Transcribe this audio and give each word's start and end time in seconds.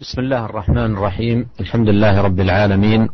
بسم 0.00 0.20
الله 0.20 0.44
الرحمن 0.44 0.92
الرحيم. 0.92 1.48
الحمد 1.60 1.88
لله 1.88 2.20
رب 2.20 2.40
العالمين. 2.40 3.08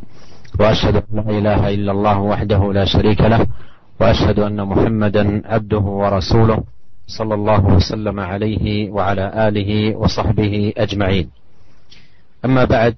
وأشهد 0.60 0.96
أن 0.96 1.14
لا 1.14 1.30
إله 1.30 1.74
إلا 1.74 1.92
الله 1.92 2.18
وحده 2.18 2.72
لا 2.72 2.84
شريك 2.84 3.20
له. 3.20 3.46
وأشهد 4.00 4.38
أن 4.38 4.58
محمدا 4.66 5.46
عبده 5.46 5.78
ورسوله 5.78 6.64
صلى 7.06 7.34
الله 7.34 7.66
وسلم 7.66 8.20
عليه 8.20 8.90
وعلى 8.90 9.48
آله 9.48 9.96
وصحبه 9.96 10.72
أجمعين. 10.76 11.30
أما 12.44 12.64
بعد 12.64 12.94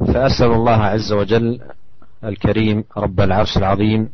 فأسأل 0.00 0.52
الله 0.52 0.80
عز 0.84 1.12
وجل 1.12 1.60
الكريم 2.24 2.84
رب 2.96 3.20
العرش 3.20 3.56
العظيم 3.56 4.08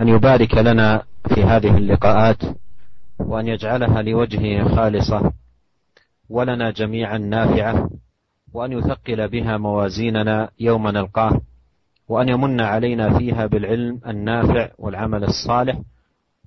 أن 0.00 0.08
يبارك 0.08 0.54
لنا 0.54 1.02
في 1.34 1.40
هذه 1.42 1.76
اللقاءات 1.76 2.42
وأن 3.18 3.48
يجعلها 3.48 4.02
لوجهه 4.02 4.76
خالصة 4.76 5.32
ولنا 6.30 6.70
جميعا 6.70 7.18
نافعة 7.18 7.90
وأن 8.54 8.72
يثقل 8.72 9.28
بها 9.28 9.56
موازيننا 9.56 10.50
يوم 10.60 10.88
نلقاه 10.88 11.40
وأن 12.08 12.28
يمن 12.28 12.60
علينا 12.60 13.18
فيها 13.18 13.46
بالعلم 13.46 14.00
النافع 14.06 14.68
والعمل 14.78 15.24
الصالح 15.24 15.76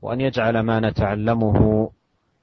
وأن 0.02 0.21
يجعل 0.21 0.59
ما 0.59 0.79
نتعلمه 0.79 1.89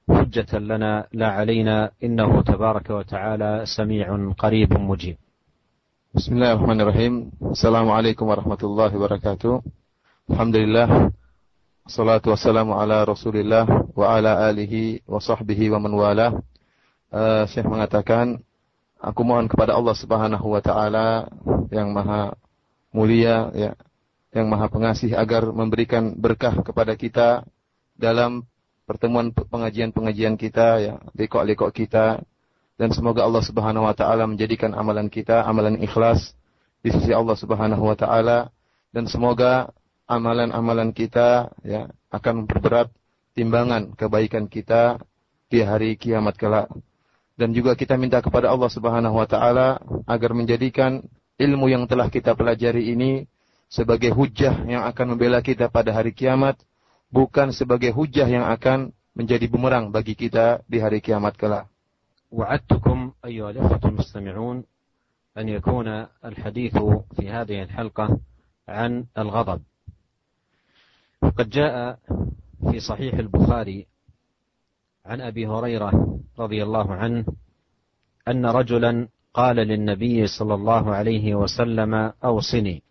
حجة 0.09 0.57
لنا 0.59 1.07
لا 1.13 1.29
علينا 1.31 1.91
إنه 2.03 2.41
تبارك 2.41 2.89
وتعالى 2.89 3.63
سميع 3.77 4.33
قريب 4.37 4.73
مجيب. 4.73 5.17
بسم 6.13 6.31
الله 6.35 6.51
الرحمن 6.53 6.81
الرحيم. 6.81 7.13
السلام 7.55 7.87
عليكم 7.91 8.25
ورحمة 8.27 8.61
الله 8.63 8.89
وبركاته. 8.97 9.61
الحمد 10.29 10.55
لله 10.55 11.11
الصلاة 11.85 12.21
والسلام 12.27 12.71
على 12.71 13.03
رسول 13.03 13.35
الله 13.37 13.65
وعلى 13.95 14.31
آله 14.49 14.99
وصحبه 15.07 15.71
ومن 15.71 15.93
والاه. 15.93 16.33
uh, 17.11 17.43
Syekh 17.47 17.67
mengatakan 17.67 18.41
Aku 19.01 19.25
mohon 19.25 19.49
kepada 19.49 19.73
Allah 19.73 19.97
Subhanahu 19.97 20.53
wa 20.53 20.61
taala 20.61 21.25
yang 21.73 21.89
maha 21.89 22.37
mulia 22.93 23.49
ya, 23.57 23.73
yang 24.29 24.45
maha 24.45 24.69
pengasih 24.69 25.17
agar 25.17 25.49
memberikan 25.49 26.13
berkah 26.13 26.53
kepada 26.61 26.93
kita 26.93 27.41
dalam 27.97 28.45
pertemuan 28.85 29.33
pengajian-pengajian 29.33 30.37
kita 30.37 30.67
ya, 30.77 30.93
lekok-lekok 31.17 31.73
kita. 31.73 32.21
Dan 32.77 32.93
semoga 32.93 33.25
Allah 33.25 33.41
Subhanahu 33.41 33.89
wa 33.89 33.95
taala 33.97 34.29
menjadikan 34.29 34.77
amalan 34.77 35.09
kita 35.09 35.49
amalan 35.49 35.81
ikhlas 35.81 36.37
di 36.85 36.93
sisi 36.93 37.09
Allah 37.09 37.33
Subhanahu 37.33 37.81
wa 37.81 37.97
taala. 37.97 38.53
Dan 38.93 39.09
semoga 39.09 39.73
amalan-amalan 40.05 40.93
kita 40.93 41.49
ya 41.65 41.89
akan 42.13 42.45
memperberat 42.45 42.93
timbangan 43.33 43.97
kebaikan 43.97 44.45
kita 44.45 45.01
di 45.49 45.65
hari 45.65 45.97
kiamat 45.97 46.37
kelak 46.37 46.69
dan 47.40 47.52
juga 47.52 47.76
kita 47.76 48.00
minta 48.00 48.18
kepada 48.24 48.48
Allah 48.48 48.70
Subhanahu 48.72 49.16
wa 49.20 49.28
taala 49.28 49.80
agar 50.08 50.32
menjadikan 50.32 51.04
ilmu 51.36 51.68
yang 51.68 51.84
telah 51.84 52.08
kita 52.08 52.32
pelajari 52.32 52.96
ini 52.96 53.28
sebagai 53.68 54.14
hujah 54.14 54.64
yang 54.64 54.88
akan 54.88 55.16
membela 55.16 55.44
kita 55.44 55.68
pada 55.68 55.92
hari 55.92 56.16
kiamat 56.16 56.56
bukan 57.12 57.52
sebagai 57.52 57.92
hujah 57.92 58.26
yang 58.26 58.46
akan 58.48 58.94
menjadi 59.16 59.48
bumerang 59.48 59.92
bagi 59.92 60.12
kita 60.12 60.60
di 60.68 60.80
hari 60.80 61.00
kiamat 61.00 61.36
kelak. 61.36 61.66
وعدتكم 62.26 63.12
أيها 63.24 63.50
الأخوة 63.50 63.80
المستمعون 63.84 64.64
أن 65.38 65.48
يكون 65.48 65.88
الحديث 66.24 66.78
في 67.16 67.30
هذه 67.30 67.62
الحلقة 67.62 68.18
عن 68.68 69.06
الغضب 69.18 69.62
وقد 71.22 71.48
جاء 71.48 71.98
في 72.70 72.80
صحيح 72.80 73.14
البخاري 73.14 73.86
عن 75.11 75.21
أبي 75.21 75.47
هريرة 75.47 76.19
رضي 76.39 76.63
الله 76.63 76.93
عنه 76.93 77.25
أن 78.27 78.45
رجلا 78.45 79.07
قال 79.33 79.55
للنبي 79.55 80.27
صلى 80.27 80.53
الله 80.53 80.95
عليه 80.95 81.35
وسلم 81.35 82.13
أوصني. 82.23 82.83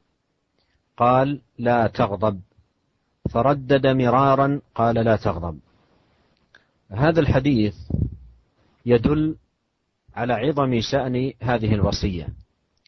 قال 0.96 1.40
لا 1.58 1.86
تغضب. 1.86 2.40
فردد 3.30 3.86
مرارا 3.86 4.60
قال 4.74 4.94
لا 4.94 5.16
تغضب. 5.16 5.58
هذا 6.90 7.20
الحديث 7.20 7.76
يدل 8.86 9.36
على 10.14 10.32
عظم 10.32 10.80
شأن 10.80 11.32
هذه 11.42 11.74
الوصية 11.74 12.28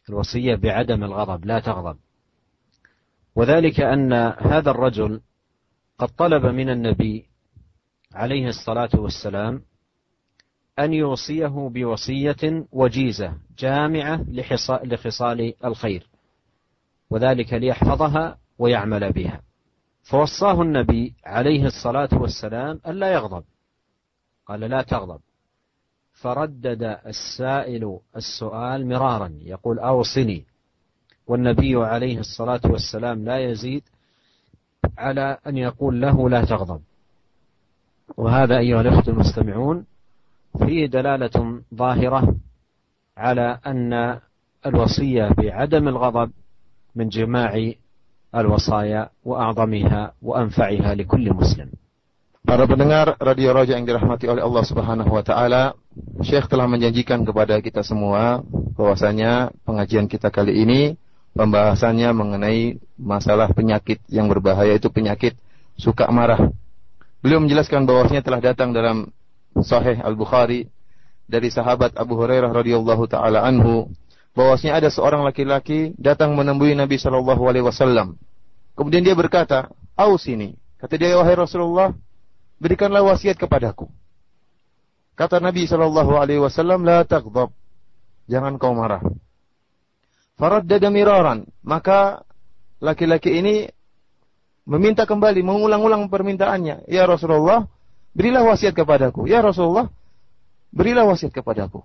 الوصية 0.09 0.55
بعدم 0.55 1.05
الغضب 1.05 1.45
لا 1.45 1.61
تغضب. 1.61 1.97
وذلك 3.35 3.81
أن 3.81 4.13
هذا 4.39 4.71
الرجل 4.71 5.21
قد 5.99 6.09
طلب 6.09 6.47
من 6.47 6.71
النبي 6.71 7.32
عليه 8.15 8.49
الصلاة 8.49 8.91
والسلام 8.95 9.63
أن 10.79 10.93
يوصيه 10.93 11.71
بوصية 11.75 12.67
وجيزة 12.73 13.35
جامعة 13.59 14.25
لخصال 14.85 15.55
الخير 15.65 16.09
وذلك 17.11 17.53
ليحفظها 17.53 18.39
ويعمل 18.59 19.13
بها. 19.13 19.43
فوصاه 20.03 20.63
النبي 20.63 21.15
عليه 21.25 21.67
الصلاة 21.67 22.09
والسلام 22.13 22.81
ألا 22.87 23.13
يغضب. 23.13 23.45
قال 24.47 24.61
لا 24.61 24.83
تغضب. 24.83 25.21
فردد 26.13 26.83
السائل 27.07 27.99
السؤال 28.17 28.89
مرارا 28.89 29.39
يقول 29.41 29.79
أوصني. 29.79 30.45
والنبي 31.27 31.77
عليه 31.77 32.19
الصلاة 32.19 32.61
والسلام 32.65 33.25
لا 33.25 33.39
يزيد 33.39 33.83
على 34.99 35.39
أن 35.47 35.57
يقول 35.57 36.01
له 36.01 36.29
لا 36.29 36.45
تغضب. 36.45 36.83
وهذا 38.18 38.58
أيها 38.58 38.82
الأخوة 38.82 39.04
المستمعون 39.08 39.86
فيه 40.60 40.86
دلالة 40.86 41.62
ظاهرة 41.76 42.36
على 43.18 43.60
أن 43.66 44.20
الوصية 44.66 45.30
بعدم 45.38 45.88
الغضب 45.88 46.32
من 46.96 47.10
جماع 47.10 47.72
الوصايا 48.36 49.10
وأعظمها 49.26 50.12
وأنفعها 50.22 50.96
لكل 50.96 51.34
مسلم 51.34 51.70
Para 52.48 52.64
pendengar 52.64 53.20
Radio 53.20 53.52
Raja 53.52 53.76
yang 53.76 53.84
dirahmati 53.84 54.24
oleh 54.24 54.40
Allah 54.40 54.64
Subhanahu 54.64 55.12
wa 55.12 55.20
taala, 55.20 55.76
Syekh 56.24 56.48
telah 56.48 56.64
menjanjikan 56.64 57.28
kepada 57.28 57.60
kita 57.60 57.84
semua 57.84 58.40
bahwasanya 58.72 59.52
pengajian 59.68 60.08
kita 60.08 60.32
kali 60.32 60.64
ini 60.64 60.96
pembahasannya 61.36 62.08
mengenai 62.16 62.80
masalah 62.96 63.52
penyakit 63.52 64.00
yang 64.08 64.32
berbahaya 64.32 64.80
itu 64.80 64.88
penyakit 64.88 65.36
suka 65.76 66.08
marah. 66.08 66.48
Beliau 67.23 67.39
menjelaskan 67.39 67.87
bahwasanya 67.87 68.27
telah 68.27 68.43
datang 68.43 68.75
dalam 68.75 69.15
Sahih 69.55 70.03
Al-Bukhari 70.03 70.67
dari 71.31 71.55
sahabat 71.55 71.95
Abu 71.95 72.19
Hurairah 72.19 72.51
radhiyallahu 72.51 73.07
taala 73.07 73.47
anhu 73.47 73.95
bahwasanya 74.35 74.83
ada 74.83 74.89
seorang 74.91 75.23
laki-laki 75.23 75.95
datang 75.95 76.35
menemui 76.35 76.75
Nabi 76.75 76.99
sallallahu 76.99 77.47
alaihi 77.47 77.63
wasallam. 77.63 78.19
Kemudian 78.75 79.07
dia 79.07 79.15
berkata, 79.15 79.71
"Aus 79.95 80.27
ini." 80.27 80.59
Kata 80.83 80.99
dia, 80.99 81.15
"Wahai 81.15 81.39
Rasulullah, 81.39 81.95
berikanlah 82.59 83.07
wasiat 83.07 83.39
kepadaku." 83.39 83.87
Kata 85.15 85.39
Nabi 85.39 85.71
sallallahu 85.71 86.19
alaihi 86.19 86.43
wasallam, 86.43 86.83
"La 86.83 87.07
taghdab." 87.07 87.55
Jangan 88.27 88.59
kau 88.59 88.75
marah. 88.75 89.05
Faraddada 90.41 90.91
miraran, 90.91 91.47
maka 91.63 92.27
laki-laki 92.83 93.31
ini 93.31 93.71
meminta 94.69 95.09
kembali, 95.09 95.43
mengulang-ulang 95.43 96.07
permintaannya. 96.07 96.87
Ya 96.87 97.05
Rasulullah, 97.07 97.67
berilah 98.15 98.43
wasiat 98.47 98.75
kepadaku. 98.77 99.27
Ya 99.27 99.43
Rasulullah, 99.43 99.91
berilah 100.71 101.07
wasiat 101.07 101.35
kepadaku. 101.35 101.83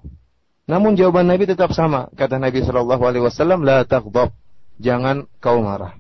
Namun 0.68 1.00
jawaban 1.00 1.32
Nabi 1.32 1.48
tetap 1.48 1.72
sama. 1.72 2.12
Kata 2.14 2.38
Nabi 2.38 2.60
Shallallahu 2.62 3.04
Alaihi 3.08 3.24
Wasallam, 3.24 3.64
la 3.64 3.88
taghdab, 3.88 4.36
jangan 4.78 5.26
kau 5.40 5.64
marah. 5.64 5.96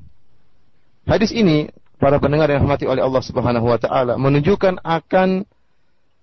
Hadis 1.07 1.31
ini 1.31 1.71
para 1.97 2.19
pendengar 2.19 2.51
yang 2.51 2.67
rahmati 2.67 2.83
oleh 2.83 2.99
Allah 2.99 3.23
Subhanahu 3.23 3.63
Wa 3.63 3.79
Taala 3.79 4.19
menunjukkan 4.19 4.83
akan 4.83 5.47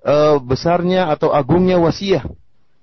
uh, 0.04 0.36
besarnya 0.44 1.08
atau 1.08 1.32
agungnya 1.32 1.80
wasiat 1.80 2.28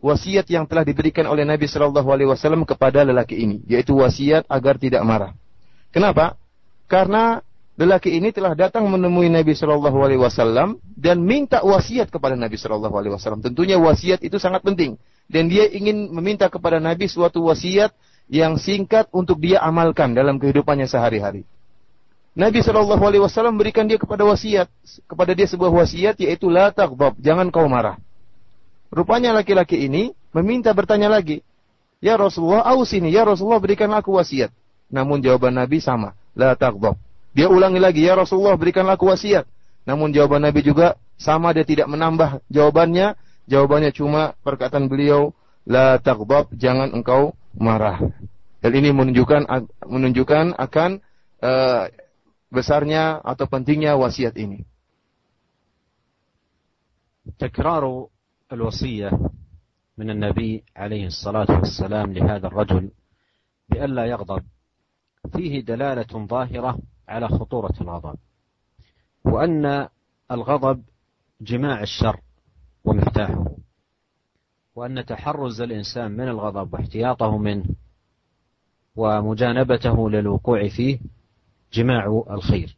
wasiat 0.02 0.50
yang 0.50 0.66
telah 0.66 0.82
diberikan 0.82 1.30
oleh 1.30 1.46
Nabi 1.46 1.70
Shallallahu 1.70 2.10
Alaihi 2.10 2.30
Wasallam 2.34 2.66
kepada 2.66 3.06
lelaki 3.06 3.38
ini, 3.38 3.62
yaitu 3.70 3.94
wasiat 3.94 4.50
agar 4.50 4.82
tidak 4.82 5.06
marah. 5.06 5.38
Kenapa? 5.94 6.36
Karena 6.90 7.46
lelaki 7.82 8.14
ini 8.14 8.30
telah 8.30 8.54
datang 8.54 8.86
menemui 8.86 9.26
Nabi 9.34 9.58
Shallallahu 9.58 9.98
Alaihi 10.06 10.22
Wasallam 10.22 10.78
dan 10.94 11.26
minta 11.26 11.66
wasiat 11.66 12.14
kepada 12.14 12.38
Nabi 12.38 12.54
Shallallahu 12.54 12.94
Alaihi 12.94 13.18
Wasallam. 13.18 13.42
Tentunya 13.42 13.82
wasiat 13.82 14.22
itu 14.22 14.38
sangat 14.38 14.62
penting 14.62 15.02
dan 15.26 15.50
dia 15.50 15.66
ingin 15.66 16.14
meminta 16.14 16.46
kepada 16.46 16.78
Nabi 16.78 17.10
suatu 17.10 17.42
wasiat 17.50 17.90
yang 18.30 18.62
singkat 18.62 19.10
untuk 19.10 19.42
dia 19.42 19.66
amalkan 19.66 20.14
dalam 20.14 20.38
kehidupannya 20.38 20.86
sehari-hari. 20.86 21.42
Nabi 22.38 22.62
Shallallahu 22.62 23.02
Alaihi 23.02 23.26
Wasallam 23.26 23.58
berikan 23.58 23.90
dia 23.90 23.98
kepada 23.98 24.22
wasiat 24.30 24.70
kepada 25.10 25.34
dia 25.34 25.50
sebuah 25.50 25.74
wasiat 25.74 26.22
yaitu 26.22 26.54
la 26.54 26.70
taghdab, 26.70 27.18
jangan 27.18 27.50
kau 27.50 27.66
marah. 27.66 27.98
Rupanya 28.94 29.34
laki-laki 29.34 29.90
ini 29.90 30.14
meminta 30.32 30.70
bertanya 30.76 31.10
lagi, 31.10 31.42
Ya 32.02 32.18
Rasulullah, 32.18 32.66
ausini, 32.66 33.14
ya 33.14 33.22
Rasulullah 33.22 33.62
berikanlah 33.62 34.02
aku 34.02 34.18
wasiat. 34.18 34.50
Namun 34.90 35.22
jawaban 35.22 35.54
Nabi 35.54 35.78
sama, 35.78 36.18
la 36.34 36.58
taghdab, 36.58 36.98
dia 37.37 37.53
ulangi 37.53 37.77
lagi, 37.77 38.05
ya 38.07 38.17
Rasulullah 38.17 38.57
berikanlah 38.57 38.97
aku 38.97 39.13
wasiat. 39.13 39.45
Namun 39.85 40.11
jawaban 40.11 40.43
Nabi 40.43 40.65
juga 40.65 40.97
sama 41.21 41.53
dia 41.53 41.63
tidak 41.63 41.87
menambah 41.87 42.41
jawabannya. 42.49 43.15
Jawabannya 43.47 43.95
cuma 43.95 44.35
perkataan 44.43 44.91
beliau, 44.91 45.31
la 45.63 46.03
taghdab, 46.03 46.51
jangan 46.57 46.91
engkau 46.91 47.37
marah. 47.55 48.03
Dan 48.59 48.73
ini 48.75 48.91
menunjukkan 48.91 49.47
menunjukkan 49.87 50.59
akan 50.59 50.91
uh, 51.45 51.87
besarnya 52.51 53.23
atau 53.23 53.47
pentingnya 53.47 53.95
wasiat 53.95 54.35
ini. 54.41 54.67
تكرار 57.39 58.07
الوصية 58.53 59.11
من 59.99 60.11
النبي 60.11 60.65
عليه 60.77 61.07
الصلاة 61.07 61.51
والسلام 61.51 62.13
لهذا 62.13 62.47
الرجل 62.47 62.91
بألا 63.69 64.05
يغضب 64.07 64.43
فيه 65.35 65.61
دلالة 65.61 66.27
ظاهرة 66.27 66.79
على 67.12 67.28
خطورة 67.28 67.74
الغضب 67.82 68.16
وأن 69.26 69.88
الغضب 70.32 70.84
جماع 71.42 71.82
الشر 71.82 72.20
ومفتاحه 72.86 73.46
وأن 74.76 75.06
تحرز 75.06 75.62
الإنسان 75.62 76.12
من 76.12 76.28
الغضب 76.28 76.74
واحتياطه 76.74 77.38
منه 77.38 77.66
ومجانبته 78.96 80.10
للوقوع 80.10 80.68
فيه 80.68 81.00
جماع 81.74 82.24
الخير 82.32 82.78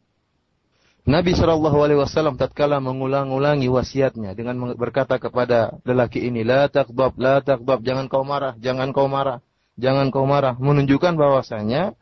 Nabi 1.04 1.36
Shallallahu 1.36 1.84
Alaihi 1.84 2.00
Wasallam 2.00 2.40
tatkala 2.40 2.80
mengulang-ulangi 2.80 3.68
wasiatnya 3.68 4.32
dengan 4.32 4.72
berkata 4.72 5.20
kepada 5.20 5.76
lelaki 5.84 6.24
ini, 6.24 6.40
la 6.48 6.64
takbab, 6.72 7.12
la 7.20 7.44
takbab, 7.44 7.84
jangan 7.84 8.08
kau 8.08 8.24
marah, 8.24 8.56
jangan 8.56 8.88
kau 8.88 9.04
marah, 9.04 9.44
jangan 9.76 10.08
kau 10.08 10.24
marah, 10.24 10.56
menunjukkan 10.56 11.12
bahwasanya 11.12 11.92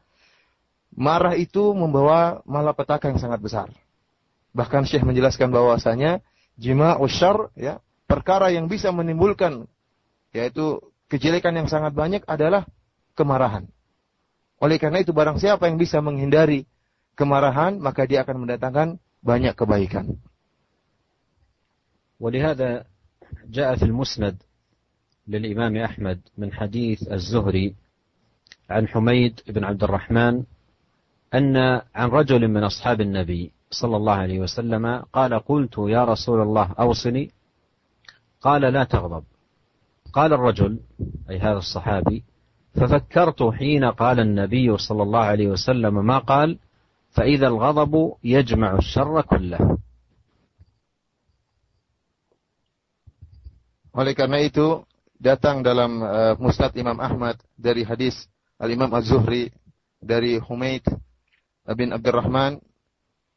marah 0.98 1.38
itu 1.38 1.74
membawa 1.78 2.42
malapetaka 2.44 3.13
yang 3.13 3.22
sangat 3.22 3.39
besar. 3.42 3.68
Bahkan 4.57 4.89
Syekh 4.89 5.06
menjelaskan 5.06 5.54
bahwasanya 5.54 6.25
jima 6.57 6.98
usyar, 6.98 7.54
ya, 7.54 7.84
perkara 8.10 8.50
yang 8.50 8.66
bisa 8.66 8.89
menimbulkan 8.89 9.69
yaitu 10.34 10.81
kejelekan 11.07 11.56
yang 11.56 11.69
sangat 11.69 11.94
banyak 11.94 12.25
adalah 12.25 12.68
kemarahan. 13.13 13.69
Oleh 14.57 14.81
karena 14.81 15.06
itu 15.06 15.13
barang 15.13 15.38
siapa 15.38 15.69
yang 15.69 15.78
bisa 15.78 16.01
menghindari 16.01 16.66
kemarahan, 17.13 17.78
maka 17.78 18.10
dia 18.10 18.25
akan 18.25 18.45
mendatangkan 18.45 18.98
banyak 19.22 19.54
kebaikan. 19.54 20.18
ولهذا 22.18 22.86
جاء 23.45 23.75
في 23.75 23.86
المسند 23.86 24.42
للإمام 25.28 25.78
أحمد 25.78 26.19
من 26.38 26.50
حديث 26.54 27.13
الزهري 27.13 27.75
عن 28.69 28.88
حميد 28.88 29.42
بن 29.48 29.63
عبد 29.63 29.84
الرحمن 29.84 30.44
أن 31.34 31.56
عن 31.94 32.08
رجل 32.08 32.49
من 32.49 32.64
أصحاب 32.64 33.00
النبي 33.00 33.52
صلى 33.70 33.96
الله 33.96 34.12
عليه 34.12 34.40
وسلم 34.40 35.05
قال 35.12 35.38
قلت 35.38 35.75
يا 35.79 36.05
رسول 36.05 36.40
الله 36.43 36.75
أوصني؟ 36.79 37.31
قال 38.40 38.62
لا 38.62 38.84
تغضب. 38.84 39.25
قال 40.12 40.32
الرجل 40.32 40.81
أي 41.31 41.38
هذا 41.38 41.58
الصحابي 41.58 42.25
ففكرت 42.75 43.43
حين 43.43 43.84
قال 43.84 44.20
النبي 44.20 44.79
صلى 44.79 45.02
الله 45.02 45.25
عليه 45.25 45.49
وسلم 45.49 46.06
ما 46.06 46.19
قال؟ 46.19 46.58
فإذا 47.11 47.46
الغضب 47.46 48.14
يجمع 48.25 48.75
الشر 48.78 49.23
كله. 49.23 49.78
Oleh 53.93 54.17
karena 54.17 54.40
itu 54.40 54.81
datang 55.20 55.61
dalam 55.61 56.00
uh, 56.00 56.32
Musnad 56.40 56.73
Imam 56.81 56.96
Ahmad 56.96 57.37
dari 57.61 57.85
hadis 57.85 58.25
Al 58.56 58.73
Imam 58.73 58.88
Az-Zuhri 58.88 59.52
dari 60.00 60.40
Humaid 60.40 60.81
bin 61.70 61.94
Abdurrahman 61.94 62.59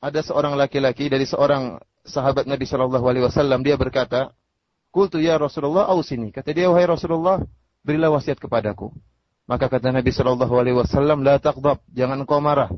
ada 0.02 0.20
seorang 0.22 0.58
laki-laki 0.58 1.10
dari 1.10 1.26
seorang 1.26 1.78
sahabat 2.06 2.46
Nabi 2.46 2.66
Shallallahu 2.70 3.06
alaihi 3.06 3.26
wasallam 3.26 3.66
dia 3.66 3.78
berkata, 3.78 4.34
"Qultu 4.94 5.18
ya 5.18 5.38
Rasulullah 5.38 5.90
ausini." 5.90 6.30
Kata 6.30 6.54
dia, 6.54 6.70
"Wahai 6.70 6.86
Rasulullah, 6.86 7.42
berilah 7.82 8.14
wasiat 8.14 8.38
kepadaku." 8.38 8.94
Maka 9.46 9.70
kata 9.70 9.94
Nabi 9.94 10.10
Shallallahu 10.14 10.54
alaihi 10.58 10.78
wasallam, 10.78 11.22
"La 11.22 11.38
taghdab, 11.38 11.82
jangan 11.94 12.22
kau 12.26 12.42
marah." 12.42 12.70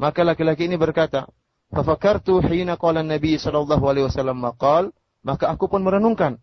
Maka 0.00 0.24
laki-laki 0.24 0.68
ini 0.68 0.76
berkata, 0.76 1.28
"Fafakartu 1.72 2.40
hina 2.44 2.80
qala 2.80 3.04
Nabi 3.04 3.36
sallallahu 3.36 3.84
alaihi 3.88 4.06
wasallam 4.08 4.40
maqal." 4.40 4.92
Maka 5.24 5.50
aku 5.50 5.68
pun 5.68 5.82
merenungkan 5.82 6.38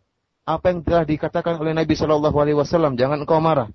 apa 0.46 0.70
yang 0.70 0.86
telah 0.86 1.06
dikatakan 1.08 1.58
oleh 1.58 1.74
Nabi 1.74 1.98
sallallahu 1.98 2.38
alaihi 2.38 2.58
wasallam, 2.60 2.94
jangan 2.94 3.26
engkau 3.26 3.42
marah. 3.42 3.66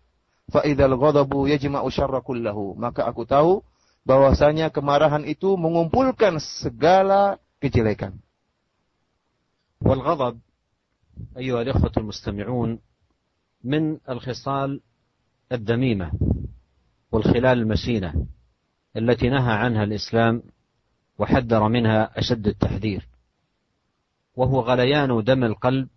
Fa 0.50 0.62
idzal 0.62 0.94
ghadabu 0.94 1.50
yajma'u 1.50 1.90
syarra 1.90 2.22
kullahu. 2.22 2.78
Maka 2.78 3.06
aku 3.06 3.26
tahu 3.26 3.67
bahwasanya 4.05 4.73
kemarahan 4.73 5.25
itu 5.29 5.55
mengumpulkan 5.56 6.41
segala 6.41 7.38
kejelekan. 7.61 8.17
Wal 9.81 10.02
ghadab 10.05 10.37
أيها 11.37 11.62
الإخوة 11.62 11.93
المستمعون 11.97 12.79
من 13.64 13.99
الخصال 14.08 14.81
الذميمة 15.52 16.12
والخلال 17.12 17.58
المشينة 17.58 18.26
التي 18.97 19.29
نهى 19.29 19.52
عنها 19.52 19.85
الإسلام 19.85 20.43
وحذر 21.19 21.69
منها 21.69 22.19
أشد 22.19 22.46
التحذير 22.46 23.08
وهو 24.37 24.61
غليان 24.61 25.25
دم 25.25 25.44
القلب 25.44 25.88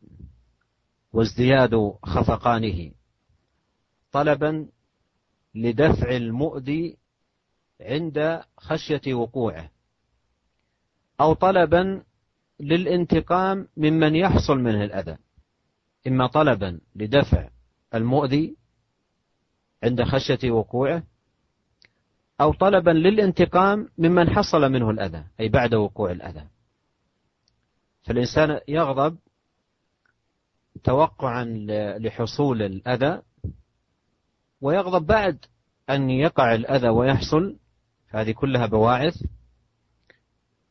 وازدياد 1.13 1.93
خفقانه 2.03 2.91
طلبا 4.11 4.67
لدفع 5.55 6.09
المؤذي 6.15 6.97
عند 7.81 8.43
خشية 8.57 9.13
وقوعه 9.13 9.69
أو 11.21 11.33
طلبا 11.33 12.03
للانتقام 12.59 13.67
ممن 13.77 14.15
يحصل 14.15 14.57
منه 14.57 14.83
الأذى. 14.83 15.17
إما 16.07 16.27
طلبا 16.27 16.79
لدفع 16.95 17.49
المؤذي 17.93 18.55
عند 19.83 20.03
خشية 20.03 20.51
وقوعه 20.51 21.03
أو 22.41 22.53
طلبا 22.53 22.91
للانتقام 22.91 23.89
ممن 23.97 24.29
حصل 24.29 24.71
منه 24.71 24.89
الأذى 24.89 25.23
أي 25.39 25.49
بعد 25.49 25.73
وقوع 25.73 26.11
الأذى. 26.11 26.47
فالإنسان 28.03 28.59
يغضب 28.67 29.17
توقعا 30.83 31.43
لحصول 31.99 32.61
الأذى 32.61 33.21
ويغضب 34.61 35.05
بعد 35.05 35.45
أن 35.89 36.09
يقع 36.09 36.55
الأذى 36.55 36.89
ويحصل 36.89 37.57
هذه 38.13 38.31
كلها 38.31 38.65
بواعث. 38.65 39.23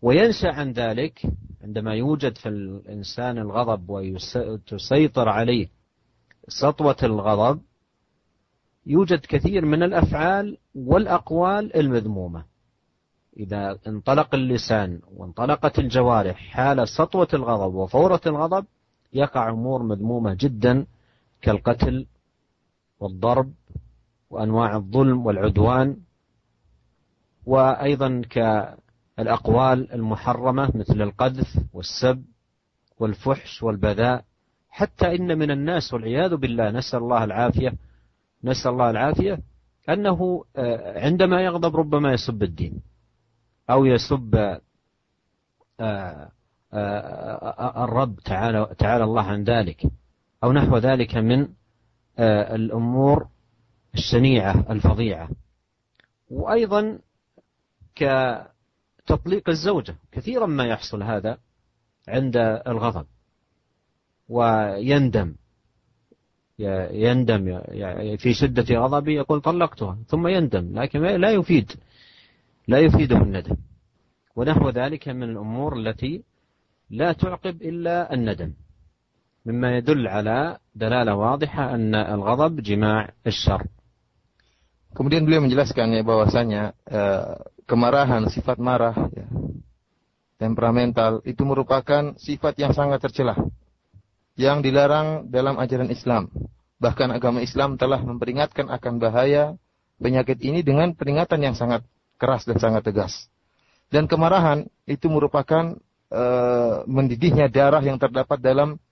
وينشأ 0.03 0.49
عن 0.49 0.73
ذلك 0.73 1.23
عندما 1.63 1.95
يوجد 1.95 2.37
في 2.39 2.49
الإنسان 2.49 3.39
الغضب 3.39 3.91
وتسيطر 3.91 5.29
عليه 5.29 5.69
سطوة 6.49 6.97
الغضب 7.03 7.61
يوجد 8.87 9.19
كثير 9.19 9.65
من 9.65 9.83
الأفعال 9.83 10.59
والأقوال 10.75 11.77
المذمومة. 11.77 12.45
إذا 13.37 13.79
انطلق 13.87 14.35
اللسان 14.35 15.01
وانطلقت 15.17 15.79
الجوارح 15.79 16.37
حال 16.37 16.89
سطوة 16.89 17.29
الغضب 17.35 17.75
وفورة 17.75 18.21
الغضب 18.27 18.67
يقع 19.13 19.51
أمور 19.51 19.83
مذمومة 19.83 20.35
جدا 20.41 20.87
كالقتل 21.43 22.07
والضرب 23.01 23.53
وأنواع 24.31 24.77
الظلم 24.77 25.27
والعدوان. 25.27 25.97
وأيضا 27.47 28.23
كالأقوال 28.31 29.93
المحرمة 29.93 30.71
مثل 30.75 31.03
القذف 31.03 31.59
والسب 31.73 32.25
والفحش 32.99 33.63
والبذاء. 33.63 34.25
حتى 34.75 35.15
إن 35.17 35.39
من 35.39 35.51
الناس 35.51 35.95
والعياذ 35.95 36.37
بالله 36.37 36.71
نسأل 36.71 36.99
الله 36.99 37.25
العافية 37.25 37.75
نسأل 38.45 38.71
الله 38.71 38.91
العافية 38.91 39.39
أنه 39.89 40.45
عندما 40.97 41.43
يغضب 41.43 41.77
ربما 41.77 42.13
يسب 42.13 42.43
الدين 42.43 42.83
أو 43.71 43.85
يسب 43.85 44.59
الرب 47.85 48.21
تعالى 48.25 48.75
تعالى 48.79 49.05
الله 49.05 49.23
عن 49.23 49.45
ذلك 49.45 49.83
أو 50.45 50.53
نحو 50.53 50.77
ذلك 50.77 51.17
من 51.17 51.49
الأمور 52.19 53.29
الشنيعة 53.95 54.65
الفظيعة. 54.71 55.29
وأيضا 56.31 56.99
كتطليق 57.95 59.49
الزوجة. 59.49 59.97
كثيرا 60.13 60.47
ما 60.47 60.65
يحصل 60.65 61.03
هذا 61.03 61.39
عند 62.09 62.37
الغضب 62.67 63.07
ويندم. 64.29 65.35
يندم 66.93 67.61
في 68.17 68.35
شدة 68.35 68.69
غضبه 68.79 69.13
يقول 69.13 69.41
طلقتها 69.41 69.99
ثم 70.09 70.27
يندم 70.27 70.79
لكن 70.79 71.01
لا 71.03 71.31
يفيد 71.31 71.73
لا 72.69 72.79
يفيده 72.79 73.17
الندم. 73.17 73.57
ونحو 74.37 74.71
ذلك 74.71 75.09
من 75.09 75.23
الأمور 75.23 75.77
التي 75.77 76.23
لا 76.91 77.13
تعقب 77.13 77.63
إلا 77.63 78.15
الندم. 78.15 78.53
مما 79.47 79.77
يدل 79.77 80.09
على 80.09 80.59
دلالة 80.75 81.15
واضحة 81.15 81.75
أن 81.75 81.95
الغضب 81.95 82.63
جماع 82.63 83.11
الشر. 83.27 83.67
Kemudian 84.93 85.25
beliau 85.25 85.41
menjelaskan 85.41 85.89
ya 85.97 86.05
bahwasanya 86.05 86.77
kemarahan, 87.65 88.27
sifat 88.29 88.59
marah, 88.59 88.95
ya, 89.15 89.27
temperamental 90.39 91.23
itu 91.23 91.43
merupakan 91.47 92.15
sifat 92.19 92.59
yang 92.59 92.75
sangat 92.75 93.03
tercela 93.03 93.39
yang 94.35 94.65
dilarang 94.65 95.29
dalam 95.29 95.61
ajaran 95.61 95.93
Islam 95.93 96.33
Bahkan 96.83 97.15
agama 97.15 97.39
Islam 97.39 97.79
telah 97.79 98.03
memperingatkan 98.03 98.67
akan 98.67 98.99
bahaya 98.99 99.55
penyakit 100.03 100.43
ini 100.43 100.67
dengan 100.67 100.91
peringatan 100.99 101.39
yang 101.39 101.55
sangat 101.55 101.87
keras 102.19 102.43
dan 102.43 102.59
sangat 102.59 102.83
tegas. 102.83 103.31
Dan 103.87 104.11
kemarahan 104.11 104.67
itu 104.83 105.07
merupakan 105.07 105.79
e, 106.11 106.25
mendidihnya 106.91 107.47
darah 107.47 107.79
yang 107.87 108.03
terdapat 108.03 108.43
dalam 108.43 108.83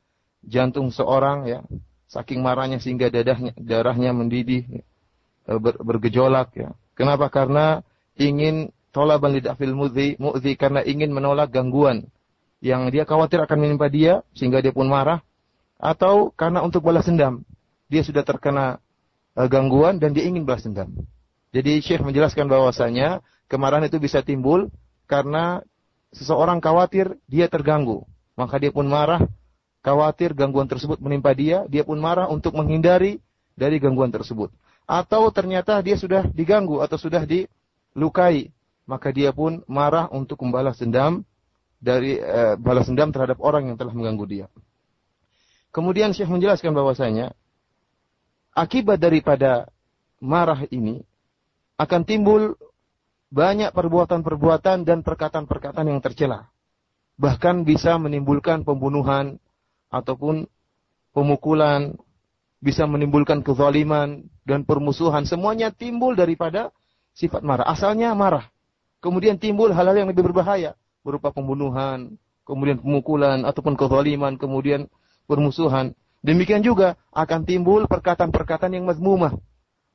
jantung 0.47 0.95
seorang 0.95 1.51
ya. 1.51 1.67
Saking 2.07 2.47
marahnya 2.47 2.79
sehingga 2.79 3.11
dadahnya, 3.11 3.59
darahnya 3.59 4.15
mendidih 4.15 4.87
e, 5.51 5.53
ber, 5.59 5.75
bergejolak 5.83 6.55
ya. 6.55 6.71
Kenapa? 6.95 7.27
Karena 7.27 7.83
ingin 8.21 8.69
tolaban 8.93 9.33
lidafil 9.33 9.73
mudhi, 9.73 10.21
mu'zi 10.21 10.61
karena 10.61 10.85
ingin 10.85 11.09
menolak 11.09 11.49
gangguan 11.49 12.05
yang 12.61 12.93
dia 12.93 13.09
khawatir 13.09 13.41
akan 13.41 13.59
menimpa 13.65 13.89
dia 13.89 14.21
sehingga 14.37 14.61
dia 14.61 14.77
pun 14.77 14.85
marah 14.85 15.25
atau 15.81 16.29
karena 16.37 16.61
untuk 16.61 16.85
balas 16.85 17.09
dendam 17.09 17.41
dia 17.89 18.05
sudah 18.05 18.21
terkena 18.21 18.79
uh, 19.35 19.49
gangguan 19.49 19.97
dan 19.97 20.13
dia 20.13 20.29
ingin 20.29 20.45
balas 20.45 20.63
dendam. 20.63 20.93
Jadi 21.51 21.83
Syekh 21.83 22.05
menjelaskan 22.07 22.47
bahwasanya 22.47 23.25
kemarahan 23.51 23.89
itu 23.89 23.99
bisa 23.99 24.23
timbul 24.23 24.71
karena 25.11 25.65
seseorang 26.15 26.63
khawatir 26.63 27.19
dia 27.27 27.51
terganggu, 27.51 28.07
maka 28.39 28.63
dia 28.63 28.71
pun 28.71 28.87
marah, 28.87 29.27
khawatir 29.83 30.39
gangguan 30.39 30.71
tersebut 30.71 31.03
menimpa 31.03 31.35
dia, 31.35 31.67
dia 31.67 31.83
pun 31.83 31.99
marah 31.99 32.31
untuk 32.31 32.55
menghindari 32.55 33.19
dari 33.59 33.83
gangguan 33.83 34.15
tersebut. 34.15 34.55
Atau 34.87 35.27
ternyata 35.35 35.83
dia 35.83 35.99
sudah 35.99 36.31
diganggu 36.31 36.79
atau 36.79 36.95
sudah 36.95 37.27
dilukai, 37.95 38.51
maka 38.87 39.11
dia 39.11 39.31
pun 39.31 39.63
marah 39.67 40.11
untuk 40.11 40.43
membalas 40.43 40.79
dendam 40.79 41.23
dari 41.81 42.21
uh, 42.21 42.55
balas 42.61 42.87
dendam 42.87 43.11
terhadap 43.11 43.41
orang 43.41 43.73
yang 43.73 43.77
telah 43.81 43.95
mengganggu 43.95 44.27
dia. 44.29 44.47
Kemudian 45.71 46.11
Syekh 46.11 46.29
menjelaskan 46.29 46.75
bahwasanya 46.75 47.33
akibat 48.53 48.99
daripada 48.99 49.71
marah 50.19 50.67
ini 50.69 51.01
akan 51.79 52.03
timbul 52.05 52.59
banyak 53.31 53.71
perbuatan-perbuatan 53.71 54.83
dan 54.83 55.07
perkataan-perkataan 55.07 55.87
yang 55.87 56.03
tercela. 56.03 56.51
Bahkan 57.17 57.63
bisa 57.63 57.95
menimbulkan 57.97 58.67
pembunuhan 58.67 59.39
ataupun 59.89 60.51
pemukulan, 61.15 61.95
bisa 62.59 62.85
menimbulkan 62.91 63.47
kezaliman 63.47 64.27
dan 64.43 64.67
permusuhan. 64.67 65.25
Semuanya 65.25 65.71
timbul 65.71 66.19
daripada 66.19 66.75
sifat 67.21 67.45
marah. 67.45 67.69
Asalnya 67.69 68.17
marah. 68.17 68.49
Kemudian 69.05 69.37
timbul 69.37 69.77
hal-hal 69.77 69.93
yang 69.93 70.09
lebih 70.09 70.25
berbahaya. 70.33 70.73
Berupa 71.05 71.29
pembunuhan, 71.33 72.17
kemudian 72.49 72.81
pemukulan, 72.81 73.45
ataupun 73.45 73.77
kezaliman, 73.77 74.41
kemudian 74.41 74.89
permusuhan. 75.29 75.93
Demikian 76.25 76.65
juga 76.65 76.97
akan 77.13 77.45
timbul 77.45 77.85
perkataan-perkataan 77.85 78.77
yang 78.77 78.89
mazmumah. 78.89 79.37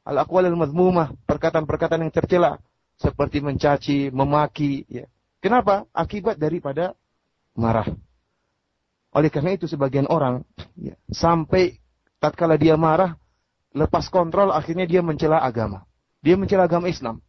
Al-aqwal 0.06 0.46
al-mazmumah, 0.46 1.18
perkataan-perkataan 1.26 2.06
yang 2.06 2.14
tercela 2.14 2.62
seperti 2.98 3.42
mencaci, 3.42 4.14
memaki, 4.14 4.86
ya. 4.86 5.10
Kenapa? 5.42 5.86
Akibat 5.94 6.42
daripada 6.42 6.98
marah. 7.54 7.86
Oleh 9.14 9.30
karena 9.30 9.54
itu 9.56 9.70
sebagian 9.70 10.10
orang 10.12 10.44
ya, 10.76 10.98
sampai 11.08 11.80
tatkala 12.20 12.60
dia 12.60 12.76
marah, 12.76 13.16
lepas 13.72 14.10
kontrol 14.12 14.52
akhirnya 14.52 14.84
dia 14.90 15.06
mencela 15.06 15.40
agama. 15.40 15.88
Dia 16.26 16.34
mencela 16.34 16.66
agama 16.66 16.90
Islam. 16.90 17.22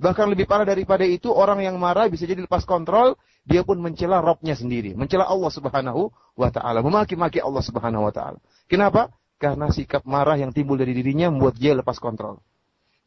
Bahkan 0.00 0.30
lebih 0.32 0.48
parah 0.48 0.64
daripada 0.64 1.04
itu, 1.04 1.28
orang 1.28 1.60
yang 1.60 1.76
marah 1.76 2.08
bisa 2.08 2.24
jadi 2.24 2.40
lepas 2.48 2.64
kontrol, 2.64 3.18
dia 3.44 3.60
pun 3.60 3.76
mencela 3.76 4.24
Robnya 4.24 4.56
sendiri. 4.56 4.96
Mencela 4.96 5.28
Allah 5.28 5.52
subhanahu 5.52 6.08
wa 6.38 6.48
ta'ala. 6.48 6.80
Memaki-maki 6.80 7.44
Allah 7.44 7.60
subhanahu 7.60 8.08
wa 8.08 8.12
ta'ala. 8.14 8.38
Kenapa? 8.70 9.12
Karena 9.36 9.68
sikap 9.68 10.06
marah 10.08 10.40
yang 10.40 10.54
timbul 10.54 10.80
dari 10.80 10.96
dirinya 10.96 11.28
membuat 11.28 11.60
dia 11.60 11.76
lepas 11.76 12.00
kontrol. 12.00 12.40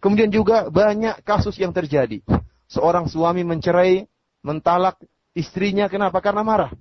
Kemudian 0.04 0.30
juga 0.30 0.70
banyak 0.70 1.26
kasus 1.26 1.58
yang 1.58 1.74
terjadi. 1.74 2.22
Seorang 2.70 3.08
suami 3.08 3.42
mencerai, 3.48 4.06
mentalak 4.46 5.00
istrinya. 5.34 5.88
Kenapa? 5.88 6.20
Karena 6.20 6.44
marah. 6.44 6.72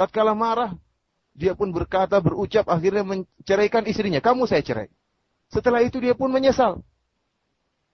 Tatkala 0.00 0.32
marah, 0.32 0.72
dia 1.36 1.52
pun 1.52 1.68
berkata, 1.76 2.16
berucap, 2.24 2.64
akhirnya 2.72 3.04
menceraikan 3.04 3.84
istrinya. 3.84 4.24
Kamu 4.24 4.48
saya 4.48 4.64
cerai. 4.64 4.88
Setelah 5.52 5.84
itu 5.84 6.00
dia 6.00 6.16
pun 6.16 6.32
menyesal 6.32 6.80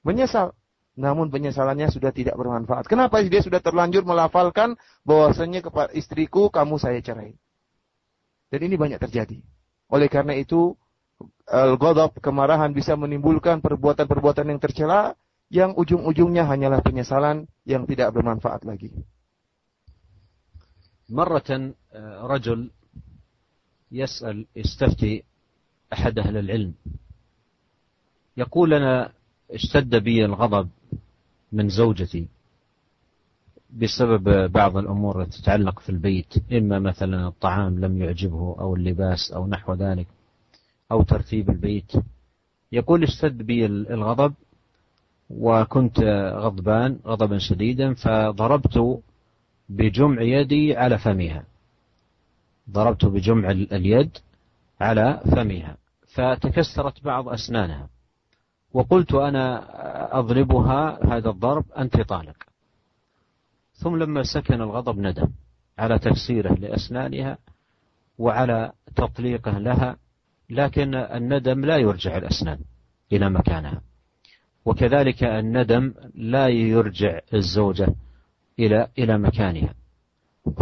Menyesal 0.05 0.53
namun 0.97 1.29
penyesalannya 1.29 1.93
sudah 1.93 2.09
tidak 2.09 2.33
bermanfaat. 2.33 2.89
Kenapa? 2.89 3.21
Dia 3.21 3.45
sudah 3.45 3.61
terlanjur 3.61 4.01
melafalkan 4.01 4.73
bahwasanya 5.05 5.61
kepada 5.61 5.93
istriku 5.93 6.49
kamu 6.49 6.81
saya 6.81 6.97
cerai. 7.05 7.37
Dan 8.49 8.59
ini 8.65 8.75
banyak 8.81 8.97
terjadi. 8.97 9.37
Oleh 9.93 10.09
karena 10.09 10.33
itu, 10.33 10.73
al-ghadab, 11.45 12.17
kemarahan 12.17 12.73
bisa 12.73 12.97
menimbulkan 12.97 13.61
perbuatan-perbuatan 13.61 14.49
yang 14.49 14.59
tercela 14.59 15.13
yang 15.53 15.77
ujung-ujungnya 15.77 16.49
hanyalah 16.49 16.81
penyesalan 16.81 17.45
yang 17.63 17.85
tidak 17.85 18.09
bermanfaat 18.11 18.65
lagi. 18.65 18.91
مرة 21.09 21.71
رجل 22.27 22.71
يسأل 23.91 24.45
يستفتي 24.55 25.23
أحد 25.93 26.19
أهل 26.19 26.37
العلم 26.37 26.73
يقول 28.37 28.73
أنا 28.73 29.11
اشتد 29.52 29.96
بي 29.96 30.24
الغضب 30.24 30.68
من 31.52 31.68
زوجتي 31.68 32.28
بسبب 33.70 34.52
بعض 34.52 34.76
الأمور 34.76 35.22
التي 35.22 35.42
تتعلق 35.42 35.80
في 35.80 35.90
البيت 35.90 36.52
إما 36.52 36.78
مثلا 36.78 37.28
الطعام 37.28 37.78
لم 37.78 38.02
يعجبه 38.02 38.56
أو 38.60 38.76
اللباس 38.76 39.32
أو 39.32 39.46
نحو 39.46 39.74
ذلك 39.74 40.06
أو 40.92 41.02
ترتيب 41.02 41.50
البيت. 41.50 41.92
يقول 42.72 43.02
اشتد 43.02 43.42
بي 43.42 43.66
الغضب 43.66 44.34
وكنت 45.30 46.00
غضبان 46.34 46.98
غضبا 47.06 47.38
شديدا 47.38 47.94
فضربت 47.94 49.02
بجمع 49.68 50.22
يدي 50.22 50.76
على 50.76 50.98
فمها. 50.98 51.44
ضربت 52.70 53.04
بجمع 53.04 53.50
اليد 53.50 54.18
على 54.80 55.20
فمها. 55.24 55.76
فتكسرت 56.14 57.04
بعض 57.04 57.28
أسنانها. 57.28 57.88
وقلت 58.74 59.14
أنا 59.14 60.18
أضربها 60.18 60.98
هذا 61.16 61.30
الضرب 61.30 61.64
أنت 61.78 62.00
طالق. 62.00 62.36
ثم 63.72 63.96
لما 63.96 64.22
سكن 64.22 64.60
الغضب 64.60 64.98
ندم 64.98 65.28
على 65.78 65.98
تكسيره 65.98 66.54
لأسنانها 66.54 67.38
وعلى 68.18 68.72
تطليقه 68.96 69.58
لها 69.58 69.96
لكن 70.50 70.94
الندم 70.94 71.64
لا 71.64 71.76
يرجع 71.76 72.16
الأسنان 72.16 72.58
إلى 73.12 73.30
مكانها. 73.30 73.82
وكذلك 74.64 75.24
الندم 75.24 75.94
لا 76.14 76.48
يرجع 76.48 77.18
الزوجة 77.34 77.94
إلى 78.58 78.88
إلى 78.98 79.18
مكانها. 79.18 79.74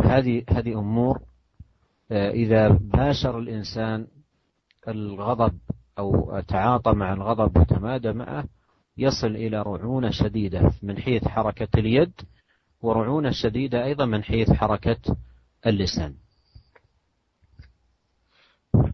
هذه 0.05 0.43
هذه 0.51 0.79
أمور 0.79 1.21
آه، 2.13 2.31
إذا 2.31 2.69
باشر 2.69 3.39
الإنسان 3.39 4.07
الغضب 4.89 5.59
أو 6.00 6.40
تعاطى 6.48 6.92
مع 6.92 7.14
الغضب 7.14 7.58
وتمادى 7.58 8.12
معه 8.14 8.44
يصل 8.98 9.28
إلى 9.36 9.62
رعونة 9.62 10.10
شديدة 10.10 10.72
من 10.84 10.98
حيث 10.98 11.28
حركة 11.28 11.80
اليد 11.80 12.14
ورعونة 12.82 13.32
شديدة 13.32 13.86
أيضا 13.86 14.06
من 14.06 14.24
حيث 14.24 14.52
حركة 14.52 15.16
اللسان 15.66 16.14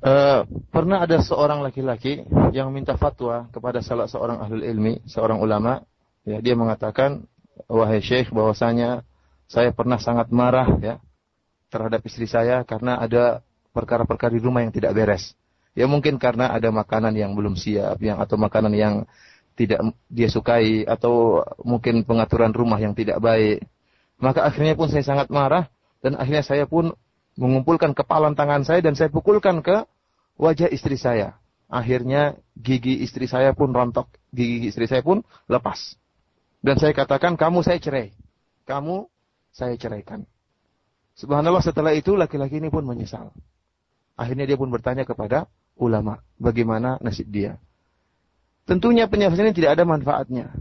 Uh, 0.01 0.49
pernah 0.73 1.05
ada 1.05 1.21
seorang 1.21 1.61
laki-laki 1.61 2.25
yang 2.57 2.73
minta 2.73 2.97
fatwa 2.97 3.45
kepada 3.53 3.85
salah 3.85 4.09
seorang 4.09 4.41
ahli 4.41 4.65
ilmi, 4.65 4.93
seorang 5.05 5.37
ulama. 5.37 5.85
Ya, 6.25 6.41
dia 6.41 6.57
mengatakan, 6.57 7.29
wahai 7.69 8.01
syekh, 8.01 8.33
bahwasanya 8.33 9.05
saya 9.45 9.69
pernah 9.69 10.01
sangat 10.01 10.33
marah 10.33 10.65
ya 10.81 10.97
terhadap 11.69 12.01
istri 12.01 12.25
saya 12.25 12.65
karena 12.65 12.97
ada 12.97 13.45
perkara-perkara 13.77 14.33
di 14.33 14.41
rumah 14.41 14.65
yang 14.65 14.73
tidak 14.73 14.97
beres. 14.97 15.37
Ya 15.76 15.84
mungkin 15.84 16.16
karena 16.16 16.48
ada 16.48 16.72
makanan 16.72 17.12
yang 17.12 17.36
belum 17.36 17.54
siap, 17.54 18.00
yang 18.00 18.16
atau 18.16 18.40
makanan 18.40 18.72
yang 18.72 18.94
tidak 19.56 19.92
dia 20.08 20.28
sukai 20.32 20.88
atau 20.88 21.44
mungkin 21.60 22.04
pengaturan 22.08 22.56
rumah 22.56 22.80
yang 22.80 22.96
tidak 22.96 23.20
baik. 23.20 23.60
Maka 24.16 24.48
akhirnya 24.48 24.72
pun 24.72 24.88
saya 24.88 25.04
sangat 25.04 25.28
marah 25.28 25.68
dan 26.00 26.16
akhirnya 26.16 26.44
saya 26.44 26.64
pun 26.64 26.96
mengumpulkan 27.36 27.92
kepalan 27.92 28.32
tangan 28.32 28.64
saya 28.64 28.80
dan 28.80 28.96
saya 28.96 29.12
pukulkan 29.12 29.60
ke 29.60 29.84
wajah 30.40 30.72
istri 30.72 30.96
saya. 30.96 31.36
Akhirnya 31.68 32.40
gigi 32.56 33.04
istri 33.04 33.28
saya 33.28 33.52
pun 33.52 33.74
rontok, 33.74 34.08
gigi 34.32 34.72
istri 34.72 34.88
saya 34.88 35.04
pun 35.04 35.20
lepas. 35.44 35.98
Dan 36.64 36.80
saya 36.80 36.96
katakan, 36.96 37.36
kamu 37.36 37.60
saya 37.60 37.76
cerai. 37.76 38.16
Kamu 38.64 39.06
saya 39.52 39.76
ceraikan. 39.76 40.24
Subhanallah 41.16 41.64
setelah 41.64 41.92
itu 41.96 42.14
laki-laki 42.14 42.60
ini 42.60 42.68
pun 42.68 42.84
menyesal. 42.84 43.32
Akhirnya 44.16 44.48
dia 44.48 44.56
pun 44.56 44.68
bertanya 44.72 45.04
kepada 45.04 45.48
ulama. 45.76 46.20
Bagaimana 46.36 47.00
nasib 47.00 47.28
dia? 47.32 47.56
Tentunya 48.66 49.06
penyesalan 49.06 49.48
ini 49.48 49.54
tidak 49.54 49.78
ada 49.78 49.84
manfaatnya. 49.86 50.52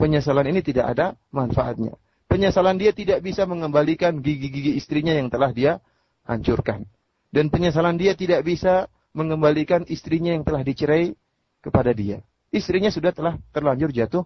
Penyesalan 0.00 0.46
ini 0.50 0.60
tidak 0.64 0.96
ada 0.96 1.06
manfaatnya. 1.30 1.94
Penyesalan 2.26 2.80
dia 2.80 2.90
tidak 2.90 3.22
bisa 3.22 3.46
mengembalikan 3.46 4.18
gigi-gigi 4.18 4.74
istrinya 4.74 5.14
yang 5.14 5.30
telah 5.30 5.54
dia 5.54 5.78
hancurkan. 6.26 6.88
Dan 7.30 7.52
penyesalan 7.52 8.00
dia 8.00 8.16
tidak 8.18 8.42
bisa 8.42 8.90
mengembalikan 9.14 9.86
istrinya 9.86 10.34
yang 10.34 10.42
telah 10.42 10.66
dicerai 10.66 11.14
kepada 11.62 11.94
dia. 11.94 12.24
Istrinya 12.50 12.90
sudah 12.90 13.14
telah 13.14 13.38
terlanjur 13.54 13.92
jatuh 13.92 14.24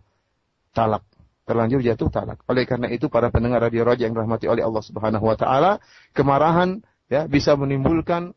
talak. 0.73 1.05
Terlanjur 1.45 1.81
jatuh 1.83 2.09
talak. 2.09 2.39
Oleh 2.47 2.65
karena 2.69 2.89
itu 2.93 3.11
para 3.11 3.33
pendengar 3.35 3.65
radio 3.65 3.85
Raja 3.85 4.07
yang 4.07 4.17
rahmati 4.17 4.47
oleh 4.47 4.63
Allah 4.63 4.85
Subhanahu 4.85 5.25
wa 5.25 5.37
taala, 5.37 5.81
kemarahan 6.15 6.85
ya 7.09 7.27
bisa 7.27 7.57
menimbulkan 7.57 8.37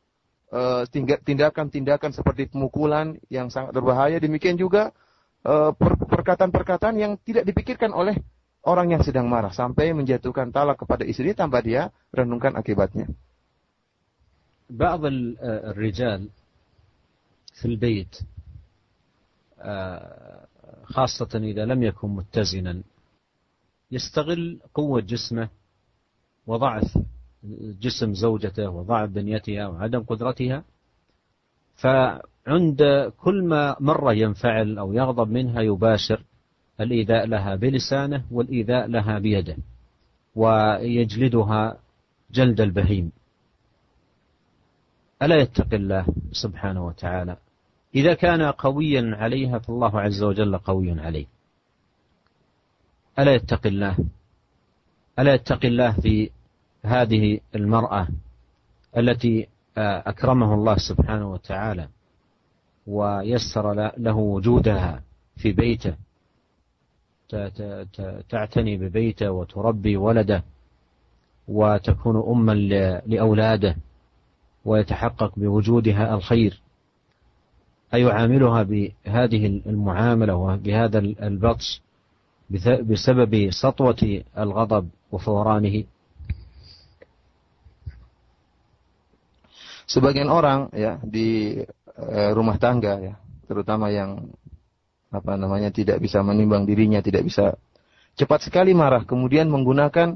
tindakan-tindakan 1.25 2.11
uh, 2.13 2.17
seperti 2.17 2.49
pemukulan 2.49 3.19
yang 3.29 3.51
sangat 3.51 3.75
berbahaya. 3.75 4.17
Demikian 4.23 4.55
juga 4.57 4.95
uh, 5.43 5.75
perkataan-perkataan 6.11 6.97
yang 6.97 7.19
tidak 7.23 7.45
dipikirkan 7.45 7.91
oleh 7.91 8.19
orang 8.67 8.95
yang 8.95 9.03
sedang 9.03 9.27
marah 9.31 9.55
sampai 9.55 9.95
menjatuhkan 9.95 10.51
talak 10.51 10.83
kepada 10.83 11.07
istri 11.07 11.35
tanpa 11.35 11.63
dia 11.63 11.91
renungkan 12.15 12.55
akibatnya. 12.59 13.11
بعض 14.71 15.01
الرجال 15.07 16.29
في 17.55 17.65
البيت 17.65 18.19
خاصة 20.85 21.33
إذا 21.35 21.65
لم 21.65 21.83
يكن 21.83 22.09
متزنا 22.09 22.83
يستغل 23.91 24.61
قوة 24.75 25.01
جسمه 25.01 25.49
وضعف 26.47 26.99
جسم 27.82 28.14
زوجته 28.14 28.70
وضعف 28.70 29.10
بنيتها 29.10 29.68
وعدم 29.68 30.04
قدرتها 30.04 30.64
فعند 31.76 33.12
كل 33.18 33.44
ما 33.44 33.76
مرة 33.80 34.14
ينفعل 34.14 34.78
أو 34.78 34.94
يغضب 34.94 35.32
منها 35.32 35.62
يباشر 35.62 36.24
الإيذاء 36.82 37.26
لها 37.26 37.56
بلسانه 37.56 38.26
والإيذاء 38.32 38.88
لها 38.88 39.20
بيده 39.20 39.58
ويجلدها 40.36 41.78
جلد 42.32 42.62
البهيم. 42.62 43.12
ألا 45.22 45.36
يتقي 45.36 45.78
الله 45.78 46.06
سبحانه 46.32 46.86
وتعالى؟ 46.86 47.38
إذا 47.96 48.14
كان 48.14 48.42
قويا 48.42 49.16
عليها 49.16 49.60
فالله 49.60 50.02
عز 50.02 50.24
وجل 50.24 50.58
قوي 50.58 51.02
عليه. 51.02 51.26
ألا 53.20 53.36
يتقي 53.36 53.70
الله؟ 53.70 53.98
ألا 55.20 55.34
يتقي 55.34 55.68
الله 55.68 55.92
في 55.92 56.30
هذه 56.84 57.40
المرأة 57.56 58.08
التي 58.98 59.48
أكرمه 59.78 60.54
الله 60.54 60.78
سبحانه 60.78 61.32
وتعالى 61.32 61.88
ويسر 62.88 63.74
له 63.98 64.16
وجودها 64.16 65.02
في 65.36 65.52
بيته 65.52 65.96
تعتني 68.30 68.78
ببيته 68.78 69.32
وتربي 69.32 69.98
ولده 69.98 70.44
وتكون 71.48 72.24
أما 72.28 72.52
لأولاده 73.06 73.76
ويتحقق 74.66 75.40
بوجودها 75.40 76.16
الخير. 76.16 76.62
أيعاملها 77.94 78.64
بهذه 78.64 79.62
المعاملة 79.66 80.36
وبهذا 80.36 81.00
البطش 81.00 81.82
بسبب 82.82 83.50
سطوة 83.52 84.24
الغضب 84.38 84.90
وفورانه. 85.12 85.84
Sebagian 89.92 90.32
orang 90.32 90.72
ya 90.72 91.04
di 91.04 91.60
uh, 92.00 92.32
rumah 92.32 92.56
tangga 92.56 92.96
ya, 93.04 93.14
terutama 93.44 93.92
yang 93.92 94.32
apa 95.12 95.36
namanya 95.36 95.68
tidak 95.68 96.00
bisa 96.00 96.24
menimbang 96.24 96.64
dirinya, 96.64 97.04
tidak 97.04 97.28
bisa 97.28 97.60
cepat 98.16 98.48
sekali 98.48 98.72
marah, 98.72 99.04
kemudian 99.04 99.52
menggunakan 99.52 100.16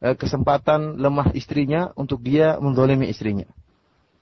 uh, 0.00 0.16
kesempatan 0.16 0.96
lemah 0.96 1.36
istrinya 1.36 1.92
untuk 1.92 2.24
dia 2.24 2.56
mendolimi 2.56 3.12
istrinya. 3.12 3.44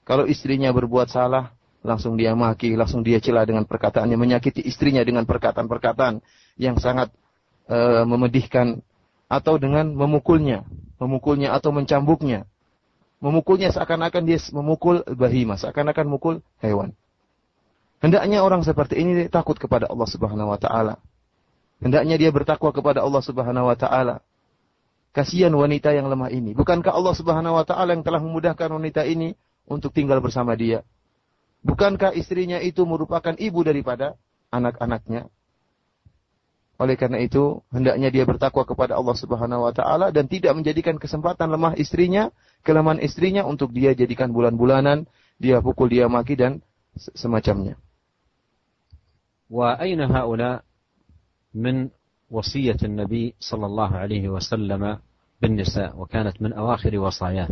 Kalau 0.03 0.27
istrinya 0.27 0.75
berbuat 0.75 1.07
salah, 1.07 1.55
langsung 1.87 2.19
dia 2.19 2.35
maki, 2.35 2.75
langsung 2.75 2.99
dia 2.99 3.23
celah 3.23 3.47
dengan 3.47 3.63
perkataannya, 3.63 4.19
menyakiti 4.19 4.59
istrinya 4.59 5.07
dengan 5.07 5.23
perkataan-perkataan 5.23 6.19
yang 6.59 6.75
sangat 6.83 7.15
uh, 7.71 8.03
memedihkan, 8.03 8.83
atau 9.31 9.55
dengan 9.55 9.95
memukulnya, 9.95 10.67
memukulnya 10.99 11.55
atau 11.55 11.71
mencambuknya, 11.71 12.50
Memukulnya 13.21 13.69
seakan-akan 13.69 14.25
dia 14.25 14.41
memukul 14.49 15.05
bahima, 15.13 15.53
seakan-akan 15.53 16.09
mukul 16.09 16.35
hewan. 16.57 16.97
Hendaknya 18.01 18.41
orang 18.41 18.65
seperti 18.65 18.97
ini 18.97 19.29
takut 19.29 19.61
kepada 19.61 19.85
Allah 19.85 20.09
Subhanahu 20.09 20.49
wa 20.49 20.57
taala. 20.57 20.97
Hendaknya 21.77 22.17
dia 22.17 22.33
bertakwa 22.33 22.73
kepada 22.73 23.05
Allah 23.05 23.21
Subhanahu 23.21 23.69
wa 23.69 23.77
taala. 23.77 24.25
Kasihan 25.13 25.53
wanita 25.53 25.93
yang 25.93 26.09
lemah 26.09 26.33
ini. 26.33 26.57
Bukankah 26.57 26.97
Allah 26.97 27.13
Subhanahu 27.13 27.61
wa 27.61 27.65
taala 27.65 27.93
yang 27.93 28.01
telah 28.01 28.17
memudahkan 28.17 28.73
wanita 28.73 29.05
ini 29.05 29.37
untuk 29.69 29.93
tinggal 29.93 30.17
bersama 30.17 30.57
dia? 30.57 30.81
Bukankah 31.61 32.17
istrinya 32.17 32.57
itu 32.57 32.81
merupakan 32.89 33.37
ibu 33.37 33.61
daripada 33.61 34.17
anak-anaknya? 34.49 35.29
Oleh 36.80 36.92
karena 37.00 37.16
itu, 37.24 37.64
hendaknya 37.72 38.12
dia 38.12 38.28
bertakwa 38.28 38.68
kepada 38.68 39.00
Allah 39.00 39.16
Subhanahu 39.16 39.64
wa 39.64 39.72
taala 39.72 40.12
dan 40.12 40.28
tidak 40.28 40.52
menjadikan 40.52 41.00
kesempatan 41.00 41.48
lemah 41.48 41.72
istrinya, 41.80 42.28
kelemahan 42.60 43.00
istrinya 43.00 43.48
untuk 43.48 43.72
dia 43.72 43.96
jadikan 43.96 44.28
bulan-bulanan, 44.28 45.08
dia 45.40 45.64
pukul, 45.64 45.88
dia 45.88 46.04
maki 46.04 46.36
dan 46.36 46.60
semacamnya. 47.16 47.80
Wa 49.48 49.80
aina 49.80 50.04
haula 50.04 50.60
min 51.56 51.88
وصية 52.30 52.76
النبي 52.82 53.34
صلى 53.40 53.66
الله 53.66 53.96
عليه 53.96 54.28
وسلم 54.28 54.98
بالنساء 55.42 55.98
وكانت 55.98 56.42
من 56.42 56.52
أواخر 56.52 56.98
وصاياه 56.98 57.48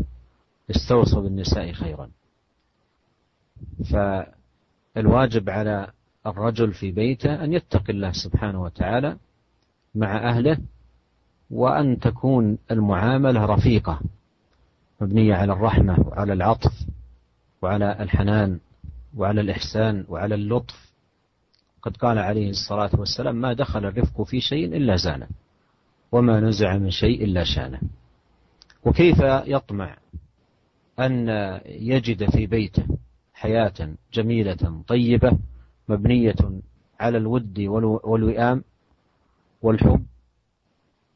استوصوا 0.71 1.23
بالنساء 1.23 1.73
خيرا 1.73 2.11
فالواجب 3.91 5.51
على 5.51 5.93
الرجل 6.28 6.74
في 6.74 6.92
بيته 6.92 7.44
أن 7.44 7.54
يتقي 7.54 7.94
الله 7.94 8.12
سبحانه 8.12 8.62
وتعالى 8.62 9.18
مع 9.96 10.30
أهله 10.30 10.58
وأن 11.50 12.00
تكون 12.00 12.58
المعاملة 12.72 13.46
رفيقة 13.46 14.00
مبنية 15.02 15.36
على 15.36 15.54
الرحمة 15.54 16.00
وعلى 16.08 16.34
العطف 16.34 16.74
وعلى 17.62 17.98
الحنان 18.04 18.60
وعلى 19.18 19.42
الإحسان 19.42 20.06
وعلى 20.10 20.36
اللطف. 20.36 20.90
قد 21.82 21.98
قال 21.98 22.18
عليه 22.18 22.50
الصلاة 22.50 22.90
والسلام 22.94 23.36
ما 23.36 23.54
دخل 23.54 23.86
الرفق 23.86 24.22
في 24.22 24.42
شيء 24.42 24.66
إلا 24.66 24.96
زانه 24.96 25.28
وما 26.12 26.40
نزع 26.40 26.78
من 26.78 26.92
شيء 26.92 27.24
إلا 27.24 27.44
شانه. 27.44 27.82
وكيف 28.86 29.18
يطمع 29.46 29.98
أن 31.00 31.30
يجد 31.66 32.30
في 32.30 32.48
بيته 32.48 32.86
حياة 33.34 33.74
جميلة 34.14 34.84
طيبة 34.88 35.38
مبنية 35.89 36.41
على 37.01 37.19
الود 37.19 37.61
والوئام 38.05 38.65
والحب 39.63 40.07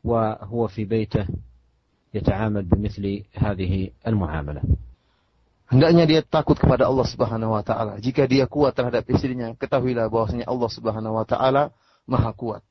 وهو 0.05 0.67
في 0.67 0.85
بيته 0.85 1.27
يتعامل 2.15 2.63
بمثل 2.63 3.23
هذه 3.35 3.91
المعاملة 4.07 4.63
Hendaknya 5.69 6.09
dia 6.09 6.21
takut 6.25 6.57
kepada 6.57 6.89
Allah 6.89 7.05
Subhanahu 7.05 7.53
wa 7.53 7.61
taala. 7.61 8.01
Jika 8.01 8.25
dia 8.25 8.49
kuat 8.49 8.73
terhadap 8.73 9.05
istrinya, 9.13 9.53
ketahuilah 9.53 10.09
bahwasanya 10.09 10.49
Allah 10.49 10.71
Subhanahu 10.73 11.21
wa 11.21 11.29
taala 11.29 11.77
Maha 12.09 12.33
kuat. 12.33 12.65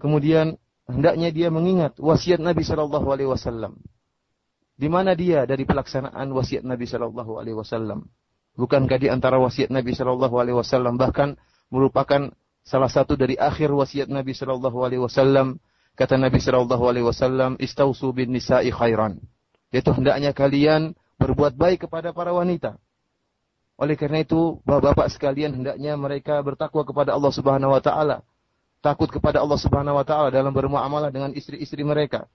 Kemudian 0.00 0.56
hendaknya 0.88 1.28
dia 1.28 1.52
mengingat 1.52 2.00
wasiat 2.00 2.40
Nabi 2.40 2.64
Shallallahu 2.64 3.04
alaihi 3.04 3.28
wasallam. 3.28 3.76
Di 4.80 4.88
mana 4.88 5.12
dia 5.12 5.44
dari 5.44 5.68
pelaksanaan 5.68 6.32
wasiat 6.32 6.64
Nabi 6.64 6.88
Shallallahu 6.88 7.36
alaihi 7.36 7.60
wasallam? 7.60 8.08
Bukankah 8.55 8.97
di 8.99 9.11
antara 9.11 9.35
wasiat 9.35 9.67
Nabi 9.67 9.91
Shallallahu 9.91 10.35
Alaihi 10.39 10.55
Wasallam 10.55 10.95
bahkan 10.95 11.35
merupakan 11.67 12.31
salah 12.63 12.87
satu 12.87 13.19
dari 13.19 13.35
akhir 13.35 13.67
wasiat 13.67 14.07
Nabi 14.07 14.31
Shallallahu 14.31 14.79
Alaihi 14.79 15.03
Wasallam 15.03 15.59
kata 15.99 16.15
Nabi 16.15 16.39
Shallallahu 16.39 16.83
Alaihi 16.87 17.03
Wasallam 17.03 17.59
istausu 17.59 18.15
bin 18.15 18.31
nisa'i 18.31 18.71
khairan 18.71 19.19
yaitu 19.75 19.91
hendaknya 19.91 20.31
kalian 20.31 20.95
berbuat 21.19 21.59
baik 21.59 21.87
kepada 21.87 22.15
para 22.15 22.31
wanita. 22.31 22.79
Oleh 23.75 23.99
karena 23.99 24.23
itu, 24.23 24.63
bapak-bapak 24.63 25.11
sekalian 25.11 25.51
hendaknya 25.51 25.99
mereka 25.99 26.39
bertakwa 26.39 26.87
kepada 26.87 27.11
Allah 27.11 27.31
Subhanahu 27.35 27.75
wa 27.75 27.83
taala. 27.83 28.23
Takut 28.79 29.11
kepada 29.11 29.43
Allah 29.43 29.59
Subhanahu 29.59 29.99
wa 29.99 30.07
taala 30.07 30.31
dalam 30.31 30.55
bermuamalah 30.55 31.11
dengan 31.11 31.35
istri-istri 31.35 31.83
mereka. 31.83 32.31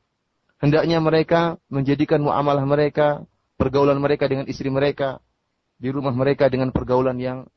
Hendaknya 0.61 1.00
mereka 1.00 1.56
menjadikan 1.72 2.20
muamalah 2.20 2.68
mereka, 2.68 3.24
pergaulan 3.56 3.96
mereka 3.96 4.28
dengan 4.28 4.44
istri 4.52 4.68
mereka 4.68 5.24
di 5.80 5.88
rumah 5.88 6.12
mereka 6.12 6.52
dengan 6.52 6.68
pergaulan 6.68 7.16
yang 7.16 7.48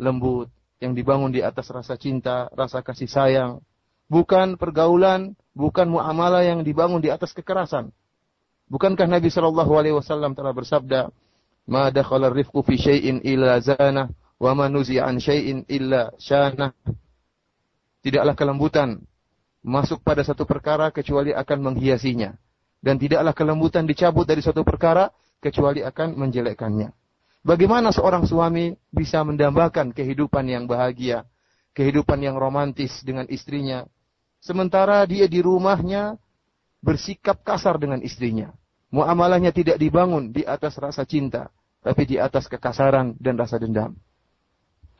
lembut, 0.00 0.48
yang 0.80 0.96
dibangun 0.96 1.28
di 1.28 1.44
atas 1.44 1.68
rasa 1.68 2.00
cinta, 2.00 2.48
rasa 2.56 2.80
kasih 2.80 3.08
sayang. 3.08 3.60
Bukan 4.08 4.56
pergaulan, 4.56 5.36
bukan 5.52 5.92
muamalah 5.92 6.40
yang 6.40 6.64
dibangun 6.64 7.04
di 7.04 7.12
atas 7.12 7.36
kekerasan. 7.36 7.92
Bukankah 8.66 9.04
Nabi 9.06 9.28
Shallallahu 9.28 9.72
Alaihi 9.76 9.94
Wasallam 9.94 10.32
telah 10.32 10.56
bersabda, 10.56 11.12
"Ma 11.68 11.92
dakhala 11.92 12.32
rifqu 12.32 12.64
fi 12.64 12.74
syai'in 12.80 13.20
illa 13.22 13.60
zana, 13.60 14.08
wa 14.40 14.52
ma 14.56 14.66
an 14.72 15.16
syai'in 15.20 15.68
illa 15.68 16.10
syana." 16.16 16.72
Tidaklah 18.02 18.34
kelembutan 18.38 19.02
masuk 19.66 20.00
pada 20.00 20.22
satu 20.22 20.46
perkara 20.46 20.94
kecuali 20.94 21.34
akan 21.34 21.58
menghiasinya. 21.72 22.38
Dan 22.78 23.02
tidaklah 23.02 23.34
kelembutan 23.34 23.82
dicabut 23.82 24.22
dari 24.22 24.38
satu 24.38 24.62
perkara 24.62 25.10
kecuali 25.42 25.82
akan 25.82 26.14
menjelekkannya. 26.14 26.94
Bagaimana 27.45 27.89
seorang 27.89 28.29
suami 28.29 28.77
bisa 28.93 29.25
mendambakan 29.25 29.89
kehidupan 29.97 30.45
yang 30.45 30.69
bahagia, 30.69 31.25
kehidupan 31.73 32.21
yang 32.21 32.37
romantis 32.37 33.01
dengan 33.01 33.25
istrinya, 33.33 33.89
sementara 34.37 35.01
dia 35.09 35.25
di 35.25 35.41
rumahnya 35.41 36.21
bersikap 36.85 37.41
kasar 37.41 37.81
dengan 37.81 38.01
istrinya. 38.05 38.53
Muamalahnya 38.93 39.49
tidak 39.55 39.81
dibangun 39.81 40.29
di 40.29 40.45
atas 40.45 40.77
rasa 40.77 41.07
cinta, 41.07 41.49
tapi 41.81 42.05
di 42.05 42.21
atas 42.21 42.45
kekasaran 42.45 43.17
dan 43.17 43.39
rasa 43.39 43.57
dendam. 43.57 43.97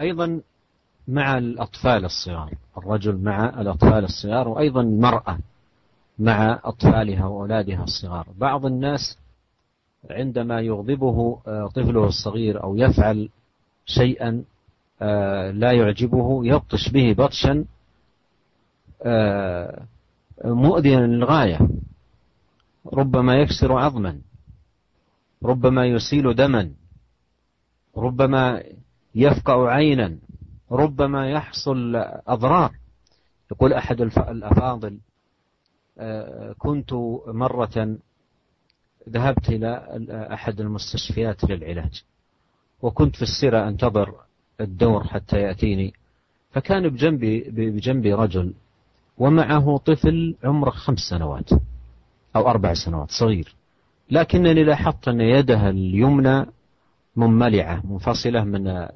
أيضا 0.01 0.41
مع 1.08 1.38
الأطفال 1.38 2.06
الصغار 2.06 2.54
الرجل 2.77 3.21
مع 3.21 3.62
الأطفال 3.62 4.04
الصغار 4.04 4.47
وأيضا 4.47 4.82
المرأة 4.82 5.38
مع 6.19 6.60
أطفالها 6.63 7.25
وأولادها 7.25 7.84
الصغار 7.84 8.25
بعض 8.38 8.65
الناس 8.65 9.17
عندما 10.11 10.61
يغضبه 10.61 11.40
طفله 11.75 12.07
الصغير 12.07 12.62
أو 12.62 12.77
يفعل 12.77 13.29
شيئا 13.87 14.45
لا 15.53 15.73
يعجبه 15.73 16.47
يبطش 16.47 16.88
به 16.88 17.12
بطشا 17.12 17.64
مؤذيا 20.45 21.01
للغاية. 21.01 21.59
ربما 22.92 23.37
يكسر 23.37 23.73
عظما. 23.73 24.19
ربما 25.45 25.87
يسيل 25.87 26.35
دما. 26.35 26.71
ربما 27.97 28.62
يفقع 29.14 29.69
عينا. 29.73 30.19
ربما 30.73 31.31
يحصل 31.31 31.97
أضرار. 32.27 32.73
يقول 33.51 33.73
أحد 33.73 34.01
الأفاضل 34.01 34.99
كنت 36.59 36.92
مرة 37.27 37.97
ذهبت 39.09 39.49
إلى 39.49 39.99
أحد 40.33 40.61
المستشفيات 40.61 41.45
للعلاج. 41.45 42.03
وكنت 42.83 43.16
في 43.16 43.23
السيرة 43.23 43.69
أنتظر 43.69 44.14
الدور 44.61 45.05
حتى 45.05 45.37
يأتيني. 45.37 45.92
فكان 46.51 46.88
بجنبي 46.88 47.40
بجنبي 47.51 48.12
رجل 48.14 48.55
ومعه 49.19 49.79
طفل 49.79 50.37
عمره 50.45 50.71
خمس 50.71 50.99
سنوات 50.99 51.51
أو 52.37 52.49
أربع 52.49 52.75
سنوات 52.75 53.11
صغير. 53.11 53.55
لكنني 54.11 54.64
لاحظت 54.64 55.09
أن 55.09 55.21
يده 55.21 55.69
اليمنى 55.69 56.47
منملعة 57.16 57.87
منفصلة 57.87 58.45
من 58.45 58.88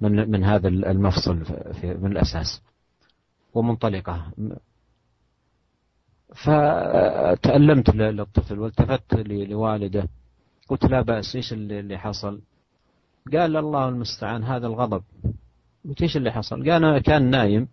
من 0.00 0.30
من 0.30 0.44
هذا 0.44 0.68
المفصل 0.68 1.36
من 1.84 2.12
الأساس 2.12 2.62
ومنطلقة. 3.54 4.32
فتألمت 6.34 7.90
للطفل 7.94 8.58
والتفت 8.58 9.14
لوالده 9.28 10.08
قلت 10.68 10.84
لا 10.84 11.02
بأس 11.02 11.36
إيش 11.36 11.52
اللي 11.52 11.98
حصل؟ 11.98 12.40
قال 13.32 13.56
الله 13.56 13.88
المستعان 13.88 14.44
هذا 14.44 14.66
الغضب 14.66 15.02
قلت 15.88 16.02
إيش 16.02 16.16
اللي 16.16 16.32
حصل؟ 16.32 16.70
قال 16.70 16.98
كان 16.98 17.30
نايم 17.30 17.68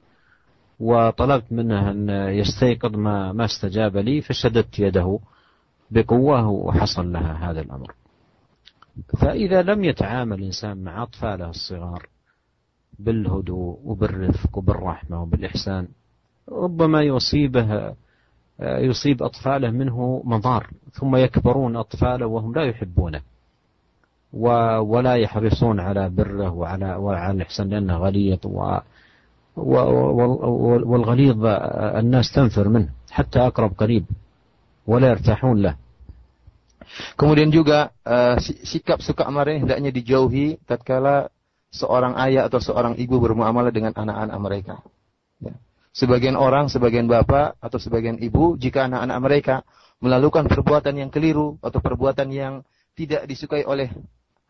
وطلبت 0.80 1.52
منه 1.52 1.92
أن 1.92 2.10
يستيقظ 2.10 2.96
ما 2.96 3.32
ما 3.34 3.46
استجاب 3.46 3.98
لي 3.98 4.22
فشددت 4.22 4.80
يده 4.80 5.20
بقوة 5.92 6.48
وحصل 6.48 7.12
لها 7.12 7.52
هذا 7.52 7.62
الأمر. 7.62 7.94
فإذا 9.22 9.62
لم 9.62 9.84
يتعامل 9.84 10.40
الإنسان 10.40 10.84
مع 10.84 11.04
أطفاله 11.04 11.50
الصغار 11.50 12.08
بالهدوء 13.00 13.80
وبالرفق 13.84 14.58
وبالرحمة 14.58 15.22
وبالإحسان 15.22 15.88
ربما 16.50 17.02
يصيبه 17.02 17.96
يصيب 18.62 19.24
أطفاله 19.24 19.72
منه 19.72 20.22
مضار 20.26 20.68
ثم 20.94 21.16
يكبرون 21.16 21.76
أطفاله 21.76 22.26
وهم 22.26 22.54
لا 22.54 22.64
يحبونه 22.64 23.22
ولا 24.34 25.16
يحرصون 25.16 25.80
على 25.80 26.10
بره 26.10 26.54
وعلى 26.54 26.96
وعلى 26.96 27.32
الإحسان 27.32 27.70
لأنه 27.70 27.98
غليظ 27.98 28.40
والغليظ 30.86 31.46
الناس 32.00 32.32
تنفر 32.32 32.68
منه 32.68 32.90
حتى 33.12 33.40
أقرب 33.40 33.72
قريب 33.78 34.06
ولا 34.88 35.10
يرتاحون 35.10 35.62
له 35.62 35.76
Kemudian 37.14 37.54
juga 37.54 37.94
uh, 38.02 38.34
sikap 38.42 38.98
suka 39.06 39.30
marah 39.30 39.54
hendaknya 39.54 39.94
dijauhi 39.94 40.58
tatkala 40.66 41.30
seorang 41.70 42.18
ayah 42.18 42.50
atau 42.50 42.58
seorang 42.58 42.98
ibu 42.98 43.22
bermuamalah 43.22 43.70
dengan 43.70 43.94
anak-anak 43.94 44.38
mereka. 44.42 44.76
Sebagian 45.90 46.38
orang, 46.38 46.70
sebagian 46.70 47.10
bapak 47.10 47.58
atau 47.58 47.82
sebagian 47.82 48.22
ibu, 48.22 48.56
jika 48.56 48.86
anak-anak 48.86 49.18
mereka 49.20 49.56
melakukan 50.00 50.46
perbuatan 50.48 50.96
yang 50.96 51.10
keliru 51.10 51.58
atau 51.60 51.82
perbuatan 51.82 52.30
yang 52.30 52.54
tidak 52.94 53.26
disukai 53.26 53.66
oleh 53.66 53.90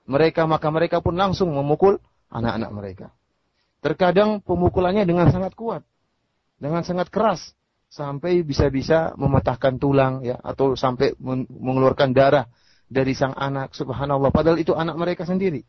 mereka, 0.05 0.43
maka 0.45 0.67
mereka 0.69 0.99
pun 0.99 1.15
langsung 1.15 1.53
memukul 1.55 1.97
anak-anak 2.29 2.71
mereka. 2.75 3.07
Terkadang 3.79 4.43
pemukulannya 4.43 5.07
dengan 5.07 5.31
sangat 5.31 5.55
kuat, 5.55 5.87
dengan 6.59 6.83
sangat 6.83 7.07
keras, 7.07 7.55
sampai 7.89 8.45
bisa-bisa 8.45 9.17
mematahkan 9.17 9.81
tulang 9.81 10.21
ya 10.21 10.37
atau 10.37 10.77
sampai 10.77 11.17
mengeluarkan 11.49 12.13
darah 12.13 12.45
dari 12.85 13.17
sang 13.17 13.33
anak 13.33 13.73
subhanallah 13.73 14.29
padahal 14.29 14.61
itu 14.61 14.77
anak 14.77 14.93
mereka 14.93 15.25
sendiri 15.25 15.65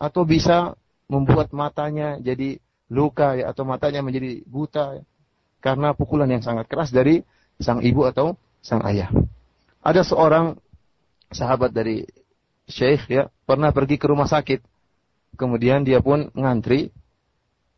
atau 0.00 0.24
bisa 0.24 0.72
membuat 1.12 1.52
matanya 1.52 2.16
jadi 2.16 2.56
luka 2.90 3.38
ya 3.38 3.54
atau 3.54 3.62
matanya 3.62 4.02
menjadi 4.02 4.42
buta 4.44 4.98
ya, 4.98 5.04
karena 5.62 5.94
pukulan 5.94 6.26
yang 6.26 6.42
sangat 6.42 6.66
keras 6.66 6.90
dari 6.90 7.22
sang 7.62 7.80
ibu 7.80 8.02
atau 8.04 8.34
sang 8.60 8.82
ayah. 8.84 9.08
Ada 9.80 10.04
seorang 10.04 10.58
sahabat 11.30 11.70
dari 11.72 12.04
Syekh 12.66 13.10
ya 13.10 13.30
pernah 13.46 13.70
pergi 13.70 13.96
ke 13.96 14.06
rumah 14.10 14.26
sakit. 14.26 14.60
Kemudian 15.38 15.86
dia 15.86 16.02
pun 16.02 16.28
ngantri. 16.34 16.90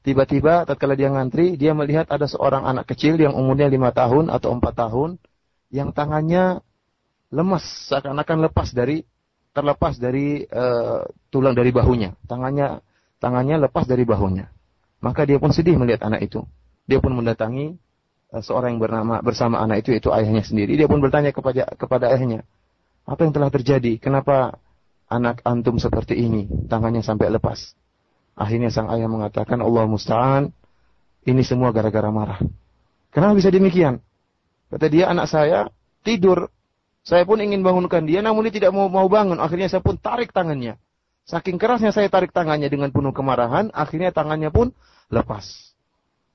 Tiba-tiba 0.02 0.66
tatkala 0.66 0.98
dia 0.98 1.14
ngantri, 1.14 1.54
dia 1.54 1.78
melihat 1.78 2.10
ada 2.10 2.26
seorang 2.26 2.66
anak 2.66 2.90
kecil 2.90 3.14
yang 3.22 3.38
umurnya 3.38 3.70
lima 3.70 3.94
tahun 3.94 4.34
atau 4.34 4.50
empat 4.50 4.74
tahun 4.74 5.14
yang 5.70 5.94
tangannya 5.94 6.58
lemas 7.30 7.62
seakan-akan 7.86 8.50
lepas 8.50 8.74
dari 8.74 9.06
terlepas 9.54 9.94
dari 10.02 10.42
uh, 10.42 11.06
tulang 11.30 11.54
dari 11.54 11.70
bahunya. 11.70 12.18
Tangannya 12.26 12.82
tangannya 13.22 13.62
lepas 13.62 13.86
dari 13.86 14.02
bahunya. 14.02 14.50
Maka 15.02 15.26
dia 15.26 15.42
pun 15.42 15.50
sedih 15.50 15.74
melihat 15.74 16.06
anak 16.06 16.30
itu. 16.30 16.46
Dia 16.86 17.02
pun 17.02 17.10
mendatangi 17.18 17.74
uh, 18.30 18.42
seorang 18.42 18.78
yang 18.78 18.82
bernama 18.82 19.18
bersama 19.18 19.58
anak 19.58 19.82
itu 19.82 19.98
yaitu 19.98 20.14
ayahnya 20.14 20.46
sendiri. 20.46 20.78
Dia 20.78 20.86
pun 20.86 21.02
bertanya 21.02 21.34
kepada 21.34 21.66
kepada 21.74 22.14
ayahnya, 22.14 22.46
"Apa 23.02 23.26
yang 23.26 23.34
telah 23.34 23.50
terjadi? 23.50 23.98
Kenapa 23.98 24.62
anak 25.10 25.42
antum 25.42 25.82
seperti 25.82 26.14
ini? 26.14 26.46
Tangannya 26.70 27.02
sampai 27.02 27.34
lepas." 27.34 27.74
Akhirnya 28.38 28.72
sang 28.72 28.88
ayah 28.94 29.10
mengatakan, 29.10 29.60
"Allah 29.60 29.84
musta'an, 29.84 30.54
ini 31.26 31.42
semua 31.42 31.74
gara-gara 31.74 32.08
marah." 32.08 32.40
Kenapa 33.12 33.36
bisa 33.36 33.52
demikian? 33.52 34.00
Kata 34.72 34.86
dia, 34.88 35.10
"Anak 35.10 35.28
saya 35.28 35.68
tidur. 36.06 36.48
Saya 37.02 37.26
pun 37.26 37.42
ingin 37.42 37.66
bangunkan 37.66 38.06
dia, 38.06 38.22
namun 38.22 38.46
dia 38.46 38.62
tidak 38.62 38.70
mau 38.70 38.86
mau 38.86 39.10
bangun. 39.10 39.42
Akhirnya 39.42 39.66
saya 39.66 39.82
pun 39.82 39.98
tarik 39.98 40.30
tangannya. 40.30 40.78
Saking 41.26 41.58
kerasnya 41.58 41.90
saya 41.90 42.06
tarik 42.06 42.30
tangannya 42.30 42.70
dengan 42.70 42.94
penuh 42.94 43.10
kemarahan, 43.10 43.74
akhirnya 43.74 44.14
tangannya 44.14 44.54
pun 44.54 44.70
lepas. 45.12 45.44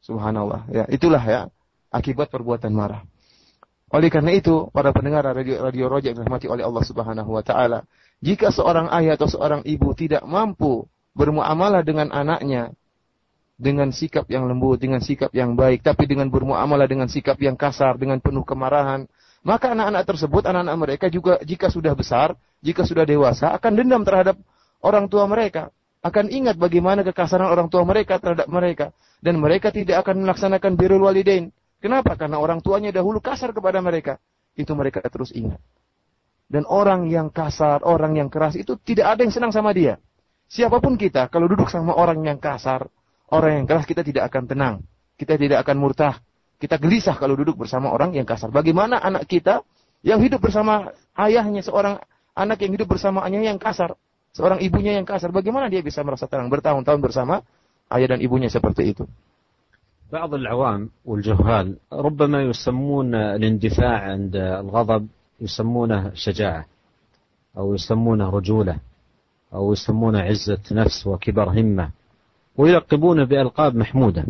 Subhanallah. 0.06 0.70
Ya, 0.70 0.86
itulah 0.88 1.20
ya 1.20 1.50
akibat 1.90 2.30
perbuatan 2.30 2.72
marah. 2.72 3.02
Oleh 3.90 4.12
karena 4.12 4.36
itu, 4.36 4.70
para 4.70 4.92
pendengar 4.92 5.24
radio 5.26 5.63
radio 5.63 5.88
Rojak 5.90 6.13
dirahmati 6.13 6.46
oleh 6.52 6.63
Allah 6.63 6.84
Subhanahu 6.84 7.32
wa 7.34 7.44
taala, 7.44 7.88
jika 8.20 8.54
seorang 8.54 8.92
ayah 8.94 9.18
atau 9.18 9.28
seorang 9.32 9.63
ibu 9.63 9.96
tidak 9.96 10.22
mampu 10.28 10.86
bermuamalah 11.18 11.82
dengan 11.82 12.12
anaknya 12.13 12.76
dengan 13.58 13.90
sikap 13.90 14.30
yang 14.30 14.46
lembut, 14.46 14.78
dengan 14.78 15.02
sikap 15.02 15.34
yang 15.34 15.58
baik, 15.58 15.82
tapi 15.82 16.06
dengan 16.06 16.30
bermuamalah 16.30 16.86
dengan 16.86 17.10
sikap 17.10 17.42
yang 17.42 17.58
kasar, 17.58 17.98
dengan 17.98 18.22
penuh 18.22 18.46
kemarahan, 18.46 19.10
maka 19.42 19.74
anak-anak 19.74 20.04
tersebut, 20.06 20.46
anak-anak 20.46 20.78
mereka 20.78 21.06
juga 21.10 21.42
jika 21.42 21.72
sudah 21.74 21.96
besar, 21.98 22.38
jika 22.62 22.86
sudah 22.86 23.08
dewasa, 23.08 23.50
akan 23.58 23.72
dendam 23.74 24.06
terhadap 24.06 24.38
orang 24.84 25.10
tua 25.10 25.26
mereka 25.26 25.74
akan 26.08 26.32
ingat 26.32 26.56
bagaimana 26.56 27.04
kekasaran 27.04 27.48
orang 27.48 27.67
tua 27.67 27.84
mereka 27.84 28.17
terhadap 28.17 28.48
mereka 28.48 28.96
dan 29.20 29.38
mereka 29.38 29.70
tidak 29.74 30.06
akan 30.06 30.24
melaksanakan 30.24 30.74
birrul 30.80 31.06
walidain. 31.06 31.52
Kenapa? 31.78 32.17
Karena 32.17 32.41
orang 32.41 32.63
tuanya 32.63 32.89
dahulu 32.89 33.22
kasar 33.22 33.54
kepada 33.54 33.84
mereka. 33.84 34.17
Itu 34.58 34.74
mereka 34.74 35.06
terus 35.06 35.30
ingat. 35.36 35.62
Dan 36.48 36.63
orang 36.65 37.12
yang 37.12 37.28
kasar, 37.30 37.84
orang 37.84 38.15
yang 38.17 38.32
keras 38.32 38.56
itu 38.56 38.80
tidak 38.80 39.13
ada 39.13 39.22
yang 39.22 39.34
senang 39.36 39.52
sama 39.52 39.76
dia. 39.76 40.00
Siapa 40.48 40.80
pun 40.80 40.96
kita, 40.96 41.28
kalau 41.28 41.52
duduk 41.52 41.67
sama 41.67 41.91
orang 41.91 42.24
yang 42.24 42.39
kasar, 42.39 42.88
orang 43.30 43.62
yang 43.62 43.65
keras, 43.67 43.84
kita 43.84 44.00
tidak 44.02 44.32
akan 44.32 44.48
tenang. 44.48 44.76
Kita 45.20 45.36
tidak 45.36 45.67
akan 45.67 45.76
murtah. 45.76 46.24
Kita 46.58 46.80
gelisah 46.80 47.20
kalau 47.20 47.36
duduk 47.36 47.60
bersama 47.60 47.91
orang 47.91 48.15
yang 48.15 48.24
kasar. 48.24 48.50
Bagaimana 48.50 48.98
anak 48.98 49.28
kita 49.28 49.62
yang 50.02 50.24
hidup 50.24 50.39
bersama 50.39 50.96
ayahnya, 51.20 51.62
seorang 51.62 52.00
anak 52.32 52.63
yang 52.63 52.72
hidup 52.80 52.88
bersama 52.96 53.28
ayahnya 53.28 53.54
yang 53.54 53.62
kasar. 53.62 54.00
Seorang 54.38 54.62
ibunya 54.62 54.93
yang 54.93 55.08
kasar, 55.10 55.34
bagaimana 55.34 55.65
dia 55.65 55.82
bisa 55.82 56.06
merasa 56.06 56.30
tenang 56.30 56.54
bertahun-tahun 56.54 57.02
bersama 57.02 57.41
ayah 57.89 58.13
dan 58.13 58.21
ibunya 58.21 58.54
seperti 58.54 58.93
itu? 58.93 59.10
بعض 60.08 60.34
العوام 60.34 60.89
والجهال 61.06 61.76
ربما 61.93 62.41
يسمون 62.41 63.15
الاندفاع 63.15 64.00
عند 64.00 64.36
الغضب 64.36 65.08
يسمونه 65.41 66.12
شجاعة 66.15 66.65
أو 67.58 67.76
يسمونه 67.76 68.30
رجولة 68.30 68.80
أو 69.54 69.73
يسمونه 69.73 70.19
عزة 70.19 70.63
نفس 70.71 71.08
وكبر 71.08 71.50
همة 71.50 71.91
ويلقبونه 72.58 73.23
بألقاب 73.23 73.76
محمودة 73.76 74.26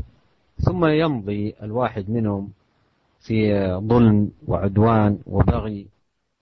ثم 0.57 0.85
يمضي 0.85 1.53
الواحد 1.63 2.09
منهم 2.09 2.49
في 3.19 3.53
ظلم 3.77 4.31
وعدوان 4.47 5.19
وبغي 5.27 5.85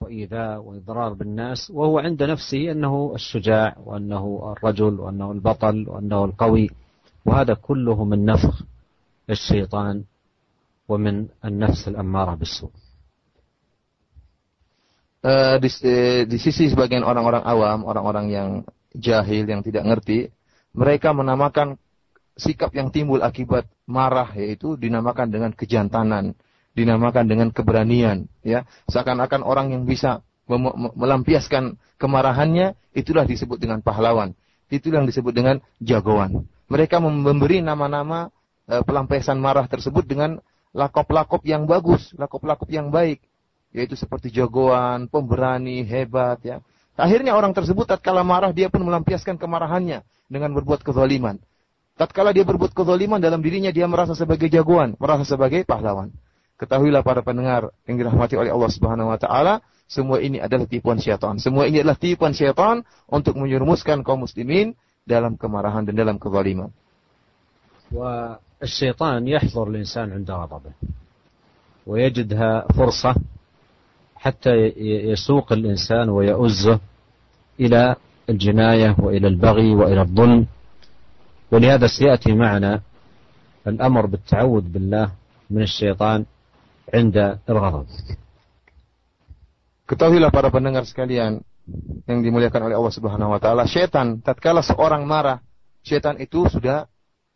وإيذاء 0.05 0.61
وإضرار 0.61 1.13
بالناس 1.13 1.71
وهو 1.71 1.99
عند 1.99 2.23
نفسه 2.23 2.73
أنه 2.73 3.13
الشجاع 3.15 3.77
وأنه 3.85 4.55
الرجل 4.57 5.01
وأنه 5.01 5.33
البطل 5.33 5.89
وأنه 5.89 6.25
القوي 6.25 6.71
وهذا 7.25 7.55
كله 7.55 8.05
من 8.05 8.25
نفخ 8.25 8.63
الشيطان 9.31 10.05
ومن 10.89 11.29
النفس 11.45 11.89
الأمارة 11.89 12.35
بالسوء 12.35 12.71
Uh, 15.21 15.61
di, 15.61 15.69
di 16.25 16.39
sisi 16.41 16.73
sebagian 16.73 17.05
orang-orang 17.05 17.45
awam, 17.45 17.85
orang-orang 17.85 18.27
yang 18.33 18.51
jahil, 18.97 19.45
yang 19.45 19.61
tidak 19.61 19.85
ngerti, 19.85 20.33
mereka 20.73 21.13
menamakan 21.13 21.77
sikap 22.41 22.73
yang 22.73 22.89
timbul 22.89 23.21
akibat 23.21 23.69
marah, 23.85 24.33
yaitu 24.33 24.81
dinamakan 24.81 25.29
dengan 25.29 25.53
kejantanan, 25.53 26.33
dinamakan 26.76 27.26
dengan 27.26 27.48
keberanian, 27.50 28.28
ya. 28.44 28.68
Seakan-akan 28.92 29.42
orang 29.42 29.72
yang 29.72 29.84
bisa 29.88 30.22
melampiaskan 30.94 31.80
kemarahannya, 31.98 32.78
itulah 32.94 33.26
disebut 33.26 33.58
dengan 33.58 33.82
pahlawan. 33.82 34.36
Itulah 34.70 35.02
yang 35.02 35.10
disebut 35.10 35.34
dengan 35.34 35.64
jagoan. 35.82 36.46
Mereka 36.68 37.02
memberi 37.02 37.62
nama-nama 37.64 38.30
uh, 38.70 38.82
pelampiasan 38.84 39.40
marah 39.40 39.66
tersebut 39.66 40.06
dengan 40.06 40.42
lakop-lakop 40.76 41.42
yang 41.48 41.66
bagus, 41.66 42.12
lakop-lakop 42.20 42.68
yang 42.70 42.92
baik 42.92 43.24
yaitu 43.76 44.00
seperti 44.00 44.32
jagoan, 44.32 45.12
pemberani, 45.12 45.84
hebat 45.84 46.40
ya. 46.48 46.64
Akhirnya 46.96 47.36
orang 47.36 47.52
tersebut 47.52 47.84
tatkala 47.84 48.24
marah 48.24 48.56
dia 48.56 48.72
pun 48.72 48.80
melampiaskan 48.88 49.36
kemarahannya 49.36 50.08
dengan 50.32 50.56
berbuat 50.56 50.80
kezaliman. 50.80 51.44
Tatkala 52.00 52.32
dia 52.32 52.48
berbuat 52.48 52.72
kezaliman 52.72 53.20
dalam 53.20 53.44
dirinya 53.44 53.76
dia 53.76 53.84
merasa 53.84 54.16
sebagai 54.16 54.48
jagoan, 54.48 54.96
merasa 54.96 55.28
sebagai 55.28 55.68
pahlawan. 55.68 56.16
Ketahuilah 56.56 57.04
para 57.04 57.20
pendengar 57.20 57.76
yang 57.84 58.00
dirahmati 58.00 58.40
oleh 58.40 58.48
Allah 58.48 58.72
Subhanahu 58.72 59.12
wa 59.12 59.20
taala, 59.20 59.60
semua 59.92 60.24
ini 60.24 60.40
adalah 60.40 60.64
tipuan 60.64 60.98
syaitan. 60.98 61.36
Semua 61.36 61.68
ini 61.68 61.84
adalah 61.84 62.00
tipuan 62.00 62.32
syaitan 62.32 62.88
untuk 63.12 63.36
menyerumuskan 63.36 64.08
kaum 64.08 64.24
muslimin 64.24 64.72
dalam 65.04 65.36
kemarahan 65.36 65.84
dan 65.84 65.96
dalam 66.00 66.16
kezaliman. 66.16 66.72
والشيطان 67.86 69.28
يحضر 69.28 69.66
الإنسان 69.68 70.12
عند 70.12 70.32
غضبه 70.32 70.74
ويجدها 71.86 72.74
فرصة 72.74 73.16
حتى 74.16 74.74
يسوق 75.14 75.54
الإنسان 75.54 76.10
ويؤزه 76.10 76.80
إلى 77.60 77.96
الجناية 78.30 78.96
وإلى 79.00 79.28
البغي 79.28 79.70
وإلى 79.76 80.02
الظلم 80.02 80.46
ولهذا 81.52 81.88
سيأتي 81.88 82.34
معنا 82.34 82.82
الأمر 83.68 84.06
بالتعوذ 84.06 84.62
بالله 84.62 85.12
من 85.50 85.62
الشيطان 85.62 86.26
عند 86.95 87.17
الغضب 87.49 87.87
Ketahuilah 89.91 90.31
para 90.31 90.55
pendengar 90.55 90.87
sekalian 90.87 91.43
yang 92.07 92.23
dimuliakan 92.23 92.71
oleh 92.71 92.79
Allah 92.79 92.95
Subhanahu 92.95 93.35
wa 93.35 93.43
taala, 93.43 93.67
setan 93.67 94.23
tatkala 94.23 94.63
seorang 94.63 95.03
marah, 95.03 95.43
setan 95.83 96.15
itu 96.23 96.47
sudah 96.47 96.87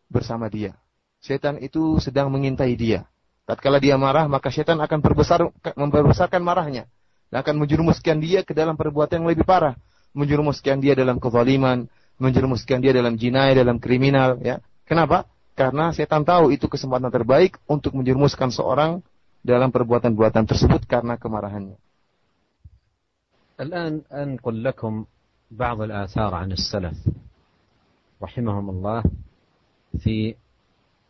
bersama 0.06 0.46
dia. 0.46 0.78
Setan 1.18 1.58
itu 1.58 1.98
sedang 1.98 2.30
mengintai 2.30 2.78
dia. 2.78 3.10
Tatkala 3.42 3.82
dia 3.82 3.98
marah, 3.98 4.30
maka 4.30 4.54
setan 4.54 4.78
akan 4.78 5.02
perbesar, 5.02 5.50
memperbesarkan 5.74 6.38
marahnya. 6.46 6.86
Dan 7.26 7.42
akan 7.42 7.58
menjerumuskan 7.58 8.22
dia 8.22 8.46
ke 8.46 8.54
dalam 8.54 8.78
perbuatan 8.78 9.26
yang 9.26 9.34
lebih 9.34 9.42
parah. 9.42 9.74
Menjerumuskan 10.14 10.78
dia 10.78 10.94
dalam 10.94 11.18
kezaliman, 11.18 11.90
menjerumuskan 12.22 12.78
dia 12.78 12.94
dalam 12.94 13.18
jinai, 13.18 13.58
dalam 13.58 13.82
kriminal. 13.82 14.38
Ya. 14.38 14.62
Kenapa? 14.86 15.26
Karena 15.58 15.90
setan 15.90 16.22
tahu 16.22 16.54
itu 16.54 16.70
kesempatan 16.70 17.10
terbaik 17.10 17.58
untuk 17.66 17.98
menjerumuskan 17.98 18.54
seorang 18.54 19.02
dalam 19.44 19.68
perbuatan-perbuatan 19.68 20.44
tersebut 20.48 20.84
karena 20.88 21.20
kemarahannya. 21.20 21.76
الآن 23.54 24.02
أنقل 24.12 24.64
لكم 24.64 25.04
بعض 25.50 25.80
الآثار 25.80 26.34
عن 26.34 26.52
السلف 26.52 26.98
رحمهم 28.22 28.70
الله 28.70 29.02
في 29.98 30.34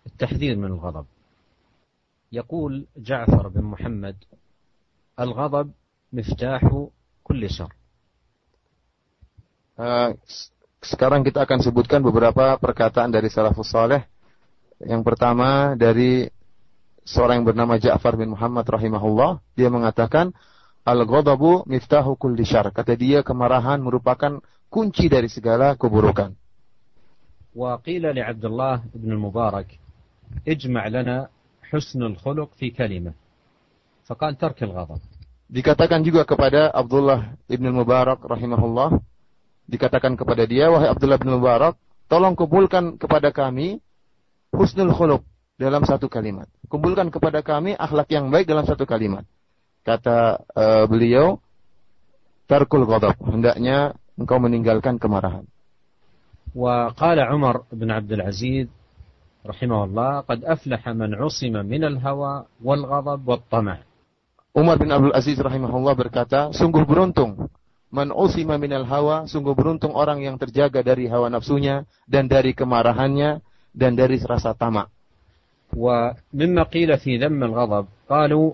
التحذير 0.07 0.57
من 0.57 0.65
الغضب 0.65 1.07
يقول 2.33 2.85
جعفر 2.97 3.49
بن 3.49 3.65
محمد 3.65 4.17
الغضب 5.21 5.71
مفتاح 6.13 6.87
كل 7.25 7.51
شر 7.51 7.73
sekarang 10.85 11.27
kita 11.27 11.49
akan 11.49 11.59
sebutkan 11.65 11.99
beberapa 11.99 12.55
perkataan 12.63 13.11
dari 13.11 13.27
salafus 13.27 13.75
saleh. 13.75 14.07
Yang 14.79 15.03
pertama 15.03 15.75
dari 15.75 16.31
seorang 17.10 17.42
yang 17.42 17.48
bernama 17.50 17.82
Ja'far 17.82 18.14
bin 18.14 18.38
Muhammad 18.38 18.70
rahimahullah, 18.70 19.42
dia 19.58 19.74
mengatakan 19.74 20.30
al-ghadabu 20.86 21.66
miftahu 21.66 22.14
kulli 22.14 22.46
syar. 22.46 22.70
Kata 22.70 22.94
dia 22.94 23.26
kemarahan 23.26 23.82
merupakan 23.82 24.38
kunci 24.70 25.10
dari 25.10 25.26
segala 25.26 25.74
keburukan. 25.74 26.38
Wa 27.58 27.82
qila 27.82 28.14
li 28.14 28.22
Abdullah 28.22 28.86
bin 28.94 29.18
Mubarak 29.18 29.74
ijma' 30.46 30.86
lana 30.94 31.34
husnul 31.74 32.14
khuluq 32.22 32.54
fi 32.54 32.70
kalimah. 32.70 33.18
Faqal 34.06 34.38
tark 34.38 34.62
al-ghadab. 34.62 35.02
Dikatakan 35.50 36.06
juga 36.06 36.30
kepada 36.30 36.70
Abdullah 36.70 37.34
bin 37.50 37.66
Mubarak 37.74 38.22
rahimahullah, 38.22 39.02
dikatakan 39.66 40.14
kepada 40.14 40.46
dia, 40.46 40.70
wahai 40.70 40.94
Abdullah 40.94 41.18
bin 41.18 41.34
Mubarak, 41.34 41.74
tolong 42.06 42.38
kumpulkan 42.38 43.02
kepada 43.02 43.34
kami 43.34 43.82
husnul 44.54 44.94
khuluq, 44.94 45.26
dalam 45.60 45.84
satu 45.84 46.08
kalimat. 46.08 46.48
Kumpulkan 46.72 47.12
kepada 47.12 47.44
kami 47.44 47.76
akhlak 47.76 48.08
yang 48.16 48.32
baik 48.32 48.48
dalam 48.48 48.64
satu 48.64 48.88
kalimat. 48.88 49.28
Kata 49.84 50.40
uh, 50.56 50.86
beliau, 50.88 51.44
tarkul 52.48 52.88
ghadab, 52.88 53.20
hendaknya 53.28 54.00
engkau 54.16 54.40
meninggalkan 54.40 54.96
kemarahan. 54.96 55.44
Wa 56.56 56.96
qala 56.96 57.28
Umar 57.36 57.68
bin 57.70 57.92
Abdul 57.92 58.24
Aziz 58.24 58.72
rahimahullah, 59.44 60.24
"Qad 60.24 60.48
aflaha 60.48 60.96
man 60.96 61.12
'usima 61.20 61.62
minal 61.68 62.00
hawa 62.00 62.48
wal 62.64 62.84
ghadab 62.88 63.20
wal 63.28 63.44
tamah. 63.52 63.84
Umar 64.56 64.80
bin 64.80 64.90
Abdul 64.90 65.14
Aziz 65.14 65.38
rahimahullah 65.38 65.94
berkata, 65.94 66.50
sungguh 66.56 66.82
beruntung 66.88 67.52
man 67.90 68.14
usima 68.14 68.58
minal 68.58 68.86
hawa, 68.86 69.26
sungguh 69.26 69.54
beruntung 69.58 69.98
orang 69.98 70.22
yang 70.22 70.38
terjaga 70.38 70.86
dari 70.86 71.10
hawa 71.10 71.30
nafsunya 71.30 71.86
dan 72.06 72.30
dari 72.30 72.54
kemarahannya 72.54 73.42
dan 73.74 73.98
dari 73.98 74.18
rasa 74.22 74.54
tamak. 74.54 74.90
ومما 75.77 76.63
قيل 76.63 76.99
في 76.99 77.19
ذم 77.19 77.45
الغضب 77.45 77.85
قالوا 78.11 78.47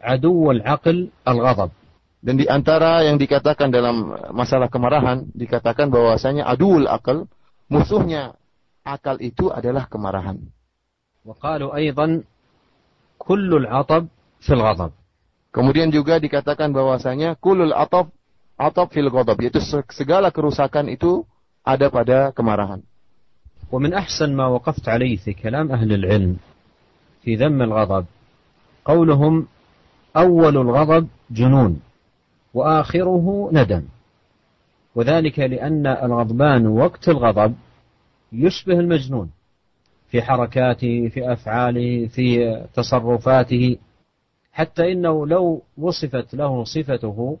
عدو 0.00 0.50
العقل 0.50 0.98
الغضب 1.28 1.70
dan 2.18 2.34
di 2.34 2.50
antara 2.50 3.06
yang 3.06 3.14
dikatakan 3.14 3.70
dalam 3.70 4.10
masalah 4.34 4.66
kemarahan 4.66 5.30
dikatakan 5.38 5.86
bahwasanya 5.86 6.50
adul 6.50 6.90
akal 6.90 7.30
musuhnya 7.70 8.34
akal 8.82 9.22
itu 9.22 9.52
adalah 9.54 9.86
kemarahan. 9.86 10.42
وقالوا 11.28 11.76
أيضا 11.76 12.24
كل 13.20 13.50
العطب 13.54 14.08
في 14.40 14.52
الغضب. 14.56 14.90
Kemudian 15.52 15.92
juga 15.92 16.16
dikatakan 16.16 16.72
bahwasanya 16.72 17.36
kulul 17.36 17.76
atab 17.76 18.10
atab 18.58 18.88
fil 18.90 19.12
ghadab 19.12 19.36
yaitu 19.38 19.60
segala 19.92 20.32
kerusakan 20.32 20.88
itu 20.88 21.22
ada 21.62 21.92
pada 21.92 22.32
kemarahan. 22.32 22.80
ومن 23.73 23.93
أحسن 23.93 24.35
ما 24.35 24.47
وقفت 24.47 24.89
عليه 24.89 25.17
في 25.17 25.33
كلام 25.33 25.71
أهل 25.71 25.93
العلم 25.93 26.37
في 27.21 27.35
ذم 27.35 27.61
الغضب 27.61 28.05
قولهم 28.85 29.47
أول 30.17 30.57
الغضب 30.57 31.07
جنون 31.31 31.81
وآخره 32.53 33.49
ندم. 33.53 33.83
وذلك 34.95 35.39
لأن 35.39 35.87
الغضبان 35.87 36.67
وقت 36.67 37.09
الغضب 37.09 37.55
يشبه 38.33 38.79
المجنون 38.79 39.31
في 40.07 40.21
حركاته 40.21 41.07
في 41.07 41.33
أفعاله 41.33 42.07
في 42.07 42.55
تصرفاته 42.73 43.77
حتى 44.51 44.91
إنه 44.91 45.27
لو 45.27 45.61
وصفت 45.77 46.33
له 46.33 46.63
صفته 46.63 47.37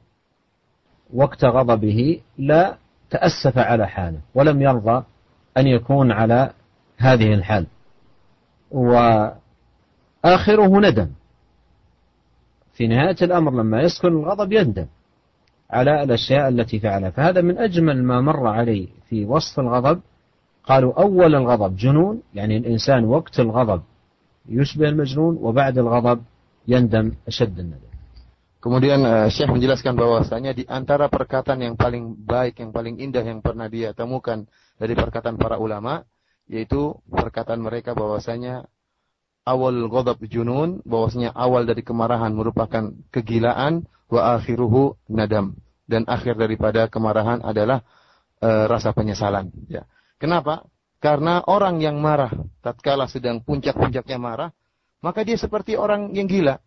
وقت 1.13 1.45
غضبه 1.45 2.21
لا 2.37 2.77
تأسف 3.09 3.57
على 3.57 3.87
حاله 3.87 4.19
ولم 4.35 4.61
يرضى 4.61 5.03
أن 5.57 5.67
يكون 5.67 6.11
على 6.11 6.53
هذه 6.97 7.33
الحال. 7.33 7.65
وآخره 8.71 9.37
ندم. 10.79 11.07
في 12.73 12.87
نهاية 12.87 13.15
الأمر 13.21 13.51
لما 13.51 13.81
يسكن 13.81 14.07
الغضب 14.07 14.51
يندم 14.51 14.85
على 15.69 16.03
الأشياء 16.03 16.49
التي 16.49 16.79
فعلها. 16.79 17.09
فهذا 17.09 17.41
من 17.41 17.57
أجمل 17.57 18.03
ما 18.03 18.21
مر 18.21 18.47
علي 18.47 18.87
في 19.09 19.25
وصف 19.25 19.59
الغضب. 19.59 20.01
قالوا 20.63 21.01
أول 21.01 21.35
الغضب 21.35 21.75
جنون 21.75 22.21
يعني 22.33 22.57
الإنسان 22.57 23.05
وقت 23.05 23.39
الغضب 23.39 23.81
يشبه 24.49 24.89
المجنون 24.89 25.37
وبعد 25.41 25.77
الغضب 25.77 26.21
يندم 26.67 27.11
أشد 27.27 27.59
الندم. 27.59 27.92
Kemudian 28.63 29.03
uh, 29.03 29.27
Syekh 29.27 29.51
menjelaskan 29.51 29.99
bahwasanya 29.99 30.55
di 30.55 30.63
antara 30.71 31.11
perkataan 31.11 31.59
yang 31.59 31.75
paling 31.75 32.15
baik, 32.15 32.63
yang 32.63 32.71
paling 32.71 32.95
indah 32.95 33.19
yang 33.19 33.43
pernah 33.43 33.67
dia 33.67 33.91
temukan 33.91 34.47
dari 34.79 34.95
perkataan 34.95 35.35
para 35.35 35.59
ulama, 35.59 36.07
yaitu 36.47 36.95
perkataan 37.11 37.59
mereka 37.59 37.91
bahwasanya 37.91 38.71
awal 39.43 39.75
ghadab 39.91 40.15
junun, 40.31 40.79
bahwasanya 40.87 41.35
awal 41.35 41.67
dari 41.67 41.83
kemarahan 41.83 42.31
merupakan 42.31 42.95
kegilaan, 43.11 43.83
wa 44.07 44.39
akhiruhu 44.39 44.95
nadam. 45.11 45.59
Dan 45.83 46.07
akhir 46.07 46.39
daripada 46.39 46.87
kemarahan 46.87 47.43
adalah 47.43 47.83
uh, 48.39 48.71
rasa 48.71 48.95
penyesalan. 48.95 49.51
Ya. 49.67 49.83
Kenapa? 50.23 50.63
Karena 51.03 51.43
orang 51.51 51.83
yang 51.83 51.99
marah, 51.99 52.31
tatkala 52.63 53.11
sedang 53.11 53.43
puncak-puncaknya 53.43 54.15
marah, 54.15 54.55
maka 55.03 55.27
dia 55.27 55.35
seperti 55.35 55.75
orang 55.75 56.15
yang 56.15 56.31
gila 56.31 56.63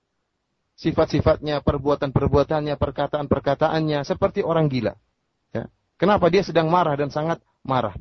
sifat-sifatnya, 0.76 1.64
perbuatan-perbuatannya, 1.64 2.76
perkataan-perkataannya 2.76 4.04
seperti 4.04 4.44
orang 4.44 4.68
gila. 4.68 4.94
Ya. 5.50 5.72
Kenapa 5.96 6.28
dia 6.28 6.44
sedang 6.44 6.68
marah 6.68 6.94
dan 6.94 7.08
sangat 7.08 7.40
marah? 7.64 7.96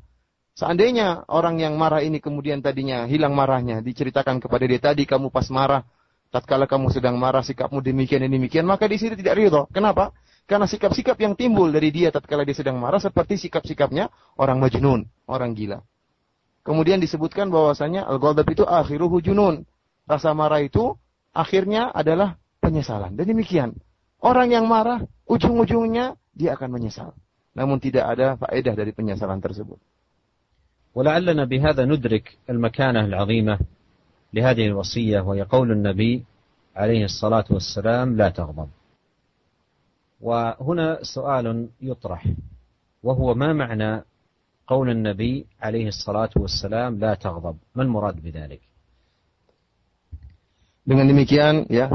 Seandainya 0.55 1.27
orang 1.27 1.59
yang 1.59 1.75
marah 1.75 1.99
ini 1.99 2.23
kemudian 2.23 2.63
tadinya 2.63 3.03
hilang 3.07 3.35
marahnya, 3.35 3.83
diceritakan 3.83 4.39
kepada 4.39 4.63
dia 4.67 4.79
tadi 4.79 5.03
kamu 5.03 5.27
pas 5.27 5.47
marah, 5.51 5.83
tatkala 6.31 6.67
kamu 6.67 6.91
sedang 6.91 7.19
marah 7.19 7.43
sikapmu 7.43 7.83
demikian 7.83 8.23
dan 8.23 8.31
demikian, 8.31 8.63
maka 8.63 8.88
di 8.88 8.95
sini 8.95 9.19
tidak 9.19 9.35
ridho. 9.35 9.67
Kenapa? 9.71 10.15
Karena 10.45 10.69
sikap-sikap 10.69 11.17
yang 11.19 11.33
timbul 11.33 11.73
dari 11.73 11.89
dia 11.91 12.13
tatkala 12.13 12.47
dia 12.47 12.55
sedang 12.55 12.77
marah 12.79 13.01
seperti 13.01 13.35
sikap-sikapnya 13.35 14.07
orang 14.39 14.61
majnun, 14.63 15.09
orang 15.27 15.51
gila. 15.57 15.83
Kemudian 16.63 17.03
disebutkan 17.03 17.51
bahwasanya 17.51 18.07
al-ghadab 18.07 18.47
itu 18.49 18.63
akhiruhu 18.65 19.21
junun. 19.21 19.67
Rasa 20.05 20.38
marah 20.38 20.61
itu 20.61 20.97
akhirnya 21.33 21.89
adalah 21.89 22.38
penyesalan. 22.64 23.16
Dan 23.16 23.26
demikian. 23.30 23.76
Orang 24.20 24.52
yang 24.52 24.68
marah, 24.68 25.00
ujung-ujungnya 25.24 26.20
dia 26.37 26.52
akan 26.52 26.76
menyesal. 26.76 27.16
Namun 27.56 27.80
tidak 27.80 28.04
ada 28.04 28.37
faedah 28.37 28.74
dari 28.76 28.92
penyesalan 28.92 29.40
tersebut. 29.40 29.80
ولعلنا 30.90 31.44
بهذا 31.46 31.87
ندرك 31.87 32.50
المكانة 32.50 33.06
العظيمة 33.06 33.59
لهذه 34.35 34.66
الوصية 34.66 35.20
وهي 35.20 35.42
قول 35.42 35.70
النبي 35.72 36.24
عليه 36.76 37.04
الصلاة 37.04 37.44
والسلام 37.50 38.16
لا 38.16 38.28
تغضب. 38.28 38.68
وهنا 40.20 40.98
سؤال 41.02 41.68
يطرح 41.80 42.26
وهو 43.02 43.35
ما 43.35 43.52
معنى 43.52 44.04
قول 44.66 44.90
النبي 44.90 45.46
عليه 45.62 45.88
الصلاة 45.88 46.30
والسلام 46.37 46.98
لا 46.98 47.14
تغضب؟ 47.14 47.56
ما 47.74 47.83
المراد 47.83 48.18
بذلك؟ 48.22 48.61
Dengan 50.83 51.06
demikian 51.06 51.70
ya 51.70 51.87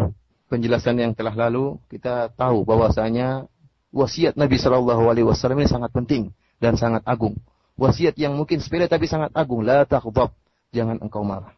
penjelasan 0.50 0.98
yang 0.98 1.14
telah 1.14 1.32
lalu 1.32 1.78
kita 1.86 2.34
tahu 2.34 2.66
bahwasanya 2.66 3.46
wasiat 3.94 4.34
Nabi 4.34 4.58
Shallallahu 4.58 5.06
Alaihi 5.06 5.26
Wasallam 5.26 5.62
ini 5.62 5.70
sangat 5.70 5.94
penting 5.94 6.34
dan 6.58 6.74
sangat 6.74 7.06
agung. 7.06 7.38
Wasiat 7.78 8.18
yang 8.18 8.34
mungkin 8.34 8.58
sepele 8.58 8.90
tapi 8.90 9.06
sangat 9.06 9.30
agung. 9.32 9.62
La 9.62 9.86
takhdab. 9.86 10.34
Jangan 10.74 10.98
engkau 11.00 11.22
marah. 11.22 11.54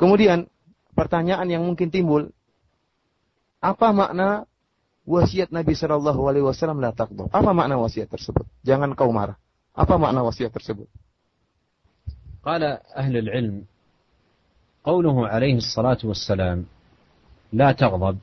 Kemudian 0.00 0.48
pertanyaan 0.96 1.46
yang 1.48 1.62
mungkin 1.62 1.88
timbul, 1.92 2.32
apa 3.60 3.92
makna 3.92 4.48
wasiat 5.04 5.52
Nabi 5.52 5.76
Shallallahu 5.76 6.20
Alaihi 6.26 6.44
Wasallam 6.48 6.80
la 6.80 6.96
takdub. 6.96 7.28
Apa 7.30 7.52
makna 7.52 7.76
wasiat 7.76 8.08
tersebut? 8.08 8.48
Jangan 8.64 8.96
engkau 8.96 9.12
marah. 9.12 9.36
Apa 9.76 10.00
makna 10.00 10.24
wasiat 10.24 10.50
tersebut? 10.50 10.88
Kala 12.42 12.80
ahlul 12.96 13.30
ilm. 13.30 13.56
قوله 14.88 15.16
alaihi 15.28 15.60
salatu 15.60 16.08
wassalam. 16.08 16.64
لا 17.52 17.72
تغضب. 17.72 18.18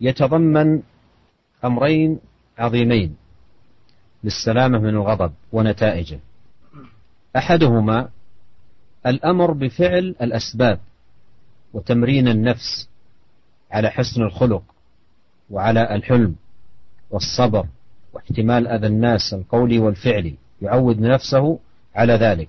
يتضمن 0.00 0.82
أمرين 1.64 2.18
عظيمين 2.58 3.16
للسلامة 4.24 4.78
من 4.78 4.88
الغضب 4.88 5.32
ونتائجه. 5.52 6.20
أحدهما 7.36 8.08
الأمر 9.06 9.52
بفعل 9.52 10.14
الأسباب 10.22 10.80
وتمرين 11.74 12.28
النفس 12.28 12.88
على 13.70 13.90
حسن 13.90 14.22
الخلق 14.22 14.62
وعلى 15.50 15.94
الحلم 15.94 16.34
والصبر 17.10 17.66
واحتمال 18.12 18.68
أذى 18.68 18.86
الناس 18.86 19.34
القولي 19.34 19.78
والفعلي 19.78 20.34
يعود 20.62 21.00
نفسه 21.00 21.58
على 21.94 22.12
ذلك. 22.12 22.48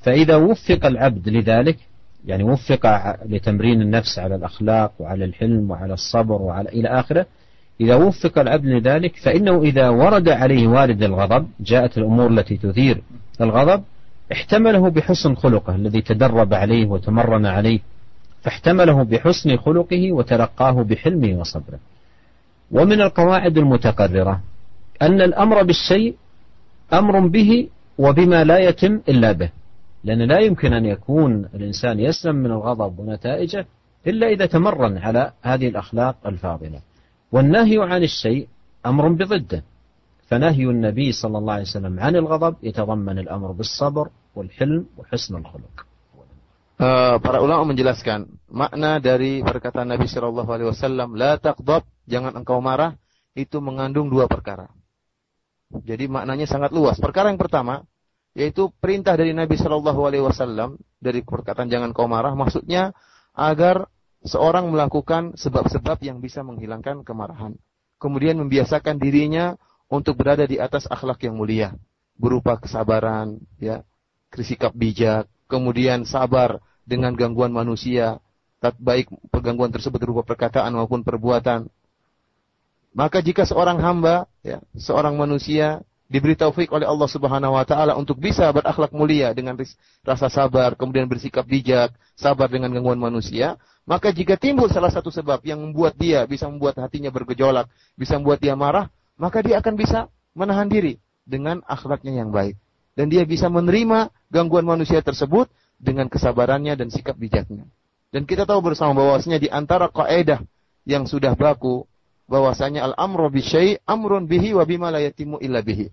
فإذا 0.00 0.36
وفق 0.36 0.86
العبد 0.86 1.28
لذلك 1.28 1.78
يعني 2.26 2.42
وفق 2.42 3.16
لتمرين 3.28 3.82
النفس 3.82 4.18
على 4.18 4.34
الأخلاق 4.34 4.92
وعلى 4.98 5.24
الحلم 5.24 5.70
وعلى 5.70 5.94
الصبر 5.94 6.42
وعلى 6.42 6.68
إلى 6.68 6.88
آخره. 6.88 7.26
إذا 7.80 7.94
وفق 7.94 8.38
العبد 8.38 8.66
لذلك 8.66 9.16
فإنه 9.16 9.62
إذا 9.62 9.88
ورد 9.88 10.28
عليه 10.28 10.68
وارد 10.68 11.02
الغضب 11.02 11.46
جاءت 11.60 11.98
الأمور 11.98 12.30
التي 12.30 12.56
تثير 12.56 13.02
الغضب 13.40 13.82
احتمله 14.32 14.88
بحسن 14.88 15.34
خلقه 15.34 15.74
الذي 15.74 16.00
تدرب 16.00 16.54
عليه 16.54 16.86
وتمرن 16.86 17.46
عليه. 17.46 17.80
فاحتمله 18.42 19.02
بحسن 19.02 19.56
خلقه 19.56 20.12
وتلقاه 20.12 20.82
بحلمه 20.82 21.40
وصبره. 21.40 21.78
ومن 22.70 23.00
القواعد 23.00 23.58
المتقررة 23.58 24.40
أن 25.02 25.20
الأمر 25.20 25.62
بالشيء 25.62 26.14
أمر 26.92 27.26
به 27.26 27.68
وبما 27.98 28.44
لا 28.44 28.58
يتم 28.58 29.00
إلا 29.08 29.32
به. 29.32 29.50
لأن 30.04 30.22
لا 30.22 30.38
يمكن 30.38 30.72
أن 30.72 30.84
يكون 30.86 31.32
الإنسان 31.54 32.00
يسلم 32.00 32.36
من 32.36 32.50
الغضب 32.50 32.98
ونتائجه 32.98 33.66
إلا 34.06 34.26
إذا 34.26 34.46
تمرن 34.46 34.98
على 34.98 35.32
هذه 35.42 35.68
الأخلاق 35.68 36.16
الفاضلة 36.26 36.80
والنهي 37.32 37.78
عن 37.78 38.02
الشيء 38.02 38.48
أمر 38.86 39.08
بضده 39.08 39.62
فنهي 40.26 40.64
النبي 40.64 41.12
صلى 41.12 41.38
الله 41.38 41.52
عليه 41.52 41.62
وسلم 41.62 42.00
عن 42.00 42.16
الغضب 42.16 42.54
يتضمن 42.62 43.18
الأمر 43.18 43.52
بالصبر 43.52 44.08
والحلم 44.34 44.86
وحسن 44.98 45.36
الخلق 45.36 45.92
Uh, 46.82 47.20
para 47.22 47.38
ulama 47.38 47.70
menjelaskan 47.70 48.26
makna 48.50 48.98
dari 48.98 49.38
perkataan 49.38 49.86
Nabi 49.86 50.10
Shallallahu 50.10 50.50
Alaihi 50.50 50.68
Wasallam, 50.74 51.14
la 51.14 51.38
taqdab, 51.38 51.86
jangan 52.10 52.34
engkau 52.34 52.58
marah, 52.58 52.98
itu 53.38 53.62
mengandung 53.62 54.10
dua 54.10 54.26
perkara. 54.26 54.66
Jadi 55.70 56.10
maknanya 56.10 56.42
sangat 56.50 56.74
luas. 56.74 56.98
Perkara 56.98 57.30
yang 57.30 57.38
pertama, 57.38 57.86
yaitu 58.32 58.72
perintah 58.80 59.12
dari 59.16 59.36
Nabi 59.36 59.60
Shallallahu 59.60 60.00
Alaihi 60.08 60.24
Wasallam 60.24 60.80
dari 60.98 61.20
perkataan 61.20 61.68
jangan 61.68 61.92
kau 61.92 62.08
marah 62.08 62.32
maksudnya 62.32 62.96
agar 63.36 63.88
seorang 64.24 64.72
melakukan 64.72 65.36
sebab-sebab 65.36 66.00
yang 66.00 66.22
bisa 66.22 66.40
menghilangkan 66.40 67.04
kemarahan. 67.04 67.58
Kemudian 68.00 68.40
membiasakan 68.40 68.98
dirinya 68.98 69.54
untuk 69.92 70.18
berada 70.18 70.48
di 70.48 70.56
atas 70.56 70.88
akhlak 70.88 71.22
yang 71.22 71.36
mulia 71.36 71.76
berupa 72.16 72.56
kesabaran 72.56 73.40
ya 73.60 73.84
sikap 74.32 74.72
bijak 74.72 75.28
kemudian 75.52 76.08
sabar 76.08 76.64
dengan 76.88 77.12
gangguan 77.12 77.52
manusia 77.52 78.16
baik 78.62 79.10
gangguan 79.42 79.74
tersebut 79.74 79.98
berupa 80.00 80.22
perkataan 80.24 80.72
maupun 80.72 81.02
perbuatan. 81.02 81.66
Maka 82.96 83.20
jika 83.20 83.42
seorang 83.44 83.82
hamba 83.82 84.30
ya 84.46 84.62
seorang 84.78 85.18
manusia 85.18 85.82
diberi 86.12 86.36
taufik 86.36 86.68
oleh 86.68 86.84
Allah 86.84 87.08
Subhanahu 87.08 87.56
wa 87.56 87.64
taala 87.64 87.96
untuk 87.96 88.20
bisa 88.20 88.52
berakhlak 88.52 88.92
mulia 88.92 89.32
dengan 89.32 89.56
rasa 90.04 90.28
sabar, 90.28 90.76
kemudian 90.76 91.08
bersikap 91.08 91.48
bijak, 91.48 91.96
sabar 92.12 92.52
dengan 92.52 92.68
gangguan 92.68 93.00
manusia, 93.00 93.56
maka 93.88 94.12
jika 94.12 94.36
timbul 94.36 94.68
salah 94.68 94.92
satu 94.92 95.08
sebab 95.08 95.40
yang 95.48 95.64
membuat 95.64 95.96
dia 95.96 96.28
bisa 96.28 96.52
membuat 96.52 96.76
hatinya 96.84 97.08
bergejolak, 97.08 97.64
bisa 97.96 98.20
membuat 98.20 98.44
dia 98.44 98.52
marah, 98.52 98.92
maka 99.16 99.40
dia 99.40 99.56
akan 99.64 99.72
bisa 99.72 100.12
menahan 100.36 100.68
diri 100.68 101.00
dengan 101.24 101.64
akhlaknya 101.64 102.20
yang 102.20 102.28
baik. 102.28 102.60
Dan 102.92 103.08
dia 103.08 103.24
bisa 103.24 103.48
menerima 103.48 104.12
gangguan 104.28 104.68
manusia 104.68 105.00
tersebut 105.00 105.48
dengan 105.80 106.12
kesabarannya 106.12 106.76
dan 106.76 106.92
sikap 106.92 107.16
bijaknya. 107.16 107.64
Dan 108.12 108.28
kita 108.28 108.44
tahu 108.44 108.60
bersama 108.60 108.92
bahwasanya 108.92 109.40
di 109.40 109.48
antara 109.48 109.88
kaidah 109.88 110.44
yang 110.84 111.08
sudah 111.08 111.32
baku 111.32 111.88
bahwasanya 112.28 112.92
al-amru 112.92 113.32
bi 113.32 113.40
syai' 113.40 113.80
amrun 113.88 114.28
bihi 114.28 114.52
wa 114.52 114.68
bima 114.68 114.92
la 114.92 115.00
yatimu 115.00 115.40
illa 115.40 115.64
bihi 115.64 115.88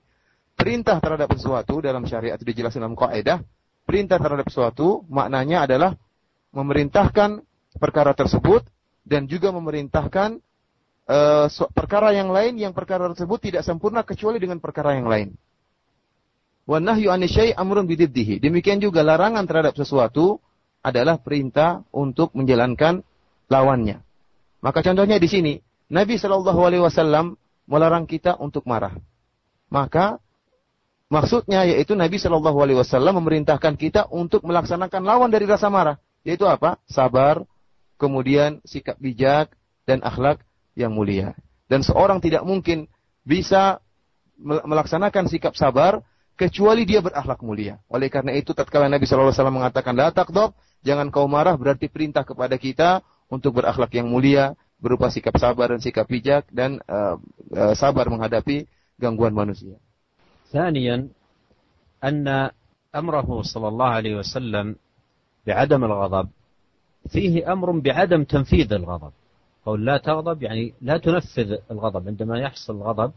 perintah 0.59 0.99
terhadap 0.99 1.31
sesuatu 1.39 1.79
dalam 1.79 2.03
syariat 2.03 2.35
itu 2.35 2.51
dijelaskan 2.51 2.83
dalam 2.83 2.99
kaidah, 2.99 3.39
perintah 3.87 4.19
terhadap 4.19 4.51
sesuatu 4.51 5.07
maknanya 5.07 5.63
adalah 5.63 5.95
memerintahkan 6.51 7.39
perkara 7.79 8.11
tersebut 8.11 8.67
dan 9.07 9.23
juga 9.31 9.55
memerintahkan 9.55 10.43
uh, 11.07 11.47
perkara 11.71 12.11
yang 12.11 12.27
lain 12.35 12.59
yang 12.59 12.75
perkara 12.75 13.07
tersebut 13.15 13.39
tidak 13.39 13.63
sempurna 13.63 14.03
kecuali 14.03 14.35
dengan 14.35 14.59
perkara 14.59 14.99
yang 14.99 15.07
lain. 15.07 15.31
Wa 16.67 16.77
nahyu 16.77 17.09
amrun 17.55 17.87
bididdihi. 17.87 18.43
Demikian 18.43 18.83
juga 18.83 19.01
larangan 19.01 19.47
terhadap 19.47 19.73
sesuatu 19.73 20.37
adalah 20.83 21.17
perintah 21.17 21.81
untuk 21.89 22.35
menjalankan 22.35 23.01
lawannya. 23.49 24.03
Maka 24.59 24.83
contohnya 24.83 25.17
di 25.17 25.25
sini, 25.25 25.53
Nabi 25.89 26.19
Shallallahu 26.19 26.85
melarang 27.65 28.05
kita 28.05 28.37
untuk 28.37 28.69
marah. 28.69 28.93
Maka 29.73 30.21
Maksudnya 31.09 31.65
yaitu 31.65 31.97
Nabi 31.97 32.21
Shallallahu 32.21 32.57
Alaihi 32.61 32.77
Wasallam 32.77 33.17
memerintahkan 33.17 33.73
kita 33.81 34.05
untuk 34.13 34.45
melaksanakan 34.45 35.01
lawan 35.01 35.33
dari 35.33 35.49
rasa 35.49 35.65
marah, 35.65 35.97
yaitu 36.21 36.45
apa? 36.45 36.77
Sabar, 36.85 37.41
kemudian 37.97 38.61
sikap 38.61 38.93
bijak 39.01 39.49
dan 39.89 40.05
akhlak 40.05 40.45
yang 40.77 40.93
mulia. 40.93 41.33
Dan 41.65 41.81
seorang 41.81 42.21
tidak 42.21 42.45
mungkin 42.45 42.85
bisa 43.25 43.81
melaksanakan 44.39 45.25
sikap 45.27 45.57
sabar 45.57 46.05
kecuali 46.37 46.85
dia 46.85 47.01
berakhlak 47.01 47.41
mulia. 47.41 47.81
Oleh 47.89 48.07
karena 48.07 48.37
itu 48.37 48.53
tatkala 48.53 48.87
Nabi 48.87 49.03
sallallahu 49.03 49.33
alaihi 49.33 49.41
wasallam 49.41 49.57
mengatakan 49.59 49.93
la 49.97 50.13
taqdab, 50.13 50.53
jangan 50.85 51.09
kau 51.09 51.25
marah 51.25 51.57
berarti 51.57 51.89
perintah 51.89 52.21
kepada 52.21 52.55
kita 52.55 53.01
untuk 53.27 53.59
berakhlak 53.59 53.91
yang 53.97 54.07
mulia 54.07 54.53
berupa 54.79 55.11
sikap 55.11 55.35
sabar 55.35 55.75
dan 55.75 55.83
sikap 55.83 56.07
bijak 56.07 56.47
dan 56.53 56.79
uh, 56.87 57.19
uh, 57.51 57.73
sabar 57.75 58.07
menghadapi 58.07 58.69
gangguan 58.95 59.35
manusia. 59.35 59.75
ثانيا 60.51 61.07
أن 62.03 62.49
أمره 62.95 63.41
صلى 63.41 63.67
الله 63.67 63.85
عليه 63.85 64.15
وسلم 64.15 64.75
بعدم 65.47 65.83
الغضب 65.83 66.29
فيه 67.09 67.53
أمر 67.53 67.79
بعدم 67.79 68.23
تنفيذ 68.23 68.73
الغضب. 68.73 69.11
قول 69.65 69.85
لا 69.85 69.97
تغضب 69.97 70.43
يعني 70.43 70.73
لا 70.81 70.97
تنفذ 70.97 71.57
الغضب 71.71 72.07
عندما 72.07 72.39
يحصل 72.39 72.75
الغضب 72.75 73.11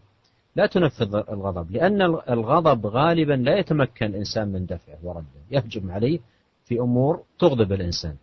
لا 0.56 0.66
تنفذ 0.66 1.14
الغضب 1.14 1.70
لأن 1.70 2.02
الغضب 2.30 2.86
غالبا 2.86 3.32
لا 3.32 3.58
يتمكن 3.58 4.06
الإنسان 4.06 4.48
من 4.48 4.66
دفعه 4.66 4.98
ورده 5.02 5.26
يهجم 5.50 5.90
عليه 5.90 6.20
في 6.64 6.80
أمور 6.80 7.22
تغضب 7.38 7.72
الإنسان. 7.72 8.16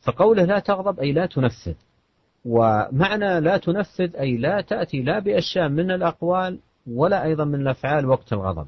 فقوله 0.00 0.44
لا 0.44 0.58
تغضب 0.58 1.00
أي 1.00 1.12
لا 1.12 1.26
تنفذ 1.26 1.74
ومعنى 2.44 3.40
لا 3.40 3.56
تنفذ 3.56 4.16
أي 4.16 4.36
لا 4.36 4.60
تأتي 4.60 5.02
لا 5.02 5.18
بأشياء 5.18 5.68
من 5.68 5.90
الأقوال 5.90 6.58
ولا 6.92 7.24
أيضا 7.24 7.44
من 7.44 7.54
الأفعال 7.54 8.06
وقت 8.06 8.32
الغضب. 8.32 8.66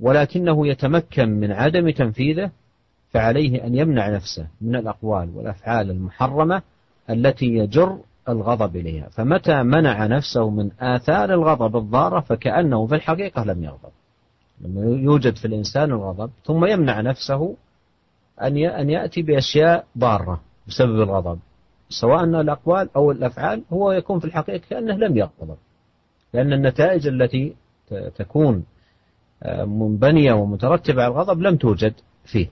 ولكنه 0.00 0.68
يتمكن 0.68 1.28
من 1.28 1.52
عدم 1.52 1.90
تنفيذه 1.90 2.50
فعليه 3.10 3.66
أن 3.66 3.74
يمنع 3.74 4.08
نفسه 4.08 4.46
من 4.60 4.76
الأقوال 4.76 5.30
والأفعال 5.34 5.90
المحرمة 5.90 6.62
التي 7.10 7.46
يجر 7.46 7.98
الغضب 8.28 8.76
إليها. 8.76 9.08
فمتى 9.08 9.62
منع 9.62 10.06
نفسه 10.06 10.50
من 10.50 10.70
آثار 10.80 11.34
الغضب 11.34 11.76
الضارة؟ 11.76 12.20
فكأنه 12.20 12.86
في 12.86 12.94
الحقيقة 12.94 13.44
لم 13.44 13.64
يغضب. 13.64 13.90
لما 14.60 14.80
يوجد 14.80 15.36
في 15.36 15.44
الإنسان 15.44 15.90
الغضب 15.90 16.30
ثم 16.44 16.64
يمنع 16.64 17.00
نفسه 17.00 17.56
أن 18.42 18.90
يأتي 18.90 19.22
بأشياء 19.22 19.86
ضارة 19.98 20.40
بسبب 20.68 21.00
الغضب 21.02 21.38
سواء 21.88 22.24
الأقوال 22.24 22.88
أو 22.96 23.10
الأفعال 23.10 23.62
هو 23.72 23.92
يكون 23.92 24.18
في 24.18 24.24
الحقيقة 24.24 24.62
كأنه 24.70 24.94
لم 24.94 25.16
يغضب. 25.16 25.56
لأن 26.35 26.51
النتائج 26.53 27.07
التي 27.07 27.55
تكون 28.19 28.67
منبنية 29.65 30.33
ومترتبة 30.33 30.99
على 31.03 31.11
الغضب 31.11 31.37
لم 31.41 31.55
توجد 31.55 31.93
فيه. 32.27 32.47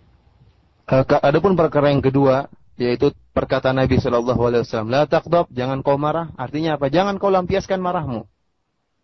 Adapun 1.23 1.55
perkara 1.55 1.91
yang 1.91 2.03
kedua 2.03 2.47
yaitu 2.75 3.13
perkataan 3.31 3.79
Nabi 3.79 4.01
Shallallahu 4.01 4.41
Alaihi 4.43 4.61
Wasallam, 4.65 4.89
la 4.89 5.03
takdob, 5.05 5.47
jangan 5.53 5.85
kau 5.85 5.99
marah. 5.99 6.33
Artinya 6.35 6.75
apa? 6.75 6.89
Jangan 6.89 7.21
kau 7.21 7.29
lampiaskan 7.29 7.79
marahmu. 7.79 8.25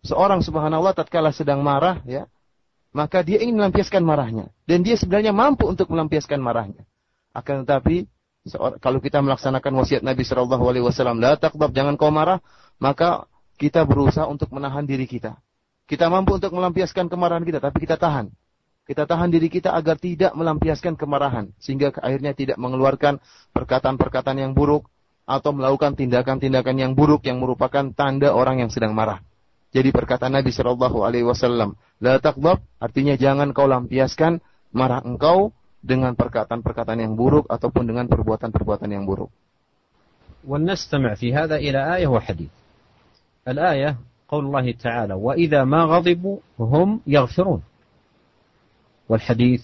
Seorang 0.04 0.42
subhanallah 0.42 0.96
tatkala 0.96 1.36
sedang 1.36 1.60
marah, 1.60 2.00
ya, 2.08 2.26
maka 2.96 3.22
dia 3.22 3.44
ingin 3.44 3.60
melampiaskan 3.60 4.02
marahnya 4.02 4.50
dan 4.66 4.82
dia 4.82 4.98
sebenarnya 4.98 5.36
mampu 5.36 5.70
untuk 5.70 5.92
melampiaskan 5.92 6.40
marahnya. 6.42 6.88
Akan 7.36 7.68
tetapi 7.68 8.10
kalau 8.82 8.98
kita 9.04 9.22
melaksanakan 9.22 9.72
wasiat 9.78 10.02
Nabi 10.02 10.24
Shallallahu 10.26 10.64
Alaihi 10.66 10.86
Wasallam, 10.88 11.22
la 11.22 11.38
takdob, 11.38 11.70
jangan 11.76 12.00
kau 12.00 12.10
marah, 12.10 12.42
maka 12.82 13.30
kita 13.60 13.84
berusaha 13.84 14.26
untuk 14.26 14.50
menahan 14.56 14.88
diri 14.88 15.04
kita. 15.04 15.36
Kita 15.90 16.08
mampu 16.08 16.38
untuk 16.38 16.54
melampiaskan 16.54 17.10
kemarahan 17.10 17.44
kita, 17.44 17.60
tapi 17.60 17.84
kita 17.84 17.98
tahan. 17.98 18.30
Kita 18.86 19.06
tahan 19.06 19.30
diri 19.30 19.50
kita 19.50 19.74
agar 19.74 20.02
tidak 20.02 20.34
melampiaskan 20.34 20.98
kemarahan. 20.98 21.54
Sehingga 21.62 21.94
akhirnya 21.98 22.34
tidak 22.34 22.58
mengeluarkan 22.58 23.22
perkataan-perkataan 23.54 24.38
yang 24.38 24.54
buruk. 24.54 24.90
Atau 25.30 25.54
melakukan 25.54 25.94
tindakan-tindakan 25.94 26.76
yang 26.78 26.92
buruk 26.98 27.22
yang 27.30 27.38
merupakan 27.38 27.86
tanda 27.94 28.34
orang 28.34 28.66
yang 28.66 28.74
sedang 28.74 28.98
marah. 28.98 29.22
Jadi 29.70 29.94
perkataan 29.94 30.34
Nabi 30.34 30.50
Shallallahu 30.50 31.06
Alaihi 31.06 31.22
Wasallam, 31.22 31.78
la 32.02 32.18
takbab, 32.18 32.66
artinya 32.82 33.14
jangan 33.14 33.54
kau 33.54 33.70
lampiaskan 33.70 34.42
marah 34.74 35.06
engkau 35.06 35.54
dengan 35.86 36.18
perkataan-perkataan 36.18 37.06
yang 37.06 37.14
buruk 37.14 37.46
ataupun 37.46 37.86
dengan 37.86 38.10
perbuatan-perbuatan 38.10 38.90
yang 38.90 39.06
buruk. 39.06 39.30
ونستمع 40.48 41.14
في 41.14 41.36
هذا 41.36 41.56
إلى 41.60 41.96
آية 41.96 42.08
وحديث. 42.08 42.50
الآية 43.49 43.97
قول 44.29 44.45
الله 44.47 44.73
تعالى 44.73 45.15
وإذا 45.15 45.65
ما 45.65 45.85
غضبوا 45.85 46.39
هم 46.59 47.01
يغفرون 47.07 47.63
والحديث 49.09 49.63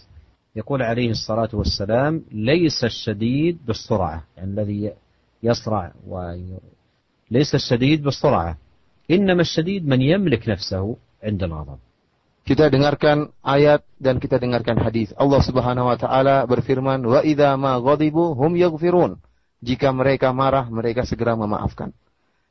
يقول 0.57 0.83
عليه 0.83 1.11
الصلاة 1.11 1.49
والسلام 1.53 2.25
ليس 2.33 2.85
الشديد 2.85 3.59
بالسرعة 3.67 4.25
يعني 4.37 4.51
الذي 4.51 4.93
يصرع 5.43 5.93
ليس 7.31 7.55
الشديد 7.55 8.03
بالسرعة 8.03 8.57
إنما 9.11 9.41
الشديد 9.41 9.89
من 9.89 10.03
يملك 10.03 10.49
نفسه 10.49 10.97
عند 11.23 11.43
الغضب 11.43 11.79
Kita 12.41 12.67
dengarkan 12.67 13.31
ayat 13.47 13.85
dan 14.01 14.19
kita 14.19 14.41
dengarkan 14.41 14.75
hadis. 14.81 15.13
Allah 15.15 15.39
Subhanahu 15.45 15.87
wa 15.87 15.95
taala 15.95 16.43
berfirman, 16.49 16.99
"Wa 17.05 17.21
idza 17.23 17.55
ma 17.55 17.79
ghadibu 17.79 18.35
hum 18.35 18.57
yaghfirun." 18.59 19.21
Jika 19.61 19.93
mereka 19.93 20.33
marah, 20.33 20.67
mereka 20.67 21.05
segera 21.05 21.37
memaafkan. 21.37 21.93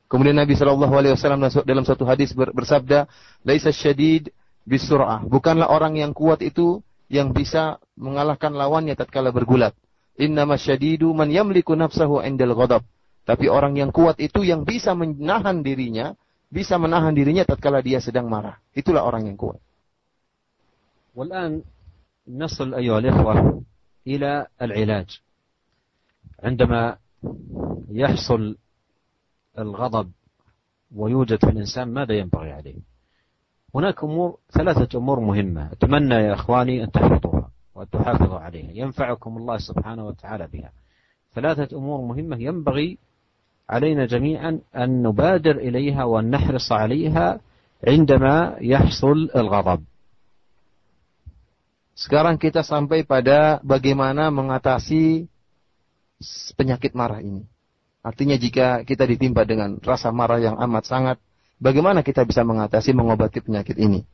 Kemudian 0.08 0.36
Nabi 0.36 0.54
Shallallahu 0.54 0.94
Alaihi 0.94 1.12
Wasallam 1.16 1.42
dalam 1.66 1.84
satu 1.88 2.06
hadis 2.06 2.30
bersabda, 2.36 3.08
"Laisa 3.42 3.74
syadid 3.74 4.30
bisur'ah." 4.62 5.26
Bukanlah 5.26 5.72
orang 5.72 5.98
yang 5.98 6.12
kuat 6.14 6.44
itu 6.44 6.84
yang 7.10 7.34
bisa 7.34 7.82
mengalahkan 7.98 8.54
lawannya 8.54 8.94
tatkala 8.94 9.34
bergulat. 9.34 9.74
Innama 10.14 10.54
syadidu 10.54 11.10
man 11.10 11.32
yamliku 11.32 11.74
nafsahu 11.74 12.22
indal 12.22 12.54
ghadab. 12.54 12.86
Tapi 13.24 13.48
orang 13.48 13.80
yang 13.80 13.90
kuat 13.90 14.20
itu 14.20 14.44
yang 14.44 14.62
bisa 14.62 14.92
menahan 14.92 15.64
dirinya, 15.64 16.12
bisa 16.52 16.76
menahan 16.76 17.16
dirinya 17.16 17.42
tatkala 17.42 17.80
dia 17.80 17.98
sedang 17.98 18.28
marah. 18.28 18.60
Itulah 18.76 19.02
orang 19.02 19.26
yang 19.32 19.38
kuat. 19.40 19.58
والآن 21.14 21.62
نصل 22.28 22.74
أيها 22.74 22.98
الإخوة 22.98 23.62
إلى 24.06 24.46
العلاج 24.62 25.20
عندما 26.42 26.98
يحصل 27.90 28.56
الغضب 29.59 30.11
ويوجد 30.95 31.39
في 31.39 31.49
الإنسان 31.51 31.87
ماذا 31.93 32.13
ينبغي 32.13 32.51
عليه. 32.51 32.81
هناك 33.75 34.03
أمور 34.03 34.37
ثلاثة 34.51 34.97
أمور 34.97 35.19
مهمة 35.19 35.71
أتمنى 35.71 36.15
يا 36.15 36.33
إخواني 36.33 36.83
أن 36.83 36.91
تحفظوها 36.91 37.49
وأن 37.75 37.89
تحافظوا 37.89 38.39
عليها 38.39 38.71
ينفعكم 38.73 39.37
الله 39.37 39.57
سبحانه 39.57 40.03
وتعالى 40.07 40.47
بها. 40.47 40.71
ثلاثة 41.35 41.77
أمور 41.77 42.01
مهمة 42.01 42.37
ينبغي 42.37 42.97
علينا 43.69 44.05
جميعا 44.05 44.59
أن 44.75 45.03
نبادر 45.03 45.55
إليها 45.61 46.03
وأن 46.03 46.29
نحرص 46.29 46.71
عليها 46.71 47.39
عندما 47.87 48.57
يحصل 48.61 49.29
الغضب. 49.35 49.81
Sekarang 51.99 52.39
kita 52.39 52.63
sampai 52.63 53.03
pada 53.03 53.59
bagaimana 53.59 54.31
mengatasi 54.31 55.27
penyakit 56.55 56.95
marah 56.95 57.19
ini. 57.19 57.43
Artinya 58.04 58.36
jika 58.36 58.84
kita 58.84 59.08
ditimpa 59.08 59.48
dengan 59.48 59.80
rasa 59.80 60.12
marah 60.12 60.36
yang 60.36 60.60
amat 60.60 60.84
sangat, 60.84 61.16
bagaimana 61.56 62.04
kita 62.04 62.20
bisa 62.28 62.44
mengatasi 62.44 62.92
mengobati 62.92 63.40
penyakit 63.40 63.80
ini? 63.80 64.04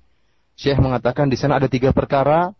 Syekh 0.54 0.78
mengatakan 0.78 1.26
di 1.26 1.34
sana 1.34 1.58
ada 1.58 1.66
tiga 1.66 1.90
perkara 1.90 2.54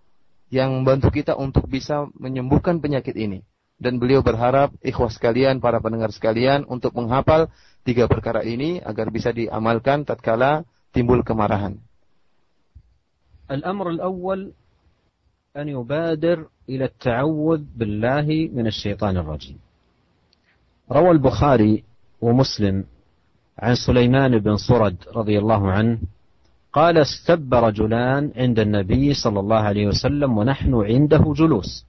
yang 0.51 0.75
membantu 0.75 1.15
kita 1.15 1.39
untuk 1.39 1.71
bisa 1.71 2.11
menyembuhkan 2.19 2.83
penyakit 2.83 3.15
ini. 3.15 3.47
Dan 3.81 3.97
beliau 3.97 4.21
berharap 4.21 4.75
ikhwas 4.85 5.17
sekalian, 5.17 5.63
para 5.63 5.81
pendengar 5.81 6.13
sekalian 6.13 6.69
untuk 6.69 6.93
menghafal 6.93 7.49
tiga 7.87 8.05
perkara 8.11 8.45
ini 8.45 8.83
agar 8.83 9.09
bisa 9.09 9.33
diamalkan 9.33 10.05
tatkala 10.05 10.69
timbul 10.93 11.23
kemarahan. 11.23 11.81
الأمر 13.51 13.91
الأول 13.91 14.53
أن 15.57 15.67
يبادر 15.69 16.47
إلى 16.71 16.85
التعوذ 16.85 17.63
بالله 17.75 18.55
من 18.55 18.67
الشيطان 18.67 19.17
الرجيم 19.17 19.64
روى 20.92 21.12
البخاري 21.12 21.84
ومسلم 22.22 22.84
عن 23.60 23.76
سليمان 23.76 24.40
بن 24.40 24.56
صرد 24.58 24.96
رضي 25.16 25.40
الله 25.40 25.72
عنه 25.72 26.00
قال 26.74 26.98
استب 26.98 27.54
رجلان 27.54 28.32
عند 28.36 28.60
النبي 28.60 29.14
صلى 29.14 29.40
الله 29.40 29.56
عليه 29.56 29.88
وسلم 29.88 30.38
ونحن 30.38 30.74
عنده 30.76 31.34
جلوس 31.36 31.86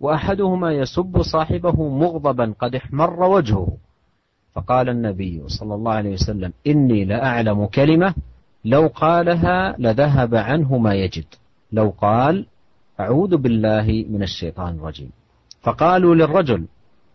وأحدهما 0.00 0.72
يسب 0.72 1.22
صاحبه 1.22 1.88
مغضبا 1.88 2.54
قد 2.58 2.74
احمر 2.74 3.22
وجهه 3.22 3.76
فقال 4.54 4.88
النبي 4.88 5.42
صلى 5.46 5.74
الله 5.74 5.92
عليه 5.92 6.12
وسلم 6.12 6.52
إني 6.66 7.04
لأعلم 7.04 7.66
كلمة 7.66 8.14
لو 8.64 8.86
قالها 8.86 9.76
لذهب 9.78 10.34
عنه 10.34 10.78
ما 10.78 10.94
يجد 10.94 11.24
لو 11.72 11.94
قال 11.98 12.46
أعوذ 13.00 13.36
بالله 13.36 14.04
من 14.10 14.22
الشيطان 14.22 14.74
الرجيم. 14.74 15.10
فقالوا 15.62 16.14
للرجل 16.14 16.66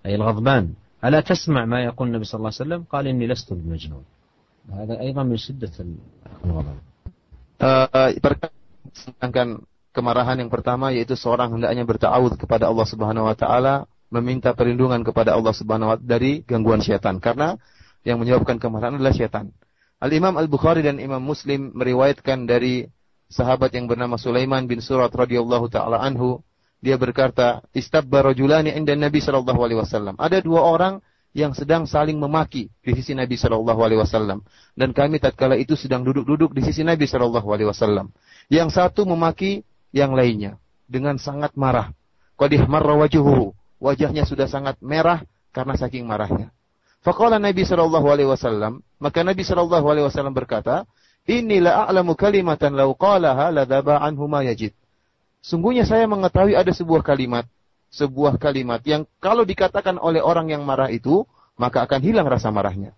أي 0.06 0.16
الغضبان 0.16 0.74
ألا 1.05 1.21
تسمع 1.21 1.65
ما 1.65 1.85
يقول 1.85 2.09
النبي 2.09 2.25
صلى 2.25 2.39
الله 2.39 2.53
عليه 2.53 2.65
وسلم 2.65 2.81
قال 2.91 3.05
إني 3.07 3.27
لست 3.27 3.53
بمجنون 3.53 4.05
هذا 4.73 4.95
أيضا 5.01 5.23
من 5.23 5.37
شدة 5.37 5.73
الغضب 6.45 6.79
Sedangkan 8.97 9.61
kemarahan 9.93 10.41
yang 10.41 10.49
pertama 10.49 10.89
yaitu 10.93 11.17
seorang 11.17 11.57
hendaknya 11.57 11.85
bertawud 11.85 12.37
kepada 12.41 12.69
Allah 12.69 12.87
Subhanahu 12.89 13.29
wa 13.29 13.37
taala, 13.37 13.85
meminta 14.09 14.57
perlindungan 14.57 15.05
kepada 15.05 15.37
Allah 15.37 15.53
Subhanahu 15.53 15.89
wa 15.93 15.97
taala 16.01 16.07
dari 16.07 16.41
gangguan 16.45 16.81
syaitan. 16.81 17.21
Karena 17.21 17.61
yang 18.07 18.23
menyebabkan 18.23 18.57
kemarahan 18.57 18.97
adalah 18.97 19.13
syaitan. 19.13 19.53
Al-Imam 20.01 20.37
Al-Bukhari 20.37 20.85
dan 20.85 21.01
Imam 21.01 21.21
Muslim 21.21 21.73
meriwayatkan 21.73 22.45
dari 22.45 22.89
sahabat 23.33 23.73
yang 23.73 23.89
bernama 23.89 24.21
Sulaiman 24.21 24.69
bin 24.69 24.85
Surat 24.85 25.11
radhiyallahu 25.11 25.67
taala 25.73 26.01
anhu, 26.01 26.45
dia 26.82 26.98
berkata, 26.98 27.62
"Istabba 27.72 28.26
rajulani 28.34 28.74
inda 28.74 28.98
Nabi 28.98 29.22
sallallahu 29.22 29.62
alaihi 29.62 29.80
wasallam." 29.80 30.18
Ada 30.18 30.42
dua 30.42 30.66
orang 30.66 30.98
yang 31.32 31.56
sedang 31.56 31.88
saling 31.88 32.20
memaki 32.20 32.68
di 32.84 32.92
sisi 32.92 33.16
Nabi 33.16 33.40
sallallahu 33.40 33.80
alaihi 33.80 34.04
wasallam 34.04 34.44
dan 34.76 34.92
kami 34.92 35.22
tatkala 35.24 35.56
itu 35.56 35.80
sedang 35.80 36.04
duduk-duduk 36.04 36.52
di 36.52 36.60
sisi 36.66 36.84
Nabi 36.84 37.08
sallallahu 37.08 37.48
alaihi 37.48 37.70
wasallam. 37.72 38.12
Yang 38.52 38.76
satu 38.76 39.08
memaki 39.08 39.64
yang 39.96 40.12
lainnya 40.12 40.60
dengan 40.92 41.16
sangat 41.16 41.56
marah. 41.56 41.96
Qad 42.36 42.52
ihmarra 42.52 43.00
wajhuhu. 43.00 43.56
Wajahnya 43.82 44.28
sudah 44.28 44.46
sangat 44.46 44.78
merah 44.84 45.24
karena 45.56 45.74
saking 45.80 46.06
marahnya. 46.06 46.52
Faqala 47.02 47.42
Nabi 47.42 47.66
sallallahu 47.66 48.08
alaihi 48.14 48.30
wasallam, 48.30 48.86
maka 49.02 49.26
Nabi 49.26 49.42
sallallahu 49.42 49.86
alaihi 49.90 50.06
wasallam 50.06 50.38
berkata, 50.38 50.86
"Inilah 51.26 51.90
a'lamu 51.90 52.14
kalimatan 52.14 52.78
law 52.78 52.94
qalaha 52.94 53.50
ladzaba 53.50 54.06
anhu 54.06 54.30
ma 54.30 54.46
yajid." 54.46 54.78
Sungguhnya 55.42 55.90
saya 55.90 56.06
mengetahui 56.06 56.54
ada 56.54 56.70
sebuah 56.70 57.02
kalimat, 57.02 57.50
sebuah 57.90 58.38
kalimat 58.38 58.80
yang 58.86 59.10
kalau 59.18 59.42
dikatakan 59.42 59.98
oleh 59.98 60.22
orang 60.22 60.54
yang 60.54 60.62
marah 60.62 60.94
itu, 60.94 61.26
maka 61.58 61.84
akan 61.84 62.00
hilang 62.02 62.30
rasa 62.30 62.54
marahnya. 62.54 62.94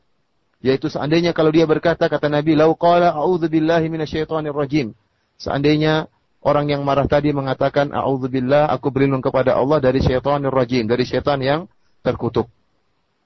Yaitu 0.63 0.87
seandainya 0.87 1.35
kalau 1.35 1.51
dia 1.51 1.67
berkata 1.67 2.07
kata 2.07 2.31
Nabi, 2.31 2.55
"Lau 2.55 2.75
qala 2.75 3.15
rajim." 3.15 4.95
Seandainya 5.35 6.07
orang 6.39 6.71
yang 6.71 6.87
marah 6.87 7.03
tadi 7.03 7.35
mengatakan, 7.35 7.91
"A'udzubillah, 7.91 8.71
aku 8.71 8.87
berlindung 8.87 9.19
kepada 9.19 9.59
Allah 9.59 9.83
dari 9.83 9.99
syaitanir 9.99 10.55
rajim, 10.55 10.87
dari 10.87 11.03
syaitan 11.03 11.39
yang 11.43 11.67
terkutuk." 11.99 12.47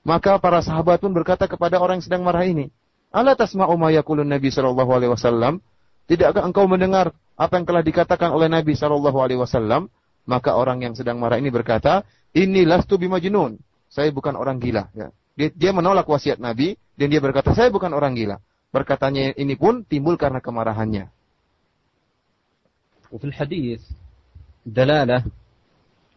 Maka 0.02 0.42
para 0.42 0.66
sahabat 0.66 0.98
pun 0.98 1.14
berkata 1.14 1.46
kepada 1.46 1.78
orang 1.78 2.02
yang 2.02 2.06
sedang 2.10 2.24
marah 2.26 2.42
ini, 2.42 2.74
"Ala 3.14 3.38
tasma'u 3.38 3.78
ma 3.78 3.94
yaqulun 3.94 4.26
Nabi 4.26 4.50
sallallahu 4.50 4.90
alaihi 4.94 5.14
wasallam?" 5.14 5.62
Tidakkah 6.07 6.45
engkau 6.45 6.67
mendengar 6.67 7.15
apa 7.39 7.53
yang 7.57 7.67
telah 7.67 7.83
dikatakan 7.83 8.31
oleh 8.35 8.51
Nabi 8.51 8.77
sallallahu 8.77 9.19
alaihi 9.23 9.41
wasallam? 9.41 9.89
Maka 10.23 10.55
orang 10.55 10.83
yang 10.87 10.95
sedang 10.95 11.19
marah 11.19 11.39
ini 11.39 11.51
berkata, 11.51 12.07
"Ini 12.31 12.63
lastu 12.63 12.95
bimajnun." 12.99 13.59
Saya 13.91 14.09
bukan 14.15 14.39
orang 14.39 14.63
gila, 14.63 14.89
ya. 14.95 15.11
Dia, 15.35 15.49
dia 15.51 15.71
menolak 15.75 16.07
wasiat 16.07 16.39
Nabi 16.39 16.79
dan 16.95 17.11
dia 17.11 17.19
berkata, 17.19 17.53
"Saya 17.53 17.73
bukan 17.73 17.91
orang 17.91 18.15
gila." 18.15 18.39
Perkataannya 18.73 19.37
ini 19.37 19.55
pun 19.59 19.85
timbul 19.85 20.17
karena 20.17 20.41
kemarahannya. 20.41 21.11
وفي 23.13 23.25
الحديث 23.25 23.81
دلالة 24.67 25.25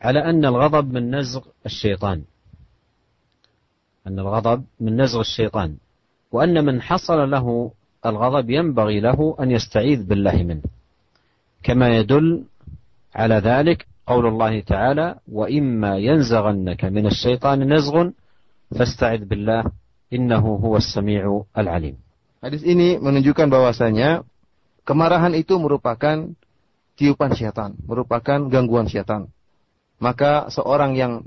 على 0.01 0.19
أن 0.19 0.45
الغضب 0.45 0.93
من 0.93 1.15
نزغ 1.15 1.43
الشيطان 1.65 2.23
أن 4.07 4.19
الغضب 4.19 4.63
من 4.79 5.01
نزغ 5.01 5.19
الشيطان 5.19 5.77
وأن 6.31 6.65
من 6.65 6.81
حصل 6.81 7.31
له 7.31 7.71
الغضب 8.05 8.49
ينبغي 8.49 8.99
له 8.99 9.35
أن 9.39 9.51
يستعيذ 9.51 10.05
بالله 10.05 10.43
منه 10.43 10.65
كما 11.63 11.97
يدل 11.97 12.43
على 13.15 13.35
ذلك 13.35 13.87
قول 14.07 14.25
الله 14.27 14.59
تعالى 14.59 15.15
وإما 15.31 15.97
ينزغنك 15.97 16.85
من 16.85 17.05
الشيطان 17.05 17.73
نزغ 17.73 18.09
فاستعذ 18.77 19.25
بالله 19.25 19.63
إنه 20.13 20.45
هو 20.65 20.77
السميع 20.77 21.43
العليم 21.57 21.97
Hadis 22.45 22.61
ini 22.61 23.01
menunjukkan 23.01 23.49
bahwasanya 23.49 24.21
kemarahan 24.85 25.33
itu 25.33 25.57
merupakan 25.57 26.29
tiupan 26.93 27.33
syaitan, 27.33 27.73
merupakan 27.89 28.37
gangguan 28.53 28.85
syaitan. 28.85 29.33
Maka 29.97 30.53
seorang 30.53 30.93
yang 30.93 31.25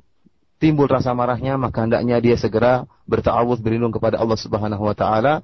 timbul 0.62 0.86
rasa 0.86 1.18
marahnya, 1.18 1.58
maka 1.58 1.82
hendaknya 1.82 2.22
dia 2.22 2.38
segera 2.38 2.86
bertawud 3.10 3.58
berlindung 3.58 3.90
kepada 3.90 4.22
Allah 4.22 4.38
Subhanahu 4.38 4.86
wa 4.86 4.94
taala 4.94 5.42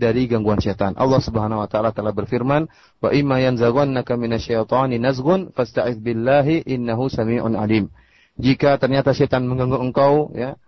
dari 0.00 0.28
gangguan 0.28 0.60
setan. 0.60 0.92
Allah 1.00 1.20
Subhanahu 1.24 1.64
wa 1.64 1.68
taala 1.68 1.90
telah 1.90 2.12
berfirman, 2.12 2.68
"Wa 3.00 3.10
imma 3.16 3.40
yanzaghannaka 3.40 4.14
minasyaitani 4.20 5.00
nazghun 5.00 5.56
fasta'iz 5.56 5.96
billahi 5.96 6.68
innahu 6.68 7.08
samii'un 7.08 7.56
alim." 7.56 7.88
Jika 8.36 8.76
ternyata 8.76 9.16
setan 9.16 9.48
mengganggu 9.48 9.80
engkau, 9.80 10.36
ya, 10.36 10.60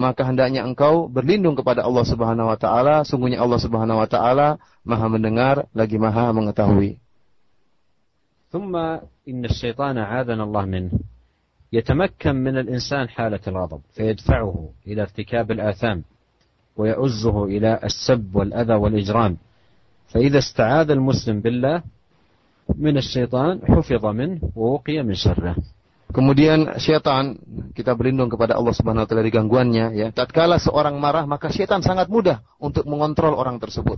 maka 0.00 0.24
hendaknya 0.24 0.64
engkau 0.64 1.12
berlindung 1.12 1.52
kepada 1.52 1.84
Allah 1.84 2.04
Subhanahu 2.08 2.48
wa 2.48 2.56
taala, 2.56 3.04
sungguhnya 3.04 3.44
Allah 3.44 3.60
Subhanahu 3.60 4.00
wa 4.00 4.08
taala 4.08 4.56
Maha 4.82 5.06
mendengar 5.12 5.68
lagi 5.76 6.00
Maha 6.00 6.32
mengetahui. 6.32 6.98
ثم 8.52 8.76
إن 9.28 9.44
الشيطان 9.48 9.96
عاذنا 9.98 10.44
الله 10.44 10.64
منه 10.64 10.92
يتمكن 11.72 12.36
من 12.36 12.58
الإنسان 12.60 13.08
حالة 13.08 13.40
الغضب 13.48 13.80
فيدفعه 13.96 14.68
إلى 14.86 15.02
ارتكاب 15.02 15.50
الآثام 15.50 16.04
ويؤزه 16.76 17.36
إلى 17.44 17.80
السب 17.84 18.36
والأذى 18.36 18.74
والإجرام 18.74 19.32
فإذا 20.08 20.38
استعاذ 20.38 20.88
المسلم 20.90 21.40
بالله 21.40 21.82
من 22.76 22.96
الشيطان 22.96 23.60
حفظ 23.68 24.04
منه 24.06 24.40
ووقي 24.56 25.02
من 25.02 25.14
شره 25.14 25.56
Kemudian 26.12 26.76
syaitan 26.76 27.40
kita 27.72 27.96
berlindung 27.96 28.28
kepada 28.28 28.52
Allah 28.52 28.76
Subhanahu 28.76 29.00
wa 29.00 29.08
taala 29.08 29.24
dari 29.24 29.32
gangguannya 29.32 29.96
ya. 29.96 30.12
Tatkala 30.12 30.60
seorang 30.60 31.00
marah 31.00 31.24
maka 31.24 31.48
syaitan 31.48 31.80
sangat 31.80 32.12
mudah 32.12 32.44
untuk 32.60 32.84
mengontrol 32.84 33.32
orang 33.32 33.56
tersebut. 33.56 33.96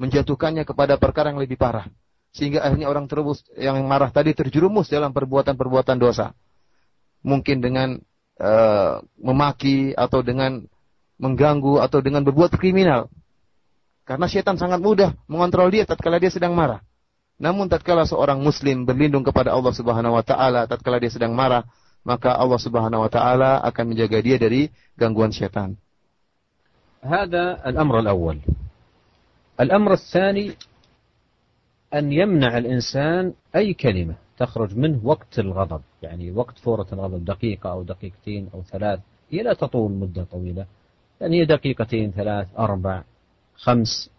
Menjatuhkannya 0.00 0.64
kepada 0.64 0.96
perkara 0.96 1.36
yang 1.36 1.44
lebih 1.44 1.60
parah. 1.60 1.84
Sehingga 2.32 2.64
akhirnya 2.64 2.88
orang 2.88 3.12
tersebut 3.12 3.44
yang 3.60 3.76
marah 3.84 4.08
tadi 4.08 4.32
terjerumus 4.32 4.88
dalam 4.88 5.12
perbuatan-perbuatan 5.12 6.00
dosa 6.00 6.32
mungkin 7.20 7.60
dengan 7.60 8.00
uh, 8.40 9.04
memaki 9.20 9.92
atau 9.92 10.24
dengan 10.24 10.64
mengganggu 11.18 11.80
atau 11.82 12.02
dengan 12.02 12.26
berbuat 12.26 12.54
kriminal. 12.58 13.08
Karena 14.04 14.28
setan 14.28 14.60
sangat 14.60 14.84
mudah 14.84 15.16
mengontrol 15.30 15.72
dia 15.72 15.88
tatkala 15.88 16.20
dia 16.20 16.28
sedang 16.28 16.52
marah. 16.52 16.84
Namun 17.40 17.66
tatkala 17.66 18.04
seorang 18.04 18.38
muslim 18.38 18.84
berlindung 18.84 19.24
kepada 19.24 19.50
Allah 19.50 19.72
Subhanahu 19.72 20.14
wa 20.14 20.24
taala 20.24 20.68
tatkala 20.68 21.00
dia 21.00 21.10
sedang 21.10 21.32
marah, 21.32 21.64
maka 22.04 22.36
Allah 22.36 22.60
Subhanahu 22.60 23.02
wa 23.02 23.10
taala 23.10 23.64
akan 23.64 23.84
menjaga 23.96 24.20
dia 24.20 24.36
dari 24.36 24.68
gangguan 24.94 25.32
setan. 25.32 25.80
هذا 27.04 27.68
الأمر 27.68 28.00
الأول. 28.00 28.40
الأمر 29.60 29.92
الثاني 29.92 30.56
أن 31.94 32.12
يمنع 32.12 32.58
الإنسان 32.58 33.32
أي 33.56 33.74
كلمة 33.74 34.14
تخرج 34.38 34.76
منه 34.76 35.00
وقت 35.04 35.38
الغضب 35.38 35.82
يعني 36.02 36.32
وقت 36.32 36.58
فورة 36.58 36.86
الغضب 36.92 37.24
دقيقة 37.24 37.70
أو 37.70 37.82
دقيقتين 37.82 38.48
أو 38.54 38.62
ثلاث 38.62 39.00
هي 39.30 39.42
لا 39.42 39.52
تطول 39.52 39.92
مدة 39.92 40.24
طويلة 40.24 40.66
يعني 41.21 41.45
دقيقتين 41.45 42.11
ثلاث 42.11 42.47
أربع 42.59 43.03
خمس 43.55 44.09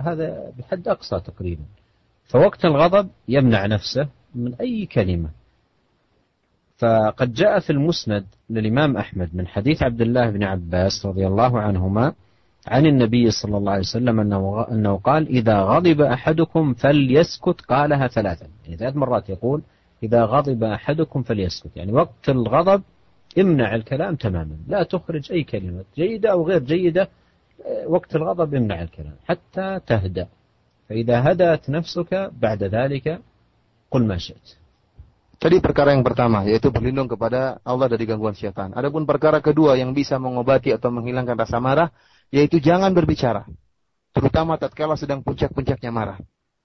هذا 0.00 0.52
بحد 0.58 0.88
أقصى 0.88 1.20
تقريبا. 1.20 1.62
فوقت 2.24 2.64
الغضب 2.64 3.08
يمنع 3.28 3.66
نفسه 3.66 4.08
من 4.34 4.54
أي 4.54 4.86
كلمة. 4.86 5.30
فقد 6.78 7.32
جاء 7.32 7.60
في 7.60 7.70
المسند 7.70 8.26
للإمام 8.50 8.96
أحمد 8.96 9.36
من 9.36 9.46
حديث 9.46 9.82
عبد 9.82 10.00
الله 10.00 10.30
بن 10.30 10.42
عباس 10.42 11.06
رضي 11.06 11.26
الله 11.26 11.60
عنهما 11.60 12.14
عن 12.66 12.86
النبي 12.86 13.30
صلى 13.30 13.56
الله 13.56 13.72
عليه 13.72 13.80
وسلم 13.80 14.20
أنه, 14.20 14.66
أنه 14.70 14.96
قال 14.96 15.28
إذا 15.28 15.60
غضب 15.62 16.00
أحدكم 16.00 16.74
فليسكت 16.74 17.60
قالها 17.60 18.08
ثلاثا. 18.08 18.46
يعني 18.64 18.76
ثلاث 18.76 18.96
مرات 18.96 19.28
يقول 19.28 19.62
إذا 20.02 20.24
غضب 20.24 20.64
أحدكم 20.64 21.22
فليسكت 21.22 21.76
يعني 21.76 21.92
وقت 21.92 22.28
الغضب 22.28 22.82
امنع 23.37 23.75
الكلام 23.75 24.15
تماما 24.15 24.57
لا 24.67 24.83
تخرج 24.83 25.31
أي 25.31 25.43
كلمة 25.43 25.85
جيدة 25.95 26.31
أو 26.31 26.47
غير 26.47 26.61
جيدة 26.63 27.09
وقت 27.85 28.15
الغضب 28.15 28.53
امنع 28.53 28.81
الكلام 28.81 29.15
حتى 29.27 29.79
تهدأ 29.87 30.27
فإذا 30.89 31.31
هدأت 31.31 31.69
نفسك 31.69 32.31
بعد 32.41 32.63
ذلك 32.63 33.21
قل 33.91 34.03
ما 34.07 34.17
شئت 34.17 34.57
Tadi 35.37 35.61
perkara 35.61 35.93
yang 35.93 36.01
pertama 36.01 36.49
yaitu 36.49 36.73
berlindung 36.73 37.05
kepada 37.05 37.61
Allah 37.61 37.85
dari 37.85 38.09
gangguan 38.09 38.33
syaitan. 38.33 38.73
Adapun 38.73 39.05
perkara 39.05 39.37
kedua 39.37 39.77
yang 39.77 39.93
bisa 39.93 40.17
mengobati 40.17 40.73
atau 40.73 40.89
menghilangkan 40.89 41.37
rasa 41.37 41.61
marah 41.61 41.93
yaitu 42.33 42.57
jangan 42.57 42.89
berbicara. 42.89 43.45
Terutama 44.17 44.57
tatkala 44.57 44.97
sedang 44.97 45.21
puncak-puncaknya 45.21 45.93
marah. 45.93 46.17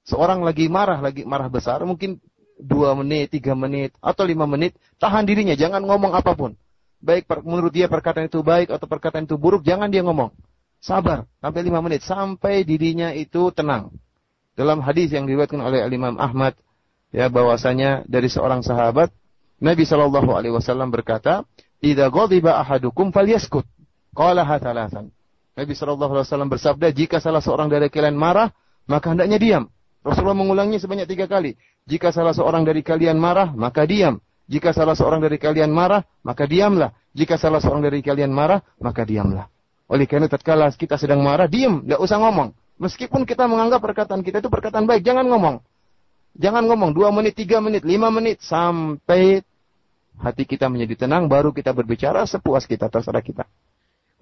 Seorang 0.08 0.40
lagi 0.40 0.72
marah, 0.72 1.04
lagi 1.04 1.20
marah 1.28 1.52
besar, 1.52 1.84
mungkin 1.84 2.16
dua 2.57 2.97
menit, 2.97 3.31
tiga 3.31 3.53
menit, 3.53 3.93
atau 4.01 4.25
lima 4.25 4.49
menit, 4.49 4.75
tahan 4.97 5.23
dirinya, 5.23 5.53
jangan 5.53 5.85
ngomong 5.85 6.17
apa 6.17 6.33
pun. 6.33 6.57
Baik 6.97 7.29
menurut 7.45 7.69
dia 7.69 7.85
perkataan 7.85 8.25
itu 8.25 8.41
baik 8.41 8.73
atau 8.73 8.89
perkataan 8.89 9.29
itu 9.29 9.37
buruk, 9.37 9.61
jangan 9.61 9.87
dia 9.93 10.01
ngomong. 10.01 10.33
Sabar 10.81 11.29
sampai 11.41 11.61
lima 11.61 11.81
menit, 11.81 12.01
sampai 12.01 12.65
dirinya 12.65 13.13
itu 13.13 13.53
tenang. 13.53 13.93
Dalam 14.57 14.81
hadis 14.81 15.13
yang 15.13 15.29
diriwayatkan 15.29 15.61
oleh 15.61 15.85
Imam 15.85 16.17
Ahmad, 16.17 16.57
ya 17.13 17.29
bahwasanya 17.29 18.09
dari 18.09 18.25
seorang 18.25 18.65
sahabat, 18.65 19.13
Nabi 19.61 19.85
Shallallahu 19.85 20.33
Alaihi 20.33 20.53
Wasallam 20.53 20.89
berkata, 20.89 21.45
"Ida 21.81 22.09
ahadukum 22.09 23.13
falyaskut." 23.13 23.65
Qala 24.17 24.41
hatalasan. 24.41 25.13
Nabi 25.53 25.73
Shallallahu 25.77 26.11
Alaihi 26.17 26.25
Wasallam 26.25 26.49
bersabda, 26.49 26.89
jika 26.93 27.21
salah 27.21 27.41
seorang 27.41 27.69
dari 27.69 27.89
kalian 27.89 28.17
marah, 28.17 28.49
maka 28.89 29.13
hendaknya 29.13 29.37
diam. 29.37 29.63
Rasulullah 30.02 30.34
mengulanginya 30.34 30.82
sebanyak 30.82 31.06
tiga 31.06 31.30
kali. 31.30 31.54
Jika 31.86 32.10
salah 32.10 32.34
seorang 32.34 32.66
dari 32.66 32.82
kalian 32.82 33.18
marah, 33.18 33.54
maka 33.54 33.86
diam. 33.86 34.18
Jika 34.50 34.74
salah 34.74 34.98
seorang 34.98 35.22
dari 35.22 35.38
kalian 35.38 35.70
marah, 35.70 36.02
maka 36.26 36.44
diamlah. 36.44 36.90
Jika 37.14 37.38
salah 37.38 37.62
seorang 37.62 37.86
dari 37.86 38.02
kalian 38.02 38.34
marah, 38.34 38.60
maka 38.82 39.06
diamlah. 39.06 39.46
Oleh 39.86 40.08
karena 40.10 40.26
tatkala 40.26 40.72
kita 40.74 40.98
sedang 40.98 41.22
marah, 41.22 41.46
diam, 41.46 41.86
nggak 41.86 42.00
usah 42.02 42.18
ngomong. 42.18 42.50
Meskipun 42.82 43.22
kita 43.22 43.46
menganggap 43.46 43.78
perkataan 43.78 44.26
kita 44.26 44.42
itu 44.42 44.50
perkataan 44.50 44.90
baik, 44.90 45.06
jangan 45.06 45.28
ngomong. 45.30 45.62
Jangan 46.34 46.64
ngomong 46.66 46.90
dua 46.96 47.14
menit, 47.14 47.38
tiga 47.38 47.62
menit, 47.62 47.86
lima 47.86 48.10
menit 48.10 48.42
sampai 48.42 49.44
hati 50.18 50.44
kita 50.48 50.66
menjadi 50.66 51.06
tenang, 51.06 51.30
baru 51.30 51.54
kita 51.54 51.70
berbicara 51.70 52.26
sepuas 52.26 52.66
kita, 52.66 52.90
terserah 52.90 53.22
kita. 53.22 53.46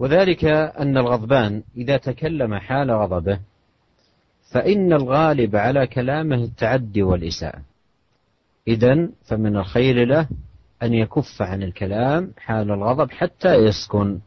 وذلك 0.00 0.44
أن 0.80 0.96
الغضبان 0.96 1.62
إذا 1.76 1.96
تكلم 1.96 2.54
حال 2.54 2.88
غضبه 2.90 3.38
فإن 4.54 4.92
الغالب 4.92 5.56
على 5.56 5.86
كلامه 5.86 6.36
التعدي 6.36 7.02
والإساءة 7.02 7.62
إذا 8.68 9.08
فمن 9.24 9.56
الخير 9.56 10.06
له 10.06 10.28
أن 10.82 10.94
يكف 10.94 11.42
عن 11.42 11.62
الكلام 11.62 12.32
حال 12.36 12.70
الغضب 12.70 13.10
حتى 13.10 13.54
يسكن 13.54 14.18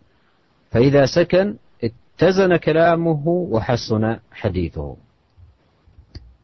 فإذا 0.71 1.05
سكن 1.05 1.55
اتزن 1.83 2.55
كلامه 2.55 3.27
وحسن 3.27 4.03
حديثه 4.31 4.95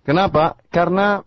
Kenapa? 0.09 0.57
Karena 0.73 1.21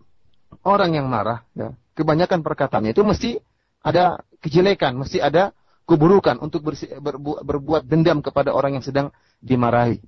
orang 0.67 0.99
yang 0.99 1.07
marah, 1.07 1.47
ya, 1.55 1.71
kebanyakan 1.95 2.43
perkataannya 2.43 2.91
itu 2.91 3.07
mesti 3.07 3.31
ada 3.79 4.27
kejelekan, 4.43 4.99
mesti 4.99 5.23
ada 5.23 5.55
keburukan 5.87 6.43
untuk 6.43 6.67
bersi, 6.67 6.91
berbu, 6.91 7.47
berbuat 7.47 7.87
dendam 7.87 8.19
kepada 8.19 8.51
orang 8.51 8.79
yang 8.79 8.83
sedang 8.83 9.15
dimarahi. 9.39 10.03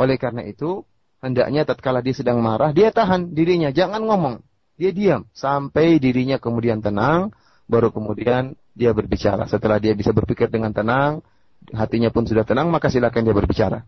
Oleh 0.00 0.16
karena 0.16 0.48
itu, 0.48 0.80
hendaknya 1.20 1.66
tatkala 1.66 2.04
dia 2.04 2.14
sedang 2.14 2.40
marah, 2.40 2.70
dia 2.70 2.92
tahan 2.92 3.32
dirinya, 3.32 3.72
jangan 3.72 4.04
ngomong. 4.04 4.44
Dia 4.76 4.92
diam 4.92 5.24
sampai 5.32 5.96
dirinya 5.96 6.36
kemudian 6.36 6.84
tenang, 6.84 7.32
baru 7.64 7.88
kemudian 7.88 8.54
dia 8.76 8.92
berbicara. 8.92 9.48
Setelah 9.48 9.80
dia 9.80 9.96
bisa 9.96 10.12
berpikir 10.12 10.52
dengan 10.52 10.70
tenang, 10.70 11.24
hatinya 11.72 12.12
pun 12.12 12.28
sudah 12.28 12.44
tenang, 12.44 12.68
maka 12.68 12.92
silakan 12.92 13.24
dia 13.24 13.36
berbicara. 13.36 13.80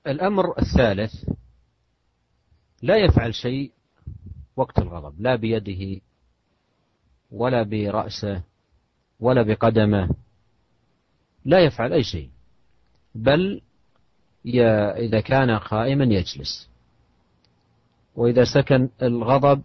الأمر 0.00 0.58
الثالث 0.58 1.12
لا 2.82 2.96
يفعل 2.96 3.34
شيء 3.34 3.72
وقت 4.56 4.78
الغضب 4.78 5.20
لا 5.20 5.36
بيده 5.36 6.00
ولا 7.30 7.62
برأسه 7.62 8.42
ولا 9.20 9.42
بقدمه 9.42 10.08
لا 11.44 11.58
يفعل 11.60 11.92
أي 11.92 12.02
شيء 12.02 12.28
بل 13.14 13.60
إذا 14.45 15.19
كان 15.19 15.51
قائما 15.51 16.03
يجلس. 16.03 16.69
وإذا 18.15 18.43
سكن 18.43 18.89
الغضب 19.01 19.61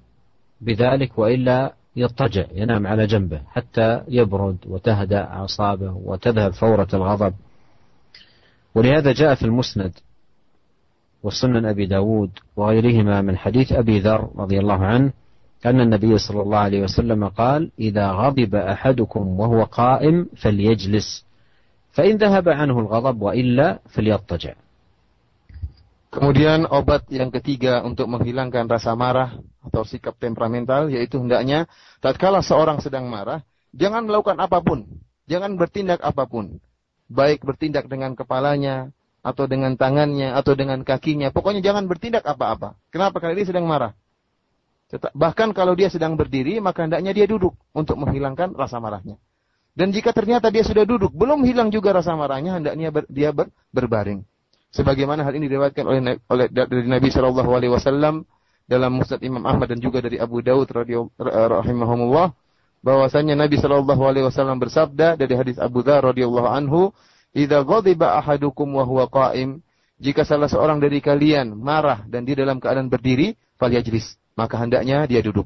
بذلك 0.61 1.19
وإلا 1.19 1.75
يضطجع 1.97 2.45
ينام 2.53 2.87
على 2.87 3.07
جنبه 3.07 3.41
حتى 3.51 4.03
يبرد 4.09 4.57
وتهدأ 4.67 5.25
أعصابه 5.25 5.93
وتذهب 6.05 6.53
فورة 6.53 6.89
الغضب. 6.95 7.35
ولهذا 8.75 9.13
جاء 9.13 9.35
في 9.35 9.43
المسند 9.43 9.93
وسنن 11.23 11.67
أبي 11.67 11.87
داود 11.87 12.31
وغيرهما 12.57 13.23
من 13.23 13.37
حديث 13.37 13.73
أبي 13.73 13.99
ذر 13.99 14.31
رضي 14.37 14.59
الله 14.59 14.85
عنه 14.85 15.13
أن 15.67 15.81
النبي 15.81 16.19
صلى 16.19 16.43
الله 16.43 16.59
عليه 16.59 16.83
وسلم 16.83 17.29
قال 17.29 17.71
إذا 17.79 18.13
غضب 18.13 18.55
أحدكم 18.55 19.41
وهو 19.41 19.65
قائم 19.65 20.27
فليجلس 20.37 21.27
فإن 21.93 22.17
ذهب 22.17 22.49
عنه 22.49 22.79
الغضب 22.79 23.23
وإلا 23.23 23.79
فليضطجع. 23.89 24.55
Kemudian 26.11 26.67
obat 26.67 27.07
yang 27.07 27.31
ketiga 27.31 27.87
untuk 27.87 28.11
menghilangkan 28.11 28.67
rasa 28.67 28.99
marah 28.99 29.39
atau 29.63 29.87
sikap 29.87 30.19
temperamental 30.19 30.91
yaitu 30.91 31.23
hendaknya 31.23 31.71
tatkala 32.03 32.43
seorang 32.43 32.83
sedang 32.83 33.07
marah 33.07 33.47
jangan 33.71 34.03
melakukan 34.11 34.35
apa 34.43 34.59
pun, 34.59 34.91
jangan 35.31 35.55
bertindak 35.55 36.03
apa 36.03 36.27
pun. 36.27 36.59
Baik 37.07 37.47
bertindak 37.47 37.87
dengan 37.87 38.19
kepalanya 38.19 38.91
atau 39.23 39.47
dengan 39.47 39.79
tangannya 39.79 40.35
atau 40.35 40.59
dengan 40.59 40.83
kakinya, 40.83 41.31
pokoknya 41.31 41.63
jangan 41.63 41.87
bertindak 41.87 42.27
apa-apa. 42.27 42.75
Kenapa? 42.91 43.23
Karena 43.23 43.39
dia 43.39 43.47
sedang 43.47 43.67
marah. 43.67 43.95
Bahkan 44.91 45.55
kalau 45.55 45.79
dia 45.79 45.87
sedang 45.87 46.19
berdiri, 46.19 46.59
maka 46.59 46.83
hendaknya 46.83 47.15
dia 47.15 47.27
duduk 47.31 47.55
untuk 47.71 47.95
menghilangkan 48.03 48.59
rasa 48.59 48.83
marahnya. 48.83 49.23
Dan 49.71 49.95
jika 49.95 50.11
ternyata 50.11 50.51
dia 50.51 50.67
sudah 50.67 50.83
duduk, 50.83 51.15
belum 51.15 51.47
hilang 51.47 51.71
juga 51.71 51.95
rasa 51.95 52.19
marahnya, 52.19 52.59
hendaknya 52.59 52.91
dia 53.07 53.31
ber, 53.31 53.55
berbaring. 53.71 54.27
Sebagaimana 54.71 55.27
hal 55.27 55.35
ini 55.35 55.51
diriwayatkan 55.51 55.85
oleh, 55.87 56.23
oleh 56.31 56.47
dari 56.47 56.87
Nabi 56.87 57.11
Shallallahu 57.11 57.51
Alaihi 57.51 57.73
Wasallam 57.75 58.23
dalam 58.71 58.95
Musnad 58.95 59.19
Imam 59.27 59.43
Ahmad 59.43 59.67
dan 59.67 59.83
juga 59.83 59.99
dari 59.99 60.23
Abu 60.23 60.47
Daud 60.47 60.71
rahimahumullah 60.71 62.31
bahwasanya 62.87 63.35
Nabi 63.35 63.59
Shallallahu 63.59 64.03
Alaihi 64.07 64.31
Wasallam 64.31 64.63
bersabda 64.63 65.19
dari 65.19 65.35
hadis 65.35 65.59
Abu 65.59 65.83
Dzar 65.83 66.07
radhiyallahu 66.07 66.47
anhu, 66.47 66.95
"Idza 67.35 67.67
ghadiba 67.67 68.15
ahadukum 68.23 68.71
wa 68.79 68.87
huwa 68.87 69.11
qa'im" 69.11 69.59
Jika 70.01 70.25
salah 70.25 70.49
seorang 70.49 70.81
dari 70.81 71.05
kalian 71.05 71.53
marah 71.61 72.09
dan 72.09 72.25
dia 72.25 72.33
dalam 72.33 72.57
keadaan 72.57 72.89
berdiri, 72.89 73.37
falyajlis, 73.61 74.17
maka 74.33 74.57
hendaknya 74.57 75.05
dia 75.05 75.21
duduk. 75.21 75.45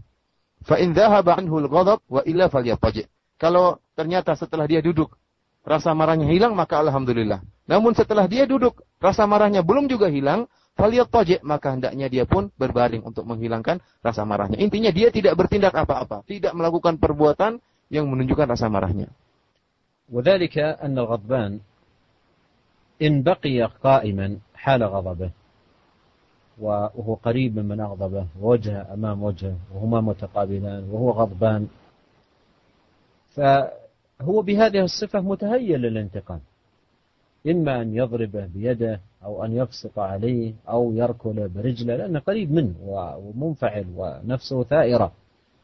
Fa 0.63 0.79
in 0.79 0.95
dhahaba 0.95 1.35
anhu 1.35 1.59
al-ghadab 1.59 1.99
wa 2.07 2.23
illa 2.23 2.47
falyattaji. 2.47 3.11
Kalau 3.35 3.83
ternyata 3.99 4.39
setelah 4.39 4.71
dia 4.71 4.79
duduk 4.79 5.11
rasa 5.67 5.91
marahnya 5.91 6.31
hilang, 6.31 6.55
maka 6.55 6.79
alhamdulillah. 6.79 7.43
Namun 7.70 7.94
setelah 7.94 8.26
dia 8.26 8.50
duduk, 8.50 8.82
rasa 8.98 9.30
marahnya 9.30 9.62
belum 9.62 9.86
juga 9.86 10.10
hilang, 10.10 10.50
falyattaji, 10.74 11.46
maka 11.46 11.76
hendaknya 11.76 12.08
dia 12.10 12.26
pun 12.26 12.50
berbaring 12.56 13.06
untuk 13.06 13.28
menghilangkan 13.30 13.84
rasa 14.02 14.26
marahnya. 14.26 14.58
Intinya 14.58 14.90
dia 14.90 15.14
tidak 15.14 15.38
bertindak 15.38 15.76
apa-apa, 15.76 16.26
tidak 16.26 16.56
melakukan 16.58 16.98
perbuatan 16.98 17.62
yang 17.92 18.10
menunjukkan 18.10 18.48
rasa 18.56 18.68
marahnya. 18.72 19.12
وذلك 20.10 20.58
أن 20.58 20.98
الغضبان 20.98 21.60
إن 23.02 23.22
بقي 23.22 23.62
قائما 23.62 24.42
حال 24.58 24.82
غضبه 24.84 25.30
وهو 26.60 27.14
قريب 27.14 27.60
من 27.60 27.80
أغضبه 27.80 28.26
ووجهه 28.42 28.94
أمام 28.94 29.24
وجهه 29.24 29.58
وهما 29.74 30.02
متقابلان 30.02 30.90
وهو 30.92 31.10
غضبان 31.12 31.68
فهو 33.30 34.42
بهذه 34.42 34.82
الصفة 34.84 35.22
متهيأ 35.22 35.78
للانتقام 35.78 36.42
إما 37.47 37.83
أن 37.83 37.95
يضربه 37.95 38.47
بيده 38.47 39.01
أو 39.25 39.45
أن 39.45 39.57
يبصق 39.57 39.99
عليه 39.99 40.55
أو 40.69 40.93
يركله 40.93 41.47
برجله 41.47 41.97
لأنه 41.97 42.19
قريب 42.19 42.53
منه 42.53 42.75
ومنفعل 42.83 43.87
ونفسه 43.97 44.65
ثائرة. 44.65 45.13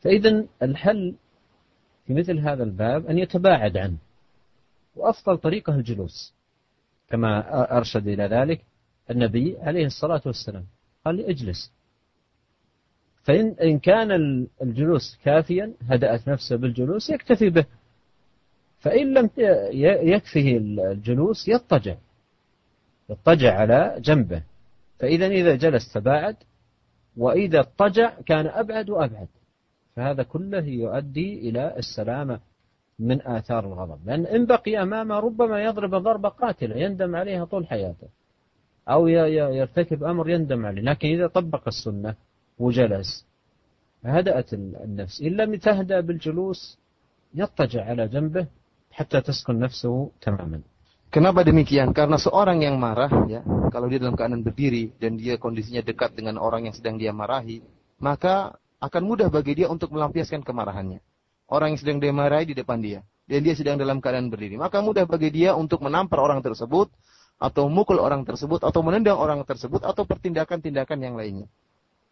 فإذا 0.01 0.45
الحل 0.63 1.15
في 2.07 2.15
مثل 2.15 2.39
هذا 2.39 2.63
الباب 2.63 3.07
أن 3.07 3.19
يتباعد 3.19 3.77
عنه. 3.77 3.97
وأفضل 4.97 5.39
طريقة 5.39 5.75
الجلوس 5.75 6.35
كما 7.09 7.77
أرشد 7.79 8.09
إلى 8.09 8.27
ذلك 8.27 8.65
النبي 9.11 9.59
عليه 9.59 9.87
الصلاة 9.87 10.23
والسلام. 10.27 10.65
قال 11.05 11.21
اجلس. 11.21 11.73
فإن 13.23 13.57
إن 13.63 13.79
كان 13.79 14.11
الجلوس 14.63 15.19
كافيا 15.25 15.73
هدأت 15.83 16.29
نفسه 16.29 16.57
بالجلوس 16.57 17.11
يكتفي 17.11 17.51
به. 17.51 17.65
فإن 18.81 19.15
لم 19.15 19.31
يكفه 20.13 20.57
الجلوس 20.57 21.49
يضطجع. 21.49 21.97
يضطجع 23.11 23.55
على 23.55 23.97
جنبه. 23.99 24.43
فإذا 24.99 25.27
إذا 25.27 25.55
جلس 25.55 25.93
تباعد 25.93 26.37
وإذا 27.17 27.61
اضطجع 27.61 28.13
كان 28.27 28.47
أبعد 28.47 28.91
وأبعد. 28.91 29.29
فهذا 29.97 30.23
كله 30.23 30.65
يؤدي 30.65 31.49
إلى 31.49 31.75
السلامة 31.77 32.41
من 32.99 33.23
آثار 33.27 33.67
الغضب. 33.67 33.99
لأن 34.07 34.27
إن 34.27 34.47
بقي 34.47 34.83
أمامه 34.83 35.15
ربما 35.21 35.63
يضرب 35.63 35.95
ضربة 35.95 36.29
قاتلة 36.29 36.77
يندم 36.77 37.17
عليها 37.17 37.45
طول 37.45 37.67
حياته. 37.67 38.09
أو 38.89 39.07
يرتكب 39.09 40.05
أمر 40.05 40.31
يندم 40.31 40.67
عليه. 40.67 40.83
لكن 40.83 41.09
إذا 41.09 41.27
طبق 41.27 41.69
السنة 41.69 42.15
وجلس 42.59 43.27
هدأت 44.05 44.53
النفس. 44.55 45.23
إن 45.23 45.33
لم 45.33 45.55
تهدأ 45.55 46.01
بالجلوس 46.01 46.79
يضطجع 47.35 47.85
على 47.85 48.09
جنبه 48.09 48.47
hatta 48.95 49.23
taskun 49.23 49.63
nafsuhu 49.63 50.15
tamaman. 50.23 50.63
Kenapa 51.11 51.43
demikian? 51.43 51.91
Karena 51.91 52.23
seorang 52.23 52.63
yang 52.63 52.79
marah, 52.79 53.11
ya, 53.27 53.43
kalau 53.75 53.91
dia 53.91 53.99
dalam 53.99 54.15
keadaan 54.15 54.47
berdiri 54.47 54.95
dan 54.95 55.19
dia 55.19 55.43
kondisinya 55.43 55.83
dekat 55.83 56.15
dengan 56.15 56.39
orang 56.39 56.71
yang 56.71 56.75
sedang 56.75 57.03
dia 57.03 57.11
marahi, 57.11 57.67
maka 57.99 58.55
akan 58.79 59.03
mudah 59.03 59.27
bagi 59.27 59.59
dia 59.59 59.67
untuk 59.67 59.91
melampiaskan 59.91 60.47
kemarahannya. 60.47 61.03
Orang 61.51 61.75
yang 61.75 61.81
sedang 61.83 61.99
dia 61.99 62.15
marahi 62.15 62.55
di 62.55 62.55
depan 62.55 62.79
dia, 62.79 63.03
dan 63.27 63.43
dia 63.43 63.59
sedang 63.59 63.75
dalam 63.75 63.99
keadaan 63.99 64.31
berdiri, 64.31 64.55
maka 64.55 64.79
mudah 64.79 65.03
bagi 65.03 65.35
dia 65.35 65.59
untuk 65.59 65.83
menampar 65.83 66.23
orang 66.23 66.39
tersebut, 66.47 66.87
atau 67.43 67.67
mukul 67.67 67.99
orang 67.99 68.23
tersebut, 68.23 68.63
atau 68.63 68.79
menendang 68.87 69.19
orang 69.19 69.43
tersebut, 69.43 69.83
atau 69.83 70.07
pertindakan-tindakan 70.07 70.99
yang 71.03 71.19
lainnya. 71.19 71.51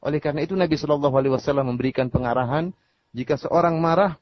Oleh 0.03 0.19
karena 0.19 0.43
itu 0.43 0.59
Nabi 0.59 0.75
Shallallahu 0.75 1.15
Alaihi 1.15 1.35
Wasallam 1.39 1.71
memberikan 1.71 2.11
pengarahan 2.11 2.75
jika 3.15 3.39
seorang 3.39 3.79
marah 3.79 4.19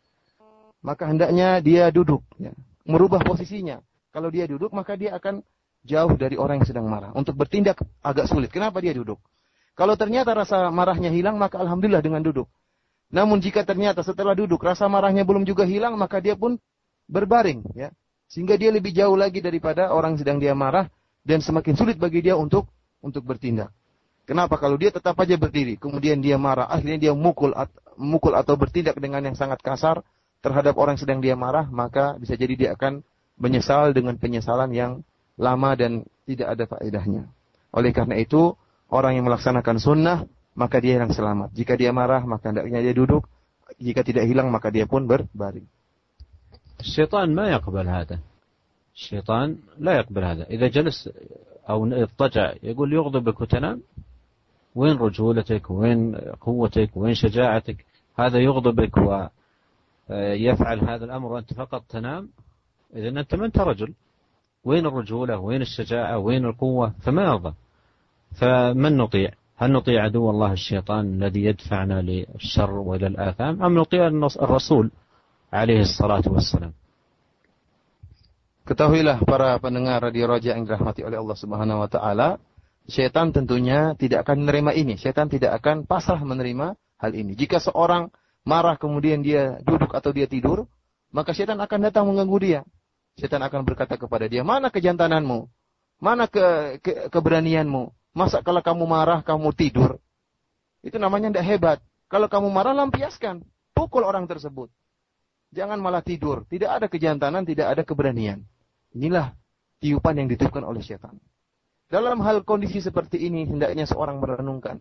maka 0.87 1.11
hendaknya 1.11 1.59
dia 1.59 1.91
duduk, 1.91 2.23
ya. 2.39 2.55
merubah 2.87 3.19
posisinya. 3.19 3.83
Kalau 4.15 4.31
dia 4.31 4.47
duduk, 4.47 4.71
maka 4.71 4.95
dia 4.95 5.19
akan 5.19 5.43
jauh 5.83 6.15
dari 6.15 6.39
orang 6.39 6.63
yang 6.63 6.69
sedang 6.71 6.87
marah. 6.87 7.11
Untuk 7.19 7.35
bertindak 7.35 7.83
agak 8.07 8.31
sulit. 8.31 8.55
Kenapa 8.55 8.79
dia 8.79 8.95
duduk? 8.95 9.19
Kalau 9.75 9.99
ternyata 9.99 10.31
rasa 10.31 10.71
marahnya 10.71 11.11
hilang, 11.11 11.43
maka 11.43 11.59
alhamdulillah 11.59 12.01
dengan 12.07 12.23
duduk. 12.23 12.47
Namun 13.11 13.43
jika 13.43 13.67
ternyata 13.67 14.07
setelah 14.07 14.39
duduk 14.39 14.63
rasa 14.63 14.87
marahnya 14.87 15.27
belum 15.27 15.43
juga 15.43 15.67
hilang, 15.67 15.99
maka 15.99 16.23
dia 16.23 16.39
pun 16.39 16.55
berbaring, 17.11 17.67
ya. 17.75 17.91
Sehingga 18.31 18.55
dia 18.55 18.71
lebih 18.71 18.95
jauh 18.95 19.19
lagi 19.19 19.43
daripada 19.43 19.91
orang 19.91 20.15
yang 20.15 20.21
sedang 20.23 20.39
dia 20.39 20.55
marah 20.55 20.87
dan 21.27 21.43
semakin 21.43 21.75
sulit 21.75 21.99
bagi 21.99 22.23
dia 22.23 22.39
untuk 22.39 22.71
untuk 23.03 23.27
bertindak. 23.27 23.75
Kenapa? 24.27 24.59
Kalau 24.59 24.75
dia 24.75 24.91
tetap 24.91 25.15
aja 25.23 25.39
berdiri, 25.39 25.79
kemudian 25.79 26.19
dia 26.19 26.35
marah, 26.35 26.67
akhirnya 26.67 27.11
dia 27.11 27.13
mukul, 27.15 27.55
mukul 27.95 28.35
atau 28.35 28.59
bertindak 28.59 28.99
dengan 28.99 29.23
yang 29.23 29.39
sangat 29.39 29.63
kasar 29.63 30.03
terhadap 30.46 30.74
orang 30.78 30.98
yang 30.98 31.04
sedang 31.04 31.20
dia 31.22 31.36
marah, 31.38 31.70
maka 31.70 32.18
bisa 32.18 32.34
jadi 32.34 32.54
dia 32.58 32.70
akan 32.74 33.06
menyesal 33.38 33.94
dengan 33.94 34.18
penyesalan 34.18 34.74
yang 34.74 35.06
lama 35.38 35.74
dan 35.78 36.06
tidak 36.26 36.48
ada 36.58 36.64
faedahnya. 36.66 37.24
Oleh 37.74 37.92
karena 37.94 38.18
itu, 38.20 38.54
orang 38.92 39.18
yang 39.18 39.26
melaksanakan 39.26 39.78
sunnah, 39.82 40.26
maka 40.58 40.84
dia 40.84 41.00
yang 41.00 41.14
selamat. 41.14 41.56
Jika 41.56 41.80
dia 41.80 41.96
marah, 41.96 42.22
maka 42.28 42.52
hendaknya 42.52 42.84
dia 42.84 42.94
duduk. 42.94 43.26
Jika 43.80 44.04
tidak 44.04 44.28
hilang, 44.28 44.52
maka 44.52 44.68
dia 44.70 44.86
pun 44.86 45.08
berbaring. 45.08 45.66
الشيطان 46.82 47.36
ما 47.36 47.46
يقبل 47.50 47.88
هذا 47.88 48.20
الشيطان 48.96 49.58
لا 49.80 49.94
يقبل 50.02 50.24
هذا 50.24 50.44
إذا 50.44 50.68
جلس 50.68 51.10
أو 51.70 51.86
اضطجع 51.86 52.54
يقول 52.64 52.94
يغضبك 52.94 53.42
وتنام 53.42 53.82
وين 54.76 54.98
رجولتك 54.98 55.72
وين 55.72 56.16
قوتك 56.42 56.90
وين 56.96 57.14
شجاعتك 57.14 57.86
هذا 58.20 58.38
يغضبك 58.40 58.98
ويفعل 60.11 60.79
هذا 60.81 61.05
الأمر 61.05 61.33
وأنت 61.33 61.53
فقط 61.53 61.83
تنام؟ 61.89 62.29
إذا 62.95 63.09
أنت 63.09 63.35
ما 63.35 63.47
أنت 63.47 63.59
رجل؟ 63.59 63.95
وين 64.65 64.87
الرجولة؟ 64.87 65.39
وين 65.39 65.63
الشجاعة؟ 65.63 66.19
وين 66.19 66.45
القوة؟ 66.45 66.93
فما 67.01 67.23
يرضى 67.25 67.53
فمن 68.35 68.97
نطيع؟ 68.97 69.31
هل 69.57 69.73
نطيع 69.73 70.05
عدو 70.05 70.31
الله 70.31 70.53
الشيطان 70.53 71.05
الذي 71.07 71.45
يدفعنا 71.45 72.03
للشر 72.03 72.71
وإلى 72.71 73.07
الآثام 73.07 73.63
أم 73.63 73.79
نطيع 73.79 74.07
الرسول 74.43 74.91
عليه 75.53 75.81
الصلاة 75.81 76.27
والسلام؟ 76.27 76.73
Ketahuilah 78.67 79.23
para 79.23 79.55
pendengar 79.63 80.03
radio 80.03 80.27
Roja 80.27 80.59
yang 80.59 80.67
dirahmati 80.67 81.07
oleh 81.07 81.23
Allah 81.23 81.39
Subhanahu 81.39 81.87
wa 81.87 81.87
taala, 81.87 82.35
Setan 82.87 83.35
tentunya 83.35 83.99
tidak 83.99 84.27
akan 84.27 84.47
menerima 84.47 84.71
ini. 84.79 84.95
Setan 84.95 85.27
tidak 85.27 85.59
akan 85.59 85.91
pasrah 85.91 86.23
menerima 86.23 86.79
hal 87.03 87.13
ini. 87.19 87.35
Jika 87.35 87.59
seorang 87.59 88.15
marah 88.47 88.79
kemudian 88.79 89.21
dia 89.27 89.59
duduk 89.67 89.91
atau 89.91 90.15
dia 90.15 90.31
tidur, 90.31 90.71
maka 91.11 91.35
setan 91.35 91.59
akan 91.59 91.91
datang 91.91 92.07
mengganggu 92.07 92.39
dia. 92.39 92.61
Setan 93.19 93.43
akan 93.43 93.67
berkata 93.67 93.99
kepada 93.99 94.31
dia, 94.31 94.47
mana 94.47 94.71
kejantananmu? 94.71 95.51
Mana 95.99 96.31
ke, 96.31 96.79
ke, 96.79 97.11
keberanianmu? 97.11 97.91
Masa 98.15 98.41
kalau 98.41 98.63
kamu 98.63 98.87
marah, 98.87 99.21
kamu 99.27 99.51
tidur? 99.53 99.99
Itu 100.81 101.03
namanya 101.03 101.35
tidak 101.35 101.45
hebat. 101.45 101.79
Kalau 102.07 102.31
kamu 102.31 102.49
marah, 102.49 102.73
lampiaskan. 102.77 103.43
Pukul 103.75 104.07
orang 104.07 104.31
tersebut. 104.31 104.71
Jangan 105.53 105.81
malah 105.83 106.05
tidur. 106.05 106.47
Tidak 106.47 106.69
ada 106.69 106.87
kejantanan, 106.87 107.43
tidak 107.43 107.73
ada 107.77 107.83
keberanian. 107.83 108.45
Inilah 108.93 109.35
tiupan 109.81 110.17
yang 110.17 110.29
ditiupkan 110.29 110.63
oleh 110.63 110.85
setan. 110.85 111.19
Dalam 111.89 112.21
hal 112.23 112.45
kondisi 112.45 112.85
seperti 112.85 113.27
ini, 113.27 113.49
hendaknya 113.49 113.89
seorang 113.89 114.21
merenungkan. 114.21 114.81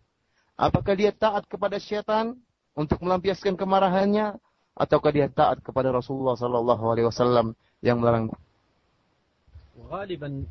Apakah 0.56 0.96
dia 0.96 1.12
taat 1.12 1.48
kepada 1.48 1.76
syaitan 1.80 2.40
untuk 2.76 3.00
melampiaskan 3.02 3.56
kemarahannya, 3.56 4.38
ataukah 4.76 5.12
dia 5.16 5.32
taat 5.32 5.64
kepada 5.64 5.90
Rasulullah 5.96 6.36
Sallallahu 6.36 6.84
Alaihi 6.92 7.08
Wasallam 7.08 7.56
yang 7.82 8.04
melarang? 8.04 8.32
غالبا 9.86 10.46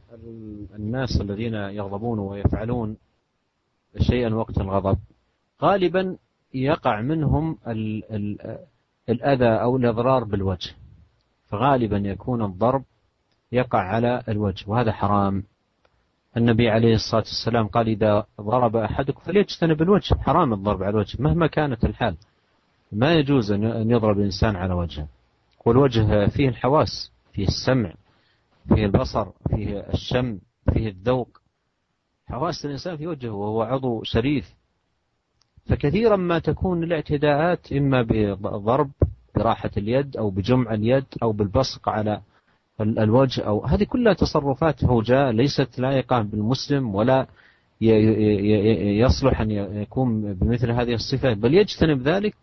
الناس 0.79 1.21
الذين 1.21 1.55
يغضبون 1.55 2.19
ويفعلون 2.19 2.97
شيئا 3.99 4.31
وقت 4.35 4.57
الغضب 4.61 4.99
غالبا 5.63 6.17
يقع 6.55 7.01
منهم 7.01 7.59
ال 7.67 8.05
ال 8.15 8.59
الأذى 9.09 9.53
أو 9.65 9.77
الإضرار 9.77 10.25
بالوجه 10.25 10.71
فغالبا 11.47 11.97
يكون 11.97 12.43
الضرب 12.43 12.85
يقع 13.53 13.79
على 13.79 14.23
الوجه 14.29 14.71
وهذا 14.71 14.93
حرام 14.93 15.45
النبي 16.37 16.69
عليه 16.69 16.95
الصلاة 16.95 17.23
والسلام 17.23 17.67
قال 17.67 17.89
إذا 17.89 18.27
ضرب 18.41 18.77
أحدكم 18.77 19.21
فليجتنب 19.21 19.83
الوجه. 19.83 20.15
حرام 20.15 20.53
الضرب 20.53 20.83
على 20.83 20.91
الوجه 20.91 21.23
مهما 21.23 21.47
كانت 21.47 21.85
الحال. 21.85 22.17
ما 22.93 23.15
يجوز 23.15 23.53
أن 23.53 23.91
يضرب 23.91 24.19
الإنسان 24.19 24.57
على 24.57 24.75
وجهه. 24.75 25.09
والوجه 25.67 26.27
فيه 26.27 26.49
الحواس 26.49 27.13
فيه 27.33 27.47
السمع 27.47 27.93
فيه 28.69 28.87
البصر 28.87 29.27
فيه 29.51 29.81
الشم 29.81 30.39
فيه 30.73 30.89
الذوق. 30.89 31.41
حواس 32.27 32.65
الإنسان 32.65 32.97
في 32.97 33.07
وجهه 33.07 33.31
وهو 33.31 33.63
عضو 33.63 34.03
شريف. 34.03 34.55
فكثيرا 35.67 36.17
ما 36.17 36.39
تكون 36.39 36.85
الاعتداءات 36.85 37.73
إما 37.73 38.03
بضرب 38.35 38.91
براحة 39.37 39.71
اليد 39.77 40.17
أو 40.17 40.31
بجمع 40.31 40.75
اليد 40.75 41.05
أو 41.23 41.33
بالبصق 41.33 41.89
على 41.89 42.21
الوجه 42.81 43.43
أو 43.43 43.65
هذه 43.65 43.85
كلها 43.85 44.13
تصرفات 44.13 44.85
هوجاء 44.85 45.31
ليست 45.31 45.79
لائقة 45.79 46.23
بالمسلم 46.23 46.95
ولا 46.95 47.27
يصلح 47.81 49.41
أن 49.41 49.51
يكون 49.51 50.35
بمثل 50.35 50.71
هذه 50.71 50.95
الصفة 50.95 51.33
بل 51.33 51.55
يجتنب 51.55 52.09
ذلك 52.09 52.35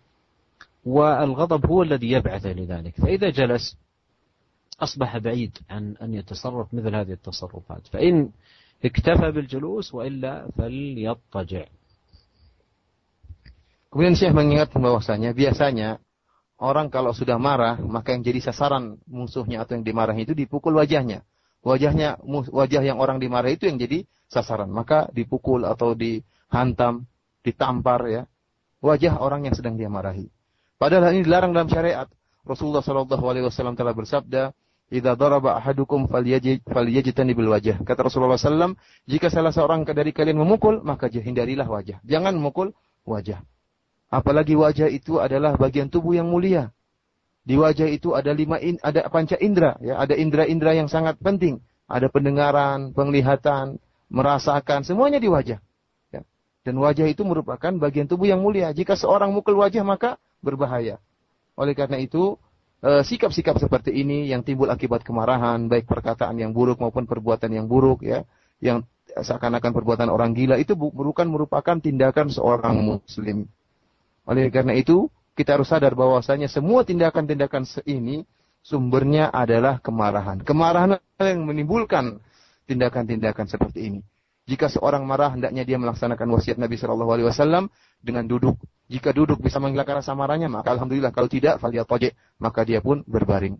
والغضب 0.85 1.65
هو 1.65 1.83
الذي 1.83 2.11
يبعث 2.11 2.45
لذلك. 2.45 2.95
فإذا 2.95 3.29
جلس 3.29 3.77
أصبح 4.81 5.17
بعيد 5.17 5.57
عن 5.69 5.95
أن 6.01 6.13
يتصرف 6.13 6.73
مثل 6.73 6.95
هذه 6.95 7.11
التصرفات. 7.13 7.87
فإن 7.87 8.29
اكتفى 8.85 9.31
بالجلوس 9.31 9.93
وإلا 9.93 10.47
فليضطجع. 10.57 11.65
Kemudian 13.91 14.15
Syekh 14.15 14.31
mengingatkan 14.31 14.79
bahwasanya 14.79 15.35
biasanya 15.35 15.99
Orang 16.61 16.93
kalau 16.93 17.09
sudah 17.09 17.41
marah, 17.41 17.81
maka 17.81 18.13
yang 18.13 18.21
jadi 18.21 18.37
sasaran 18.37 19.01
musuhnya 19.09 19.65
atau 19.65 19.73
yang 19.73 19.81
dimarahi 19.81 20.29
itu 20.29 20.37
dipukul 20.37 20.77
wajahnya. 20.77 21.25
Wajahnya, 21.65 22.21
wajah 22.53 22.85
yang 22.85 23.01
orang 23.01 23.17
dimarahi 23.17 23.57
itu 23.57 23.65
yang 23.65 23.81
jadi 23.81 24.05
sasaran. 24.29 24.69
Maka 24.69 25.09
dipukul 25.09 25.65
atau 25.65 25.97
dihantam, 25.97 27.09
ditampar 27.41 28.05
ya. 28.05 28.23
Wajah 28.77 29.17
orang 29.17 29.49
yang 29.49 29.57
sedang 29.57 29.73
dia 29.73 29.89
marahi. 29.89 30.29
Padahal 30.77 31.17
ini 31.17 31.25
dilarang 31.25 31.49
dalam 31.49 31.65
syariat. 31.65 32.05
Rasulullah 32.45 32.85
Shallallahu 32.85 33.25
Alaihi 33.25 33.45
Wasallam 33.49 33.73
telah 33.73 33.93
bersabda, 33.97 34.53
"Idza 34.93 35.13
daraba 35.17 35.57
ahadukum 35.57 36.09
bil 36.09 37.49
wajah." 37.53 37.81
Kata 37.85 38.05
Rasulullah 38.05 38.37
SAW, 38.37 38.77
jika 39.09 39.33
salah 39.33 39.53
seorang 39.53 39.81
dari 39.85 40.13
kalian 40.13 40.37
memukul, 40.41 40.81
maka 40.85 41.09
hindarilah 41.09 41.65
wajah. 41.65 42.01
Jangan 42.05 42.37
memukul 42.37 42.73
wajah. 43.05 43.45
Apalagi 44.11 44.59
wajah 44.59 44.91
itu 44.91 45.23
adalah 45.23 45.55
bagian 45.55 45.87
tubuh 45.87 46.19
yang 46.19 46.27
mulia. 46.27 46.75
Di 47.47 47.55
wajah 47.55 47.87
itu 47.87 48.11
ada 48.11 48.35
lima 48.35 48.59
in, 48.59 48.75
ada 48.83 49.07
panca 49.07 49.39
indera, 49.39 49.79
ya, 49.79 49.97
ada 49.97 50.13
indera-indera 50.13 50.75
yang 50.77 50.91
sangat 50.91 51.17
penting. 51.23 51.63
Ada 51.87 52.11
pendengaran, 52.11 52.91
penglihatan, 52.91 53.79
merasakan, 54.11 54.83
semuanya 54.83 55.17
di 55.17 55.31
wajah. 55.31 55.63
Ya. 56.11 56.21
Dan 56.61 56.75
wajah 56.83 57.07
itu 57.07 57.23
merupakan 57.23 57.71
bagian 57.79 58.05
tubuh 58.05 58.27
yang 58.27 58.43
mulia. 58.43 58.75
Jika 58.75 58.99
seorang 58.99 59.31
mukul 59.31 59.57
wajah 59.57 59.81
maka 59.87 60.19
berbahaya. 60.43 60.99
Oleh 61.55 61.71
karena 61.71 61.97
itu, 61.97 62.35
eh, 62.83 63.07
sikap-sikap 63.07 63.57
seperti 63.63 63.95
ini 63.95 64.27
yang 64.27 64.43
timbul 64.43 64.67
akibat 64.67 65.07
kemarahan, 65.07 65.71
baik 65.71 65.87
perkataan 65.87 66.35
yang 66.35 66.51
buruk 66.51 66.83
maupun 66.83 67.07
perbuatan 67.07 67.51
yang 67.51 67.65
buruk, 67.65 68.03
ya, 68.03 68.27
yang 68.59 68.83
seakan-akan 69.15 69.71
perbuatan 69.71 70.07
orang 70.07 70.31
gila 70.35 70.55
itu 70.59 70.75
bukan 70.75 71.27
merupakan 71.31 71.79
tindakan 71.79 72.31
seorang 72.31 72.75
muslim. 72.79 73.47
Oleh 74.30 74.50
karena 74.50 74.74
itu, 74.74 75.06
kita 75.36 75.60
harus 75.60 75.68
sadar 75.68 75.92
bahwasanya 75.92 76.48
semua 76.48 76.82
tindakan-tindakan 76.82 77.68
ini 77.86 78.24
sumbernya 78.64 79.30
adalah 79.30 79.78
kemarahan. 79.78 80.42
Kemarahan 80.42 80.98
yang 81.22 81.46
menimbulkan 81.46 82.18
tindakan-tindakan 82.66 83.46
seperti 83.46 83.92
ini. 83.92 84.00
Jika 84.46 84.70
seorang 84.70 85.02
marah, 85.02 85.34
hendaknya 85.34 85.66
dia 85.66 85.74
melaksanakan 85.74 86.26
wasiat 86.38 86.58
Nabi 86.58 86.78
Shallallahu 86.78 87.10
Alaihi 87.10 87.26
Wasallam 87.26 87.66
dengan 87.98 88.30
duduk. 88.30 88.58
Jika 88.86 89.10
duduk 89.10 89.42
bisa 89.42 89.58
menghilangkan 89.58 90.02
rasa 90.02 90.14
marahnya, 90.14 90.46
maka 90.46 90.70
alhamdulillah. 90.70 91.10
Kalau 91.10 91.26
tidak, 91.26 91.58
tojek, 91.58 92.14
maka 92.38 92.62
dia 92.62 92.78
pun 92.78 93.02
berbaring. 93.06 93.58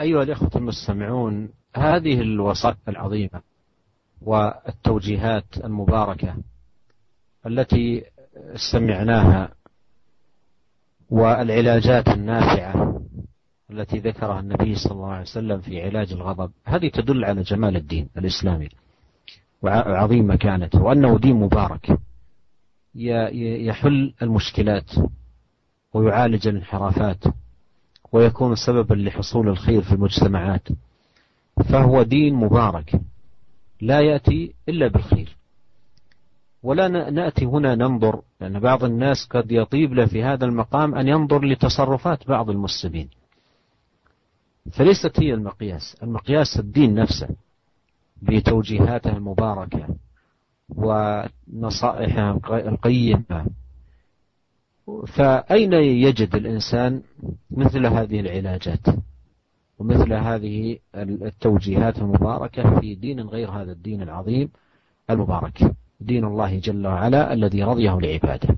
أيها 0.00 0.22
الإخوة 0.22 0.50
المستمعون 0.56 1.48
هذه 1.76 2.20
الوصايا 2.20 2.76
العظيمة 2.88 3.40
والتوجيهات 4.22 5.44
المباركة 5.64 6.36
التي 7.46 8.04
سمعناها 8.71 9.49
والعلاجات 11.09 12.07
النافعة 12.07 13.01
التي 13.71 13.97
ذكرها 13.97 14.39
النبي 14.39 14.75
صلى 14.75 14.91
الله 14.91 15.07
عليه 15.07 15.21
وسلم 15.21 15.61
في 15.61 15.81
علاج 15.81 16.13
الغضب 16.13 16.51
هذه 16.65 16.87
تدل 16.89 17.25
على 17.25 17.41
جمال 17.41 17.75
الدين 17.75 18.09
الإسلامي 18.17 18.69
وعظيم 19.61 20.31
مكانته 20.31 20.81
وأنه 20.81 21.17
دين 21.19 21.35
مبارك 21.35 21.99
يحل 22.95 24.13
المشكلات 24.21 24.91
ويعالج 25.93 26.47
الانحرافات 26.47 27.23
ويكون 28.11 28.55
سببا 28.55 28.93
لحصول 28.95 29.49
الخير 29.49 29.81
في 29.81 29.91
المجتمعات 29.91 30.67
فهو 31.69 32.03
دين 32.03 32.33
مبارك 32.33 33.01
لا 33.81 33.99
يأتي 33.99 34.53
إلا 34.69 34.87
بالخير. 34.87 35.36
ولا 36.63 36.87
نأتي 37.09 37.45
هنا 37.45 37.75
ننظر 37.75 38.21
لأن 38.41 38.59
بعض 38.59 38.83
الناس 38.83 39.25
قد 39.25 39.51
يطيب 39.51 39.93
له 39.93 40.05
في 40.05 40.23
هذا 40.23 40.45
المقام 40.45 40.95
أن 40.95 41.07
ينظر 41.07 41.45
لتصرفات 41.45 42.27
بعض 42.27 42.49
المسلمين. 42.49 43.09
فليست 44.71 45.19
هي 45.19 45.33
المقياس 45.33 45.97
المقياس 46.03 46.59
الدين 46.59 46.95
نفسه 46.95 47.29
بتوجيهاته 48.21 49.17
المباركة 49.17 49.87
ونصائحه 50.69 52.39
القيمة. 52.51 53.45
فأين 55.07 55.73
يجد 55.73 56.35
الإنسان 56.35 57.01
مثل 57.51 57.85
هذه 57.85 58.19
العلاجات 58.19 58.85
ومثل 59.79 60.13
هذه 60.13 60.79
التوجيهات 60.95 61.97
المباركة 61.97 62.79
في 62.79 62.95
دين 62.95 63.19
غير 63.21 63.51
هذا 63.51 63.71
الدين 63.71 64.01
العظيم 64.01 64.49
المبارك؟ 65.09 65.71
دين 66.00 66.24
الله 66.24 66.58
جل 66.58 66.86
وعلا 66.86 67.32
الذي 67.32 67.60
رضيه 67.62 67.94
لعباده 68.00 68.50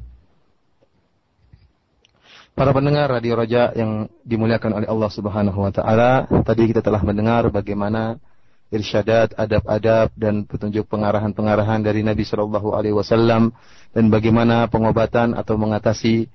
Para 2.55 2.71
pendengar 2.71 3.11
Radio 3.11 3.35
Raja 3.35 3.75
yang 3.75 4.07
dimuliakan 4.23 4.79
oleh 4.79 4.87
Allah 4.87 5.11
Subhanahu 5.11 5.59
wa 5.59 5.75
taala, 5.75 6.31
tadi 6.47 6.71
kita 6.71 6.87
telah 6.87 7.03
mendengar 7.03 7.51
bagaimana 7.51 8.23
irsyadat, 8.71 9.35
adab-adab 9.35 10.15
dan 10.15 10.47
petunjuk 10.47 10.87
pengarahan-pengarahan 10.87 11.83
dari 11.83 12.07
Nabi 12.07 12.23
Shallallahu 12.23 12.79
alaihi 12.79 12.95
wasallam 12.95 13.51
dan 13.91 14.07
bagaimana 14.07 14.71
pengobatan 14.71 15.35
atau 15.35 15.59
mengatasi 15.59 16.31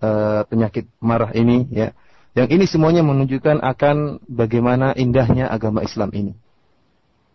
uh, 0.00 0.48
penyakit 0.48 0.88
marah 0.96 1.28
ini 1.36 1.68
ya. 1.68 1.92
Yang 2.32 2.48
ini 2.56 2.64
semuanya 2.64 3.02
menunjukkan 3.04 3.60
akan 3.60 4.24
bagaimana 4.32 4.96
indahnya 4.96 5.52
agama 5.52 5.84
Islam 5.84 6.08
ini. 6.16 6.32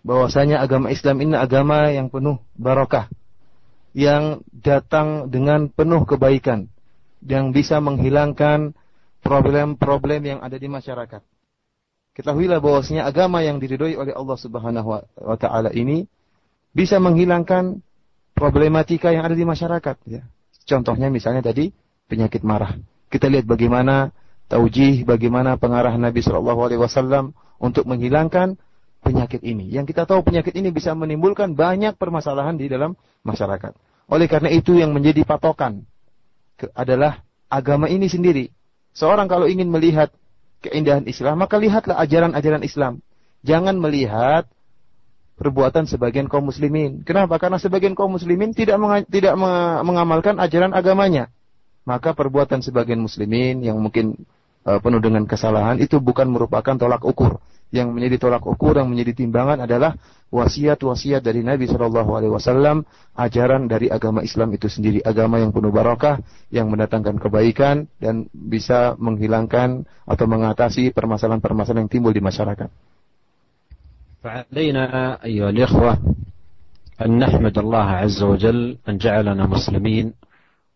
Bahwasanya 0.01 0.65
agama 0.65 0.89
Islam 0.89 1.21
ini 1.21 1.37
agama 1.37 1.93
yang 1.93 2.09
penuh 2.09 2.41
barokah, 2.57 3.13
yang 3.93 4.41
datang 4.49 5.29
dengan 5.29 5.69
penuh 5.69 6.09
kebaikan 6.09 6.73
yang 7.21 7.53
bisa 7.53 7.85
menghilangkan 7.85 8.73
problem-problem 9.21 10.21
yang 10.25 10.41
ada 10.41 10.57
di 10.57 10.69
masyarakat. 10.73 11.21
Ketahuilah 12.17 12.59
bahwasanya 12.59 13.07
agama 13.07 13.45
yang 13.45 13.61
diridhoi 13.61 13.95
oleh 13.95 14.17
Allah 14.17 14.37
Subhanahu 14.41 14.89
wa 15.05 15.37
taala 15.37 15.71
ini 15.71 16.09
bisa 16.73 16.97
menghilangkan 16.97 17.85
problematika 18.33 19.13
yang 19.13 19.29
ada 19.29 19.37
di 19.37 19.45
masyarakat 19.45 19.97
ya. 20.09 20.25
Contohnya 20.65 21.13
misalnya 21.13 21.45
tadi 21.45 21.71
penyakit 22.09 22.41
marah. 22.41 22.79
Kita 23.13 23.29
lihat 23.29 23.47
bagaimana 23.47 24.15
taujih, 24.51 25.07
bagaimana 25.07 25.59
pengarahan 25.61 26.01
Nabi 26.01 26.23
Shallallahu 26.25 26.61
alaihi 26.67 26.81
wasallam 26.81 27.37
untuk 27.63 27.87
menghilangkan 27.87 28.59
penyakit 29.11 29.43
ini. 29.43 29.67
Yang 29.67 29.91
kita 29.91 30.07
tahu 30.07 30.23
penyakit 30.23 30.55
ini 30.55 30.71
bisa 30.71 30.95
menimbulkan 30.95 31.59
banyak 31.59 31.99
permasalahan 31.99 32.55
di 32.55 32.71
dalam 32.71 32.95
masyarakat. 33.27 33.75
Oleh 34.07 34.31
karena 34.31 34.55
itu 34.55 34.79
yang 34.79 34.95
menjadi 34.95 35.27
patokan 35.27 35.83
adalah 36.79 37.27
agama 37.51 37.91
ini 37.91 38.07
sendiri. 38.07 38.55
Seorang 38.95 39.27
kalau 39.27 39.51
ingin 39.51 39.67
melihat 39.67 40.15
keindahan 40.63 41.11
Islam, 41.11 41.43
maka 41.43 41.59
lihatlah 41.59 41.99
ajaran-ajaran 41.99 42.63
Islam. 42.63 43.03
Jangan 43.43 43.75
melihat 43.83 44.47
perbuatan 45.41 45.91
sebagian 45.91 46.31
kaum 46.31 46.47
muslimin. 46.47 47.03
Kenapa? 47.03 47.41
Karena 47.43 47.59
sebagian 47.59 47.99
kaum 47.99 48.15
muslimin 48.15 48.55
tidak 48.55 48.79
tidak 49.11 49.35
mengamalkan 49.83 50.39
ajaran 50.39 50.71
agamanya. 50.71 51.33
Maka 51.89 52.13
perbuatan 52.13 52.61
sebagian 52.61 53.01
muslimin 53.01 53.65
yang 53.65 53.81
mungkin 53.81 54.29
uh, 54.69 54.79
penuh 54.79 55.01
dengan 55.01 55.25
kesalahan 55.25 55.81
itu 55.81 55.97
bukan 55.97 56.29
merupakan 56.29 56.77
tolak 56.77 57.03
ukur 57.03 57.41
yang 57.74 57.92
menjadi 57.92 58.16
tolak 58.28 58.44
ukur 58.48 58.80
yang 58.80 58.88
menjadi 58.88 59.26
timbangan 59.26 59.68
adalah 59.68 60.00
wasiat-wasiat 60.32 61.20
dari 61.20 61.44
Nabi 61.44 61.68
Shallallahu 61.68 62.12
Alaihi 62.16 62.34
Wasallam, 62.34 62.88
ajaran 63.20 63.68
dari 63.68 63.92
agama 63.92 64.24
Islam 64.24 64.56
itu 64.56 64.72
sendiri, 64.72 65.04
agama 65.04 65.44
yang 65.44 65.52
penuh 65.52 65.76
barakah, 65.76 66.24
yang 66.52 66.72
mendatangkan 66.72 67.20
kebaikan 67.20 67.92
dan 68.00 68.32
bisa 68.32 68.96
menghilangkan 68.96 69.84
atau 70.08 70.26
mengatasi 70.28 70.96
permasalahan-permasalahan 70.96 71.88
yang 71.88 71.92
timbul 71.92 72.16
di 72.16 72.24
masyarakat. 72.24 72.72
فعلينا 74.26 75.22
أيها 75.22 75.50
الإخوة 75.54 76.02
أن 76.98 77.22
نحمد 77.22 77.58
الله 77.62 77.88
عز 78.02 78.24
وجل 78.26 78.78
أن 78.90 78.98
جعلنا 78.98 79.46
مسلمين 79.46 80.18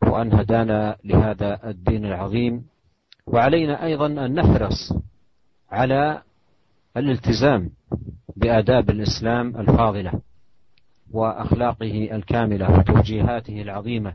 وأن 0.05 0.30
هدانا 0.34 1.01
لهذا 1.01 1.60
الدين 1.74 2.05
العظيم 2.05 2.53
وعلينا 3.26 3.86
أيضا 3.86 4.05
أن 4.05 4.30
نحرص 4.38 4.93
على 5.72 6.22
الالتزام 6.97 7.70
بآداب 8.36 8.90
الإسلام 8.90 9.57
الفاضلة 9.57 10.12
وأخلاقه 11.12 12.09
الكاملة 12.12 12.78
وتوجيهاته 12.78 13.62
العظيمة 13.62 14.14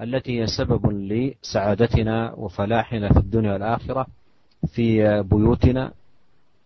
التي 0.00 0.40
هي 0.40 0.46
سبب 0.46 0.86
لسعادتنا 0.90 2.32
وفلاحنا 2.32 3.12
في 3.12 3.18
الدنيا 3.18 3.52
والآخرة 3.52 4.06
في 4.66 5.22
بيوتنا 5.22 5.92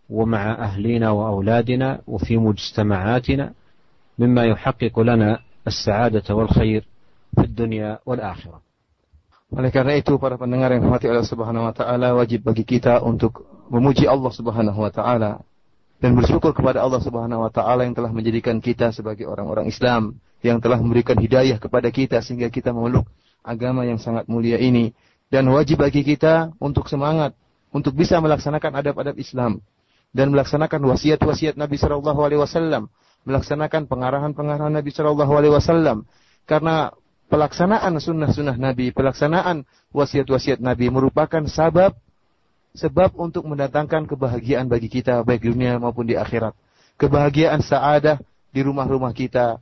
ومع 0.09 0.51
أهلنا 0.51 1.09
وأولادنا 1.09 2.01
وفي 2.07 2.37
مجتمعاتنا 2.37 3.53
مما 4.19 4.45
يحقق 4.45 4.99
لنا 4.99 5.39
السعادة 5.67 6.35
والخير 6.35 6.87
في 7.35 7.41
الدنيا 7.41 7.99
والآخرة. 8.05 8.61
Oleh 9.51 9.67
karena 9.67 9.99
itu 9.99 10.15
para 10.15 10.39
pendengar 10.39 10.71
yang 10.71 10.87
dirahmati 10.87 11.11
Allah 11.11 11.27
Subhanahu 11.27 11.67
wa 11.67 11.75
taala 11.75 12.15
wajib 12.15 12.47
bagi 12.47 12.63
kita 12.63 13.03
untuk 13.03 13.43
memuji 13.71 14.03
Allah 14.03 14.31
Subhanahu 14.35 14.79
wa 14.83 14.91
taala 14.91 15.39
dan 16.03 16.11
bersyukur 16.19 16.51
kepada 16.51 16.83
Allah 16.83 16.99
Subhanahu 16.99 17.47
wa 17.47 17.51
taala 17.53 17.87
yang 17.87 17.95
telah 17.95 18.11
menjadikan 18.11 18.59
kita 18.59 18.91
sebagai 18.91 19.23
orang-orang 19.31 19.71
Islam, 19.71 20.19
yang 20.43 20.59
telah 20.59 20.75
memberikan 20.81 21.15
hidayah 21.15 21.55
kepada 21.55 21.87
kita 21.87 22.19
sehingga 22.19 22.51
kita 22.51 22.75
memeluk 22.75 23.07
agama 23.39 23.87
yang 23.87 24.01
sangat 24.01 24.27
mulia 24.27 24.59
ini. 24.59 24.91
Dan 25.31 25.47
wajib 25.47 25.79
bagi 25.79 26.03
kita 26.03 26.51
untuk 26.59 26.91
semangat 26.91 27.31
untuk 27.71 27.95
bisa 27.95 28.19
melaksanakan 28.19 28.83
adab-adab 28.83 29.15
Islam 29.15 29.63
dan 30.11 30.35
melaksanakan 30.35 30.83
wasiat-wasiat 30.91 31.55
Nabi 31.55 31.79
Shallallahu 31.79 32.19
alaihi 32.19 32.43
wasallam, 32.43 32.91
melaksanakan 33.23 33.87
pengarahan-pengarahan 33.87 34.75
Nabi 34.75 34.91
Shallallahu 34.91 35.31
alaihi 35.31 35.55
wasallam. 35.55 36.03
Karena 36.43 36.91
pelaksanaan 37.31 37.95
sunnah-sunnah 37.95 38.59
Nabi, 38.59 38.91
pelaksanaan 38.91 39.63
wasiat-wasiat 39.95 40.59
Nabi 40.59 40.91
merupakan 40.91 41.47
sebab 41.47 41.95
sebab 42.76 43.16
untuk 43.16 43.48
mendatangkan 43.48 44.04
kebahagiaan 44.04 44.68
bagi 44.68 44.92
kita 44.92 45.24
baik 45.24 45.42
di 45.44 45.48
dunia 45.56 45.80
maupun 45.80 46.04
di 46.04 46.14
akhirat. 46.14 46.52
Kebahagiaan 46.96 47.60
saadah 47.60 48.20
di 48.52 48.60
rumah-rumah 48.64 49.12
kita, 49.12 49.60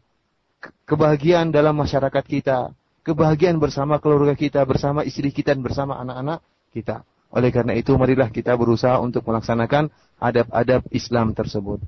kebahagiaan 0.86 1.50
dalam 1.50 1.74
masyarakat 1.74 2.24
kita, 2.26 2.70
kebahagiaan 3.02 3.58
bersama 3.58 3.98
keluarga 3.98 4.34
kita, 4.38 4.62
bersama 4.62 5.02
istri 5.02 5.34
kita 5.34 5.54
dan 5.54 5.62
bersama 5.62 5.98
anak-anak 5.98 6.42
kita. 6.70 7.02
Oleh 7.34 7.50
karena 7.50 7.74
itu 7.74 7.90
marilah 7.98 8.30
kita 8.30 8.54
berusaha 8.54 9.02
untuk 9.02 9.26
melaksanakan 9.26 9.90
adab-adab 10.22 10.86
Islam 10.94 11.34
tersebut. 11.34 11.82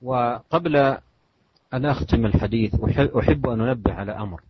وقبل 0.00 0.76
أن 1.74 1.86
أختم 1.86 2.26
الحديث 2.26 2.74
أحب 3.18 3.48
أن 3.48 3.60
أنبه 3.60 3.92
على 3.92 4.12
أمر 4.16 4.40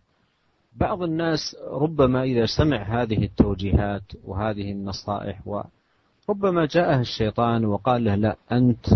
بعض 0.80 1.02
الناس 1.02 1.56
ربما 1.70 2.22
إذا 2.22 2.46
سمع 2.46 3.02
هذه 3.02 3.24
التوجيهات 3.24 4.02
وهذه 4.24 4.72
النصائح 4.72 5.40
وربما 5.46 6.66
جاءه 6.66 7.00
الشيطان 7.00 7.64
وقال 7.64 8.04
له 8.04 8.14
لا 8.14 8.36
أنت 8.52 8.86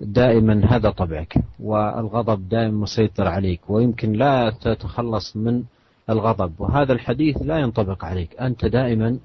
دائما 0.00 0.76
هذا 0.76 0.90
طبعك 0.90 1.34
والغضب 1.60 2.48
دائما 2.48 2.78
مسيطر 2.78 3.28
عليك 3.28 3.60
ويمكن 3.68 4.12
لا 4.12 4.50
تتخلص 4.50 5.36
من 5.36 5.62
الغضب 6.10 6.52
وهذا 6.60 6.92
الحديث 6.92 7.36
لا 7.42 7.58
ينطبق 7.58 8.04
عليك 8.04 8.40
أنت 8.40 8.64
دائما 8.64 9.18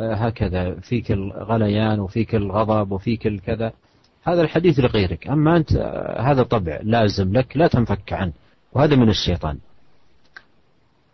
هكذا 0.00 0.74
فيك 0.74 1.12
الغليان 1.12 2.00
وفيك 2.00 2.34
الغضب 2.34 2.92
وفيك 2.92 3.26
الكذا 3.26 3.72
هذا 4.22 4.42
الحديث 4.42 4.78
لغيرك 4.78 5.28
أما 5.28 5.56
أنت 5.56 5.72
هذا 6.18 6.42
طبع 6.42 6.80
لازم 6.82 7.32
لك 7.32 7.56
لا 7.56 7.66
تنفك 7.66 8.12
عنه 8.12 8.32
وهذا 8.72 8.96
من 8.96 9.08
الشيطان. 9.08 9.58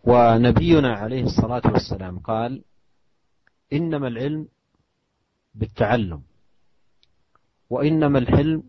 ونبينا 0.04 0.94
عليه 0.94 1.22
الصلاة 1.24 1.62
والسلام 1.64 2.18
قال 2.18 2.62
إنما 3.72 4.08
العلم 4.08 4.48
بالتعلم 5.54 6.22
وإنما 7.70 8.18
الحلم 8.18 8.62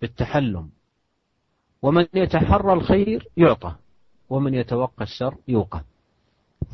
بالتحلم 0.00 0.70
ومن 1.82 2.06
يتحرى 2.14 2.72
الخير 2.72 3.28
يعطى 3.36 3.74
ومن 4.30 4.54
يتوقى 4.54 5.02
الشر 5.04 5.36
يوقى. 5.48 5.84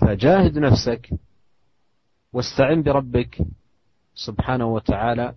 فجاهد 0.01 0.59
نفسك 0.59 1.11
واستعن 2.33 2.83
بربك 2.83 3.39
سبحانه 4.15 4.67
وتعالى 4.67 5.35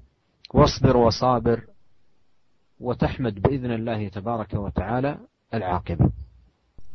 واصبر 0.54 0.98
وصابر 0.98 1.68
وتحمد 2.80 3.42
بإذن 3.42 3.72
الله 3.72 4.08
تبارك 4.08 4.54
وتعالى 4.54 5.18
العاقبة. 5.54 6.12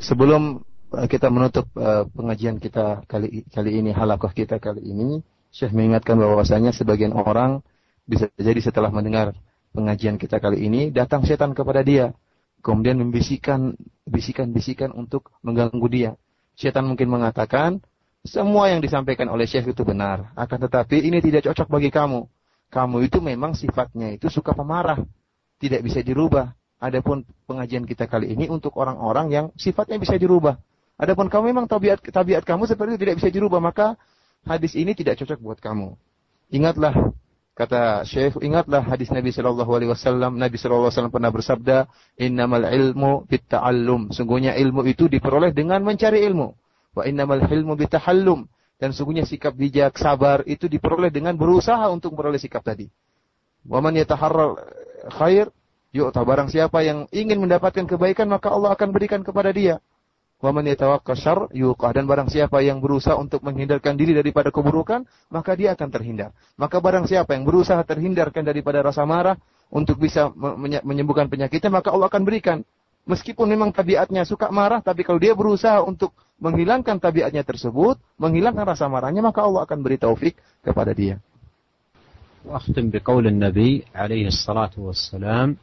Sebelum 0.01 0.64
kita 1.09 1.28
menutup 1.28 1.66
uh, 1.76 2.07
pengajian 2.12 2.62
kita 2.62 3.03
kali 3.09 3.45
kali 3.51 3.70
ini, 3.82 3.90
halakoh 3.90 4.30
kita 4.30 4.62
kali 4.62 4.82
ini, 4.82 5.20
Syekh 5.51 5.74
mengingatkan 5.74 6.18
bahwasanya 6.18 6.74
sebagian 6.74 7.14
orang 7.14 7.62
bisa 8.05 8.28
jadi 8.36 8.61
setelah 8.61 8.92
mendengar 8.92 9.32
pengajian 9.74 10.20
kita 10.20 10.38
kali 10.38 10.66
ini, 10.66 10.95
datang 10.95 11.26
setan 11.26 11.53
kepada 11.53 11.82
dia, 11.82 12.14
kemudian 12.62 12.99
membisikkan 13.01 13.74
bisikan-bisikan 14.07 14.95
untuk 14.95 15.34
mengganggu 15.42 15.88
dia. 15.90 16.11
Setan 16.55 16.86
mungkin 16.86 17.11
mengatakan, 17.11 17.82
semua 18.22 18.70
yang 18.70 18.78
disampaikan 18.78 19.26
oleh 19.28 19.45
Syekh 19.45 19.74
itu 19.74 19.82
benar, 19.82 20.30
akan 20.38 20.59
tetapi 20.70 21.03
ini 21.03 21.18
tidak 21.18 21.51
cocok 21.51 21.68
bagi 21.68 21.90
kamu 21.90 22.24
kamu 22.74 23.07
itu 23.07 23.22
memang 23.22 23.55
sifatnya 23.55 24.11
itu 24.18 24.26
suka 24.26 24.51
pemarah. 24.51 24.99
tidak 25.55 25.86
bisa 25.86 26.03
dirubah. 26.03 26.53
Adapun 26.82 27.24
pengajian 27.49 27.88
kita 27.88 28.05
kali 28.05 28.36
ini 28.36 28.51
untuk 28.51 28.76
orang-orang 28.76 29.32
yang 29.32 29.47
sifatnya 29.57 29.97
bisa 29.97 30.18
dirubah. 30.18 30.61
Adapun 30.95 31.26
kamu 31.26 31.51
memang 31.51 31.66
tabiat 31.66 31.99
tabiat 32.07 32.47
kamu 32.47 32.70
seperti 32.70 32.95
itu 32.95 33.01
tidak 33.03 33.16
bisa 33.18 33.28
dirubah, 33.34 33.59
maka 33.59 33.99
hadis 34.47 34.78
ini 34.78 34.95
tidak 34.95 35.18
cocok 35.18 35.38
buat 35.42 35.59
kamu. 35.59 35.99
Ingatlah 36.55 36.95
kata 37.59 38.07
Syekh, 38.07 38.38
ingatlah 38.42 38.82
hadis 38.82 39.11
Nabi 39.11 39.34
Shallallahu 39.34 39.70
Alaihi 39.74 39.90
Wasallam. 39.90 40.38
Nabi 40.38 40.55
Shallallahu 40.55 40.86
Alaihi 40.86 40.97
Wasallam 40.99 41.14
pernah 41.14 41.30
bersabda, 41.34 41.76
Innamal 42.18 42.66
ilmu 42.70 43.26
bitta'allum. 43.26 44.14
Sungguhnya 44.14 44.55
ilmu 44.55 44.86
itu 44.86 45.11
diperoleh 45.11 45.51
dengan 45.51 45.82
mencari 45.82 46.22
ilmu. 46.30 46.55
Wa 46.95 47.03
innamal 47.11 47.42
ilmu 47.42 47.74
bittahallum. 47.74 48.47
Dan 48.78 48.95
sungguhnya 48.95 49.26
sikap 49.26 49.55
bijak, 49.55 49.99
sabar 49.99 50.42
itu 50.47 50.70
diperoleh 50.70 51.11
dengan 51.11 51.34
berusaha 51.34 51.90
untuk 51.90 52.14
memperoleh 52.14 52.38
sikap 52.38 52.62
tadi. 52.62 52.86
Wa 53.66 53.82
man 53.82 53.99
yataharral 53.99 54.61
khair, 55.14 55.51
yuk 55.95 56.11
barang 56.11 56.51
siapa 56.51 56.82
yang 56.82 57.07
ingin 57.14 57.38
mendapatkan 57.38 57.86
kebaikan 57.86 58.26
maka 58.30 58.51
Allah 58.51 58.74
akan 58.74 58.90
berikan 58.90 59.22
kepada 59.22 59.51
dia. 59.55 59.78
Wa 60.39 60.56
man 60.56 60.64
yatawakka 60.64 61.20
syarr 61.20 61.52
yuqah 61.52 61.91
dan 61.91 62.08
barang 62.08 62.32
siapa 62.32 62.64
yang 62.64 62.80
berusaha 62.80 63.20
untuk 63.20 63.43
menghindarkan 63.43 64.00
diri 64.00 64.16
daripada 64.16 64.56
keburukan, 64.56 65.04
maka 65.28 65.52
dia 65.60 65.76
akan 65.76 65.89
terhindar. 65.91 66.32
Maka 66.56 66.80
barang 66.80 67.12
siapa 67.12 67.36
yang 67.36 67.43
berusaha 67.43 67.84
terhindarkan 67.84 68.47
daripada 68.47 68.80
rasa 68.80 69.04
marah 69.04 69.36
untuk 69.68 70.00
bisa 70.00 70.32
menyembuhkan 70.88 71.28
penyakitnya, 71.28 71.68
maka 71.84 71.91
Allah 71.91 72.08
akan 72.08 72.24
berikan. 72.24 72.64
Meskipun 73.04 73.52
memang 73.52 73.76
tabiatnya 73.76 74.24
suka 74.24 74.47
marah, 74.47 74.80
tapi 74.80 75.04
kalau 75.04 75.20
dia 75.20 75.36
berusaha 75.36 75.84
untuk 75.84 76.16
menghilangkan 76.39 77.04
tabiatnya 77.04 77.43
tersebut, 77.43 78.00
menghilangkan 78.16 78.64
rasa 78.64 78.88
marahnya, 78.88 79.20
maka 79.20 79.43
Allah 79.43 79.68
akan 79.68 79.84
beri 79.84 80.00
taufik 80.00 80.39
kepada 80.64 80.95
dia. 80.95 81.20
وأختم 82.45 82.89
بقول 82.89 83.28
النبي 83.28 83.84
عليه 83.95 84.28
الصلاة 84.28 84.72
والسلام 84.78 85.58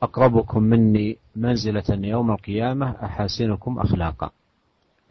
أقربكم 0.00 0.62
مني 0.62 1.16
منزلة 1.36 1.88
يوم 1.88 2.30
القيامة 2.30 2.88
أحاسنكم 3.04 3.72
أخلاقا. 3.78 4.30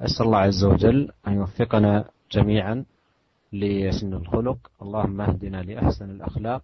أسأل 0.01 0.25
الله 0.25 0.37
عز 0.37 0.63
وجل 0.65 0.99
أن 1.27 1.33
يوفقنا 1.33 2.05
جميعا 2.31 2.85
لحسن 3.53 4.13
الخلق. 4.13 4.57
اللهم 4.81 5.21
اهدنا 5.21 5.59
لأحسن 5.61 6.09
الأخلاق. 6.09 6.61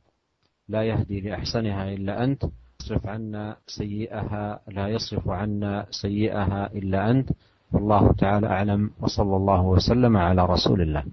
لا 0.69 0.81
يهدي 0.83 1.21
لأحسنها 1.21 1.93
إلا 1.93 2.23
أنت. 2.23 2.49
اصرف 2.81 3.07
عنا 3.07 3.61
سيئها. 3.67 4.59
لا 4.73 4.85
يصرف 4.89 5.25
عنا 5.29 5.85
سيئها 5.93 6.73
إلا 6.73 6.99
أنت. 7.11 7.29
والله 7.73 8.03
تعالى 8.17 8.47
أعلم. 8.47 8.81
وصلى 9.01 9.35
الله 9.35 9.61
وسلم 9.61 10.13
على 10.17 10.41
رسول 10.45 10.81
الله. 10.81 11.05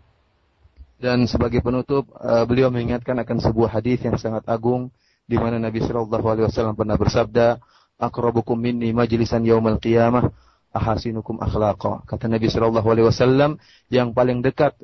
Dan 1.03 1.27
sebagai 1.27 1.61
penutup, 1.61 2.07
beliau 2.47 2.71
mengingatkan 2.71 3.19
akan 3.21 3.43
sebuah 3.43 3.75
hadis 3.75 4.01
yang 4.07 4.15
sangat 4.17 4.47
agung. 4.47 4.89
Di 5.33 5.41
mana 5.41 5.57
Nabi 5.57 5.81
Shallallahu 5.81 6.27
Alaihi 6.29 6.45
Wasallam 6.45 6.77
pernah 6.77 7.01
bersabda, 7.01 7.57
"Akrabukum 7.97 8.53
minni 8.53 8.93
majlisan 8.93 9.41
yaumal 9.49 9.81
qiyamah, 9.81 10.29
ahasinukum 10.77 11.41
akhlaqa." 11.41 12.05
Kata 12.05 12.29
Nabi 12.29 12.53
Shallallahu 12.53 12.85
Alaihi 12.85 13.09
Wasallam, 13.09 13.57
yang 13.89 14.13
paling 14.13 14.45
dekat 14.45 14.77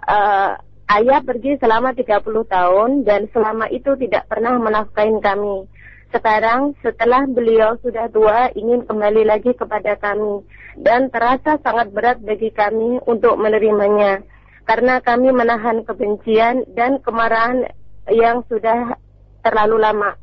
Uh, 0.04 0.54
ayah 0.92 1.24
pergi 1.24 1.56
selama 1.58 1.96
30 1.96 2.20
tahun 2.44 2.90
dan 3.08 3.26
selama 3.32 3.66
itu 3.72 3.96
tidak 3.96 4.28
pernah 4.28 4.54
menafkain 4.60 5.18
kami. 5.18 5.64
Sekarang 6.14 6.78
setelah 6.78 7.26
beliau 7.26 7.74
sudah 7.82 8.06
tua 8.06 8.46
ingin 8.54 8.86
kembali 8.86 9.26
lagi 9.26 9.50
kepada 9.50 9.98
kami 9.98 10.46
dan 10.78 11.10
terasa 11.10 11.58
sangat 11.58 11.90
berat 11.90 12.22
bagi 12.22 12.54
kami 12.54 13.02
untuk 13.02 13.34
menerimanya 13.34 14.22
karena 14.64 15.00
kami 15.00 15.32
menahan 15.32 15.84
kebencian 15.84 16.64
dan 16.72 17.00
kemarahan 17.04 17.68
yang 18.08 18.44
sudah 18.48 18.96
terlalu 19.44 19.80
lama. 19.80 20.16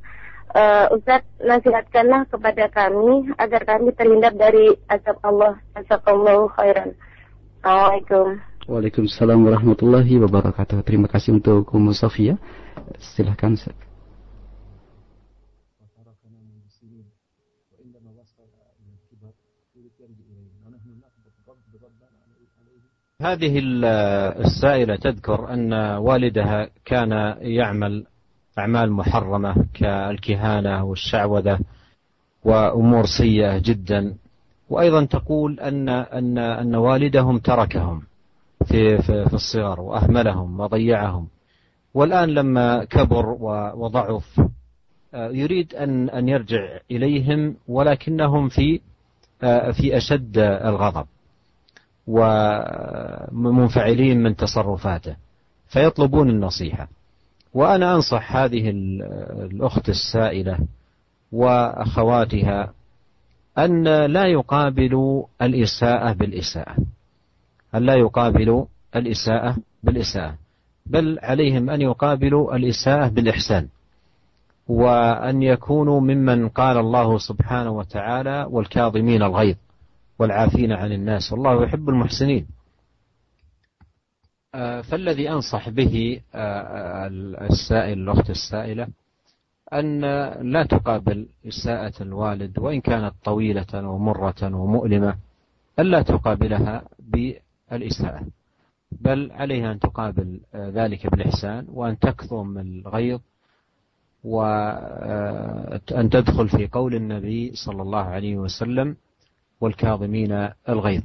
Uh, 0.51 0.91
Ustaz, 0.91 1.23
nasihatkanlah 1.39 2.27
kepada 2.27 2.67
kami 2.67 3.31
agar 3.39 3.63
kami 3.63 3.95
terhindar 3.95 4.35
dari 4.35 4.75
azab 4.91 5.15
Allah. 5.23 5.55
Azaballahu 5.79 6.51
khairan. 6.59 6.91
Assalamualaikum. 7.63 8.27
Waalaikumsalam 8.67 9.39
warahmatullahi 9.47 10.19
wabarakatuh. 10.21 10.83
Terima 10.83 11.07
kasih 11.07 11.39
untuk 11.39 11.71
Ummu 11.71 11.95
Sofia. 11.95 12.35
Silahkan. 12.99 13.55
هذه 23.21 23.59
السائلة 24.45 24.95
تذكر 24.95 25.53
أن 25.53 25.73
والدها 25.97 26.69
كان 26.85 27.35
يعمل 27.41 28.05
أعمال 28.57 28.91
محرمة 28.91 29.65
كالكهانة 29.73 30.83
والشعوذة 30.83 31.59
وأمور 32.43 33.05
سيئة 33.05 33.57
جدا. 33.57 34.15
وأيضا 34.69 35.05
تقول 35.05 35.59
أن 35.59 35.89
أن 35.89 36.37
أن 36.37 36.75
والدهم 36.75 37.39
تركهم 37.39 38.01
في 38.65 38.97
في, 38.97 39.25
في 39.25 39.33
الصغر 39.33 39.81
وأهملهم 39.81 40.59
وضيعهم. 40.59 41.27
والآن 41.93 42.29
لما 42.29 42.83
كبر 42.83 43.25
وضعف 43.75 44.41
يريد 45.13 45.75
أن 45.75 46.09
أن 46.09 46.29
يرجع 46.29 46.77
إليهم 46.91 47.55
ولكنهم 47.67 48.49
في 48.49 48.81
في 49.71 49.97
أشد 49.97 50.37
الغضب. 50.37 51.05
ومنفعلين 52.07 53.83
من 54.23 54.35
تصرفاته 54.35 55.15
فيطلبون 55.67 56.29
النصيحة. 56.29 56.87
وأنا 57.53 57.95
أنصح 57.95 58.35
هذه 58.35 58.69
الأخت 58.69 59.89
السائلة 59.89 60.59
وأخواتها 61.31 62.73
أن 63.57 63.83
لا 64.05 64.25
يقابلوا 64.25 65.25
الإساءة 65.41 66.13
بالإساءة. 66.13 66.75
أن 67.75 67.83
لا 67.83 67.95
يقابلوا 67.95 68.65
الإساءة 68.95 69.55
بالإساءة. 69.83 70.35
بل 70.85 71.19
عليهم 71.21 71.69
أن 71.69 71.81
يقابلوا 71.81 72.55
الإساءة 72.55 73.07
بالإحسان. 73.07 73.67
وأن 74.67 75.43
يكونوا 75.43 75.99
ممن 75.99 76.49
قال 76.49 76.77
الله 76.77 77.17
سبحانه 77.17 77.71
وتعالى 77.71 78.47
والكاظمين 78.49 79.23
الغيظ. 79.23 79.55
والعافين 80.21 80.71
عن 80.71 80.91
الناس. 80.91 81.31
والله 81.31 81.63
يحب 81.63 81.89
المحسنين. 81.89 82.47
فالذي 84.83 85.29
أنصح 85.29 85.69
به 85.69 86.21
السائل 87.51 87.99
الأخت 87.99 88.29
السائلة 88.29 88.87
أن 89.73 90.01
لا 90.51 90.63
تقابل 90.63 91.27
إساءة 91.47 92.03
الوالد 92.03 92.59
وإن 92.59 92.81
كانت 92.81 93.13
طويلة 93.23 93.87
ومرة 93.87 94.41
ومؤلمة 94.43 95.15
ألا 95.79 96.01
تقابلها 96.01 96.83
بالإساءة. 96.99 98.25
بل 98.91 99.31
عليها 99.31 99.71
أن 99.71 99.79
تقابل 99.79 100.39
ذلك 100.55 101.07
بالإحسان 101.07 101.67
وأن 101.69 101.99
تكظم 101.99 102.57
الغيظ 102.57 103.19
وأن 104.23 106.09
تدخل 106.09 106.49
في 106.49 106.67
قول 106.67 106.95
النبي 106.95 107.51
صلى 107.55 107.81
الله 107.81 108.03
عليه 108.03 108.35
وسلم 108.37 108.95
والكاظمين 109.60 110.48
الغيظ 110.68 111.02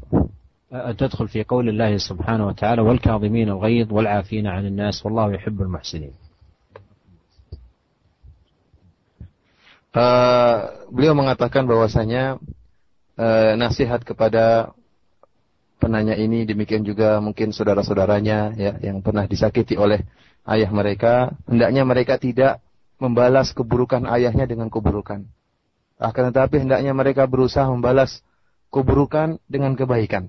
أن 0.74 0.98
تدخل 0.98 1.28
في 1.28 1.44
قول 1.44 1.70
الله 1.70 1.98
سبحانه 1.98 2.48
وتعالى 2.48 2.82
والكاظمين 2.82 3.50
الغيظ 3.50 3.94
والعافين 3.94 4.48
عن 4.48 4.66
الناس 4.66 5.06
والله 5.06 5.34
يحب 5.34 5.62
المحسنين 5.62 6.14
Uh, 9.92 10.88
beliau 10.88 11.12
mengatakan 11.12 11.68
bahwasanya 11.68 12.40
uh, 13.20 13.60
nasihat 13.60 14.00
kepada 14.08 14.72
penanya 15.84 16.16
ini 16.16 16.48
demikian 16.48 16.88
juga 16.88 17.20
mungkin 17.20 17.52
saudara-saudaranya 17.52 18.56
ya 18.56 18.80
yang 18.80 19.04
pernah 19.04 19.28
disakiti 19.28 19.76
oleh 19.76 20.08
ayah 20.48 20.72
mereka 20.72 21.36
hendaknya 21.44 21.84
mereka 21.84 22.16
tidak 22.16 22.64
membalas 23.04 23.52
keburukan 23.52 24.08
ayahnya 24.16 24.48
dengan 24.48 24.72
keburukan 24.72 25.28
akan 26.00 26.24
tetapi 26.32 26.64
hendaknya 26.64 26.96
mereka 26.96 27.28
berusaha 27.28 27.68
membalas 27.68 28.24
keburukan 28.77 29.41
dengan 29.49 29.73
kebaikan 29.73 30.29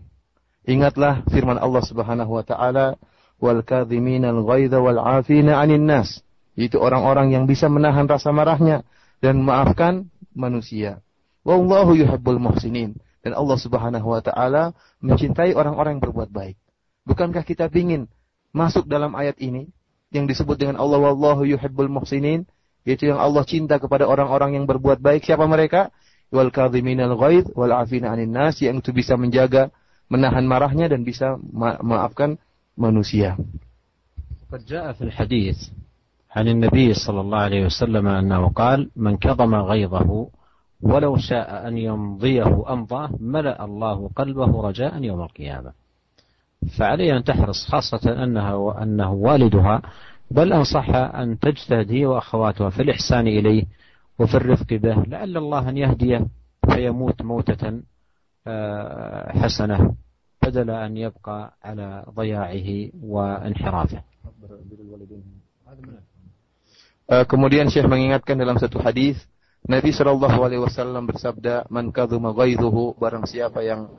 Ingatlah 0.68 1.24
firman 1.32 1.56
Allah 1.56 1.80
Subhanahu 1.80 2.28
wa 2.28 2.44
taala, 2.44 3.00
"Wal 3.40 3.64
kadhiminal 3.64 4.44
ghaidha 4.44 4.84
wal 4.84 5.00
'afina 5.00 5.64
'anil 5.64 5.80
nas." 5.80 6.20
Itu 6.60 6.84
orang-orang 6.84 7.32
yang 7.32 7.48
bisa 7.48 7.72
menahan 7.72 8.04
rasa 8.04 8.36
marahnya 8.36 8.84
dan 9.24 9.40
memaafkan 9.40 10.12
manusia. 10.36 11.00
Wallahu 11.48 11.96
yuhibbul 11.96 12.44
muhsinin. 12.44 13.00
Dan 13.24 13.32
Allah 13.40 13.56
Subhanahu 13.56 14.12
wa 14.12 14.20
taala 14.20 14.76
mencintai 15.00 15.56
orang-orang 15.56 15.98
yang 15.98 16.04
berbuat 16.04 16.36
baik. 16.36 16.60
Bukankah 17.08 17.48
kita 17.48 17.72
ingin 17.72 18.12
masuk 18.52 18.92
dalam 18.92 19.16
ayat 19.16 19.40
ini 19.40 19.72
yang 20.12 20.28
disebut 20.28 20.60
dengan 20.60 20.76
Allah 20.84 21.00
wallahu 21.00 21.48
yuhibbul 21.48 21.88
muhsinin, 21.88 22.44
yaitu 22.84 23.08
yang 23.08 23.24
Allah 23.24 23.48
cinta 23.48 23.80
kepada 23.80 24.04
orang-orang 24.04 24.60
yang 24.60 24.66
berbuat 24.68 25.00
baik. 25.00 25.24
Siapa 25.24 25.48
mereka? 25.48 25.96
Wal 26.32 26.52
kadhiminal 26.52 27.16
ghaidh 27.16 27.56
wal 27.56 27.72
'afina 27.72 28.12
'anil 28.12 28.32
nas 28.32 28.60
yang 28.60 28.84
itu 28.84 28.92
bisa 28.92 29.16
menjaga 29.16 29.72
menahan 30.12 30.44
marahnya 30.44 30.92
dan 30.92 31.04
bisa 31.08 31.40
ma 31.40 31.80
maafkan 31.80 32.36
manusia. 32.76 33.36
قد 34.48 34.64
جاء 34.64 34.92
في 34.96 35.04
الحديث 35.12 35.58
عن 36.32 36.48
النبي 36.48 36.94
صلى 36.94 37.22
الله 37.22 37.38
عليه 37.38 37.66
وسلم 37.66 38.08
أنه 38.08 38.48
قال 38.50 38.90
من 38.96 39.18
كظم 39.18 39.56
غيظه 39.56 40.28
ولو 40.82 41.18
شاء 41.18 41.68
أن 41.68 41.78
يمضيه 41.78 42.64
أمضاه 42.74 43.10
ملأ 43.20 43.66
الله 43.66 44.10
قلبه 44.16 44.62
رجاء 44.62 45.04
يوم 45.04 45.22
القيامة 45.22 45.72
فعليه 46.80 47.18
أن 47.18 47.24
تحرص 47.24 47.68
خاصة 47.68 48.24
أنها 48.24 48.54
وأنه 48.54 49.12
والدها 49.12 49.82
بل 50.32 50.54
أنصحها 50.54 51.24
أن 51.24 51.40
تجتهد 51.40 51.92
هي 51.92 52.06
وأخواتها 52.06 52.70
في 52.70 52.82
الإحسان 52.82 53.28
إليه 53.28 53.64
وفي 54.19 54.35
الرفق 54.35 54.71
به 54.73 54.97
لعل 55.09 55.37
الله 55.37 55.63
أن 55.69 55.77
يهديه 55.77 56.21
فيموت 56.69 57.23
موتة 57.23 57.63
حسنة 59.41 59.95
بدل 60.43 60.71
أن 60.71 60.97
يبقى 60.97 61.39
على 61.65 62.05
ضياعه 62.11 62.69
وانحرافه 63.03 64.01
Kemudian 67.13 67.69
Syekh 67.69 67.85
mengingatkan 67.85 68.41
dalam 68.41 68.57
satu 68.57 68.81
hadis 68.81 69.21
Nabi 69.69 69.93
Shallallahu 69.93 70.43
Alaihi 70.43 70.63
Wasallam 70.65 71.05
bersabda, 71.07 71.69
"Man 71.69 71.93
kadzuma 71.93 72.33
ghaidhuhu 72.33 72.97
barang 72.97 73.29
siapa 73.29 73.61
yang 73.61 73.93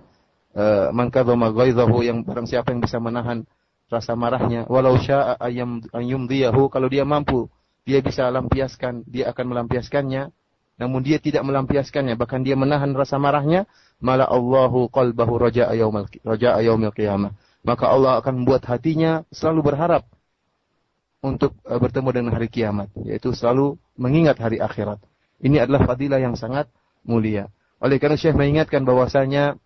uh, 0.57 0.89
man 0.91 1.13
kadzuma 1.13 1.53
ghaidhuhu 1.53 2.03
yang 2.03 2.25
barang 2.25 2.49
siapa 2.49 2.73
yang 2.73 2.81
bisa 2.81 2.97
menahan 2.97 3.45
rasa 3.87 4.17
marahnya, 4.17 4.65
walau 4.65 4.97
syaa 4.97 5.37
ayam 5.37 5.85
yumdiyahu 5.93 6.67
kalau 6.73 6.89
dia 6.89 7.05
mampu 7.05 7.47
dia 7.84 8.00
bisa 8.00 8.26
lampiaskan, 8.32 9.06
dia 9.06 9.30
akan 9.30 9.44
melampiaskannya 9.54 10.34
namun 10.78 11.02
dia 11.02 11.18
tidak 11.18 11.42
melampiaskannya, 11.42 12.14
bahkan 12.14 12.46
dia 12.46 12.54
menahan 12.54 12.94
rasa 12.94 13.18
marahnya, 13.18 13.66
mala 13.98 14.30
Allahu 14.30 14.86
qalbahu 14.94 15.50
raja'a 15.50 15.74
yaumil 16.62 16.94
qiyamah. 16.94 17.34
Maka 17.66 17.84
Allah 17.90 18.22
akan 18.22 18.46
membuat 18.46 18.62
hatinya 18.70 19.26
selalu 19.34 19.74
berharap 19.74 20.06
untuk 21.18 21.58
e, 21.66 21.74
bertemu 21.74 22.08
dengan 22.14 22.32
hari 22.38 22.46
kiamat, 22.46 22.94
yaitu 23.02 23.34
selalu 23.34 23.74
mengingat 23.98 24.38
hari 24.38 24.62
akhirat. 24.62 25.02
Ini 25.42 25.66
adalah 25.66 25.82
fadilah 25.82 26.22
yang 26.22 26.38
sangat 26.38 26.70
mulia. 27.02 27.50
Oleh 27.82 27.98
karena 27.98 28.14
Syekh 28.14 28.38
mengingatkan 28.38 28.86
bahwasanya 28.86 29.58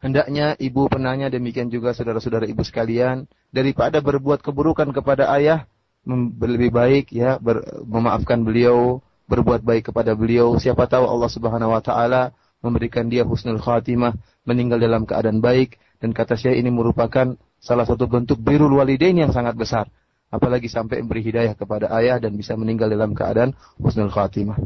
hendaknya 0.00 0.56
ibu 0.56 0.88
penanya 0.88 1.28
demikian 1.28 1.68
juga 1.68 1.92
saudara-saudara 1.92 2.48
ibu 2.48 2.64
sekalian 2.64 3.28
daripada 3.52 4.00
berbuat 4.00 4.40
keburukan 4.40 4.88
kepada 4.96 5.28
ayah 5.36 5.68
lebih 6.04 6.70
baik 6.70 7.12
ya 7.12 7.40
ber, 7.40 7.64
memaafkan 7.88 8.44
beliau 8.44 9.00
berbuat 9.24 9.64
baik 9.64 9.92
kepada 9.92 10.12
beliau. 10.12 10.56
Siapa 10.60 10.84
tahu 10.84 11.08
Allah 11.08 11.30
Subhanahu 11.32 11.72
wa 11.72 11.80
taala 11.80 12.36
memberikan 12.60 13.08
dia 13.08 13.24
husnul 13.24 13.60
khatimah, 13.60 14.16
meninggal 14.44 14.80
dalam 14.80 15.04
keadaan 15.04 15.40
baik 15.40 15.80
dan 16.00 16.12
kata 16.12 16.36
saya 16.36 16.56
ini 16.56 16.68
merupakan 16.68 17.36
salah 17.60 17.88
satu 17.88 18.04
bentuk 18.04 18.36
birrul 18.40 18.76
walidain 18.76 19.16
yang 19.16 19.32
sangat 19.32 19.56
besar. 19.56 19.88
Apalagi 20.28 20.66
sampai 20.66 21.00
memberi 21.00 21.22
hidayah 21.24 21.54
kepada 21.54 21.94
ayah 21.94 22.18
dan 22.18 22.34
bisa 22.34 22.58
meninggal 22.58 22.90
dalam 22.90 23.14
keadaan 23.14 23.54
husnul 23.78 24.10
khatimah. 24.10 24.58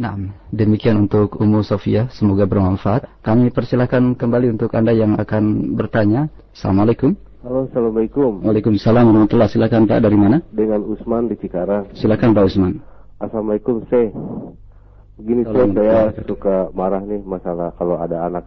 Nah, 0.00 0.14
demikian 0.54 1.06
untuk 1.06 1.38
Ummu 1.38 1.66
Sofia. 1.66 2.10
Semoga 2.14 2.46
bermanfaat. 2.46 3.22
Kami 3.26 3.50
persilakan 3.50 4.14
kembali 4.14 4.54
untuk 4.54 4.70
Anda 4.74 4.94
yang 4.94 5.18
akan 5.18 5.74
bertanya. 5.74 6.30
Assalamualaikum. 6.54 7.29
Halo, 7.40 7.64
Assalamualaikum. 7.72 8.44
Waalaikumsalam 8.44 9.00
warahmatullahi 9.00 9.48
Silakan 9.48 9.88
Pak, 9.88 10.04
dari 10.04 10.12
mana? 10.12 10.44
Dengan 10.52 10.84
Usman 10.84 11.24
di 11.24 11.40
Cikarang. 11.40 11.88
Silakan 11.96 12.36
Pak 12.36 12.44
Usman. 12.52 12.84
Assalamualaikum 13.16 13.80
saya. 13.88 14.12
Begini 15.16 15.48
saya, 15.48 16.12
saya 16.12 16.20
suka 16.28 16.68
marah 16.76 17.00
nih 17.00 17.24
masalah 17.24 17.72
kalau 17.80 17.96
ada 17.96 18.28
anak 18.28 18.44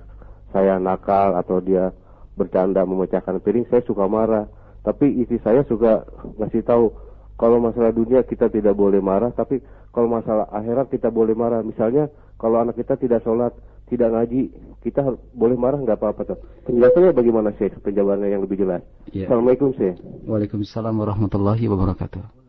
saya 0.53 0.77
nakal 0.77 1.33
atau 1.41 1.57
dia 1.57 1.89
bercanda 2.37 2.85
memecahkan 2.85 3.41
piring, 3.41 3.65
saya 3.73 3.81
suka 3.81 4.05
marah. 4.05 4.45
Tapi 4.85 5.25
istri 5.25 5.41
saya 5.41 5.65
suka 5.65 6.05
ngasih 6.37 6.61
tahu 6.61 6.93
kalau 7.33 7.57
masalah 7.57 7.89
dunia 7.89 8.21
kita 8.21 8.45
tidak 8.53 8.77
boleh 8.77 9.01
marah, 9.01 9.33
tapi 9.33 9.57
kalau 9.89 10.05
masalah 10.05 10.45
akhirat 10.53 10.93
kita 10.93 11.09
boleh 11.09 11.33
marah. 11.33 11.65
Misalnya 11.65 12.13
kalau 12.37 12.61
anak 12.61 12.77
kita 12.77 12.93
tidak 13.01 13.25
sholat, 13.25 13.57
tidak 13.87 14.09
ngaji, 14.15 14.41
kita 14.83 15.01
boleh 15.35 15.55
marah 15.59 15.79
nggak 15.79 15.99
apa-apa 15.99 16.21
tuh. 16.23 16.39
Penjelasannya 16.67 17.11
bagaimana 17.15 17.49
sih? 17.55 17.71
Penjawabannya 17.71 18.27
yang 18.31 18.43
lebih 18.43 18.63
jelas. 18.63 18.81
Ya. 19.11 19.27
Assalamualaikum 19.27 19.75
sih. 19.75 19.95
Waalaikumsalam 20.27 20.95
warahmatullahi 20.95 21.63
wabarakatuh. 21.67 22.43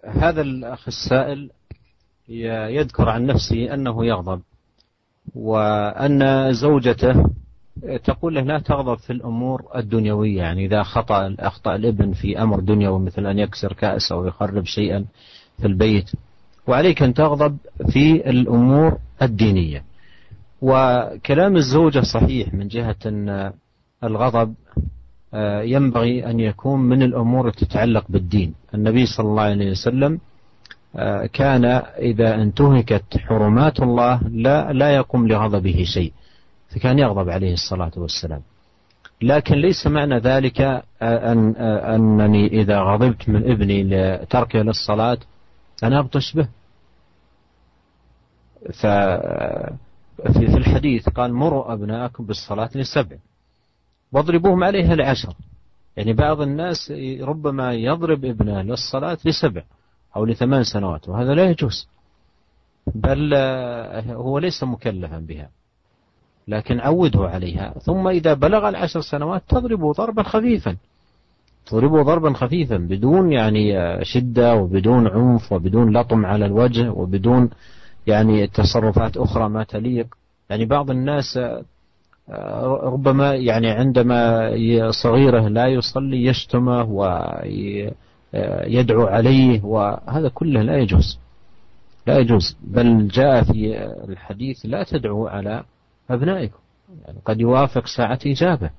هذا 0.00 0.40
الأخ 0.40 0.88
السائل 0.88 1.50
يذكر 2.72 3.08
عن 3.08 3.26
نفسه 3.26 3.74
أنه 3.74 4.06
يغضب 4.06 4.40
وأن 5.34 6.52
زوجته 6.52 7.14
تقول 8.04 8.34
له 8.34 8.40
لا 8.40 8.58
تغضب 8.58 8.98
في 8.98 9.12
الأمور 9.12 9.62
الدنيوية 9.76 10.38
يعني 10.38 10.66
إذا 10.66 10.82
خطأ 10.82 11.34
أخطأ 11.38 11.74
الابن 11.74 12.12
في 12.12 12.42
أمر 12.42 12.60
دنيوي 12.60 13.00
مثل 13.00 13.26
أن 13.26 13.38
يكسر 13.38 13.72
كأس 13.72 14.12
أو 14.12 14.26
يخرب 14.26 14.64
شيئا 14.64 15.04
في 15.58 15.66
البيت 15.66 16.10
وعليك 16.66 17.02
أن 17.02 17.14
تغضب 17.14 17.56
في 17.88 18.30
الأمور 18.30 18.98
الدينية. 19.22 19.84
وكلام 20.62 21.56
الزوجة 21.56 22.00
صحيح 22.00 22.54
من 22.54 22.68
جهة 22.68 22.96
أن 23.06 23.52
الغضب 24.04 24.54
آه، 25.34 25.62
ينبغي 25.62 26.30
أن 26.30 26.40
يكون 26.40 26.80
من 26.80 27.02
الأمور 27.02 27.48
التي 27.48 27.66
تتعلق 27.66 28.04
بالدين. 28.08 28.54
النبي 28.74 29.06
صلى 29.06 29.26
الله 29.26 29.42
عليه 29.42 29.70
وسلم 29.70 30.18
آه، 30.96 31.26
كان 31.26 31.64
إذا 31.98 32.34
انتهكت 32.34 33.18
حرمات 33.18 33.80
الله 33.80 34.20
لا, 34.28 34.72
لا 34.72 34.90
يقوم 34.96 35.28
لغضبه 35.28 35.84
شيء. 35.94 36.12
فكان 36.70 36.98
يغضب 36.98 37.28
عليه 37.28 37.52
الصلاة 37.52 37.92
والسلام. 37.96 38.42
لكن 39.22 39.54
ليس 39.54 39.86
معنى 39.86 40.18
ذلك 40.18 40.60
آه، 40.60 41.32
أن 41.32 41.56
أنني 41.56 42.46
إذا 42.46 42.80
غضبت 42.80 43.28
من 43.28 43.50
ابني 43.50 43.82
لتركه 43.82 44.58
للصلاة 44.58 45.18
أنا 45.82 45.98
أبطش 45.98 46.32
به. 46.32 46.48
ففي 48.72 49.76
الحديث 50.56 51.08
قال 51.08 51.32
مروا 51.34 51.72
أبناءكم 51.72 52.26
بالصلاة 52.26 52.70
لسبع 52.74 53.16
واضربوهم 54.12 54.64
عليها 54.64 54.94
لعشر. 54.94 55.34
يعني 55.96 56.12
بعض 56.12 56.40
الناس 56.40 56.92
ربما 57.20 57.72
يضرب 57.72 58.24
ابنه 58.24 58.62
للصلاة 58.62 59.18
لسبع 59.24 59.62
أو 60.16 60.24
لثمان 60.24 60.64
سنوات 60.64 61.08
وهذا 61.08 61.34
لا 61.34 61.50
يجوز 61.50 61.88
بل 62.94 63.34
هو 64.08 64.38
ليس 64.38 64.64
مكلفا 64.64 65.18
بها. 65.18 65.48
لكن 66.48 66.80
عوده 66.80 67.20
عليها. 67.20 67.74
ثم 67.78 68.08
إذا 68.08 68.34
بلغ 68.34 68.68
العشر 68.68 69.00
سنوات 69.00 69.42
تضربه 69.48 69.92
ضربا 69.92 70.22
خفيفا. 70.22 70.76
تضربه 71.66 72.02
ضربا 72.02 72.32
خفيفا 72.32 72.76
بدون 72.76 73.32
يعني 73.32 73.74
شدة 74.04 74.54
وبدون 74.54 75.08
عنف 75.08 75.52
وبدون 75.52 75.96
لطم 75.96 76.26
على 76.26 76.46
الوجه 76.46 76.90
وبدون 76.90 77.50
يعني 78.06 78.46
تصرفات 78.46 79.16
أخرى 79.16 79.48
ما 79.48 79.64
تليق. 79.64 80.06
يعني 80.50 80.64
بعض 80.64 80.90
الناس 80.90 81.38
ربما 82.82 83.34
يعني 83.34 83.70
عندما 83.70 84.50
صغيره 84.90 85.48
لا 85.48 85.66
يصلي 85.66 86.24
يشتمه 86.24 86.82
ويدعو 88.34 89.06
عليه 89.06 89.64
وهذا 89.64 90.28
كله 90.28 90.62
لا 90.62 90.76
يجوز. 90.76 91.18
لا 92.06 92.18
يجوز. 92.18 92.56
بل 92.64 93.08
جاء 93.08 93.42
في 93.42 93.86
الحديث 94.08 94.58
لا 94.64 94.82
تدعوا 94.82 95.30
على 95.30 95.62
أبنائكم 96.09 96.59
يعني 97.05 97.19
قد 97.25 97.37
يوافق 97.41 97.85
ساعة 97.87 98.19
إجابة 98.25 98.69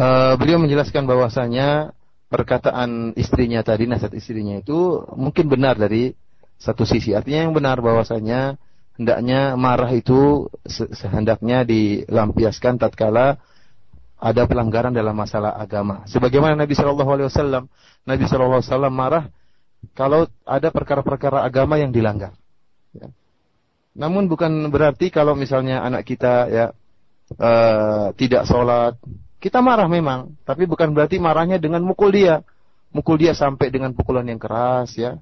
Uh, 0.00 0.32
beliau 0.40 0.56
menjelaskan 0.56 1.04
bahwasanya 1.04 1.92
perkataan 2.32 3.12
istrinya 3.20 3.60
tadi, 3.60 3.84
nasihat 3.84 4.16
istrinya 4.16 4.56
itu 4.56 5.04
mungkin 5.12 5.50
benar 5.50 5.76
dari 5.76 6.16
satu 6.56 6.88
sisi. 6.88 7.12
Artinya 7.12 7.44
yang 7.44 7.52
benar 7.52 7.84
bahwasanya 7.84 8.56
hendaknya 8.96 9.60
marah 9.60 9.92
itu 9.92 10.48
sehendaknya 10.70 11.68
dilampiaskan 11.68 12.80
tatkala 12.80 13.44
ada 14.20 14.42
pelanggaran 14.48 14.92
dalam 14.92 15.16
masalah 15.16 15.56
agama. 15.56 16.04
Sebagaimana 16.08 16.56
Nabi 16.56 16.72
Shallallahu 16.76 17.10
Alaihi 17.10 17.28
Wasallam, 17.28 17.64
Nabi 18.08 18.24
Shallallahu 18.24 18.60
Alaihi 18.60 18.72
Wasallam 18.72 18.94
marah 18.94 19.24
kalau 19.96 20.28
ada 20.44 20.68
perkara-perkara 20.68 21.44
agama 21.44 21.80
yang 21.80 21.92
dilanggar. 21.92 22.36
Ya. 22.92 23.08
Namun 23.95 24.27
bukan 24.27 24.67
berarti 24.67 25.07
kalau 25.07 25.33
misalnya 25.39 25.79
anak 25.79 26.03
kita 26.03 26.51
ya 26.51 26.65
uh, 27.39 28.11
tidak 28.19 28.43
sholat, 28.43 28.99
kita 29.39 29.63
marah 29.63 29.87
memang, 29.87 30.35
tapi 30.43 30.67
bukan 30.67 30.91
berarti 30.91 31.15
marahnya 31.15 31.55
dengan 31.57 31.79
mukul 31.81 32.11
dia, 32.11 32.43
mukul 32.91 33.15
dia 33.15 33.31
sampai 33.31 33.71
dengan 33.71 33.95
pukulan 33.95 34.27
yang 34.27 34.37
keras 34.37 34.99
ya, 34.99 35.15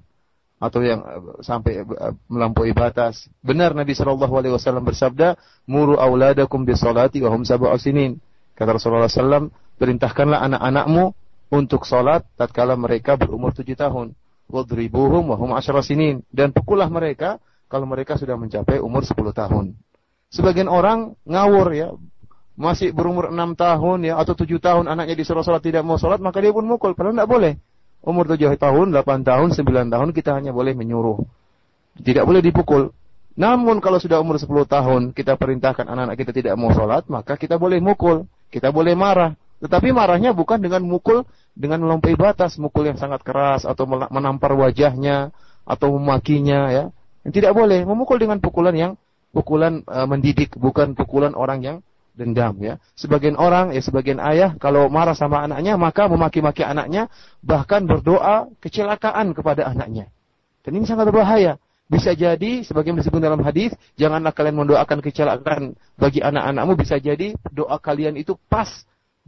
atau 0.58 0.82
yang 0.82 1.00
uh, 1.06 1.38
sampai 1.38 1.86
uh, 1.86 2.18
melampaui 2.26 2.74
batas. 2.74 3.30
Benar 3.46 3.78
Nabi 3.78 3.94
Shallallahu 3.94 4.34
Alaihi 4.34 4.54
Wasallam 4.58 4.82
bersabda, 4.82 5.38
muru 5.70 5.94
auladakum 5.94 6.66
bisolati 6.66 7.22
wahum 7.22 7.46
sab'a 7.46 7.78
sinin. 7.78 8.18
Kata 8.54 8.74
Rasulullah 8.74 9.10
SAW, 9.10 9.50
perintahkanlah 9.78 10.42
anak-anakmu 10.46 11.14
untuk 11.50 11.86
sholat 11.86 12.26
tatkala 12.34 12.74
mereka 12.74 13.14
berumur 13.14 13.54
tujuh 13.54 13.74
tahun 13.78 14.14
wadribuhum 14.50 15.32
wa 15.32 15.36
hum 15.38 15.50
asyara 15.56 15.80
sinin 15.80 16.20
dan 16.28 16.52
pukullah 16.52 16.88
mereka 16.90 17.40
kalau 17.68 17.88
mereka 17.88 18.14
sudah 18.20 18.36
mencapai 18.38 18.78
umur 18.78 19.02
10 19.02 19.16
tahun. 19.34 19.74
Sebagian 20.30 20.66
orang 20.66 21.14
ngawur 21.24 21.68
ya, 21.74 21.94
masih 22.54 22.94
berumur 22.94 23.34
6 23.34 23.58
tahun 23.58 23.98
ya 24.06 24.14
atau 24.18 24.34
7 24.38 24.46
tahun 24.62 24.84
anaknya 24.86 25.18
disuruh 25.18 25.42
salat 25.42 25.62
tidak 25.62 25.82
mau 25.82 25.98
salat 25.98 26.22
maka 26.22 26.38
dia 26.38 26.54
pun 26.54 26.62
mukul 26.66 26.94
padahal 26.94 27.14
tidak 27.14 27.30
boleh. 27.30 27.52
Umur 28.04 28.28
7 28.28 28.60
tahun, 28.60 28.92
8 28.92 29.24
tahun, 29.24 29.48
9 29.56 29.64
tahun 29.88 30.08
kita 30.12 30.30
hanya 30.36 30.52
boleh 30.52 30.76
menyuruh. 30.76 31.24
Tidak 32.04 32.22
boleh 32.26 32.44
dipukul. 32.44 32.92
Namun 33.34 33.82
kalau 33.82 33.98
sudah 33.98 34.22
umur 34.22 34.38
10 34.38 34.46
tahun 34.68 35.02
kita 35.10 35.34
perintahkan 35.34 35.88
anak-anak 35.88 36.16
kita 36.20 36.30
tidak 36.30 36.54
mau 36.54 36.70
salat, 36.70 37.08
maka 37.10 37.34
kita 37.34 37.58
boleh 37.58 37.82
mukul, 37.82 38.28
kita 38.52 38.70
boleh 38.70 38.94
marah. 38.94 39.34
Tetapi 39.58 39.90
marahnya 39.90 40.36
bukan 40.36 40.60
dengan 40.60 40.84
mukul 40.84 41.24
dengan 41.56 41.82
melampaui 41.82 42.14
batas, 42.14 42.60
mukul 42.60 42.86
yang 42.86 43.00
sangat 43.00 43.24
keras 43.24 43.64
atau 43.64 43.88
menampar 43.88 44.52
wajahnya 44.54 45.32
atau 45.64 45.96
memakinya 45.98 46.70
ya. 46.70 46.84
Tidak 47.24 47.52
boleh 47.56 47.88
memukul 47.88 48.20
dengan 48.20 48.36
pukulan 48.36 48.76
yang 48.76 48.92
pukulan 49.32 49.80
e, 49.80 49.98
mendidik, 50.04 50.54
bukan 50.60 50.92
pukulan 50.92 51.32
orang 51.32 51.64
yang 51.64 51.76
dendam 52.14 52.54
ya. 52.60 52.76
Sebagian 52.94 53.34
orang 53.34 53.72
ya 53.72 53.80
sebagian 53.80 54.20
ayah 54.22 54.54
kalau 54.60 54.86
marah 54.92 55.16
sama 55.16 55.42
anaknya 55.42 55.74
maka 55.74 56.06
memaki-maki 56.06 56.62
anaknya 56.62 57.08
bahkan 57.40 57.88
berdoa 57.88 58.52
kecelakaan 58.60 59.32
kepada 59.32 59.66
anaknya. 59.66 60.12
Dan 60.62 60.80
ini 60.80 60.84
sangat 60.84 61.08
berbahaya. 61.10 61.56
Bisa 61.84 62.16
jadi 62.16 62.64
sebagaimana 62.64 63.04
disebut 63.04 63.20
dalam 63.20 63.44
hadis, 63.44 63.76
janganlah 64.00 64.32
kalian 64.32 64.56
mendoakan 64.56 65.04
kecelakaan 65.04 65.76
bagi 66.00 66.24
anak-anakmu 66.24 66.80
bisa 66.80 66.96
jadi 66.96 67.36
doa 67.52 67.76
kalian 67.76 68.16
itu 68.16 68.40
pas 68.48 68.68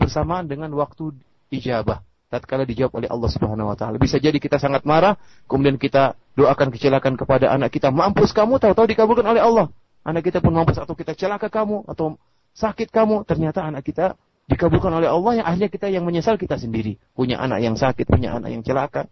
bersamaan 0.01 0.49
dengan 0.49 0.73
waktu 0.73 1.13
ijabah 1.53 2.01
tatkala 2.27 2.67
dijawab 2.67 2.99
oleh 2.99 3.09
Allah 3.11 3.31
Subhanahu 3.31 3.71
wa 3.71 3.77
taala. 3.79 3.97
Bisa 3.97 4.19
jadi 4.19 4.37
kita 4.37 4.59
sangat 4.59 4.83
marah, 4.83 5.15
kemudian 5.47 5.79
kita 5.79 6.19
doakan 6.35 6.75
kecelakaan 6.75 7.15
kepada 7.15 7.51
anak 7.55 7.71
kita, 7.71 7.95
mampus 7.95 8.35
kamu 8.35 8.59
tahu-tahu 8.59 8.87
dikabulkan 8.91 9.27
oleh 9.27 9.43
Allah. 9.43 9.67
Anak 10.07 10.27
kita 10.27 10.39
pun 10.39 10.55
mampus 10.55 10.79
atau 10.79 10.95
kita 10.95 11.15
celaka 11.19 11.51
kamu 11.51 11.87
atau 11.87 12.19
sakit 12.55 12.91
kamu, 12.91 13.27
ternyata 13.27 13.63
anak 13.67 13.83
kita 13.87 14.15
dikabulkan 14.47 14.95
oleh 14.95 15.11
Allah 15.11 15.43
yang 15.43 15.47
akhirnya 15.47 15.71
kita 15.71 15.87
yang 15.91 16.05
menyesal 16.07 16.39
kita 16.39 16.55
sendiri. 16.59 16.99
Punya 17.15 17.43
anak 17.43 17.63
yang 17.63 17.75
sakit, 17.75 18.07
punya 18.07 18.39
anak 18.39 18.55
yang 18.55 18.63
celaka. 18.63 19.11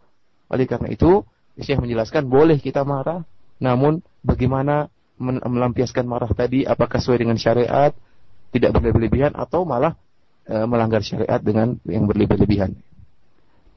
Oleh 0.51 0.66
karena 0.70 0.91
itu, 0.91 1.27
Syekh 1.59 1.78
menjelaskan 1.78 2.27
boleh 2.27 2.59
kita 2.59 2.82
marah, 2.86 3.27
namun 3.62 4.03
bagaimana 4.23 4.91
melampiaskan 5.23 6.07
marah 6.07 6.31
tadi 6.35 6.66
apakah 6.66 6.99
sesuai 6.99 7.23
dengan 7.23 7.39
syariat, 7.39 7.95
tidak 8.51 8.74
berlebihan 8.74 9.35
atau 9.35 9.62
malah 9.62 9.95
e, 10.47 10.55
melanggar 10.66 11.03
syariat 11.03 11.39
dengan 11.39 11.78
yang 11.86 12.07
berlebih-lebihan. 12.07 12.74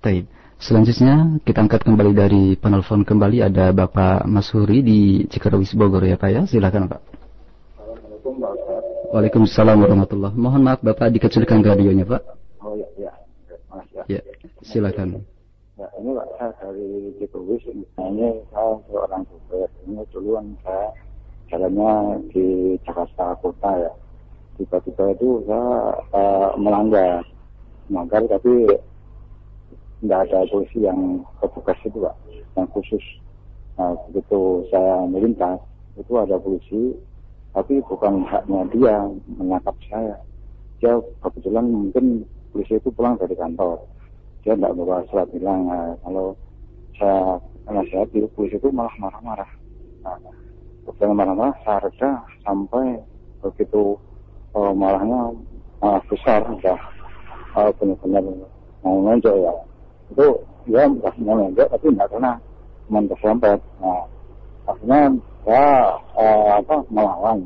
Taib. 0.02 0.26
Selanjutnya 0.58 1.38
kita 1.46 1.62
angkat 1.62 1.86
kembali 1.86 2.12
dari 2.18 2.44
penelpon 2.58 3.06
kembali 3.06 3.46
ada 3.46 3.70
Bapak 3.70 4.26
Masuri 4.26 4.82
di 4.82 5.00
Cikarewis 5.30 5.78
Bogor 5.78 6.02
ya 6.02 6.18
Pak 6.18 6.30
ya. 6.34 6.42
Silakan 6.50 6.90
Pak. 6.90 7.02
Waalaikumsalam 9.14 9.78
warahmatullah. 9.78 10.34
Mohon 10.34 10.62
maaf 10.66 10.80
Bapak 10.82 11.14
dikecilkan 11.14 11.62
radionya 11.62 12.06
Pak. 12.06 12.22
Oh 12.62 12.74
ya 12.74 12.90
ya. 12.98 13.12
Mas 13.70 13.86
ya. 13.94 14.04
Ya, 14.18 14.22
silakan. 14.66 15.22
Ya, 15.78 15.88
ini 16.02 16.10
Pak 16.14 16.28
saya 16.42 16.52
dari 16.74 17.14
Cikarewis 17.22 17.64
ini 17.70 17.86
saya 18.50 18.74
seorang 18.90 19.22
supir. 19.30 19.70
Ini 19.86 20.02
duluan 20.10 20.58
saya 20.66 20.90
jalannya 21.48 22.22
di 22.34 22.76
Jakarta 22.84 23.38
Kota 23.40 23.72
ya 23.78 23.94
tiba-tiba 24.58 25.14
itu 25.14 25.46
saya 25.46 25.96
uh, 26.12 26.50
melanggar 26.58 27.22
melanggar 27.88 28.26
tapi 28.26 28.66
tidak 30.02 30.20
ada 30.30 30.40
polisi 30.50 30.80
yang 30.86 31.26
petugas 31.42 31.78
itu 31.86 31.98
pak. 31.98 32.16
Yang 32.54 32.68
khusus. 32.74 33.06
Nah 33.78 33.94
begitu 34.10 34.66
saya 34.70 35.06
melintas 35.06 35.62
itu 35.98 36.14
ada 36.18 36.38
polisi 36.38 36.94
tapi 37.54 37.82
bukan 37.86 38.22
haknya 38.26 38.62
dia 38.74 38.96
menangkap 39.38 39.76
saya. 39.90 40.18
Dia 40.78 40.94
kebetulan 41.26 41.66
mungkin 41.66 42.26
polisi 42.54 42.78
itu 42.78 42.90
pulang 42.94 43.18
dari 43.18 43.34
kantor. 43.34 43.82
Dia 44.46 44.54
tidak 44.54 44.78
bawa 44.78 45.02
surat 45.10 45.28
bilang 45.34 45.66
nah, 45.66 45.94
kalau 46.06 46.38
saya 46.98 47.42
nasihat 47.68 48.08
itu 48.14 48.30
polisi 48.38 48.62
itu 48.62 48.70
malah 48.70 48.94
marah-marah. 49.02 49.50
Nah, 50.06 51.14
marah-marah 51.14 51.82
reda 51.82 52.24
sampai 52.46 53.02
begitu 53.44 53.98
oh, 54.54 54.74
malahnya 54.74 55.34
malah 55.78 56.02
besar 56.10 56.42
udah 56.50 56.80
uh, 57.54 57.70
benar-benar 57.78 58.24
mau 58.82 58.98
nonjok 59.06 59.36
ya 59.38 59.54
itu 60.12 60.28
ya 60.68 60.84
nggak 60.88 61.14
mau 61.24 61.36
nonjok 61.40 61.68
tapi 61.72 61.86
nggak 61.96 62.10
kena 62.12 62.34
cuma 62.88 63.00
keserempet 63.12 63.60
nah 63.80 64.04
akhirnya 64.68 65.02
ya 65.48 65.66
uh, 66.16 66.48
apa 66.60 66.76
melawan 66.92 67.40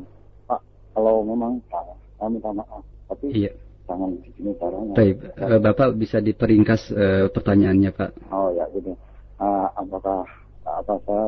pak 0.46 0.60
kalau 0.94 1.22
memang 1.22 1.58
salah 1.70 1.96
saya 2.18 2.28
minta 2.30 2.50
maaf 2.54 2.82
tapi 3.10 3.26
iya. 3.34 3.50
jangan 3.86 4.10
di 4.18 4.30
sini 4.34 4.50
caranya 4.58 4.92
Baik, 4.94 5.16
uh, 5.38 5.58
Bapak 5.62 5.88
bisa 5.98 6.18
diperingkas 6.18 6.90
uh, 6.94 7.26
pertanyaannya 7.30 7.90
Pak. 7.94 8.10
oh 8.34 8.50
ya 8.54 8.66
gitu 8.74 8.94
uh, 9.42 9.66
apakah 9.78 10.26
apa 10.62 10.94
saya 11.06 11.26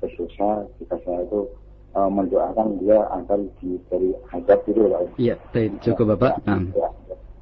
bersusah 0.00 0.64
jika 0.80 0.96
saya 1.04 1.20
itu 1.24 1.40
uh, 1.96 2.10
mendoakan 2.12 2.80
dia 2.80 3.00
agar 3.12 3.40
diberi 3.60 4.12
hajat 4.32 4.60
itu 4.68 4.80
Pak. 4.88 5.00
Iya, 5.16 5.34
cukup 5.80 6.16
Bapak. 6.16 6.44
Nah, 6.44 6.64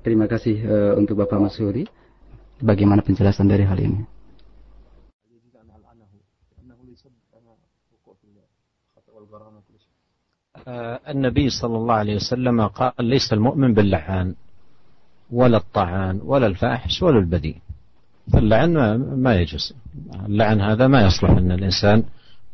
terima 0.07 0.31
kasih 0.31 0.57
uh, 0.67 0.93
untuk 0.99 1.19
Bapak 1.19 1.39
Masuri. 1.43 1.87
Bagaimana 2.65 3.05
penjelasan 3.05 3.45
dari 3.53 3.69
hal 3.69 3.77
ini? 3.77 4.01
النبي 11.05 11.51
صلى 11.51 11.77
الله 11.77 11.95
عليه 11.95 12.17
وسلم 12.17 12.57
قال 12.67 13.05
ليس 13.05 13.33
المؤمن 13.33 13.75
باللعان 13.75 14.35
ولا 15.29 15.57
الطعان 15.57 16.21
ولا 16.25 16.47
الفاحش 16.47 17.03
ولا 17.03 17.19
البذيء 17.19 17.61
فاللعن 18.33 18.73
ما 18.97 19.33
يجوز 19.35 19.75
اللعن 20.25 20.61
هذا 20.61 20.87
ما 20.89 21.05
يصلح 21.05 21.31
أن 21.31 21.53
الإنسان 21.53 22.03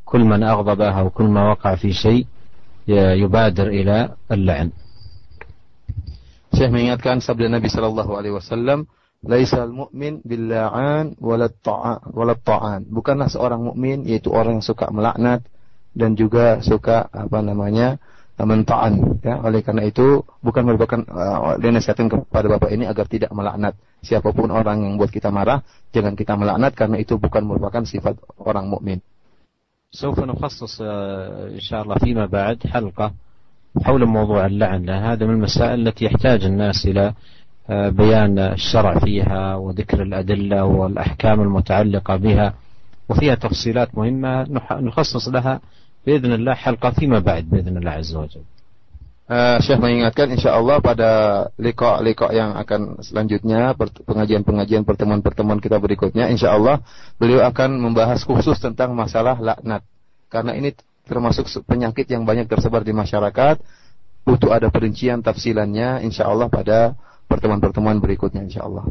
كل 0.05 0.20
من 0.27 0.43
أغضبه 0.43 0.91
أو 1.01 1.11
كل 1.11 1.24
ما 1.24 1.55
وقع 1.55 1.74
في 1.74 1.93
شيء 1.93 2.27
يبادر 3.23 3.66
إلى 3.66 4.15
اللعن 4.32 4.70
Syekh 6.51 6.66
mengingatkan 6.66 7.23
sabda 7.23 7.47
Nabi 7.47 7.70
Shallallahu 7.70 8.11
Alaihi 8.19 8.35
Wasallam, 8.35 8.91
"Laisal 9.26 9.73
mu'min 9.73 10.22
billa'an 10.22 11.18
walat 11.18 11.57
ta'an." 12.45 12.86
Bukanlah 12.86 13.30
seorang 13.32 13.73
mukmin 13.73 14.06
yaitu 14.06 14.30
orang 14.30 14.61
yang 14.61 14.65
suka 14.65 14.90
melaknat 14.94 15.45
dan 15.95 16.14
juga 16.14 16.60
suka 16.61 17.07
apa 17.10 17.40
namanya 17.41 17.98
mentaan 18.36 19.23
ya 19.23 19.40
oleh 19.40 19.64
karena 19.64 19.88
itu 19.88 20.19
bukan 20.44 20.68
merupakan 20.68 20.99
uh, 21.07 21.56
dinasihatkan 21.56 22.11
kepada 22.11 22.52
bapak 22.52 22.68
ini 22.76 22.84
agar 22.84 23.07
tidak 23.07 23.32
melaknat 23.32 23.80
siapapun 24.03 24.52
orang 24.52 24.84
yang 24.84 24.99
buat 24.99 25.07
kita 25.07 25.32
marah 25.32 25.64
jangan 25.95 26.19
kita 26.19 26.36
melaknat 26.36 26.76
karena 26.76 26.99
itu 26.99 27.15
bukan 27.15 27.48
merupakan 27.48 27.88
sifat 27.88 28.19
orang 28.44 28.68
mukmin. 28.68 28.99
سوف 29.95 30.19
نخصص 30.19 30.82
إن 31.56 31.60
شاء 31.60 31.82
الله 31.82 31.95
فيما 31.95 32.26
بعد 32.26 32.68
حلقة 32.68 33.14
حول 33.84 34.06
موضوع 34.06 34.45
اللعن 34.45 34.84
لأن 34.84 35.03
هذا 35.03 35.26
من 35.26 35.34
المسائل 35.34 35.88
التي 35.88 36.06
يحتاج 36.06 36.45
الناس 36.45 36.86
إلى 36.86 37.14
بيان 37.69 38.40
الشرع 38.40 38.99
فيها 38.99 39.56
وذكر 39.56 40.02
الأدلة 40.02 40.65
والأحكام 40.65 41.41
المتعلقة 41.41 42.15
بها 42.15 42.53
وفيها 43.10 43.36
تفصيلات 43.36 43.98
مهمة 43.98 44.45
نخصص 44.72 45.27
لها 45.27 45.60
بإذن 46.06 46.34
الله 46.34 46.53
حلقة 46.53 46.91
فيما 46.91 47.19
بعد 47.19 47.49
بإذن 47.49 47.77
الله 47.77 47.91
عز 47.91 48.15
وجل 48.15 48.45
Uh, 49.26 49.57
Syekh 49.57 49.82
mengingatkan 49.82 50.30
insya 50.30 50.53
Allah 50.53 50.77
pada 50.77 51.10
lekok-lekok 51.57 52.30
yang 52.30 52.53
akan 52.61 53.02
selanjutnya 53.02 53.73
pengajian-pengajian 54.06 54.86
pertemuan-pertemuan 54.86 55.57
kita 55.57 55.82
berikutnya 55.82 56.30
insya 56.30 56.53
Allah 56.53 56.86
beliau 57.18 57.41
akan 57.41 57.73
membahas 57.82 58.22
khusus 58.22 58.53
tentang 58.61 58.94
masalah 58.94 59.34
laknat 59.41 59.82
karena 60.30 60.53
ini 60.53 60.77
termasuk 61.10 61.49
penyakit 61.65 62.06
yang 62.06 62.22
banyak 62.22 62.45
tersebar 62.45 62.86
di 62.86 62.94
masyarakat 62.94 63.57
butuh 64.30 64.53
ada 64.53 64.69
perincian 64.69 65.26
tafsilannya 65.26 66.06
insya 66.06 66.30
Allah 66.30 66.45
pada 66.45 66.94
pertemuan-pertemuan 67.30 67.98
berikutnya 67.99 68.45
insya 68.45 68.65
Allah. 68.65 68.86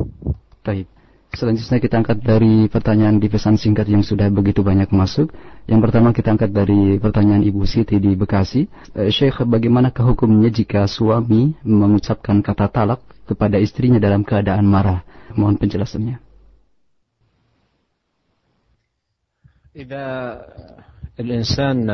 Baik. 0.64 0.88
Selanjutnya 1.34 1.82
kita 1.82 1.98
angkat 1.98 2.22
dari 2.22 2.70
pertanyaan 2.70 3.18
di 3.18 3.26
pesan 3.26 3.58
singkat 3.58 3.90
yang 3.90 4.06
sudah 4.06 4.30
begitu 4.30 4.62
banyak 4.62 4.86
masuk. 4.94 5.34
Yang 5.66 5.80
pertama 5.90 6.14
kita 6.14 6.30
angkat 6.30 6.54
dari 6.54 6.94
pertanyaan 7.02 7.42
Ibu 7.42 7.66
Siti 7.66 7.98
di 7.98 8.14
Bekasi. 8.14 8.70
E, 8.94 9.10
Syekh, 9.10 9.42
bagaimana 9.42 9.90
hukumnya 9.90 10.46
jika 10.46 10.86
suami 10.86 11.58
mengucapkan 11.66 12.38
kata 12.38 12.70
talak 12.70 13.02
kepada 13.26 13.58
istrinya 13.58 13.98
dalam 13.98 14.22
keadaan 14.22 14.62
marah? 14.62 15.02
Mohon 15.34 15.58
penjelasannya. 15.58 16.22
إذا 19.74 20.06
الإنسان 21.18 21.90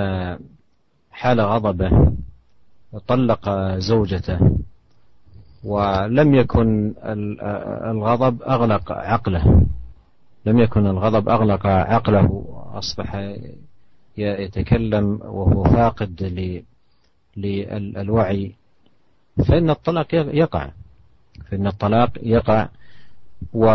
حال 1.10 1.38
غضبه 1.40 1.90
وطلق 2.92 3.44
زوجته 3.80 4.38
ولم 5.65 6.35
يكن 6.35 6.93
الغضب 7.91 8.43
أغلق 8.43 8.91
عقله. 8.91 9.65
لم 10.45 10.59
يكن 10.59 10.87
الغضب 10.87 11.29
أغلق 11.29 11.67
عقله. 11.67 12.45
أصبح 12.73 13.33
يتكلم 14.17 15.19
وهو 15.23 15.63
فاقد 15.63 16.23
للوعي. 17.37 18.55
فإن 19.47 19.69
الطلاق 19.69 20.07
يقع. 20.13 20.69
فإن 21.51 21.67
الطلاق 21.67 22.09
يقع. 22.23 22.67
و 23.53 23.65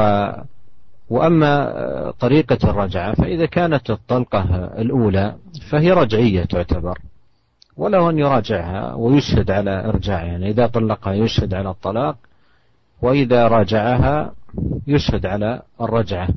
وأما 1.11 2.13
طريقة 2.21 2.71
الرجعة 2.71 3.15
فإذا 3.15 3.47
كانت 3.47 3.91
الطلقة 3.91 4.41
الأولى 4.79 5.35
فهي 5.71 5.91
رجعية 5.93 6.45
تعتبر. 6.45 6.99
وله 7.80 8.10
أن 8.10 8.20
يراجعها 8.20 8.94
ويشهد 8.94 9.52
على 9.52 9.86
إرجاعها 9.86 10.26
يعني 10.26 10.50
إذا 10.50 10.68
طلقها 10.68 11.14
يشهد 11.14 11.54
على 11.54 11.70
الطلاق 11.70 12.16
وإذا 13.02 13.48
راجعها 13.48 14.34
يشهد 14.88 15.26
على 15.26 15.62
الرجعة 15.82 16.28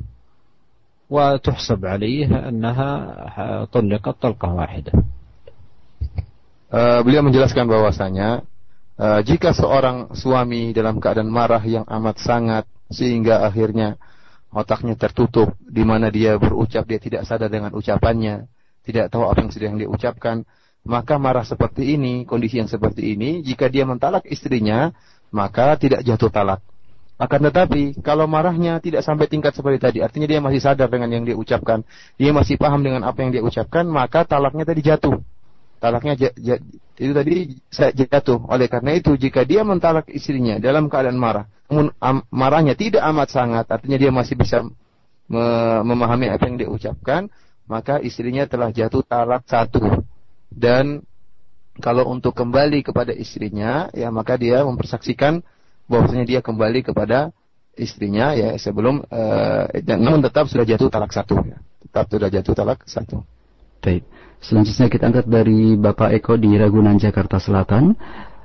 وتحسب 1.09 1.85
عليه 1.85 2.49
أنها 2.49 2.89
طلقت 3.65 4.15
طلقة 4.21 4.53
واحدة 4.53 4.91
uh, 6.69 6.99
beliau 7.01 7.25
menjelaskan 7.25 7.65
bahwasanya 7.65 8.45
uh, 8.99 9.19
jika 9.25 9.55
seorang 9.55 10.13
suami 10.13 10.75
dalam 10.75 11.01
keadaan 11.01 11.31
marah 11.31 11.63
yang 11.63 11.87
amat 11.87 12.21
sangat 12.21 12.65
sehingga 12.91 13.47
akhirnya 13.47 13.97
otaknya 14.53 14.97
tertutup 14.97 15.53
di 15.61 15.81
mana 15.85 16.09
dia 16.09 16.37
berucap 16.37 16.85
dia 16.85 16.99
tidak 17.01 17.25
sadar 17.25 17.49
dengan 17.49 17.73
ucapannya 17.73 18.49
tidak 18.85 19.13
tahu 19.13 19.29
apa 19.29 19.45
yang 19.45 19.51
sedang 19.53 19.77
dia 19.77 19.89
ucapkan 19.89 20.45
maka 20.84 21.16
marah 21.16 21.48
seperti 21.48 21.96
ini, 21.96 22.28
kondisi 22.28 22.60
yang 22.60 22.68
seperti 22.68 23.16
ini, 23.16 23.40
jika 23.40 23.72
dia 23.72 23.88
mentalak 23.88 24.28
istrinya, 24.28 24.92
maka 25.32 25.80
tidak 25.80 26.04
jatuh 26.04 26.28
talak. 26.28 26.60
Akan 27.16 27.40
tetapi, 27.40 28.04
kalau 28.04 28.28
marahnya 28.28 28.76
tidak 28.84 29.00
sampai 29.00 29.24
tingkat 29.24 29.56
seperti 29.56 29.80
tadi, 29.80 29.98
artinya 30.04 30.28
dia 30.28 30.44
masih 30.44 30.60
sadar 30.60 30.92
dengan 30.92 31.08
yang 31.08 31.24
dia 31.24 31.38
ucapkan, 31.38 31.80
dia 32.20 32.36
masih 32.36 32.60
paham 32.60 32.84
dengan 32.84 33.00
apa 33.08 33.16
yang 33.24 33.32
dia 33.32 33.40
ucapkan, 33.40 33.88
maka 33.88 34.28
talaknya 34.28 34.68
tadi 34.68 34.84
jatuh. 34.84 35.24
Talaknya 35.80 36.20
itu 37.00 37.12
tadi 37.16 37.34
jatuh. 38.04 38.44
Oleh 38.50 38.68
karena 38.68 38.92
itu, 38.92 39.16
jika 39.16 39.40
dia 39.46 39.64
mentalak 39.64 40.12
istrinya 40.12 40.60
dalam 40.60 40.92
keadaan 40.92 41.16
marah, 41.16 41.48
namun 41.72 41.96
marahnya 42.28 42.76
tidak 42.76 43.00
amat 43.08 43.28
sangat, 43.32 43.64
artinya 43.72 43.96
dia 43.96 44.12
masih 44.12 44.36
bisa 44.36 44.60
memahami 45.80 46.28
apa 46.28 46.44
yang 46.44 46.56
dia 46.60 46.68
ucapkan, 46.68 47.32
maka 47.64 48.02
istrinya 48.04 48.44
telah 48.44 48.68
jatuh 48.68 49.00
talak 49.00 49.48
satu 49.48 50.04
dan 50.54 51.02
kalau 51.82 52.06
untuk 52.06 52.38
kembali 52.38 52.86
kepada 52.86 53.10
istrinya 53.10 53.90
ya 53.90 54.14
maka 54.14 54.38
dia 54.38 54.62
mempersaksikan 54.62 55.42
bahwasanya 55.90 56.24
dia 56.24 56.40
kembali 56.40 56.86
kepada 56.86 57.34
istrinya 57.74 58.30
ya 58.38 58.54
sebelum 58.54 59.02
uh, 59.10 59.66
dan 59.82 59.98
namun 59.98 60.22
tetap 60.22 60.46
sudah 60.46 60.62
jatuh 60.62 60.86
talak 60.86 61.10
satu 61.10 61.42
ya. 61.42 61.58
tetap 61.82 62.06
sudah 62.06 62.30
jatuh 62.30 62.54
talak 62.54 62.78
satu. 62.86 63.26
Baik. 63.82 64.06
Selanjutnya 64.38 64.86
kita 64.88 65.04
angkat 65.10 65.26
dari 65.26 65.74
Bapak 65.74 66.14
Eko 66.14 66.38
di 66.38 66.54
Ragunan 66.54 66.96
Jakarta 66.96 67.42
Selatan. 67.42 67.98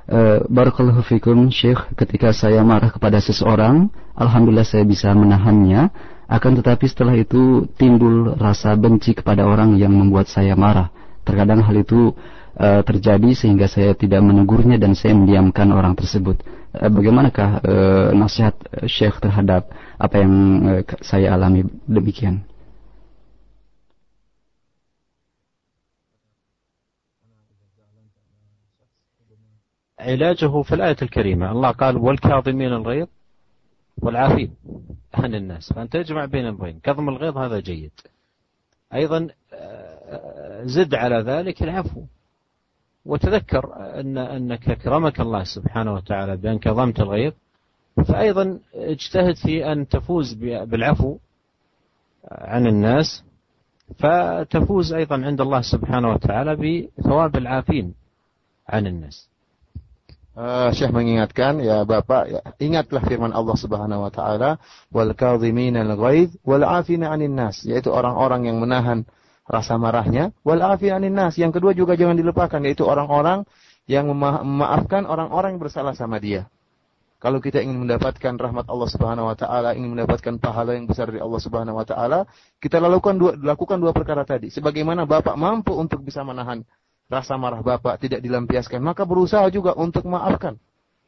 Uh, 0.09 0.41
Barakallahu 0.49 1.05
fikum 1.05 1.53
Syekh 1.53 1.93
ketika 1.93 2.33
saya 2.33 2.65
marah 2.65 2.89
kepada 2.89 3.21
seseorang 3.21 3.93
Alhamdulillah 4.17 4.65
saya 4.65 4.81
bisa 4.81 5.13
menahannya 5.13 5.93
akan 6.25 6.51
tetapi 6.57 6.89
setelah 6.89 7.13
itu 7.13 7.69
timbul 7.77 8.33
rasa 8.33 8.73
benci 8.73 9.13
kepada 9.13 9.45
orang 9.45 9.77
yang 9.77 9.93
membuat 9.93 10.25
saya 10.25 10.57
marah 10.57 10.89
Terkadang 11.28 11.64
hal 11.64 11.76
itu 11.80 12.12
uh, 12.60 12.82
terjadi 12.84 13.32
sehingga 13.32 13.66
saya 13.66 13.96
tidak 13.96 14.20
menegurnya 14.20 14.76
dan 14.76 14.92
saya 14.92 15.16
mendiamkan 15.16 15.72
orang 15.72 15.96
tersebut. 15.96 16.42
Uh, 16.74 16.90
bagaimanakah 16.90 17.48
uh, 17.64 18.08
nasihat 18.12 18.54
uh, 18.74 18.86
Syekh 18.86 19.18
terhadap 19.22 19.70
apa 19.96 20.14
yang 20.20 20.32
uh, 20.64 20.82
saya 21.00 21.32
alami 21.34 21.64
demikian? 21.88 22.44
علاجه 30.04 30.62
في 30.62 30.74
الآية 30.74 30.96
الكريمة 31.02 31.52
الله 31.52 31.70
قال 31.70 31.96
والكاظمين 31.96 32.72
الغيظ 32.72 33.06
والعافين 34.02 34.54
عن 35.14 35.34
الناس 35.34 35.72
فأنت 35.72 35.96
تجمع 35.96 36.24
بين 36.24 36.46
الأمرين 36.46 36.80
كظم 36.82 37.08
الغيظ 37.08 37.38
هذا 37.38 37.60
جيد 37.60 37.92
أيضا 38.93 39.29
زد 40.63 40.93
على 40.95 41.15
ذلك 41.15 41.63
العفو. 41.63 42.01
وتذكر 43.05 43.75
أن 43.99 44.17
أنك 44.17 44.69
أكرمك 44.69 45.19
الله 45.19 45.43
سبحانه 45.43 45.93
وتعالى 45.93 46.37
بأن 46.37 46.59
كظمت 46.59 46.99
الغيظ 46.99 47.33
فأيضا 48.07 48.59
اجتهد 48.73 49.35
في 49.35 49.71
أن 49.71 49.87
تفوز 49.87 50.33
بالعفو 50.33 51.17
عن 52.31 52.67
الناس 52.67 53.23
فتفوز 53.97 54.93
أيضا 54.93 55.25
عند 55.25 55.41
الله 55.41 55.61
سبحانه 55.61 56.11
وتعالى 56.11 56.55
بثواب 56.55 57.37
العافين 57.37 57.93
عن 58.67 58.87
الناس. 58.87 59.28
Uh, 60.39 60.71
Syekh 60.71 60.95
mengingatkan 60.95 61.59
ya 61.59 61.83
Bapak 61.83 62.23
ya, 62.31 62.39
ingatlah 62.63 63.03
firman 63.03 63.35
Allah 63.35 63.59
Subhanahu 63.59 64.07
wa 64.07 64.11
taala 64.13 64.55
wal 64.87 65.11
kadhimina 65.11 65.83
al 65.83 65.99
ghaidh 65.99 66.31
wal 66.47 66.63
afina 66.63 67.11
'anil 67.11 67.35
nas 67.35 67.67
yaitu 67.67 67.91
orang-orang 67.91 68.47
yang 68.47 68.55
menahan 68.55 69.03
rasa 69.43 69.75
marahnya 69.75 70.31
wal 70.47 70.63
afianin 70.63 71.11
nas. 71.11 71.35
Yang 71.35 71.59
kedua 71.59 71.75
juga 71.75 71.99
jangan 71.99 72.15
dilupakan 72.15 72.63
yaitu 72.63 72.87
orang-orang 72.87 73.43
yang 73.83 74.07
mema 74.07 74.39
memaafkan 74.39 75.03
orang-orang 75.03 75.59
yang 75.59 75.61
bersalah 75.67 75.91
sama 75.91 76.23
dia. 76.23 76.47
Kalau 77.19 77.43
kita 77.43 77.59
ingin 77.59 77.83
mendapatkan 77.83 78.39
rahmat 78.39 78.63
Allah 78.71 78.87
Subhanahu 78.87 79.27
wa 79.27 79.35
taala, 79.35 79.75
ingin 79.75 79.91
mendapatkan 79.91 80.39
pahala 80.39 80.71
yang 80.71 80.87
besar 80.87 81.11
dari 81.11 81.19
Allah 81.19 81.41
Subhanahu 81.43 81.75
wa 81.75 81.83
taala, 81.83 82.23
kita 82.63 82.79
lakukan 82.79 83.19
dua 83.19 83.35
lakukan 83.35 83.75
dua 83.75 83.91
perkara 83.91 84.23
tadi. 84.23 84.47
Sebagaimana 84.47 85.03
Bapak 85.03 85.35
mampu 85.35 85.75
untuk 85.75 85.99
bisa 85.99 86.23
menahan 86.23 86.63
rasa 87.09 87.35
marah 87.35 87.65
Bapak 87.65 87.97
tidak 87.99 88.21
dilampiaskan, 88.21 88.79
maka 88.79 89.03
berusaha 89.03 89.49
juga 89.49 89.73
untuk 89.73 90.05
memaafkan. 90.05 90.61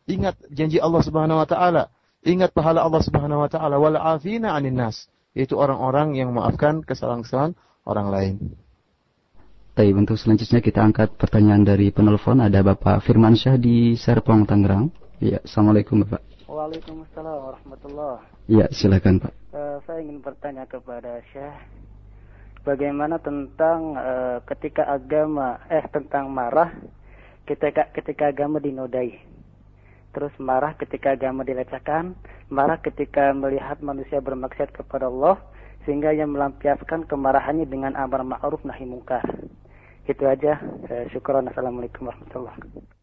Ingat 0.10 0.36
janji 0.50 0.82
Allah 0.82 1.06
Subhanahu 1.06 1.40
wa 1.40 1.48
taala, 1.48 1.94
ingat 2.26 2.52
pahala 2.52 2.82
Allah 2.82 3.06
Subhanahu 3.06 3.46
wa 3.46 3.50
taala 3.50 3.78
wal 3.78 3.96
afina 3.96 4.58
'anil 4.58 4.74
nas, 4.74 5.06
yaitu 5.38 5.56
orang-orang 5.56 6.18
yang 6.18 6.34
memaafkan 6.34 6.82
kesalahan-kesalahan 6.82 7.54
orang 7.86 8.08
lain. 8.10 8.36
Tapi 9.72 9.96
untuk 9.96 10.20
selanjutnya 10.20 10.60
kita 10.60 10.84
angkat 10.84 11.16
pertanyaan 11.16 11.64
dari 11.64 11.96
penelpon 11.96 12.44
ada 12.44 12.60
Bapak 12.60 13.08
Firman 13.08 13.40
Syah 13.40 13.56
di 13.56 13.96
Serpong 13.96 14.44
Tangerang. 14.44 14.92
Ya, 15.24 15.40
Assalamualaikum 15.48 16.04
Bapak. 16.04 16.20
Waalaikumsalam 16.52 17.38
warahmatullahi 17.40 18.20
Ya, 18.52 18.68
silakan 18.76 19.24
Pak. 19.24 19.32
Uh, 19.56 19.80
saya 19.88 20.04
ingin 20.04 20.20
bertanya 20.20 20.68
kepada 20.68 21.24
Syah, 21.32 21.56
bagaimana 22.62 23.18
tentang 23.18 23.98
uh, 23.98 24.38
ketika 24.46 24.86
agama 24.90 25.62
eh 25.70 25.86
tentang 25.90 26.30
marah 26.30 26.70
ketika 27.46 27.90
ketika 27.94 28.30
agama 28.30 28.62
dinodai. 28.62 29.18
Terus 30.12 30.36
marah 30.44 30.76
ketika 30.76 31.16
agama 31.16 31.48
dilecehkan, 31.48 32.20
marah 32.52 32.78
ketika 32.84 33.32
melihat 33.32 33.80
manusia 33.80 34.20
bermaksiat 34.20 34.76
kepada 34.76 35.08
Allah, 35.08 35.40
sehingga 35.88 36.12
ia 36.12 36.28
melampiaskan 36.28 37.08
kemarahannya 37.08 37.64
dengan 37.64 37.96
amar 37.96 38.28
ma'ruf 38.28 38.60
nahi 38.68 38.84
mungkar. 38.84 39.24
Itu 40.04 40.28
aja. 40.28 40.60
Eh, 40.92 41.08
syukuran. 41.16 41.48
Assalamualaikum 41.48 42.12
warahmatullahi 42.12 42.60
wabarakatuh. 42.60 43.00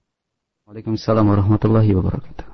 Waalaikumsalam 0.69 1.25
warahmatullahi 1.25 1.97
wabarakatuh. 1.97 2.47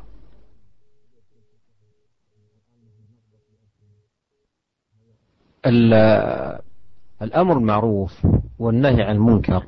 الأمر 7.24 7.58
المعروف 7.58 8.26
والنهي 8.58 9.02
عن 9.02 9.16
المنكر 9.16 9.66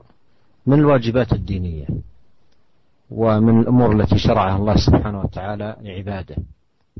من 0.66 0.78
الواجبات 0.78 1.32
الدينية 1.32 1.86
ومن 3.10 3.60
الأمور 3.60 3.92
التي 3.92 4.18
شرعها 4.18 4.56
الله 4.56 4.76
سبحانه 4.76 5.20
وتعالى 5.20 5.76
لعباده. 5.80 6.36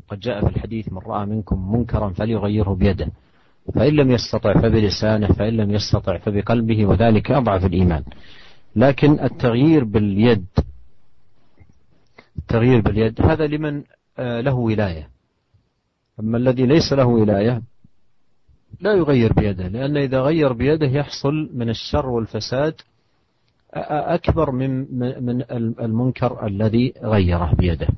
قد 0.09 0.21
جاء 0.21 0.41
في 0.41 0.57
الحديث 0.57 0.93
من 0.93 0.99
رأى 0.99 1.27
منكم 1.27 1.73
منكرا 1.73 2.09
فليغيره 2.09 2.75
بيده 2.75 3.09
فإن 3.75 3.93
لم 3.97 4.11
يستطع 4.11 4.53
فبلسانه 4.55 5.27
فإن 5.27 5.57
لم 5.57 5.71
يستطع 5.71 6.19
فبقلبه 6.19 6.87
وذلك 6.87 7.31
أضعف 7.31 7.65
الإيمان. 7.65 8.03
لكن 8.77 9.21
التغيير 9.21 9.85
باليد 9.85 10.47
التغيير 12.39 12.81
باليد 12.81 13.21
هذا 13.21 13.47
لمن 13.47 13.83
آه، 14.19 14.41
له 14.41 14.55
ولاية. 14.55 15.09
أما 16.21 16.39
الذي 16.39 16.67
ليس 16.67 16.93
له 16.93 17.07
ولاية 17.07 17.63
لا 18.81 18.93
يغير 18.93 19.33
بيده 19.33 19.69
لأن 19.69 19.97
إذا 19.97 20.21
غير 20.21 20.53
بيده 20.53 20.87
يحصل 20.87 21.51
من 21.55 21.71
الشر 21.71 22.07
والفساد 22.07 22.75
أكبر 23.75 24.51
من 24.51 24.79
من 25.25 25.43
المنكر 25.81 26.47
الذي 26.47 26.95
غيره 27.03 27.55
بيده. 27.59 27.89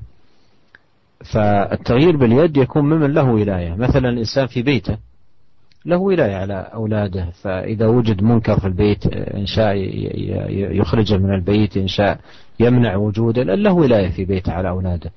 فالتغيير 1.33 2.17
باليد 2.17 2.57
يكون 2.57 2.83
ممن 2.83 3.13
له 3.13 3.31
ولاية، 3.31 3.75
مثلا 3.75 4.09
الإنسان 4.09 4.47
في 4.47 4.61
بيته 4.61 4.97
له 5.85 5.97
ولاية 5.97 6.35
على 6.35 6.69
أولاده، 6.73 7.29
فإذا 7.41 7.87
وجد 7.87 8.23
منكر 8.23 8.59
في 8.59 8.67
البيت 8.67 9.07
إن 9.13 9.45
شاء 9.45 9.75
يخرجه 10.79 11.17
من 11.17 11.33
البيت، 11.33 11.77
إن 11.77 11.87
شاء 11.87 12.19
يمنع 12.59 12.95
وجوده، 12.95 13.43
له 13.43 13.73
ولاية 13.73 14.09
في 14.09 14.25
بيته 14.25 14.53
على 14.53 14.69
أولاده. 14.69 15.11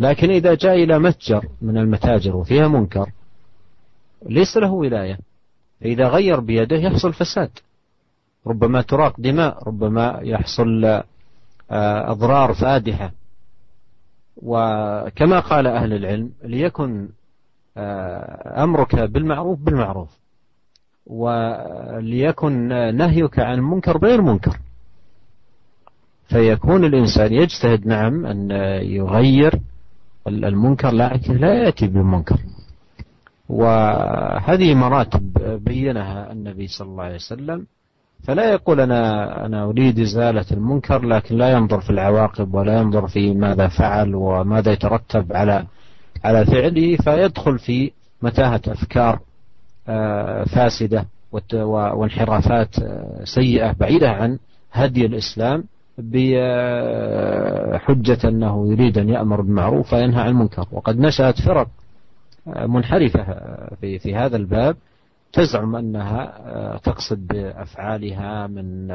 لكن 0.00 0.30
إذا 0.30 0.54
جاء 0.54 0.84
إلى 0.84 0.98
متجر 0.98 1.44
من 1.62 1.78
المتاجر 1.78 2.36
وفيها 2.36 2.68
منكر 2.68 3.10
ليس 4.26 4.56
له 4.56 4.70
ولاية. 4.70 5.18
فإذا 5.80 6.08
غير 6.08 6.40
بيده 6.40 6.76
يحصل 6.76 7.12
فساد. 7.12 7.50
ربما 8.46 8.82
تراق 8.82 9.20
دماء 9.20 9.68
ربما 9.68 10.18
يحصل 10.22 10.84
آه، 10.84 12.10
أضرار 12.10 12.54
فادحة. 12.54 13.12
وكما 14.36 15.40
قال 15.40 15.66
أهل 15.66 15.92
العلم 15.92 16.30
ليكن 16.44 17.08
آه، 17.76 18.64
أمرك 18.64 18.96
بالمعروف 18.96 19.58
بالمعروف. 19.58 20.08
وليكن 21.06 22.68
نهيك 22.96 23.38
عن 23.38 23.54
المنكر 23.54 23.98
غير 23.98 24.22
منكر. 24.22 24.58
فيكون 26.32 26.84
الإنسان 26.84 27.32
يجتهد 27.32 27.86
نعم 27.86 28.26
أن 28.26 28.50
يغير 28.82 29.60
المنكر 30.26 30.90
لكن 30.90 31.36
لا 31.36 31.54
يأتي 31.54 31.86
بالمنكر 31.86 32.38
وهذه 33.48 34.74
مراتب 34.74 35.32
بينها 35.64 36.32
النبي 36.32 36.66
صلى 36.66 36.88
الله 36.88 37.04
عليه 37.04 37.14
وسلم. 37.14 37.66
فلا 38.24 38.52
يقول 38.52 38.80
أنا 38.80 39.46
أنا 39.46 39.64
أريد 39.64 39.98
إزالة 39.98 40.44
المنكر 40.52 41.02
لكن 41.04 41.36
لا 41.36 41.52
ينظر 41.52 41.80
في 41.80 41.90
العواقب 41.90 42.54
ولا 42.54 42.78
ينظر 42.78 43.08
في 43.08 43.34
ماذا 43.34 43.68
فعل 43.68 44.14
وماذا 44.14 44.72
يترتب 44.72 45.32
على 45.32 45.64
على 46.24 46.44
فعله. 46.46 46.96
فيدخل 46.96 47.58
في 47.58 47.90
متاهة 48.22 48.60
أفكار 48.68 49.18
آه، 49.88 50.44
فاسدة 50.44 51.06
وانحرافات 51.52 52.78
آه، 52.78 53.20
سيئة 53.24 53.72
بعيدة 53.72 54.10
عن 54.10 54.38
هدي 54.72 55.06
الإسلام 55.06 55.64
بحجة 55.98 56.18
أنه 58.28 58.72
يريد 58.72 58.98
أن 58.98 59.08
يأمر 59.08 59.40
بالمعروف 59.40 59.92
وينهى 59.94 60.20
عن 60.20 60.28
المنكر. 60.28 60.66
وقد 60.72 60.98
نشأت 60.98 61.40
فرق 61.40 61.68
منحرفة 62.46 63.24
في 63.80 63.98
في 63.98 64.14
هذا 64.14 64.36
الباب. 64.36 64.76
تزعم 65.32 65.76
أنها 65.76 66.22
تقصد 66.84 67.26
بأفعالها 67.26 68.46
من 68.46 68.88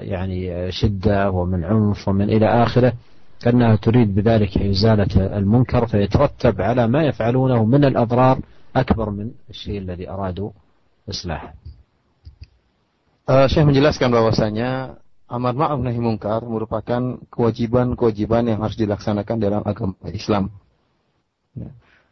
يعني 0.00 0.72
شدة 0.72 1.30
ومن 1.30 1.64
عنف 1.64 2.08
ومن 2.08 2.30
إلى 2.30 2.46
آخره. 2.62 2.92
أنها 3.46 3.76
تريد 3.76 4.14
بذلك 4.14 4.58
إزالة 4.58 5.38
المنكر 5.38 5.86
فيترتب 5.86 6.60
على 6.60 6.86
ما 6.86 7.06
يفعلونه 7.06 7.64
من 7.64 7.84
الأضرار 7.84 8.38
أكبر 8.76 9.10
من 9.10 9.30
الشيء 9.50 9.78
الذي 9.78 10.10
أرادوا 10.10 10.50
إصلاحه. 11.08 11.54
Syekh 13.28 13.68
menjelaskan 13.68 14.08
bahwasanya 14.08 14.96
amar 15.28 15.52
ma'ruf 15.52 15.84
nahi 15.84 16.00
mungkar 16.00 16.40
merupakan 16.48 17.20
kewajiban-kewajiban 17.28 18.48
yang 18.48 18.64
harus 18.64 18.80
dilaksanakan 18.80 19.36
dalam 19.36 19.62
agama 19.68 19.94
Islam. 20.08 20.48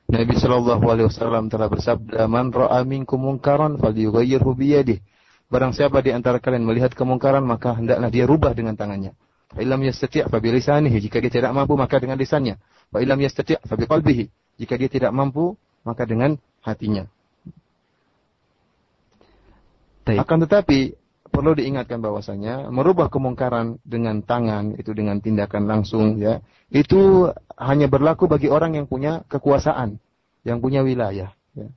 Nabi 0.07 0.39
Shallallahu 0.39 0.87
Alaihi 0.87 1.11
Wasallam 1.11 1.51
telah 1.51 1.66
bersabda, 1.66 2.31
"Man 2.31 2.55
ra'a 2.55 2.87
minkum 2.87 3.19
mungkaran 3.19 3.74
falyughayyirhu 3.83 4.55
biyadihi." 4.55 5.03
Barang 5.47 5.70
siapa 5.70 6.03
di 6.03 6.11
antara 6.11 6.43
kalian 6.43 6.66
melihat 6.66 6.91
kemungkaran, 6.95 7.43
maka 7.47 7.78
hendaklah 7.78 8.11
dia 8.11 8.27
rubah 8.27 8.51
dengan 8.51 8.74
tangannya. 8.74 9.15
Fa 9.47 9.62
illam 9.62 9.78
yastati' 9.87 10.27
fa 10.27 10.39
bilisanihi, 10.43 10.99
jika 10.99 11.23
dia 11.23 11.31
tidak 11.31 11.55
mampu 11.55 11.78
maka 11.78 12.03
dengan 12.03 12.19
lisannya. 12.19 12.59
Fa 12.91 12.99
illam 12.99 13.19
yastati' 13.23 13.62
fa 13.62 13.74
biqalbihi, 13.78 14.24
jika 14.59 14.74
dia 14.74 14.91
tidak 14.91 15.15
mampu 15.15 15.55
maka 15.87 16.03
dengan 16.03 16.35
hatinya. 16.66 17.07
Akan 20.07 20.39
tetapi 20.43 20.95
perlu 21.28 21.55
diingatkan 21.57 21.98
bahwasanya 22.03 22.69
merubah 22.70 23.11
kemungkaran 23.11 23.78
dengan 23.82 24.23
tangan 24.23 24.74
itu 24.78 24.94
dengan 24.97 25.19
tindakan 25.20 25.66
langsung 25.66 26.19
ya 26.19 26.40
itu 26.70 27.31
hanya 27.59 27.86
berlaku 27.86 28.27
bagi 28.27 28.51
orang 28.51 28.74
yang 28.78 28.86
punya 28.90 29.23
kekuasaan 29.31 29.98
yang 30.47 30.59
punya 30.62 30.86
wilayah 30.86 31.35
ya. 31.55 31.69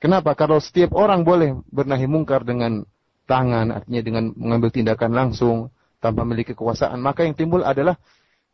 kenapa? 0.00 0.32
Kalau 0.36 0.60
setiap 0.60 0.96
orang 0.96 1.24
boleh 1.24 1.60
bernahi 1.68 2.08
mungkar 2.08 2.44
dengan 2.44 2.84
tangan 3.26 3.74
artinya 3.74 4.02
dengan 4.02 4.24
mengambil 4.36 4.70
tindakan 4.70 5.12
langsung 5.12 5.56
tanpa 5.98 6.22
memiliki 6.22 6.54
kekuasaan 6.54 7.00
maka 7.02 7.26
yang 7.26 7.34
timbul 7.34 7.66
adalah 7.66 7.98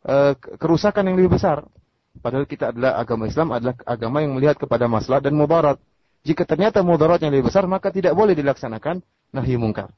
e, 0.03 0.35
kerusakan 0.39 1.12
yang 1.12 1.16
lebih 1.20 1.37
besar. 1.39 1.66
Padahal 2.12 2.45
kita 2.45 2.77
adalah 2.77 3.01
agama 3.01 3.24
Islam 3.24 3.57
adalah 3.57 3.73
agama 3.89 4.20
yang 4.20 4.37
melihat 4.37 4.61
kepada 4.61 4.85
masalah 4.85 5.24
dan 5.24 5.33
mudarat 5.33 5.81
jika 6.23 6.47
ternyata 6.47 6.81
mudarat 6.86 7.23
yang 7.23 7.35
lebih 7.35 7.51
besar 7.51 7.66
maka 7.66 7.90
tidak 7.90 8.15
boleh 8.15 8.35
dilaksanakan 8.39 9.03
nahi 9.35 9.59
mungkar 9.59 9.90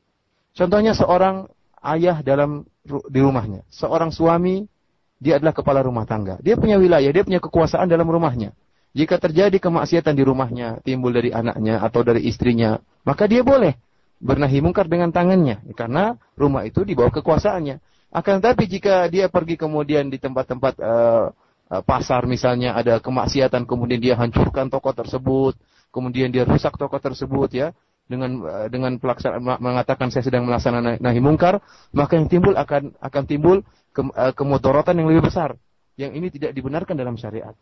Contohnya 0.55 0.95
seorang 0.95 1.51
ayah 1.83 2.23
dalam 2.23 2.63
di 2.87 3.21
rumahnya, 3.21 3.67
seorang 3.75 4.15
suami 4.15 4.71
dia 5.19 5.43
adalah 5.43 5.51
kepala 5.51 5.83
rumah 5.83 6.07
tangga. 6.07 6.39
Dia 6.41 6.55
punya 6.55 6.79
wilayah, 6.79 7.11
dia 7.11 7.27
punya 7.27 7.43
kekuasaan 7.43 7.91
dalam 7.91 8.07
rumahnya. 8.07 8.55
Jika 8.95 9.19
terjadi 9.19 9.59
kemaksiatan 9.59 10.15
di 10.15 10.23
rumahnya, 10.23 10.79
timbul 10.87 11.11
dari 11.11 11.35
anaknya 11.35 11.83
atau 11.83 12.07
dari 12.07 12.23
istrinya, 12.31 12.79
maka 13.03 13.27
dia 13.27 13.43
boleh 13.43 13.75
bernahi 14.23 14.63
mungkar 14.63 14.87
dengan 14.87 15.11
tangannya 15.11 15.59
karena 15.75 16.15
rumah 16.39 16.63
itu 16.63 16.87
di 16.87 16.95
bawah 16.95 17.11
kekuasaannya. 17.11 17.83
Akan 18.15 18.39
tetapi 18.39 18.71
jika 18.71 19.11
dia 19.11 19.27
pergi 19.27 19.59
kemudian 19.59 20.07
di 20.07 20.23
tempat-tempat 20.23 20.79
uh, 20.79 21.35
pasar 21.83 22.31
misalnya 22.31 22.79
ada 22.79 23.03
kemaksiatan 23.03 23.67
kemudian 23.67 23.99
dia 23.99 24.15
hancurkan 24.15 24.71
toko 24.71 24.95
tersebut, 24.95 25.59
kemudian 25.95 26.35
dia 26.35 26.43
rusak 26.43 26.75
toko 26.75 26.99
tersebut 26.99 27.55
ya, 27.55 27.71
dengan 28.05 28.43
eh, 28.45 28.69
dengan 28.69 28.99
pelaksanaan 28.99 29.63
mengatakan 29.63 30.11
saya 30.11 30.27
sedang 30.27 30.45
melaksanakan 30.45 31.01
nahi 31.01 31.21
mungkar, 31.23 31.63
maka 31.95 32.19
yang 32.19 32.29
timbul 32.29 32.53
akan 32.59 32.99
akan 32.99 33.23
timbul 33.25 33.57
ke, 33.95 34.03
uh, 34.03 34.35
kemudorotan 34.35 34.99
yang 34.99 35.09
lebih 35.09 35.31
besar. 35.31 35.55
Yang 35.95 36.13
ini 36.19 36.27
tidak 36.35 36.51
dibenarkan 36.59 36.99
dalam 36.99 37.15
syariat. 37.15 37.55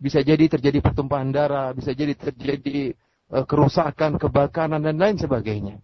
Bisa 0.00 0.24
jadi 0.24 0.48
terjadi 0.48 0.80
pertumpahan 0.80 1.30
darah, 1.30 1.70
bisa 1.76 1.92
jadi 1.92 2.16
terjadi 2.16 2.96
uh, 3.30 3.44
kerusakan, 3.44 4.16
kebakaran 4.16 4.80
dan 4.80 4.96
lain 4.96 5.20
sebagainya. 5.20 5.78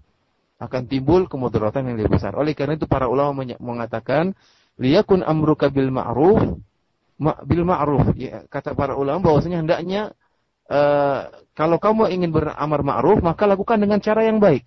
Akan 0.59 0.90
timbul 0.90 1.30
kemudorotan 1.30 1.86
yang 1.86 2.00
lebih 2.00 2.18
besar. 2.18 2.34
Oleh 2.34 2.56
karena 2.56 2.74
itu 2.74 2.90
para 2.90 3.06
ulama 3.06 3.46
mengatakan 3.62 4.34
liyakun 4.74 5.22
amruka 5.22 5.70
bil 5.70 5.94
ma'ruf 5.94 6.59
ma, 7.22 7.38
bil 7.46 7.62
ma'ruf. 7.62 8.10
Ya, 8.18 8.42
kata 8.50 8.74
para 8.74 8.98
ulama 8.98 9.22
bahwasanya 9.22 9.62
hendaknya 9.62 10.16
uh, 10.69 11.28
kalau 11.59 11.82
kamu 11.82 12.15
ingin 12.15 12.31
beramar 12.31 12.81
ma'ruf, 12.86 13.19
maka 13.19 13.49
lakukan 13.51 13.82
dengan 13.82 13.99
cara 13.99 14.23
yang 14.23 14.39
baik. 14.39 14.62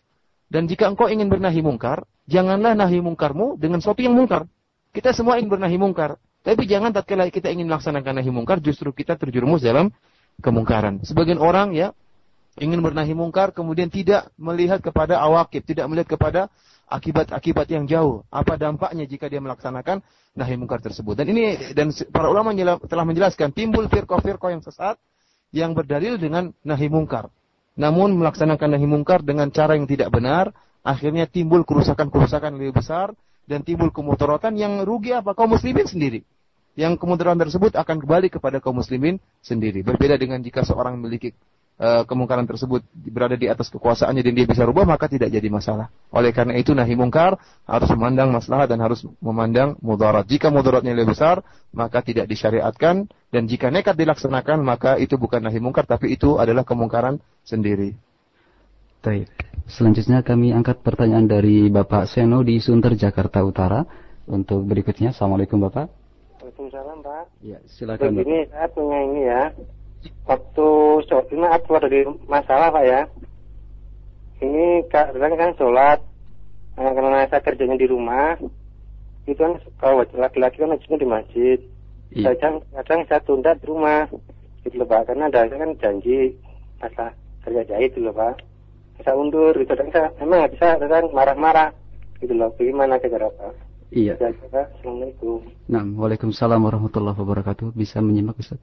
Dan 0.52 0.68
jika 0.68 0.92
engkau 0.92 1.08
ingin 1.08 1.32
bernahi 1.32 1.64
mungkar, 1.64 2.04
janganlah 2.28 2.76
nahi 2.76 3.00
mungkarmu 3.00 3.56
dengan 3.56 3.80
sesuatu 3.80 4.04
yang 4.04 4.12
mungkar. 4.12 4.44
Kita 4.92 5.16
semua 5.16 5.40
ingin 5.40 5.48
bernahi 5.48 5.80
mungkar. 5.80 6.20
Tapi 6.44 6.68
jangan 6.68 6.92
tatkala 6.92 7.32
kita 7.32 7.48
ingin 7.48 7.72
melaksanakan 7.72 8.20
nahi 8.20 8.28
mungkar, 8.28 8.60
justru 8.60 8.92
kita 8.92 9.16
terjerumus 9.16 9.64
dalam 9.64 9.88
kemungkaran. 10.44 11.00
Sebagian 11.08 11.40
orang 11.40 11.72
ya 11.72 11.96
ingin 12.60 12.84
bernahi 12.84 13.16
mungkar, 13.16 13.56
kemudian 13.56 13.88
tidak 13.88 14.28
melihat 14.36 14.84
kepada 14.84 15.24
awakib, 15.24 15.64
tidak 15.64 15.88
melihat 15.88 16.20
kepada 16.20 16.42
akibat-akibat 16.92 17.72
yang 17.72 17.88
jauh. 17.88 18.28
Apa 18.28 18.60
dampaknya 18.60 19.08
jika 19.08 19.32
dia 19.32 19.40
melaksanakan 19.40 20.04
nahi 20.36 20.60
mungkar 20.60 20.84
tersebut? 20.84 21.16
Dan 21.16 21.32
ini 21.32 21.72
dan 21.72 21.96
para 22.12 22.28
ulama 22.28 22.52
telah 22.84 23.08
menjelaskan 23.08 23.56
timbul 23.56 23.88
firqah-firqah 23.88 24.52
yang 24.52 24.60
sesat 24.60 25.00
yang 25.52 25.76
berdalil 25.76 26.16
dengan 26.18 26.56
nahi 26.64 26.88
mungkar. 26.88 27.28
Namun 27.76 28.16
melaksanakan 28.20 28.76
nahi 28.76 28.88
mungkar 28.88 29.24
dengan 29.24 29.52
cara 29.52 29.76
yang 29.76 29.88
tidak 29.88 30.12
benar, 30.12 30.52
akhirnya 30.84 31.28
timbul 31.28 31.64
kerusakan-kerusakan 31.64 32.58
lebih 32.60 32.80
besar 32.84 33.16
dan 33.48 33.64
timbul 33.64 33.92
kemutorotan 33.92 34.56
yang 34.56 34.84
rugi 34.84 35.16
apa? 35.16 35.36
Kaum 35.36 35.56
muslimin 35.56 35.88
sendiri. 35.88 36.24
Yang 36.80 37.04
kemudaratan 37.04 37.36
tersebut 37.36 37.76
akan 37.76 38.00
kembali 38.00 38.32
kepada 38.32 38.64
kaum 38.64 38.80
muslimin 38.80 39.20
sendiri. 39.44 39.84
Berbeda 39.84 40.16
dengan 40.16 40.40
jika 40.40 40.64
seorang 40.64 40.96
memiliki 40.96 41.36
uh, 41.82 42.04
kemungkaran 42.06 42.46
tersebut 42.46 42.86
berada 43.10 43.34
di 43.34 43.50
atas 43.50 43.74
kekuasaannya 43.74 44.22
dan 44.22 44.34
dia 44.38 44.46
bisa 44.46 44.62
rubah 44.62 44.86
maka 44.86 45.10
tidak 45.10 45.34
jadi 45.34 45.50
masalah. 45.50 45.90
Oleh 46.14 46.30
karena 46.30 46.54
itu 46.56 46.78
nahi 46.78 46.94
mungkar 46.94 47.42
harus 47.66 47.90
memandang 47.90 48.30
masalah 48.30 48.70
dan 48.70 48.78
harus 48.80 49.02
memandang 49.18 49.76
mudarat. 49.82 50.30
Jika 50.30 50.54
mudaratnya 50.54 50.94
lebih 50.94 51.18
besar 51.18 51.42
maka 51.74 52.06
tidak 52.06 52.30
disyariatkan 52.30 53.10
dan 53.34 53.44
jika 53.50 53.74
nekat 53.74 53.98
dilaksanakan 53.98 54.62
maka 54.62 55.02
itu 55.02 55.18
bukan 55.18 55.42
nahi 55.42 55.58
mungkar 55.58 55.90
tapi 55.90 56.14
itu 56.14 56.38
adalah 56.38 56.62
kemungkaran 56.62 57.18
sendiri. 57.42 57.98
Baik. 59.02 59.34
Selanjutnya 59.66 60.22
kami 60.22 60.54
angkat 60.54 60.86
pertanyaan 60.86 61.26
dari 61.26 61.66
Bapak 61.74 62.06
Seno 62.06 62.46
di 62.46 62.62
Sunter 62.62 62.94
Jakarta 62.94 63.42
Utara. 63.42 63.82
Untuk 64.30 64.62
berikutnya, 64.70 65.10
Assalamualaikum 65.10 65.58
Bapak. 65.58 65.90
Waalaikumsalam 66.38 67.02
Pak. 67.02 67.26
Ya, 67.42 67.58
silakan. 67.66 68.22
Begini, 68.22 68.46
saya 68.54 68.70
punya 68.70 69.00
ini 69.02 69.22
ya 69.26 69.42
waktu 70.26 70.68
sholat 71.06 71.30
keluar 71.66 71.82
dari 71.84 72.08
masalah 72.26 72.74
pak 72.74 72.84
ya 72.86 73.02
ini 74.42 74.86
kadang 74.90 75.38
kan 75.38 75.52
sholat 75.58 76.00
karena 76.76 77.30
saya 77.30 77.42
kerjanya 77.46 77.78
di 77.78 77.88
rumah 77.90 78.40
itu 79.30 79.38
kan 79.38 79.62
kalau 79.78 80.02
laki-laki 80.02 80.58
kan 80.58 80.74
wajibnya 80.74 80.98
di 80.98 81.08
masjid 81.08 81.60
iya. 82.10 82.34
kadang 82.34 82.66
kadang 82.74 83.02
saya 83.06 83.22
tunda 83.22 83.54
di 83.54 83.66
rumah 83.70 84.10
gitu 84.66 84.82
loh 84.82 84.88
pak 84.90 85.06
karena 85.10 85.30
ada 85.30 85.46
kan 85.46 85.72
janji 85.78 86.34
masa 86.82 87.14
kerja 87.46 87.62
jahit 87.70 87.94
gitu 87.94 88.10
loh 88.10 88.16
pak 88.18 88.42
saya 89.06 89.18
undur 89.18 89.54
gitu 89.54 89.74
dan 89.78 89.90
saya 89.94 90.10
emang 90.18 90.42
nggak 90.42 90.54
bisa 90.58 90.68
kan 90.82 91.06
marah-marah 91.14 91.70
gitu 92.18 92.34
loh 92.34 92.50
bagaimana 92.58 92.98
cara 92.98 93.30
pak 93.30 93.54
Iya. 93.92 94.16
Assalamualaikum. 94.16 95.44
Nah, 95.68 95.84
Waalaikumsalam 95.84 96.64
warahmatullahi 96.64 97.12
wabarakatuh. 97.12 97.76
Bisa 97.76 98.00
menyimak 98.00 98.40
Ustaz? 98.40 98.56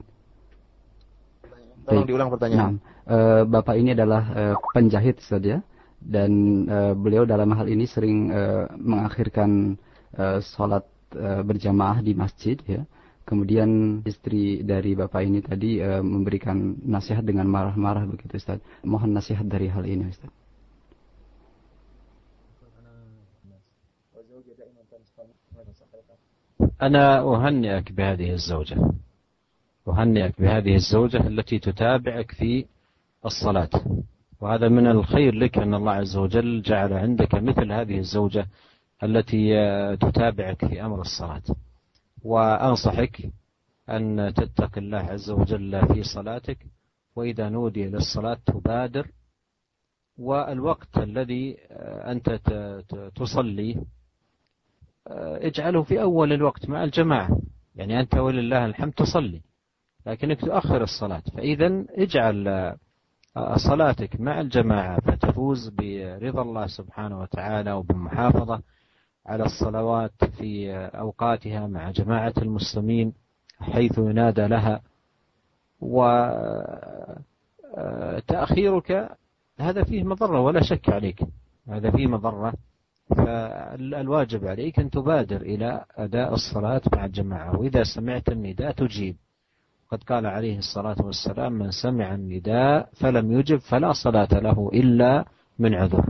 Tolong 1.88 2.08
diulang 2.08 2.32
pertanyaan. 2.32 2.80
Nah, 2.80 2.80
e, 3.04 3.16
Bapak 3.44 3.76
ini 3.76 3.92
adalah 3.92 4.22
e, 4.32 4.42
penjahit 4.72 5.20
saja 5.20 5.60
dan 6.00 6.32
e, 6.64 6.78
beliau 6.96 7.28
dalam 7.28 7.52
hal 7.52 7.68
ini 7.68 7.84
sering 7.84 8.32
e, 8.32 8.42
mengakhirkan 8.80 9.76
e, 10.16 10.24
sholat 10.40 10.84
e, 11.12 11.44
berjamaah 11.44 12.00
di 12.00 12.16
masjid 12.16 12.56
ya. 12.64 12.82
Kemudian 13.24 14.00
istri 14.04 14.64
dari 14.64 14.96
Bapak 14.96 15.20
ini 15.24 15.44
tadi 15.44 15.80
e, 15.80 16.00
memberikan 16.00 16.80
nasihat 16.84 17.24
dengan 17.24 17.48
marah-marah 17.52 18.08
begitu 18.08 18.40
Ustaz. 18.40 18.64
Mohon 18.80 19.20
nasihat 19.20 19.44
dari 19.44 19.68
hal 19.68 19.84
ini 19.84 20.08
Ustaz. 20.08 20.32
أنا 26.82 27.22
أهنئك 27.22 27.92
بهذه 27.92 28.32
الزوجة 28.32 28.76
أهنئك 29.91 30.41
بهذه 30.41 30.75
الزوجة 30.75 31.27
التي 31.27 31.59
تتابعك 31.59 32.31
في 32.31 32.65
الصلاة. 33.25 33.69
وهذا 34.41 34.69
من 34.69 34.87
الخير 34.87 35.35
لك 35.35 35.57
أن 35.57 35.73
الله 35.73 35.91
عز 35.91 36.17
وجل 36.17 36.61
جعل 36.61 36.93
عندك 36.93 37.35
مثل 37.35 37.71
هذه 37.71 37.97
الزوجة 37.97 38.47
التي 39.03 39.55
تتابعك 39.97 40.65
في 40.65 40.85
أمر 40.85 41.01
الصلاة. 41.01 41.41
وأنصحك 42.23 43.29
أن 43.89 44.33
تتق 44.35 44.77
الله 44.77 44.97
عز 44.97 45.29
وجل 45.29 45.87
في 45.87 46.03
صلاتك 46.03 46.57
وإذا 47.15 47.49
نودي 47.49 47.85
للصلاة 47.85 48.37
تبادر. 48.45 49.07
والوقت 50.17 50.97
الذي 50.97 51.57
أنت 52.11 52.39
تصلي 53.15 53.83
اجعله 55.47 55.83
في 55.83 56.01
أول 56.01 56.33
الوقت 56.33 56.69
مع 56.69 56.83
الجماعة. 56.83 57.41
يعني 57.75 57.99
أنت 57.99 58.15
ولله 58.15 58.65
الحمد 58.65 58.93
تصلي. 58.93 59.41
لكنك 60.05 60.41
تؤخر 60.41 60.83
الصلاة. 60.83 61.23
فإذا 61.35 61.85
اجعل 61.89 62.75
صلاتك 63.55 64.21
مع 64.21 64.41
الجماعة 64.41 64.99
فتفوز 64.99 65.69
برضا 65.69 66.41
الله 66.41 66.67
سبحانه 66.67 67.21
وتعالى 67.21 67.71
وبالمحافظة 67.71 68.61
على 69.25 69.43
الصلوات 69.43 70.23
في 70.37 70.71
أوقاتها 70.75 71.67
مع 71.67 71.91
جماعة 71.91 72.33
المسلمين 72.37 73.13
حيث 73.59 73.97
ينادى 73.97 74.47
لها. 74.47 74.81
وتأخيرك 75.81 76.11
آه، 78.91 79.15
هذا 79.59 79.83
فيه 79.83 80.03
مضرة 80.03 80.39
ولا 80.39 80.61
شك 80.61 80.89
عليك. 80.89 81.23
هذا 81.69 81.91
فيه 81.91 82.07
مضرة. 82.07 82.53
فالواجب 83.17 84.47
عليك 84.47 84.79
أن 84.79 84.89
تبادر 84.89 85.41
إلى 85.41 85.85
أداء 85.95 86.33
الصلاة 86.33 86.81
مع 86.95 87.05
الجماعة. 87.05 87.59
وإذا 87.59 87.83
سمعت 87.83 88.29
النداء 88.29 88.71
تجيب. 88.71 89.15
قد 89.94 90.02
قال 90.10 90.26
عليه 90.26 90.58
الصلاة 90.58 90.98
والسلام 90.98 91.52
من 91.54 91.70
سمع 91.70 92.14
النداء 92.14 92.90
فلم 92.98 93.26
يجب 93.38 93.58
فلا 93.62 93.92
صلاة 93.94 94.32
له 94.42 94.58
إلا 94.74 95.24
من 95.58 95.74
عذر 95.74 96.04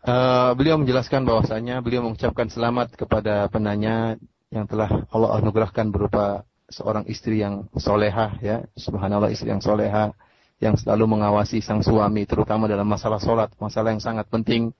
Uh, 0.00 0.56
beliau 0.56 0.80
menjelaskan 0.80 1.28
bahwasanya 1.28 1.84
beliau 1.84 2.00
mengucapkan 2.00 2.48
selamat 2.48 2.96
kepada 2.96 3.44
penanya 3.52 4.16
yang 4.48 4.64
telah 4.64 5.04
Allah 5.12 5.36
anugerahkan 5.36 5.92
berupa 5.92 6.48
seorang 6.72 7.04
istri 7.04 7.44
yang 7.44 7.68
solehah 7.76 8.32
ya 8.40 8.64
subhanallah 8.80 9.28
istri 9.28 9.52
yang 9.52 9.60
solehah 9.60 10.16
yang 10.56 10.72
selalu 10.80 11.04
mengawasi 11.04 11.60
sang 11.60 11.84
suami 11.84 12.24
terutama 12.24 12.64
dalam 12.64 12.88
masalah 12.88 13.20
sholat 13.20 13.52
masalah 13.60 13.92
yang 13.92 14.00
sangat 14.00 14.24
penting 14.32 14.72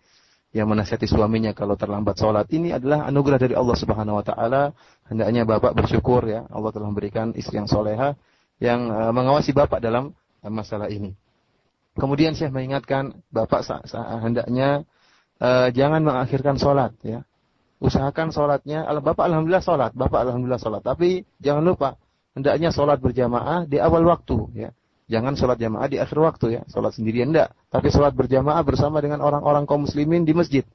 yang 0.56 0.72
menasihati 0.72 1.04
suaminya 1.04 1.52
kalau 1.52 1.76
terlambat 1.76 2.16
sholat. 2.16 2.48
Ini 2.48 2.80
adalah 2.80 3.04
anugerah 3.12 3.36
dari 3.44 3.60
Allah 3.60 3.76
Subhanahu 3.76 4.24
Wa 4.24 4.26
Taala. 4.32 4.72
Hendaknya 5.12 5.44
bapak 5.44 5.76
bersyukur 5.76 6.24
ya 6.24 6.48
Allah 6.48 6.72
telah 6.72 6.88
memberikan 6.88 7.36
istri 7.36 7.60
yang 7.60 7.68
soleha 7.68 8.16
yang 8.64 8.88
uh, 8.88 9.12
mengawasi 9.12 9.52
bapak 9.52 9.84
dalam 9.84 10.16
uh, 10.16 10.48
masalah 10.48 10.88
ini. 10.88 11.12
Kemudian 12.00 12.40
saya 12.40 12.56
mengingatkan 12.56 13.20
bapak 13.36 13.68
hendaknya 14.24 14.88
uh, 15.44 15.68
jangan 15.76 16.00
mengakhirkan 16.08 16.56
sholat 16.56 16.96
ya. 17.04 17.28
Usahakan 17.84 18.32
sholatnya, 18.32 18.88
bapak 19.04 19.28
alhamdulillah 19.28 19.60
sholat, 19.60 19.92
bapak 19.92 20.24
alhamdulillah 20.24 20.64
sholat. 20.64 20.80
Tapi 20.80 21.28
jangan 21.44 21.68
lupa 21.68 22.00
hendaknya 22.32 22.72
sholat 22.72 23.04
berjamaah 23.04 23.68
di 23.68 23.76
awal 23.84 24.08
waktu 24.08 24.40
ya 24.56 24.70
Jangan 25.06 25.38
sholat 25.38 25.62
jamaah 25.62 25.86
di 25.86 26.02
akhir 26.02 26.18
waktu 26.18 26.46
ya. 26.58 26.62
Sholat 26.66 26.98
sendirian 26.98 27.30
enggak. 27.30 27.54
Tapi 27.70 27.94
sholat 27.94 28.18
berjamaah 28.18 28.62
bersama 28.66 28.98
dengan 29.06 29.22
orang-orang 29.22 29.70
kaum 29.70 29.86
muslimin 29.86 30.26
di 30.26 30.34
masjid. 30.34 30.66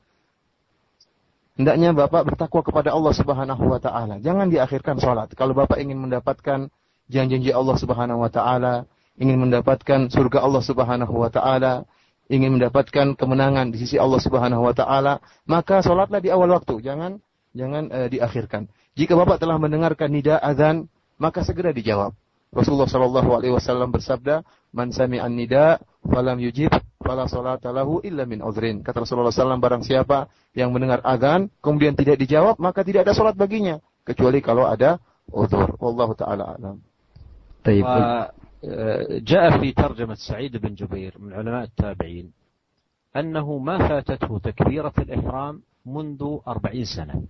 Hendaknya 1.59 1.93
Bapak 1.93 2.25
bertakwa 2.25 2.63
kepada 2.63 2.95
Allah 2.95 3.13
Subhanahu 3.13 3.65
wa 3.67 3.77
taala. 3.83 4.23
Jangan 4.23 4.49
diakhirkan 4.49 5.03
sholat. 5.03 5.35
Kalau 5.35 5.53
Bapak 5.53 5.83
ingin 5.83 5.99
mendapatkan 5.99 6.71
janji-janji 7.11 7.51
Allah 7.51 7.77
Subhanahu 7.77 8.23
wa 8.23 8.31
taala, 8.31 8.87
ingin 9.19 9.37
mendapatkan 9.37 10.09
surga 10.09 10.47
Allah 10.47 10.63
Subhanahu 10.63 11.11
wa 11.13 11.29
taala, 11.29 11.85
ingin 12.31 12.55
mendapatkan 12.55 13.19
kemenangan 13.19 13.75
di 13.75 13.83
sisi 13.83 13.99
Allah 13.99 14.23
Subhanahu 14.23 14.63
wa 14.63 14.73
taala, 14.73 15.19
maka 15.45 15.83
sholatlah 15.83 16.23
di 16.23 16.31
awal 16.31 16.55
waktu, 16.55 16.79
jangan 16.81 17.19
jangan 17.51 17.91
uh, 17.91 18.07
diakhirkan. 18.07 18.71
Jika 18.95 19.19
Bapak 19.19 19.43
telah 19.43 19.59
mendengarkan 19.59 20.15
nida 20.15 20.39
azan, 20.39 20.87
maka 21.19 21.43
segera 21.43 21.75
dijawab. 21.75 22.15
Rasulullah 22.51 22.91
Shallallahu 22.91 23.31
Alaihi 23.31 23.55
Wasallam 23.55 23.95
bersabda, 23.95 24.43
"Man 24.75 24.91
sami'an 24.91 25.31
nida, 25.39 25.79
falam 26.03 26.43
yujib, 26.43 26.75
fala 26.99 27.31
salata 27.31 27.71
lahu 27.71 28.03
illa 28.03 28.27
min 28.27 28.43
udhrin." 28.43 28.83
Kata 28.83 29.07
Rasulullah 29.07 29.31
SAW, 29.31 29.63
barang 29.63 29.87
siapa 29.87 30.27
yang 30.59 30.75
mendengar 30.75 30.99
azan 31.07 31.47
kemudian 31.63 31.95
tidak 31.95 32.19
dijawab, 32.19 32.59
maka 32.59 32.83
tidak 32.83 33.07
ada 33.07 33.15
salat 33.15 33.39
baginya 33.39 33.79
kecuali 34.03 34.43
kalau 34.43 34.67
ada 34.67 34.99
udhur. 35.31 35.79
Wallahu 35.79 36.19
taala 36.19 36.59
alam. 36.59 36.83
طيب 37.61 37.85
جاء 39.21 39.61
في 39.61 39.73
ترجمة 39.73 40.15
سعيد 40.15 40.57
بن 40.57 40.75
جبير 40.75 41.15
من 41.21 41.33
علماء 41.33 41.65
التابعين 41.65 42.33
أنه 43.17 43.59
ما 43.59 43.89
فاتته 43.89 44.39
تكبيرة 44.39 44.93
الإحرام 44.99 45.63
منذ 45.87 46.39
أربعين 46.49 46.85
سنة 46.85 47.23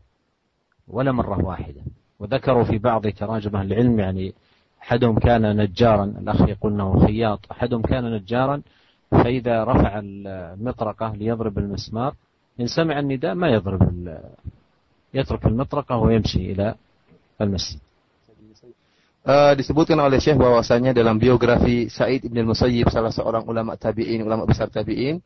ولا 0.88 1.12
مرة 1.12 1.44
واحدة 1.44 1.82
وذكروا 2.18 2.64
في 2.64 2.78
بعض 2.78 3.06
تراجم 3.06 3.56
العلم 3.56 4.00
يعني 4.00 4.34
أحدهم 4.82 5.18
كان 5.18 5.56
نجارا 5.56 6.04
الأخ 6.04 6.48
يقول 6.48 6.72
أنه 6.72 7.06
خياط 7.06 7.40
أحدهم 7.52 7.82
كان 7.82 8.04
نجارا 8.14 8.62
فإذا 9.10 9.64
رفع 9.64 9.92
المطرقة 9.98 11.14
ليضرب 11.14 11.58
المسمار 11.58 12.14
إن 12.60 12.66
سمع 12.66 12.98
النداء 12.98 13.34
ما 13.34 13.48
يضرب 13.48 13.82
يترك 15.14 15.46
المطرقة 15.46 15.96
ويمشي 15.96 16.52
إلى 16.52 16.74
المسجد 17.40 17.80
Uh, 19.20 19.52
disebutkan 19.52 20.00
oleh 20.00 20.16
Syekh 20.16 20.40
bahwasanya 20.40 20.96
dalam 20.96 21.20
biografi 21.20 21.92
Said 21.92 22.24
Ibn 22.24 22.40
Musayyib 22.40 22.88
salah 22.88 23.12
seorang 23.12 23.44
ulama 23.44 23.76
tabi'in, 23.76 24.24
ulama 24.24 24.48
besar 24.48 24.72
tabi'in, 24.72 25.20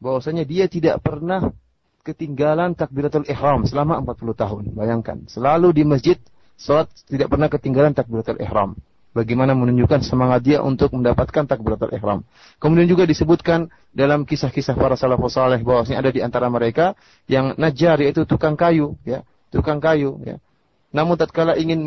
bahwasanya 0.00 0.48
dia 0.48 0.64
tidak 0.64 1.04
pernah 1.04 1.52
ketinggalan 2.00 2.72
takbiratul 2.72 3.28
ihram 3.28 3.68
selama 3.68 4.00
40 4.00 4.32
tahun. 4.32 4.64
Bayangkan, 4.72 5.28
selalu 5.28 5.76
di 5.76 5.84
masjid 5.84 6.16
salat 6.56 6.88
tidak 7.04 7.28
pernah 7.28 7.52
ketinggalan 7.52 7.92
takbiratul 7.92 8.40
ihram. 8.40 8.80
Bagaimana 9.14 9.54
menunjukkan 9.54 10.02
semangat 10.02 10.42
dia 10.42 10.58
untuk 10.58 10.90
mendapatkan 10.90 11.46
takbiratul 11.46 11.94
ihram. 11.94 12.26
Kemudian 12.58 12.90
juga 12.90 13.06
disebutkan 13.06 13.70
dalam 13.94 14.26
kisah-kisah 14.26 14.74
para 14.74 14.98
salafus 14.98 15.38
saleh 15.38 15.62
bahwasanya 15.62 16.02
ada 16.02 16.10
di 16.10 16.18
antara 16.18 16.50
mereka 16.50 16.98
yang 17.30 17.54
najar 17.54 18.02
yaitu 18.02 18.26
tukang 18.26 18.58
kayu, 18.58 18.98
ya, 19.06 19.22
tukang 19.54 19.78
kayu, 19.78 20.18
ya. 20.26 20.42
Namun 20.90 21.14
tatkala 21.14 21.54
ingin 21.54 21.86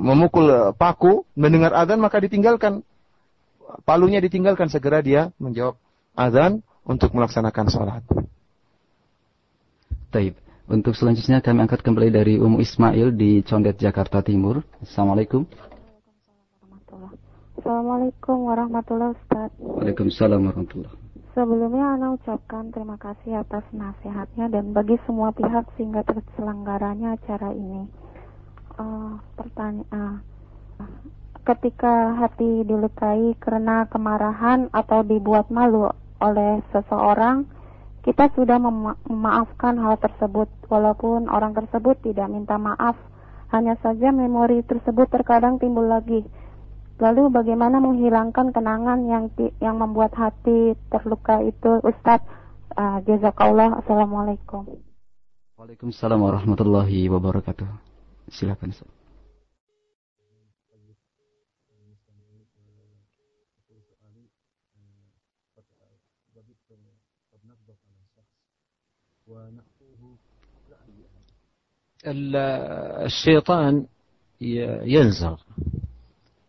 memukul 0.00 0.72
paku, 0.72 1.28
mendengar 1.36 1.76
azan 1.76 2.00
maka 2.00 2.16
ditinggalkan 2.16 2.80
palunya 3.84 4.24
ditinggalkan 4.24 4.72
segera 4.72 5.04
dia 5.04 5.36
menjawab 5.36 5.76
azan 6.16 6.64
untuk 6.88 7.12
melaksanakan 7.12 7.66
sholat. 7.68 8.02
Taib. 10.08 10.36
Untuk 10.64 10.96
selanjutnya 10.96 11.44
kami 11.44 11.68
angkat 11.68 11.84
kembali 11.84 12.08
dari 12.08 12.34
Umu 12.40 12.56
Ismail 12.56 13.12
di 13.12 13.44
Condet, 13.44 13.76
Jakarta 13.76 14.24
Timur. 14.24 14.64
Assalamualaikum. 14.80 15.44
Assalamualaikum 17.64 18.44
warahmatullahi 18.44 19.16
wabarakatuh. 19.16 19.80
Waalaikumsalam 19.80 20.36
warahmatullahi 20.36 21.00
Sebelumnya 21.32 21.96
Ana 21.96 22.12
ucapkan 22.12 22.68
terima 22.68 23.00
kasih 23.00 23.40
atas 23.40 23.64
nasihatnya 23.72 24.52
dan 24.52 24.76
bagi 24.76 25.00
semua 25.08 25.32
pihak 25.32 25.64
sehingga 25.72 26.04
terselenggaranya 26.04 27.16
acara 27.16 27.56
ini. 27.56 27.88
Uh, 28.76 29.16
pertanyaan, 29.40 30.20
uh, 30.76 30.92
ketika 31.48 32.12
hati 32.20 32.68
dilukai 32.68 33.32
karena 33.40 33.88
kemarahan 33.88 34.68
atau 34.68 35.00
dibuat 35.00 35.48
malu 35.48 35.88
oleh 36.20 36.60
seseorang, 36.68 37.48
kita 38.04 38.28
sudah 38.36 38.60
mema 38.60 39.00
memaafkan 39.08 39.80
hal 39.80 39.96
tersebut 40.04 40.52
walaupun 40.68 41.32
orang 41.32 41.56
tersebut 41.56 41.96
tidak 42.04 42.28
minta 42.28 42.60
maaf. 42.60 43.00
Hanya 43.56 43.80
saja 43.80 44.12
memori 44.12 44.60
tersebut 44.68 45.08
terkadang 45.08 45.56
timbul 45.56 45.88
lagi 45.88 46.28
Lalu 46.99 47.31
bagaimana 47.31 47.79
menghilangkan 47.79 48.51
kenangan 48.51 49.07
yang 49.07 49.31
yang 49.63 49.79
membuat 49.79 50.11
hati 50.19 50.75
terluka 50.91 51.39
itu 51.39 51.79
Ustadz 51.79 52.27
uh, 52.75 52.99
jazakallah 53.07 53.79
Assalamualaikum 53.79 54.67
Waalaikumsalam 55.55 56.19
warahmatullahi 56.19 57.07
wabarakatuh 57.07 57.67
Silakan 58.27 58.75
Ustaz 58.75 58.99
الشيطان 73.05 73.85
ينزغ 74.41 75.37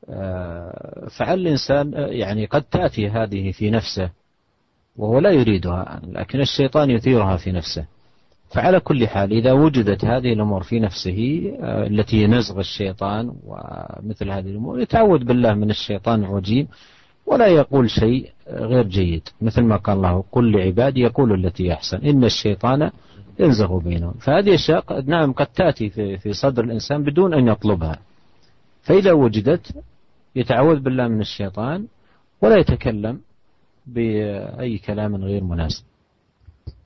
آه، 0.10 1.08
فعل 1.18 1.40
الإنسان 1.40 1.96
آه، 1.96 2.08
يعني 2.08 2.46
قد 2.46 2.62
تأتي 2.62 3.10
هذه 3.10 3.52
في 3.52 3.70
نفسه 3.70 4.10
وهو 4.98 5.20
لا 5.20 5.32
يريدها 5.32 6.02
لكن 6.08 6.40
الشيطان 6.40 6.90
يثيرها 6.90 7.38
في 7.38 7.52
نفسه. 7.52 7.86
فعلى 8.50 8.80
كل 8.80 9.08
حال 9.08 9.32
إذا 9.32 9.52
وجدت 9.52 10.06
هذه 10.06 10.34
الأمور 10.34 10.64
في 10.64 10.80
نفسه 10.80 11.52
آه، 11.62 11.88
التي 11.88 12.28
نزغ 12.28 12.60
الشيطان 12.60 13.34
ومثل 13.46 14.32
هذه 14.32 14.50
الأمور 14.50 14.82
يتعوذ 14.82 15.24
بالله 15.24 15.54
من 15.54 15.70
الشيطان 15.70 16.24
الرجيم 16.24 16.68
ولا 17.26 17.48
يقول 17.48 17.90
شيء 17.90 18.32
غير 18.50 18.84
جيد 18.88 19.30
مثل 19.42 19.62
ما 19.62 19.76
قال 19.76 19.98
الله 19.98 20.24
قل 20.32 20.52
لعبادي 20.52 21.02
يقول 21.02 21.46
التي 21.46 21.74
أحسن 21.74 21.98
إن 21.98 22.24
الشيطان 22.24 22.92
ينزغ 23.40 23.78
بينهم. 23.78 24.14
فهذه 24.14 24.48
الأشياء 24.50 25.02
نعم 25.02 25.34
قد 25.34 25.48
تأتي 25.48 25.90
في 26.18 26.34
صدر 26.34 26.64
الإنسان 26.64 27.04
بدون 27.04 27.34
أن 27.34 27.48
يطلبها. 27.48 28.00
فإذا 28.82 29.12
وجدت 29.12 29.84
يتعوذ 30.37 30.79
بالله 30.81 31.07
من 31.09 31.21
الsyaitan 31.27 31.91
ولا 32.43 32.57
يتكلم 32.63 33.21
بأي 33.87 34.79
كلام 34.79 35.13
غير 35.17 35.43
مناسب 35.45 35.85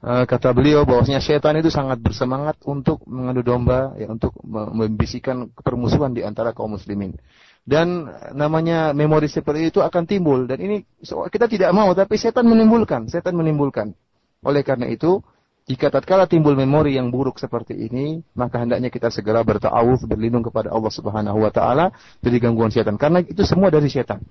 kata 0.05 0.53
beliau 0.53 0.85
bahwasanya 0.85 1.17
syaitan 1.25 1.57
itu 1.57 1.73
sangat 1.73 1.97
bersemangat 1.97 2.61
untuk 2.69 3.01
mengadu 3.09 3.41
domba 3.41 3.97
ya 3.97 4.13
untuk 4.13 4.37
membisikkan 4.45 5.49
permusuhan 5.65 6.13
di 6.13 6.21
antara 6.21 6.53
kaum 6.53 6.77
muslimin 6.77 7.17
dan 7.65 8.13
namanya 8.37 8.93
memori 8.93 9.33
seperti 9.33 9.73
itu 9.73 9.81
akan 9.81 10.05
timbul 10.05 10.45
dan 10.45 10.61
ini 10.61 10.85
kita 11.01 11.49
tidak 11.49 11.73
mau 11.73 11.89
tapi 11.97 12.21
setan 12.21 12.45
menimbulkan 12.45 13.09
setan 13.09 13.33
menimbulkan 13.33 13.97
oleh 14.45 14.61
karena 14.61 14.93
itu 14.93 15.25
jika 15.70 15.94
tatkala 15.94 16.26
timbul 16.26 16.58
memori 16.58 16.98
yang 16.98 17.14
buruk 17.14 17.38
seperti 17.38 17.78
ini, 17.78 18.26
maka 18.34 18.58
hendaknya 18.58 18.90
kita 18.90 19.14
segera 19.14 19.46
bertawuf, 19.46 20.02
berlindung 20.10 20.42
kepada 20.42 20.74
Allah 20.74 20.90
Subhanahu 20.90 21.46
wa 21.46 21.54
taala 21.54 21.94
dari 22.18 22.42
gangguan 22.42 22.74
setan 22.74 22.98
karena 22.98 23.22
itu 23.22 23.46
semua 23.46 23.70
dari 23.70 23.86
setan. 23.86 24.26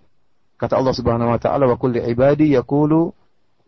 Kata 0.58 0.74
Allah 0.74 0.90
Subhanahu 0.90 1.30
wa 1.30 1.38
taala, 1.38 1.70
"Wa 1.70 1.78
kulli 1.78 2.02
ibadi 2.02 2.58
yaqulu 2.58 3.14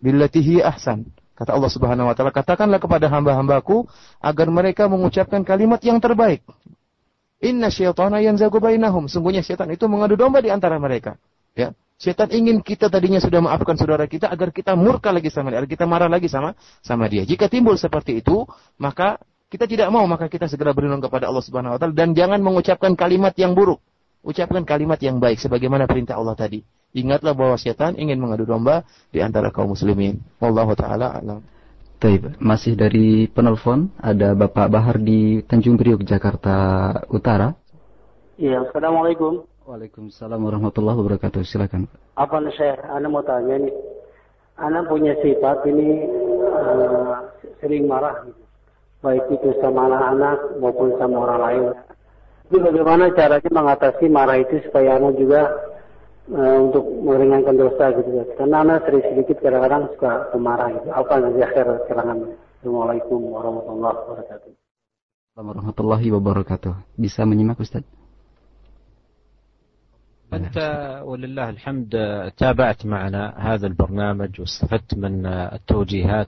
billati 0.03 0.59
ahsan." 0.59 1.07
Kata 1.39 1.55
Allah 1.55 1.71
Subhanahu 1.71 2.11
wa 2.11 2.15
taala, 2.19 2.35
katakanlah 2.35 2.83
kepada 2.83 3.07
hamba-hambaku 3.07 3.87
agar 4.19 4.51
mereka 4.51 4.91
mengucapkan 4.91 5.47
kalimat 5.47 5.79
yang 5.87 6.03
terbaik. 6.03 6.43
Inna 7.41 7.71
syaitana 7.71 8.19
yanzagu 8.19 8.59
bainahum. 8.59 9.07
Sungguhnya 9.07 9.47
setan 9.47 9.71
itu 9.71 9.87
mengadu 9.87 10.19
domba 10.19 10.43
di 10.43 10.51
antara 10.51 10.77
mereka. 10.77 11.17
Ya. 11.55 11.73
Setan 12.01 12.32
ingin 12.32 12.64
kita 12.64 12.89
tadinya 12.89 13.20
sudah 13.20 13.44
maafkan 13.44 13.77
saudara 13.77 14.09
kita 14.09 14.32
agar 14.32 14.48
kita 14.56 14.72
murka 14.72 15.12
lagi 15.12 15.28
sama 15.28 15.52
dia, 15.52 15.60
agar 15.60 15.68
kita 15.68 15.85
marah 15.85 16.09
lagi 16.09 16.32
sama 16.32 16.56
sama 16.81 17.05
dia. 17.12 17.28
Jika 17.28 17.44
timbul 17.52 17.77
seperti 17.77 18.24
itu, 18.24 18.48
maka 18.81 19.20
kita 19.52 19.68
tidak 19.68 19.93
mau, 19.93 20.09
maka 20.09 20.32
kita 20.32 20.48
segera 20.48 20.72
berlindung 20.72 21.05
kepada 21.05 21.28
Allah 21.28 21.44
Subhanahu 21.44 21.77
wa 21.77 21.78
taala 21.78 21.93
dan 21.93 22.16
jangan 22.16 22.40
mengucapkan 22.40 22.97
kalimat 22.97 23.36
yang 23.36 23.52
buruk. 23.52 23.85
Ucapkan 24.24 24.64
kalimat 24.64 24.97
yang 25.05 25.20
baik 25.20 25.44
sebagaimana 25.44 25.85
perintah 25.85 26.16
Allah 26.16 26.32
tadi. 26.32 26.64
Ingatlah 26.97 27.36
bahwa 27.36 27.60
setan 27.60 27.93
ingin 28.01 28.16
mengadu 28.16 28.48
domba 28.48 28.89
di 29.12 29.20
antara 29.20 29.52
kaum 29.52 29.77
muslimin. 29.77 30.24
Wallahu 30.40 30.72
taala 30.72 31.20
alam. 31.20 31.44
Taib, 32.01 32.32
masih 32.40 32.81
dari 32.81 33.28
penelpon 33.28 33.93
ada 34.01 34.32
Bapak 34.32 34.72
Bahar 34.72 34.97
di 34.97 35.44
Tanjung 35.44 35.77
Priok, 35.77 36.01
Jakarta 36.09 36.97
Utara. 37.12 37.52
Iya, 38.40 38.64
Assalamualaikum. 38.64 39.49
Waalaikumsalam 39.71 40.43
warahmatullahi 40.43 40.99
wabarakatuh. 40.99 41.47
Silakan. 41.47 41.87
Apa 42.19 42.43
nih 42.43 42.51
saya? 42.59 42.75
Anda 42.91 43.07
mau 43.07 43.23
tanya 43.23 43.55
nih. 43.55 43.71
Anda 44.59 44.83
punya 44.83 45.15
sifat 45.23 45.63
ini 45.71 46.11
uh, 46.43 47.23
sering 47.63 47.87
marah, 47.87 48.27
gitu. 48.27 48.43
baik 48.99 49.31
itu 49.31 49.55
sama 49.63 49.87
anak-anak 49.87 50.59
maupun 50.59 50.91
sama 50.99 51.23
orang 51.23 51.39
lain. 51.39 51.63
Tapi 52.51 52.57
bagaimana 52.67 53.15
caranya 53.15 53.51
mengatasi 53.55 54.11
marah 54.11 54.43
itu 54.43 54.59
supaya 54.67 54.99
Anda 54.99 55.15
juga 55.15 55.47
uh, 56.35 56.57
untuk 56.67 56.83
meringankan 57.07 57.55
dosa 57.55 57.95
gitu 57.95 58.11
ya. 58.11 58.27
Karena 58.43 58.67
Anda 58.67 58.83
sering 58.83 59.07
sedikit 59.07 59.39
kadang-kadang 59.39 59.87
suka 59.95 60.35
pemarah 60.35 60.67
gitu. 60.75 60.91
Apa 60.91 61.15
nanti 61.23 61.47
akhir 61.47 61.87
keterangan? 61.87 62.19
Assalamualaikum 62.59 63.23
warahmatullahi 63.23 63.97
wabarakatuh. 64.03 64.51
Assalamualaikum 64.51 65.47
warahmatullahi 65.47 66.09
wabarakatuh. 66.11 66.73
Bisa 66.99 67.23
menyimak 67.23 67.63
Ustaz? 67.63 67.87
أنت 70.32 70.57
ولله 71.05 71.51
الحمد 71.51 71.90
تابعت 72.36 72.86
معنا 72.86 73.35
هذا 73.39 73.66
البرنامج 73.66 74.40
واستفدت 74.40 74.94
من 74.94 75.27
التوجيهات 75.27 76.27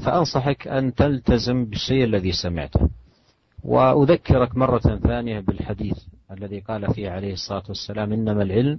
فأنصحك 0.00 0.68
أن 0.68 0.94
تلتزم 0.94 1.64
بالشيء 1.64 2.04
الذي 2.04 2.32
سمعته. 2.32 2.88
وأذكرك 3.64 4.56
مرة 4.56 4.78
ثانية 4.78 5.40
بالحديث 5.40 5.96
الذي 6.30 6.60
قال 6.60 6.94
فيه 6.94 7.10
عليه 7.10 7.32
الصلاة 7.32 7.62
والسلام 7.68 8.12
إنما 8.12 8.42
العلم 8.42 8.78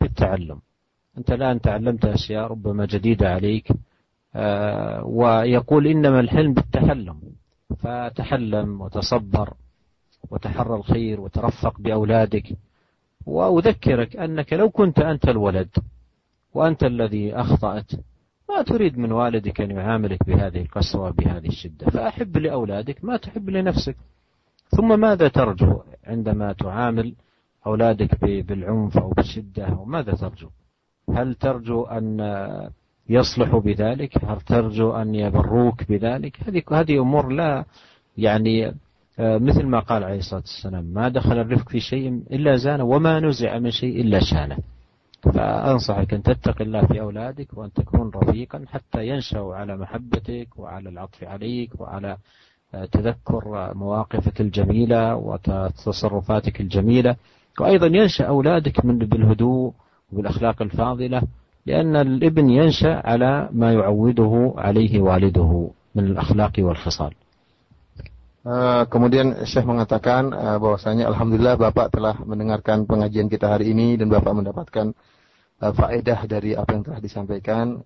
بالتعلم. 0.00 0.58
أنت 1.18 1.32
الآن 1.32 1.60
تعلمت 1.60 2.04
أشياء 2.04 2.46
ربما 2.50 2.86
جديدة 2.86 3.34
عليك 3.34 3.72
آه، 4.34 5.04
ويقول 5.04 5.86
إنما 5.86 6.20
الحلم 6.20 6.54
بالتحلم. 6.54 7.20
فتحلم 7.78 8.80
وتصبر 8.80 9.54
وتحرى 10.30 10.74
الخير 10.76 11.20
وترفق 11.20 11.80
بأولادك. 11.80 12.56
وأذكرك 13.26 14.16
أنك 14.16 14.52
لو 14.52 14.70
كنت 14.70 14.98
أنت 14.98 15.28
الولد 15.28 15.68
وأنت 16.54 16.84
الذي 16.84 17.34
أخطأت 17.34 17.92
ما 18.50 18.62
تريد 18.62 18.98
من 18.98 19.12
والدك 19.12 19.60
أن 19.60 19.70
يعاملك 19.70 20.26
بهذه 20.26 20.62
القسوة 20.62 21.10
بهذه 21.10 21.46
الشدة. 21.46 21.86
فأحب 21.86 22.36
لأولادك 22.36 23.04
ما 23.04 23.16
تحب 23.16 23.50
لنفسك. 23.50 23.96
ثم 24.68 25.00
ماذا 25.00 25.28
ترجو 25.28 25.82
عندما 26.04 26.52
تعامل 26.52 27.14
أولادك 27.66 28.24
بالعنف 28.24 28.98
أو 28.98 29.10
بالشدة 29.10 29.66
أو 29.66 29.84
ماذا 29.84 30.12
ترجو؟ 30.12 30.48
هل 31.14 31.34
ترجو 31.34 31.82
أن 31.82 32.20
يصلحوا 33.08 33.60
بذلك؟ 33.60 34.24
هل 34.24 34.40
ترجو 34.40 34.92
أن 34.92 35.14
يبروك 35.14 35.88
بذلك؟ 35.88 36.36
هذه 36.46 36.62
هذه 36.72 36.98
أمور 37.00 37.28
لا 37.28 37.64
يعني 38.16 38.74
مثل 39.18 39.66
ما 39.66 39.80
قال 39.80 40.04
عليه 40.04 40.18
الصلاة 40.18 40.40
والسلام 40.40 40.84
ما 40.84 41.08
دخل 41.08 41.38
الرفق 41.38 41.68
في 41.68 41.80
شيء 41.80 42.22
إلا 42.30 42.56
زانه 42.56 42.84
وما 42.84 43.20
نزع 43.20 43.58
من 43.58 43.70
شيء 43.70 44.00
إلا 44.00 44.20
شانه. 44.20 44.56
فأنصحك 45.22 46.14
أن 46.14 46.22
تتقي 46.22 46.64
الله 46.64 46.86
في 46.86 47.00
أولادك 47.00 47.58
وأن 47.58 47.72
تكون 47.72 48.10
رفيقا 48.14 48.64
حتى 48.68 49.08
ينشأوا 49.08 49.54
على 49.54 49.76
محبتك 49.76 50.48
وعلى 50.56 50.88
العطف 50.88 51.24
عليك 51.24 51.80
وعلى 51.80 52.16
تذكر 52.92 53.74
مواقفك 53.74 54.40
الجميلة 54.40 55.16
وتصرفاتك 55.16 56.60
الجميلة. 56.60 57.16
وأيضا 57.60 57.86
ينشأ 57.86 58.24
أولادك 58.24 58.84
من 58.84 58.98
بالهدوء 58.98 59.72
وبالأخلاق 60.12 60.62
الفاضلة 60.62 61.22
لأن 61.66 61.96
الابن 61.96 62.50
ينشأ 62.50 63.06
على 63.06 63.48
ما 63.52 63.72
يعوده 63.72 64.54
عليه 64.56 65.00
والده 65.00 65.70
من 65.94 66.04
الأخلاق 66.04 66.52
والخصال. 66.58 67.12
Uh, 68.46 68.86
kemudian 68.86 69.42
Syekh 69.42 69.66
mengatakan 69.66 70.30
uh, 70.30 70.62
bahwasanya 70.62 71.10
Alhamdulillah 71.10 71.58
Bapak 71.58 71.90
telah 71.90 72.14
mendengarkan 72.22 72.86
pengajian 72.86 73.26
kita 73.26 73.50
hari 73.50 73.74
ini 73.74 73.98
dan 73.98 74.06
Bapak 74.06 74.30
mendapatkan 74.30 74.94
uh, 75.58 75.72
faedah 75.74 76.22
dari 76.30 76.54
apa 76.54 76.70
yang 76.70 76.82
telah 76.86 77.00
disampaikan. 77.02 77.82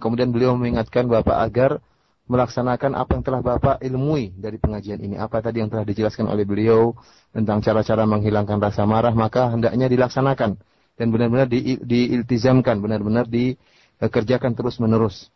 Kemudian 0.00 0.32
beliau 0.32 0.56
mengingatkan 0.56 1.04
Bapak 1.04 1.36
agar 1.36 1.84
melaksanakan 2.24 2.96
apa 2.96 3.10
yang 3.12 3.24
telah 3.28 3.42
Bapak 3.44 3.76
ilmui 3.84 4.32
dari 4.32 4.56
pengajian 4.56 4.96
ini. 5.04 5.20
Apa 5.20 5.44
tadi 5.44 5.60
yang 5.60 5.68
telah 5.68 5.84
dijelaskan 5.84 6.32
oleh 6.32 6.48
beliau 6.48 6.96
tentang 7.36 7.60
cara-cara 7.60 8.08
menghilangkan 8.08 8.56
rasa 8.56 8.88
marah, 8.88 9.12
maka 9.12 9.52
hendaknya 9.52 9.92
dilaksanakan 9.92 10.56
dan 10.96 11.06
benar-benar 11.12 11.44
di, 11.44 11.76
diiltizamkan, 11.76 12.80
benar-benar 12.80 13.28
dikerjakan 13.28 14.56
terus-menerus. 14.56 15.28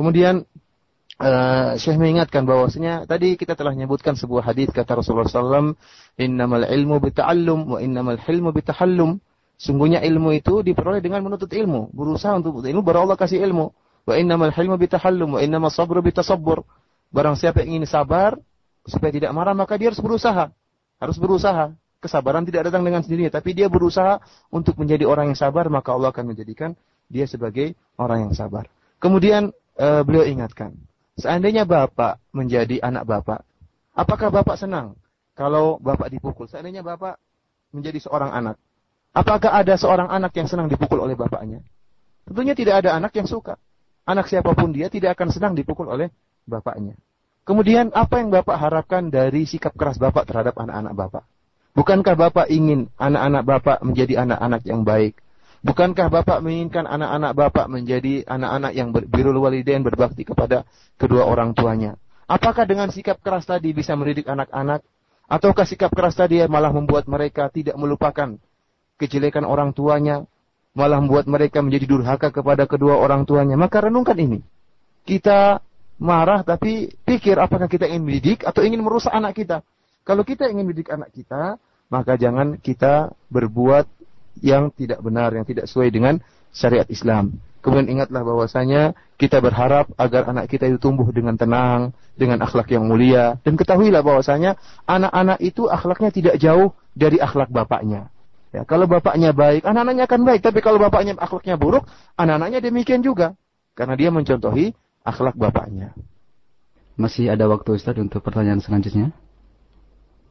Kemudian 0.00 0.48
uh, 1.20 1.76
Syekh 1.80 1.96
mengingatkan 1.96 2.44
bahwasanya 2.44 3.08
tadi 3.08 3.36
kita 3.40 3.56
telah 3.56 3.72
menyebutkan 3.72 4.16
sebuah 4.16 4.52
hadis 4.52 4.68
kata 4.72 5.00
Rasulullah 5.00 5.28
SAW, 5.28 5.76
innamal 6.20 6.64
ilmu 6.64 6.96
bita'allum 7.00 7.76
wa 7.76 7.78
innamal 7.80 8.20
hilmu 8.20 8.52
bitahallum. 8.52 9.20
Sungguhnya 9.56 10.04
ilmu 10.04 10.36
itu 10.36 10.60
diperoleh 10.60 11.00
dengan 11.00 11.24
menuntut 11.24 11.48
ilmu, 11.48 11.88
berusaha 11.96 12.36
untuk 12.36 12.60
ilmu 12.60 12.84
baru 12.84 13.08
Allah 13.08 13.16
kasih 13.16 13.40
ilmu. 13.40 13.72
Wa 14.04 14.14
innamal 14.20 14.52
hilmu 14.52 14.76
bitahallum 14.76 15.36
wa 15.36 15.40
innamal 15.40 15.72
sabru 15.72 16.04
bitasabbur. 16.04 16.62
Barang 17.08 17.40
siapa 17.40 17.64
yang 17.64 17.80
ingin 17.80 17.88
sabar 17.88 18.36
supaya 18.84 19.10
tidak 19.10 19.32
marah 19.32 19.56
maka 19.56 19.74
dia 19.80 19.88
harus 19.88 19.98
berusaha. 19.98 20.52
Harus 21.00 21.16
berusaha. 21.16 21.72
Kesabaran 21.96 22.44
tidak 22.44 22.68
datang 22.68 22.84
dengan 22.84 23.00
sendirinya, 23.00 23.32
tapi 23.32 23.56
dia 23.56 23.72
berusaha 23.72 24.20
untuk 24.52 24.76
menjadi 24.76 25.08
orang 25.08 25.32
yang 25.32 25.38
sabar, 25.38 25.66
maka 25.72 25.96
Allah 25.96 26.12
akan 26.12 26.36
menjadikan 26.36 26.76
dia 27.08 27.24
sebagai 27.24 27.72
orang 27.96 28.28
yang 28.28 28.32
sabar. 28.36 28.68
Kemudian 29.00 29.50
uh, 29.80 30.04
beliau 30.04 30.28
ingatkan, 30.28 30.76
Seandainya 31.16 31.64
bapak 31.64 32.20
menjadi 32.36 32.76
anak 32.84 33.08
bapak, 33.08 33.40
apakah 33.96 34.28
bapak 34.28 34.60
senang 34.60 35.00
kalau 35.32 35.80
bapak 35.80 36.12
dipukul? 36.12 36.44
Seandainya 36.44 36.84
bapak 36.84 37.16
menjadi 37.72 38.04
seorang 38.04 38.36
anak, 38.36 38.60
apakah 39.16 39.56
ada 39.56 39.80
seorang 39.80 40.12
anak 40.12 40.36
yang 40.36 40.44
senang 40.44 40.68
dipukul 40.68 41.00
oleh 41.00 41.16
bapaknya? 41.16 41.64
Tentunya 42.28 42.52
tidak 42.52 42.84
ada 42.84 43.00
anak 43.00 43.16
yang 43.16 43.24
suka. 43.24 43.56
Anak 44.04 44.28
siapa 44.28 44.52
pun 44.52 44.76
dia 44.76 44.92
tidak 44.92 45.16
akan 45.16 45.32
senang 45.32 45.56
dipukul 45.56 45.88
oleh 45.88 46.12
bapaknya. 46.44 46.94
Kemudian 47.46 47.94
apa 47.96 48.20
yang 48.20 48.28
bapak 48.28 48.58
harapkan 48.58 49.08
dari 49.08 49.48
sikap 49.48 49.72
keras 49.72 49.96
bapak 49.96 50.28
terhadap 50.28 50.52
anak-anak 50.58 50.94
bapak? 50.94 51.24
Bukankah 51.72 52.14
bapak 52.18 52.46
ingin 52.52 52.92
anak-anak 53.00 53.42
bapak 53.46 53.78
menjadi 53.80 54.26
anak-anak 54.26 54.62
yang 54.68 54.84
baik? 54.84 55.16
Bukankah 55.66 56.06
Bapak 56.06 56.46
menginginkan 56.46 56.86
anak-anak 56.86 57.32
Bapak 57.34 57.66
menjadi 57.66 58.22
anak-anak 58.22 58.70
yang 58.70 58.94
birul 58.94 59.42
walidain 59.42 59.82
berbakti 59.82 60.22
kepada 60.22 60.62
kedua 60.94 61.26
orang 61.26 61.58
tuanya? 61.58 61.98
Apakah 62.30 62.70
dengan 62.70 62.86
sikap 62.94 63.18
keras 63.18 63.50
tadi 63.50 63.74
bisa 63.74 63.98
mendidik 63.98 64.30
anak-anak? 64.30 64.86
Ataukah 65.26 65.66
sikap 65.66 65.90
keras 65.90 66.14
tadi 66.14 66.38
malah 66.46 66.70
membuat 66.70 67.10
mereka 67.10 67.50
tidak 67.50 67.74
melupakan 67.74 68.38
kejelekan 69.02 69.42
orang 69.42 69.74
tuanya? 69.74 70.22
Malah 70.78 71.02
membuat 71.02 71.26
mereka 71.26 71.58
menjadi 71.66 71.90
durhaka 71.90 72.30
kepada 72.30 72.70
kedua 72.70 73.02
orang 73.02 73.26
tuanya? 73.26 73.58
Maka 73.58 73.90
renungkan 73.90 74.14
ini. 74.22 74.46
Kita 75.02 75.58
marah 75.98 76.46
tapi 76.46 76.94
pikir 77.02 77.42
apakah 77.42 77.66
kita 77.66 77.90
ingin 77.90 78.06
mendidik 78.06 78.46
atau 78.46 78.62
ingin 78.62 78.86
merusak 78.86 79.10
anak 79.10 79.34
kita. 79.34 79.66
Kalau 80.06 80.22
kita 80.22 80.46
ingin 80.46 80.70
mendidik 80.70 80.94
anak 80.94 81.10
kita, 81.10 81.58
maka 81.90 82.14
jangan 82.14 82.54
kita 82.62 83.10
berbuat 83.34 83.95
yang 84.40 84.72
tidak 84.72 85.00
benar, 85.00 85.32
yang 85.32 85.46
tidak 85.46 85.68
sesuai 85.68 85.88
dengan 85.92 86.20
syariat 86.52 86.88
Islam. 86.88 87.36
Kemudian 87.60 87.98
ingatlah 87.98 88.22
bahwasanya 88.22 88.94
kita 89.18 89.42
berharap 89.42 89.90
agar 89.98 90.30
anak 90.30 90.46
kita 90.46 90.70
itu 90.70 90.78
tumbuh 90.78 91.10
dengan 91.10 91.34
tenang, 91.34 91.90
dengan 92.14 92.38
akhlak 92.46 92.70
yang 92.70 92.86
mulia. 92.86 93.42
Dan 93.42 93.58
ketahuilah 93.58 94.06
bahwasanya 94.06 94.54
anak-anak 94.86 95.42
itu 95.42 95.66
akhlaknya 95.66 96.10
tidak 96.14 96.34
jauh 96.38 96.70
dari 96.94 97.18
akhlak 97.18 97.50
bapaknya. 97.50 98.06
Ya, 98.54 98.62
kalau 98.62 98.86
bapaknya 98.86 99.34
baik, 99.34 99.66
anak-anaknya 99.66 100.06
akan 100.06 100.20
baik. 100.22 100.40
Tapi 100.46 100.62
kalau 100.62 100.78
bapaknya 100.78 101.18
akhlaknya 101.18 101.58
buruk, 101.58 101.90
anak-anaknya 102.14 102.62
demikian 102.62 103.02
juga. 103.02 103.34
Karena 103.74 103.98
dia 103.98 104.14
mencontohi 104.14 104.72
akhlak 105.02 105.34
bapaknya. 105.34 105.90
Masih 106.96 107.28
ada 107.28 107.44
waktu 107.50 107.76
Ustaz 107.76 107.98
untuk 107.98 108.24
pertanyaan 108.24 108.62
selanjutnya? 108.62 109.12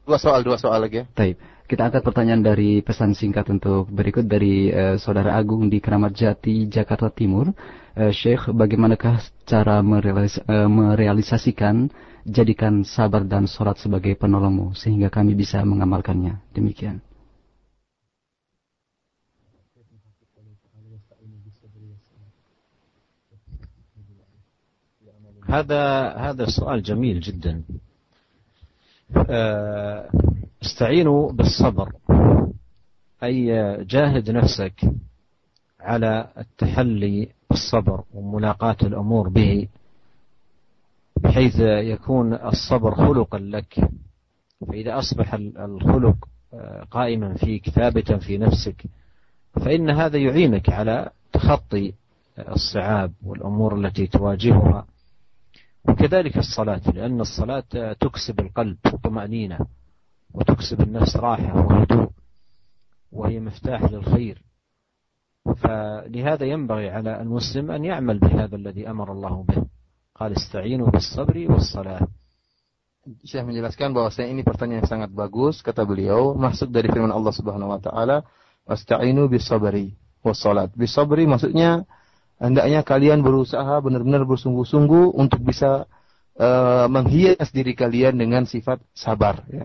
Dua 0.07 0.17
soal, 0.17 0.41
dua 0.41 0.57
soal 0.57 0.81
lagi 0.81 1.03
ya. 1.03 1.05
Taib. 1.13 1.37
Kita 1.70 1.86
angkat 1.86 2.02
pertanyaan 2.02 2.42
dari 2.42 2.82
pesan 2.82 3.14
singkat 3.14 3.46
untuk 3.46 3.86
berikut 3.94 4.26
dari 4.26 4.74
uh, 4.74 4.98
Saudara 4.98 5.38
Agung 5.38 5.70
di 5.70 5.78
Keramat 5.78 6.10
Jati, 6.18 6.66
Jakarta 6.66 7.14
Timur. 7.14 7.54
Uh, 7.94 8.10
Syekh, 8.10 8.50
bagaimanakah 8.50 9.22
cara 9.46 9.78
merealis, 9.78 10.42
uh, 10.50 10.66
merealisasikan 10.66 11.86
jadikan 12.26 12.82
sabar 12.82 13.22
dan 13.22 13.46
sholat 13.46 13.78
sebagai 13.78 14.18
penolongmu 14.18 14.74
sehingga 14.74 15.14
kami 15.14 15.38
bisa 15.38 15.62
mengamalkannya? 15.62 16.42
Demikian. 16.50 17.06
هذا 25.50 25.82
هذا 26.14 26.44
السؤال 26.44 26.82
جميل 26.82 27.20
جدا 27.20 27.62
استعينوا 30.63 31.31
بالصبر. 31.31 31.91
أي 33.23 33.45
جاهد 33.85 34.31
نفسك 34.31 34.91
على 35.79 36.27
التحلي 36.37 37.29
بالصبر 37.49 38.03
وملاقاة 38.13 38.77
الأمور 38.83 39.29
به 39.29 39.67
بحيث 41.17 41.59
يكون 41.59 42.33
الصبر 42.33 42.95
خلقا 42.95 43.39
لك. 43.39 43.89
فإذا 44.67 44.99
أصبح 44.99 45.33
الخلق 45.33 46.27
قائما 46.91 47.33
فيك 47.33 47.69
ثابتا 47.69 48.17
في 48.17 48.37
نفسك 48.37 48.85
فإن 49.53 49.89
هذا 49.89 50.17
يعينك 50.17 50.69
على 50.69 51.09
تخطي 51.33 51.93
الصعاب 52.39 53.11
والأمور 53.25 53.79
التي 53.79 54.07
تواجهها. 54.07 54.85
وكذلك 55.89 56.37
الصلاة 56.37 56.81
لأن 56.93 57.21
الصلاة 57.21 57.93
تكسب 57.99 58.39
القلب 58.39 58.77
طمأنينة. 59.03 59.59
وتكسب 60.34 60.80
النفس 60.80 61.16
راحة 61.16 61.66
وهدوء 61.66 62.08
وهي 63.12 63.40
مفتاح 63.40 63.82
للخير 63.82 64.42
فلهذا 65.56 66.44
ينبغي 66.46 66.90
على 66.90 67.22
المسلم 67.22 67.70
أن 67.70 67.84
يعمل 67.84 68.18
بهذا 68.18 68.56
الذي 68.56 68.90
أمر 68.90 69.12
الله 69.12 69.44
به 69.48 69.64
قال 70.14 70.32
استعينوا 70.32 70.90
بالصبر 70.90 71.46
والصلاة 71.50 72.06
Syekh 73.24 73.48
menjelaskan 73.48 73.96
bahwasanya 73.96 74.28
ini 74.28 74.42
pertanyaan 74.44 74.84
yang 74.84 74.92
sangat 74.92 75.10
bagus 75.16 75.64
kata 75.64 75.88
beliau 75.88 76.36
maksud 76.36 76.68
dari 76.68 76.84
firman 76.84 77.08
Allah 77.08 77.32
Subhanahu 77.32 77.72
wa 77.72 77.80
taala 77.80 78.28
wasta'inu 78.68 79.24
bis 79.24 79.48
sabri 79.48 79.96
was 80.20 80.36
salat 80.36 80.68
bis 80.76 80.92
sabri 80.92 81.24
maksudnya 81.24 81.88
hendaknya 82.36 82.84
kalian 82.84 83.24
berusaha 83.24 83.80
benar-benar 83.80 84.28
bersungguh-sungguh 84.28 85.16
untuk 85.16 85.40
bisa 85.40 85.88
uh, 86.36 86.92
menghias 86.92 87.48
diri 87.56 87.72
kalian 87.72 88.20
dengan 88.20 88.44
sifat 88.44 88.84
sabar 88.92 89.48
ya 89.48 89.64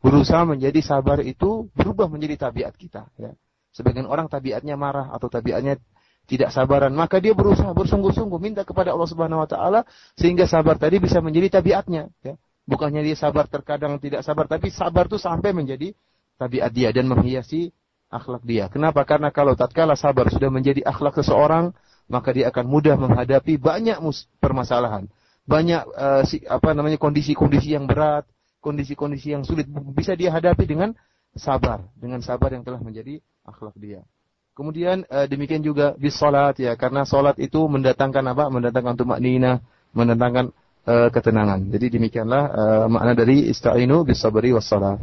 berusaha 0.00 0.42
menjadi 0.48 0.80
sabar 0.80 1.20
itu 1.20 1.68
berubah 1.76 2.08
menjadi 2.08 2.48
tabiat 2.48 2.74
kita. 2.76 3.08
Ya. 3.20 3.36
Sebagian 3.70 4.08
orang 4.08 4.26
tabiatnya 4.26 4.74
marah 4.74 5.12
atau 5.14 5.30
tabiatnya 5.30 5.78
tidak 6.26 6.54
sabaran, 6.54 6.94
maka 6.94 7.18
dia 7.18 7.34
berusaha 7.34 7.70
bersungguh-sungguh 7.74 8.38
minta 8.38 8.62
kepada 8.62 8.94
Allah 8.94 9.08
Subhanahu 9.08 9.42
wa 9.42 9.48
taala 9.50 9.80
sehingga 10.14 10.46
sabar 10.46 10.78
tadi 10.78 11.02
bisa 11.02 11.18
menjadi 11.18 11.60
tabiatnya, 11.60 12.10
ya. 12.22 12.34
Bukannya 12.70 13.02
dia 13.02 13.18
sabar 13.18 13.50
terkadang 13.50 13.98
tidak 13.98 14.22
sabar, 14.22 14.46
tapi 14.46 14.70
sabar 14.70 15.10
itu 15.10 15.18
sampai 15.18 15.50
menjadi 15.50 15.90
tabiat 16.38 16.70
dia 16.70 16.94
dan 16.94 17.10
menghiasi 17.10 17.74
akhlak 18.06 18.46
dia. 18.46 18.70
Kenapa? 18.70 19.02
Karena 19.02 19.34
kalau 19.34 19.58
tatkala 19.58 19.98
sabar 19.98 20.30
sudah 20.30 20.54
menjadi 20.54 20.86
akhlak 20.86 21.18
seseorang, 21.18 21.74
maka 22.06 22.30
dia 22.30 22.50
akan 22.50 22.66
mudah 22.70 22.94
menghadapi 22.94 23.58
banyak 23.58 23.98
permasalahan, 24.38 25.10
banyak 25.46 25.82
uh, 25.94 26.22
si, 26.26 26.42
apa 26.46 26.74
namanya 26.74 26.98
kondisi-kondisi 26.98 27.74
yang 27.74 27.90
berat, 27.90 28.22
kondisi-kondisi 28.60 29.34
yang 29.34 29.42
sulit 29.42 29.66
bisa 29.96 30.12
dia 30.14 30.30
hadapi 30.30 30.64
dengan 30.68 30.92
sabar, 31.34 31.84
dengan 31.96 32.20
sabar 32.20 32.52
yang 32.52 32.62
telah 32.62 32.80
menjadi 32.80 33.18
akhlak 33.44 33.74
dia. 33.80 34.04
Kemudian 34.52 35.08
uh, 35.08 35.24
demikian 35.24 35.64
juga 35.64 35.96
bis 35.96 36.20
salat 36.20 36.60
ya, 36.60 36.76
karena 36.76 37.08
salat 37.08 37.40
itu 37.40 37.64
mendatangkan 37.64 38.24
apa? 38.28 38.52
Mendatangkan 38.52 38.92
untuk 38.98 39.08
maknina, 39.08 39.64
mendatangkan 39.96 40.52
uh, 40.84 41.08
ketenangan. 41.08 41.70
Jadi 41.72 41.96
demikianlah 41.96 42.42
uh, 42.52 42.86
makna 42.90 43.16
dari 43.16 43.48
ista'inu 43.48 44.04
bis 44.04 44.20
sabri 44.20 44.52
was 44.52 44.68
salat. 44.68 45.00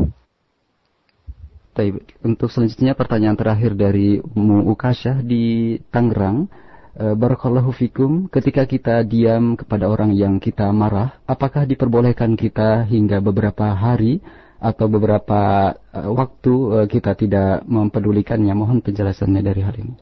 Untuk 2.26 2.50
selanjutnya 2.50 2.98
pertanyaan 2.98 3.38
terakhir 3.38 3.78
dari 3.78 4.18
Mu 4.18 4.66
Ukasyah 4.74 5.22
di 5.22 5.78
Tangerang. 5.94 6.50
E, 6.97 7.17
Barakallahu 7.17 7.73
fikum, 7.73 8.29
ketika 8.29 8.69
kita 8.69 9.01
diam 9.01 9.57
kepada 9.57 9.89
orang 9.89 10.13
yang 10.13 10.37
kita 10.37 10.69
marah, 10.77 11.17
apakah 11.25 11.65
diperbolehkan 11.65 12.37
kita 12.37 12.85
hingga 12.85 13.25
beberapa 13.25 13.73
hari 13.73 14.21
atau 14.61 14.93
beberapa 14.93 15.73
e, 15.89 16.01
waktu 16.05 16.53
e, 16.53 16.79
kita 16.93 17.17
tidak 17.17 17.65
mempedulikannya? 17.65 18.53
Mohon 18.53 18.85
penjelasannya 18.85 19.41
dari 19.41 19.63
hal 19.65 19.77
ini. 19.81 19.97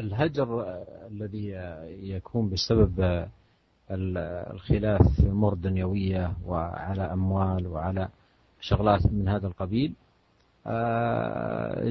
الهجر 0.00 0.48
الذي 1.12 1.52
يكون 2.16 2.48
بسبب 2.48 3.28
الخلاف 3.91 5.01
في 5.21 5.27
امور 5.27 5.53
دنيوية 5.53 6.31
وعلى 6.45 7.01
أموال 7.01 7.67
وعلى 7.67 8.07
شغلات 8.61 9.05
من 9.05 9.27
هذا 9.27 9.47
القبيل. 9.47 9.93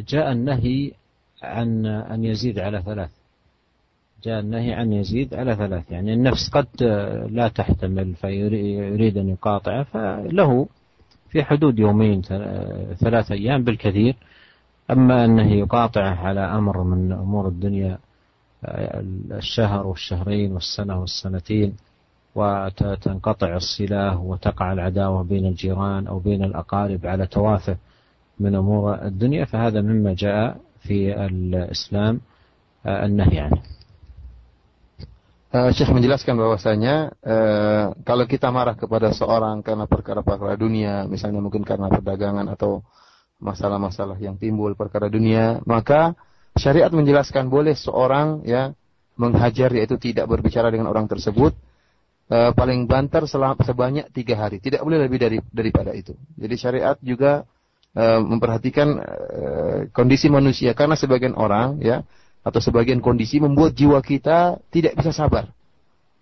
جاء 0.09 0.33
النهي 0.33 0.93
عن 1.43 1.87
أن 1.87 2.25
يزيد 2.25 2.59
على 2.59 2.83
ثلاث. 2.83 3.11
جاء 4.25 4.41
النهي 4.41 4.73
عن 4.73 4.93
يزيد 4.93 5.35
على 5.35 5.55
ثلاث. 5.57 5.91
يعني 5.91 6.15
النفس 6.15 6.51
قد 6.53 6.83
لا 7.31 7.49
تحتمل 7.49 8.15
فيريد 8.15 9.19
أن 9.19 9.29
يقاطع 9.29 9.83
فله 9.83 10.69
في 11.29 11.45
حدود 11.45 11.79
يومين 11.79 12.23
ثلاث 12.99 13.33
أيام 13.33 13.65
بالكثير. 13.65 14.17
أما 14.91 15.25
أنه 15.25 15.53
يقاطعه 15.53 16.15
على 16.15 16.41
أمر 16.41 16.83
من 16.83 17.13
أمور 17.13 17.49
الدنيا 17.49 17.99
الشهر 19.33 19.87
والشهرين 19.87 20.53
والسنة 20.53 21.01
والسنتين 21.01 21.77
وتنقطع 22.36 23.56
الصلة 23.56 24.22
وتقع 24.22 24.74
العداوة 24.74 25.24
بين 25.24 25.46
الجيران 25.46 26.08
أو 26.08 26.20
بين 26.20 26.44
الأقارب 26.44 27.06
على 27.06 27.28
توافه 27.28 27.78
من 28.40 28.56
أمور 28.56 28.96
الدنيا 28.96 29.46
فهذا 29.46 29.82
مما 29.82 30.14
جاء 30.14 30.58
في 30.80 31.26
الإسلام 31.26 32.22
النهي 32.86 33.40
عنه 33.40 33.62
Uh, 35.50 35.74
Syekh 35.74 35.90
menjelaskan 35.90 36.38
bahwasanya 36.38 37.10
uh, 37.26 37.98
kalau 38.06 38.30
kita 38.30 38.54
marah 38.54 38.78
kepada 38.78 39.10
seorang 39.10 39.66
karena 39.66 39.90
perkara-perkara 39.90 40.54
dunia, 40.54 41.10
misalnya 41.10 41.42
mungkin 41.42 41.66
karena 41.66 41.90
perdagangan 41.90 42.46
atau 42.54 42.86
masalah-masalah 43.42 44.14
yang 44.22 44.38
timbul 44.38 44.78
perkara 44.78 45.10
dunia, 45.10 45.58
maka 45.66 46.14
syariat 46.54 46.94
menjelaskan 46.94 47.50
boleh 47.50 47.74
seorang 47.74 48.46
ya 48.46 48.78
menghajar 49.18 49.74
yaitu 49.74 49.98
tidak 49.98 50.30
berbicara 50.30 50.70
dengan 50.70 50.86
orang 50.86 51.10
tersebut 51.10 51.58
e, 52.29 52.39
paling 52.53 52.87
banter 52.89 53.25
selama 53.29 53.61
sebanyak 53.63 54.09
tiga 54.13 54.39
hari, 54.39 54.61
tidak 54.61 54.85
boleh 54.85 55.05
lebih 55.05 55.19
dari 55.21 55.39
daripada 55.51 55.93
itu. 55.93 56.17
Jadi 56.37 56.55
syariat 56.57 56.97
juga 57.01 57.45
e, 57.93 58.05
memperhatikan 58.21 58.89
e, 59.01 59.45
kondisi 59.91 60.29
manusia 60.33 60.73
karena 60.73 60.97
sebagian 60.97 61.37
orang 61.37 61.81
ya 61.81 62.05
atau 62.45 62.61
sebagian 62.61 63.01
kondisi 63.01 63.41
membuat 63.41 63.73
jiwa 63.73 63.99
kita 64.05 64.61
tidak 64.69 65.01
bisa 65.01 65.11
sabar. 65.11 65.49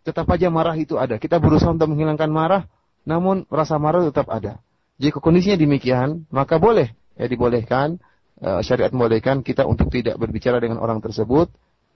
Tetap 0.02 0.26
aja 0.30 0.50
marah 0.50 0.74
itu 0.78 0.98
ada. 0.98 1.18
Kita 1.18 1.38
berusaha 1.38 1.70
untuk 1.70 1.90
menghilangkan 1.94 2.30
marah, 2.30 2.62
namun 3.06 3.46
rasa 3.50 3.78
marah 3.78 4.02
tetap 4.06 4.30
ada. 4.30 4.58
Jika 4.98 5.18
kondisinya 5.18 5.58
demikian, 5.58 6.26
maka 6.30 6.58
boleh 6.58 6.94
ya 7.18 7.26
dibolehkan 7.26 7.98
uh, 8.42 8.62
syariat 8.62 8.90
membolehkan 8.90 9.42
kita 9.46 9.66
untuk 9.66 9.90
tidak 9.90 10.18
berbicara 10.18 10.58
dengan 10.58 10.78
orang 10.82 10.98
tersebut 11.02 11.50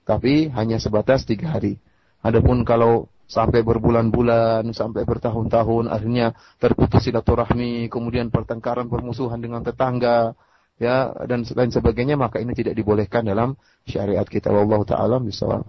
tapi 0.07 0.47
hanya 0.55 0.79
sebatas 0.79 1.27
tiga 1.27 1.59
hari. 1.59 1.83
Adapun 2.23 2.63
kalau 2.63 3.11
sampai 3.32 3.64
berbulan-bulan, 3.64 4.76
sampai 4.76 5.08
bertahun-tahun, 5.08 5.88
akhirnya 5.88 6.36
terputus 6.60 7.08
silaturahmi, 7.08 7.88
kemudian 7.88 8.28
pertengkaran, 8.28 8.92
permusuhan 8.92 9.40
dengan 9.40 9.64
tetangga, 9.64 10.36
ya 10.76 11.16
dan 11.30 11.48
lain 11.48 11.72
sebagainya, 11.72 12.20
maka 12.20 12.44
ini 12.44 12.52
tidak 12.52 12.76
dibolehkan 12.76 13.24
dalam 13.24 13.56
syariat 13.88 14.28
kita. 14.28 14.52
Allah 14.52 14.84
taala 14.84 15.18
bisawab. 15.24 15.64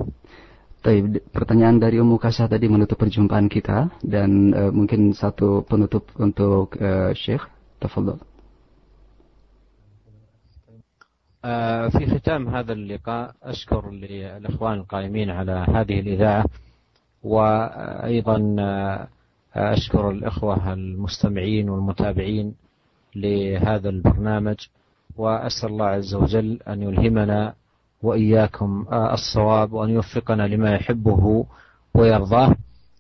Pertanyaan 1.30 1.78
dari 1.78 2.02
Ummu 2.02 2.18
Kasah 2.18 2.50
tadi 2.50 2.66
menutup 2.66 2.98
perjumpaan 2.98 3.46
kita 3.46 3.94
dan 4.02 4.50
uh, 4.50 4.74
mungkin 4.74 5.14
satu 5.14 5.62
penutup 5.62 6.10
untuk 6.18 6.74
uh, 6.82 7.14
Syekh. 7.14 7.46
Tafadhol. 7.78 8.18
آه، 11.44 11.88
في 11.88 12.06
ختام 12.06 12.48
هذا 12.48 12.72
اللقاء 12.72 13.34
أشكر 13.42 13.90
للإخوان 13.90 14.78
القائمين 14.78 15.30
على 15.30 15.66
هذه 15.74 16.00
الإذاعة 16.00 16.44
وأيضا 17.27 18.55
آه، 18.59 19.07
أشكر 19.55 20.09
الإخوة 20.11 20.73
المستمعين 20.73 21.69
والمتابعين 21.69 22.55
لهذا 23.15 23.89
البرنامج 23.89 24.55
وأسأل 25.17 25.69
الله 25.69 25.85
عز 25.85 26.15
وجل 26.15 26.59
أن 26.67 26.81
يلهمنا 26.83 27.53
وإياكم 28.03 28.85
آه، 28.91 29.13
الصواب 29.13 29.73
وأن 29.73 29.89
يوفقنا 29.89 30.47
لما 30.47 30.75
يحبه 30.75 31.45
ويرضاه. 31.93 32.55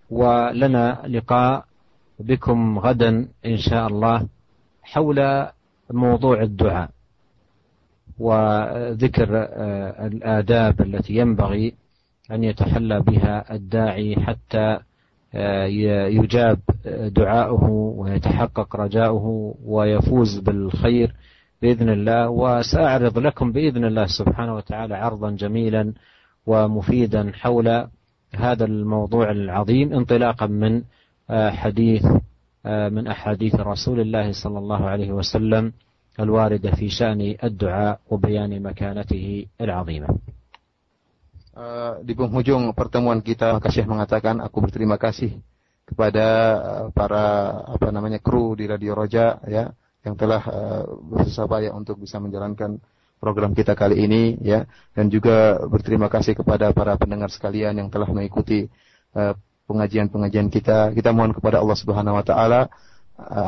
ولنا 0.09 1.01
لقاء 1.07 1.65
بكم 2.19 2.79
غدا 2.79 3.27
إن 3.45 3.57
شاء 3.57 3.87
الله 3.87 4.27
حول 4.83 5.47
موضوع 5.91 6.41
الدعاء 6.41 6.89
وذكر 8.19 9.27
آه، 9.37 10.07
الآداب 10.07 10.81
التي 10.81 11.13
ينبغي 11.15 11.73
أن 12.31 12.43
يتحلى 12.43 12.99
بها 12.99 13.55
الداعي 13.55 14.15
حتى 14.15 14.79
آه، 15.35 15.65
يجاب 16.07 16.59
دعاؤه 17.15 17.69
ويتحقق 17.69 18.75
رجاؤه 18.75 19.55
ويفوز 19.65 20.39
بالخير 20.39 21.13
بإذن 21.61 21.89
الله. 21.89 22.29
وسأعرض 22.29 23.17
لكم 23.19 23.51
بإذن 23.51 23.85
الله 23.85 24.05
سبحانه 24.05 24.55
وتعالى 24.55 24.95
عرضا 24.95 25.31
جميلا 25.31 25.93
ومفيدا 26.47 27.31
حول 27.33 27.87
هذا 28.35 28.65
الموضوع 28.65 29.31
العظيم 29.31 29.93
انطلاقا 29.93 30.45
من 30.45 30.81
آه، 31.29 31.49
حديث 31.49 32.05
من 32.65 33.07
أحاديث 33.07 33.55
رسول 33.55 33.99
الله 33.99 34.31
صلى 34.31 34.59
الله 34.59 34.85
عليه 34.85 35.11
وسلم 35.11 35.73
الواردة 36.19 36.71
في 36.71 36.89
شأن 36.89 37.35
الدعاء 37.43 37.99
وبيان 38.09 38.63
مكانته 38.63 39.45
العظيمة. 39.61 40.07
Uh, 41.57 42.05
di 42.05 42.13
penghujung 42.13 42.69
pertemuan 42.77 43.17
kita 43.17 43.57
maka 43.57 43.73
mengatakan 43.89 44.37
aku 44.45 44.61
berterima 44.61 45.01
kasih 45.01 45.41
kepada 45.89 46.27
uh, 46.61 46.87
para 46.93 47.49
apa 47.65 47.89
namanya 47.89 48.21
kru 48.21 48.53
di 48.53 48.69
Radio 48.69 48.93
Roja 48.93 49.41
ya 49.41 49.73
yang 50.05 50.13
telah 50.13 50.37
uh, 50.45 50.85
berusaha 50.85 51.49
payah 51.49 51.73
untuk 51.73 51.97
bisa 51.97 52.21
menjalankan 52.21 52.77
program 53.17 53.57
kita 53.57 53.73
kali 53.73 54.05
ini 54.05 54.37
ya. 54.45 54.69
Dan 54.93 55.09
juga 55.09 55.57
berterima 55.65 56.13
kasih 56.13 56.37
kepada 56.37 56.69
para 56.77 56.93
pendengar 56.93 57.33
sekalian 57.33 57.73
yang 57.81 57.89
telah 57.89 58.05
mengikuti 58.05 58.69
pengajian-pengajian 59.65 60.53
kita. 60.53 60.93
Kita 60.93 61.09
mohon 61.09 61.33
kepada 61.33 61.57
Allah 61.57 61.73
Subhanahu 61.73 62.21
wa 62.21 62.21
taala 62.21 62.69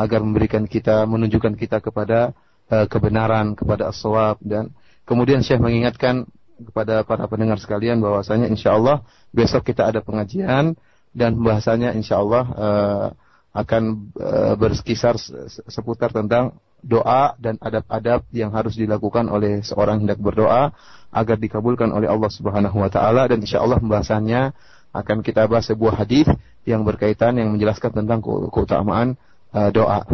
agar 0.02 0.26
memberikan 0.26 0.66
kita 0.66 1.06
menunjukkan 1.06 1.54
kita 1.54 1.78
kepada 1.78 2.34
Eh, 2.70 2.86
kebenaran 2.86 3.58
kepada 3.58 3.90
as 3.90 3.98
dan 4.46 4.70
kemudian 5.02 5.42
Syekh 5.42 5.58
mengingatkan 5.58 6.30
kepada 6.59 7.03
para 7.03 7.27
pendengar 7.27 7.59
sekalian 7.59 7.99
bahwasanya 7.99 8.47
insya 8.47 8.79
Allah 8.79 9.03
besok 9.35 9.67
kita 9.67 9.91
ada 9.91 9.99
pengajian 9.99 10.79
dan 11.11 11.39
bahasanya 11.39 11.95
insya 11.95 12.23
Allah 12.23 12.45
uh, 12.55 13.07
akan 13.55 14.11
uh, 14.19 14.55
berkisar 14.59 15.15
seputar 15.71 16.11
tentang 16.11 16.59
doa 16.83 17.39
dan 17.39 17.57
adab-adab 17.63 18.27
yang 18.35 18.51
harus 18.51 18.75
dilakukan 18.77 19.31
oleh 19.31 19.63
seorang 19.63 20.05
hendak 20.05 20.19
berdoa 20.21 20.75
agar 21.15 21.37
dikabulkan 21.39 21.91
oleh 21.95 22.11
Allah 22.11 22.31
Subhanahu 22.31 22.77
wa 22.83 22.91
taala 22.91 23.31
dan 23.31 23.41
insya 23.41 23.63
Allah 23.63 23.79
pembahasannya 23.79 24.53
akan 24.95 25.27
kita 25.27 25.47
bahas 25.51 25.71
sebuah 25.71 26.07
hadis 26.07 26.27
yang 26.67 26.87
berkaitan 26.87 27.39
yang 27.39 27.51
menjelaskan 27.55 28.05
tentang 28.05 28.23
keutamaan 28.51 29.19
uh, 29.55 29.71
doa. 29.75 30.07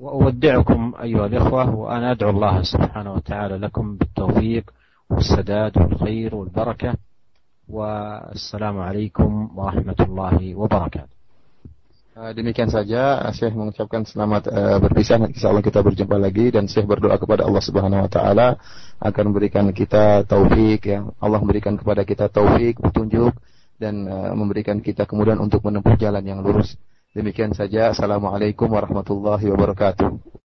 وأودعكم 0.00 0.92
أيها 1.02 1.26
الإخوة 1.26 1.76
وأنا 1.76 2.16
أدعو 2.16 2.30
الله 2.32 2.62
سبحانه 2.62 3.12
وتعالى 3.20 3.56
لكم 3.68 4.00
بالتوفيق 4.00 4.64
والسداد 5.10 5.78
والخير 5.78 6.34
والبركة 6.34 6.94
والسلام 7.68 8.76
عليكم 8.78 9.30
ورحمة 9.58 10.00
الله 10.00 10.54
وبركاته 10.54 11.18
Demikian 12.20 12.68
saja 12.68 13.16
Syekh 13.32 13.56
mengucapkan 13.56 14.04
selamat 14.04 14.52
uh, 14.52 14.76
berpisah 14.76 15.16
Insya 15.24 15.48
Allah 15.48 15.64
kita 15.64 15.80
berjumpa 15.80 16.20
lagi 16.20 16.52
Dan 16.52 16.68
Syekh 16.68 16.84
berdoa 16.84 17.16
kepada 17.16 17.48
Allah 17.48 17.62
subhanahu 17.64 18.04
wa 18.04 18.10
ta'ala 18.12 18.60
Akan 19.00 19.32
memberikan 19.32 19.64
kita 19.72 20.28
taufik 20.28 20.84
ya. 20.84 21.00
Allah 21.16 21.40
memberikan 21.40 21.80
kepada 21.80 22.04
kita 22.04 22.28
taufik, 22.28 22.76
petunjuk 22.76 23.32
Dan 23.80 24.04
uh, 24.04 24.36
memberikan 24.36 24.84
kita 24.84 25.08
kemudian 25.08 25.40
untuk 25.40 25.64
menempuh 25.64 25.96
jalan 25.96 26.20
yang 26.20 26.44
lurus 26.44 26.76
Demikian 27.10 27.50
saja. 27.50 27.90
Assalamualaikum 27.90 28.70
warahmatullahi 28.70 29.50
wabarakatuh. 29.50 30.40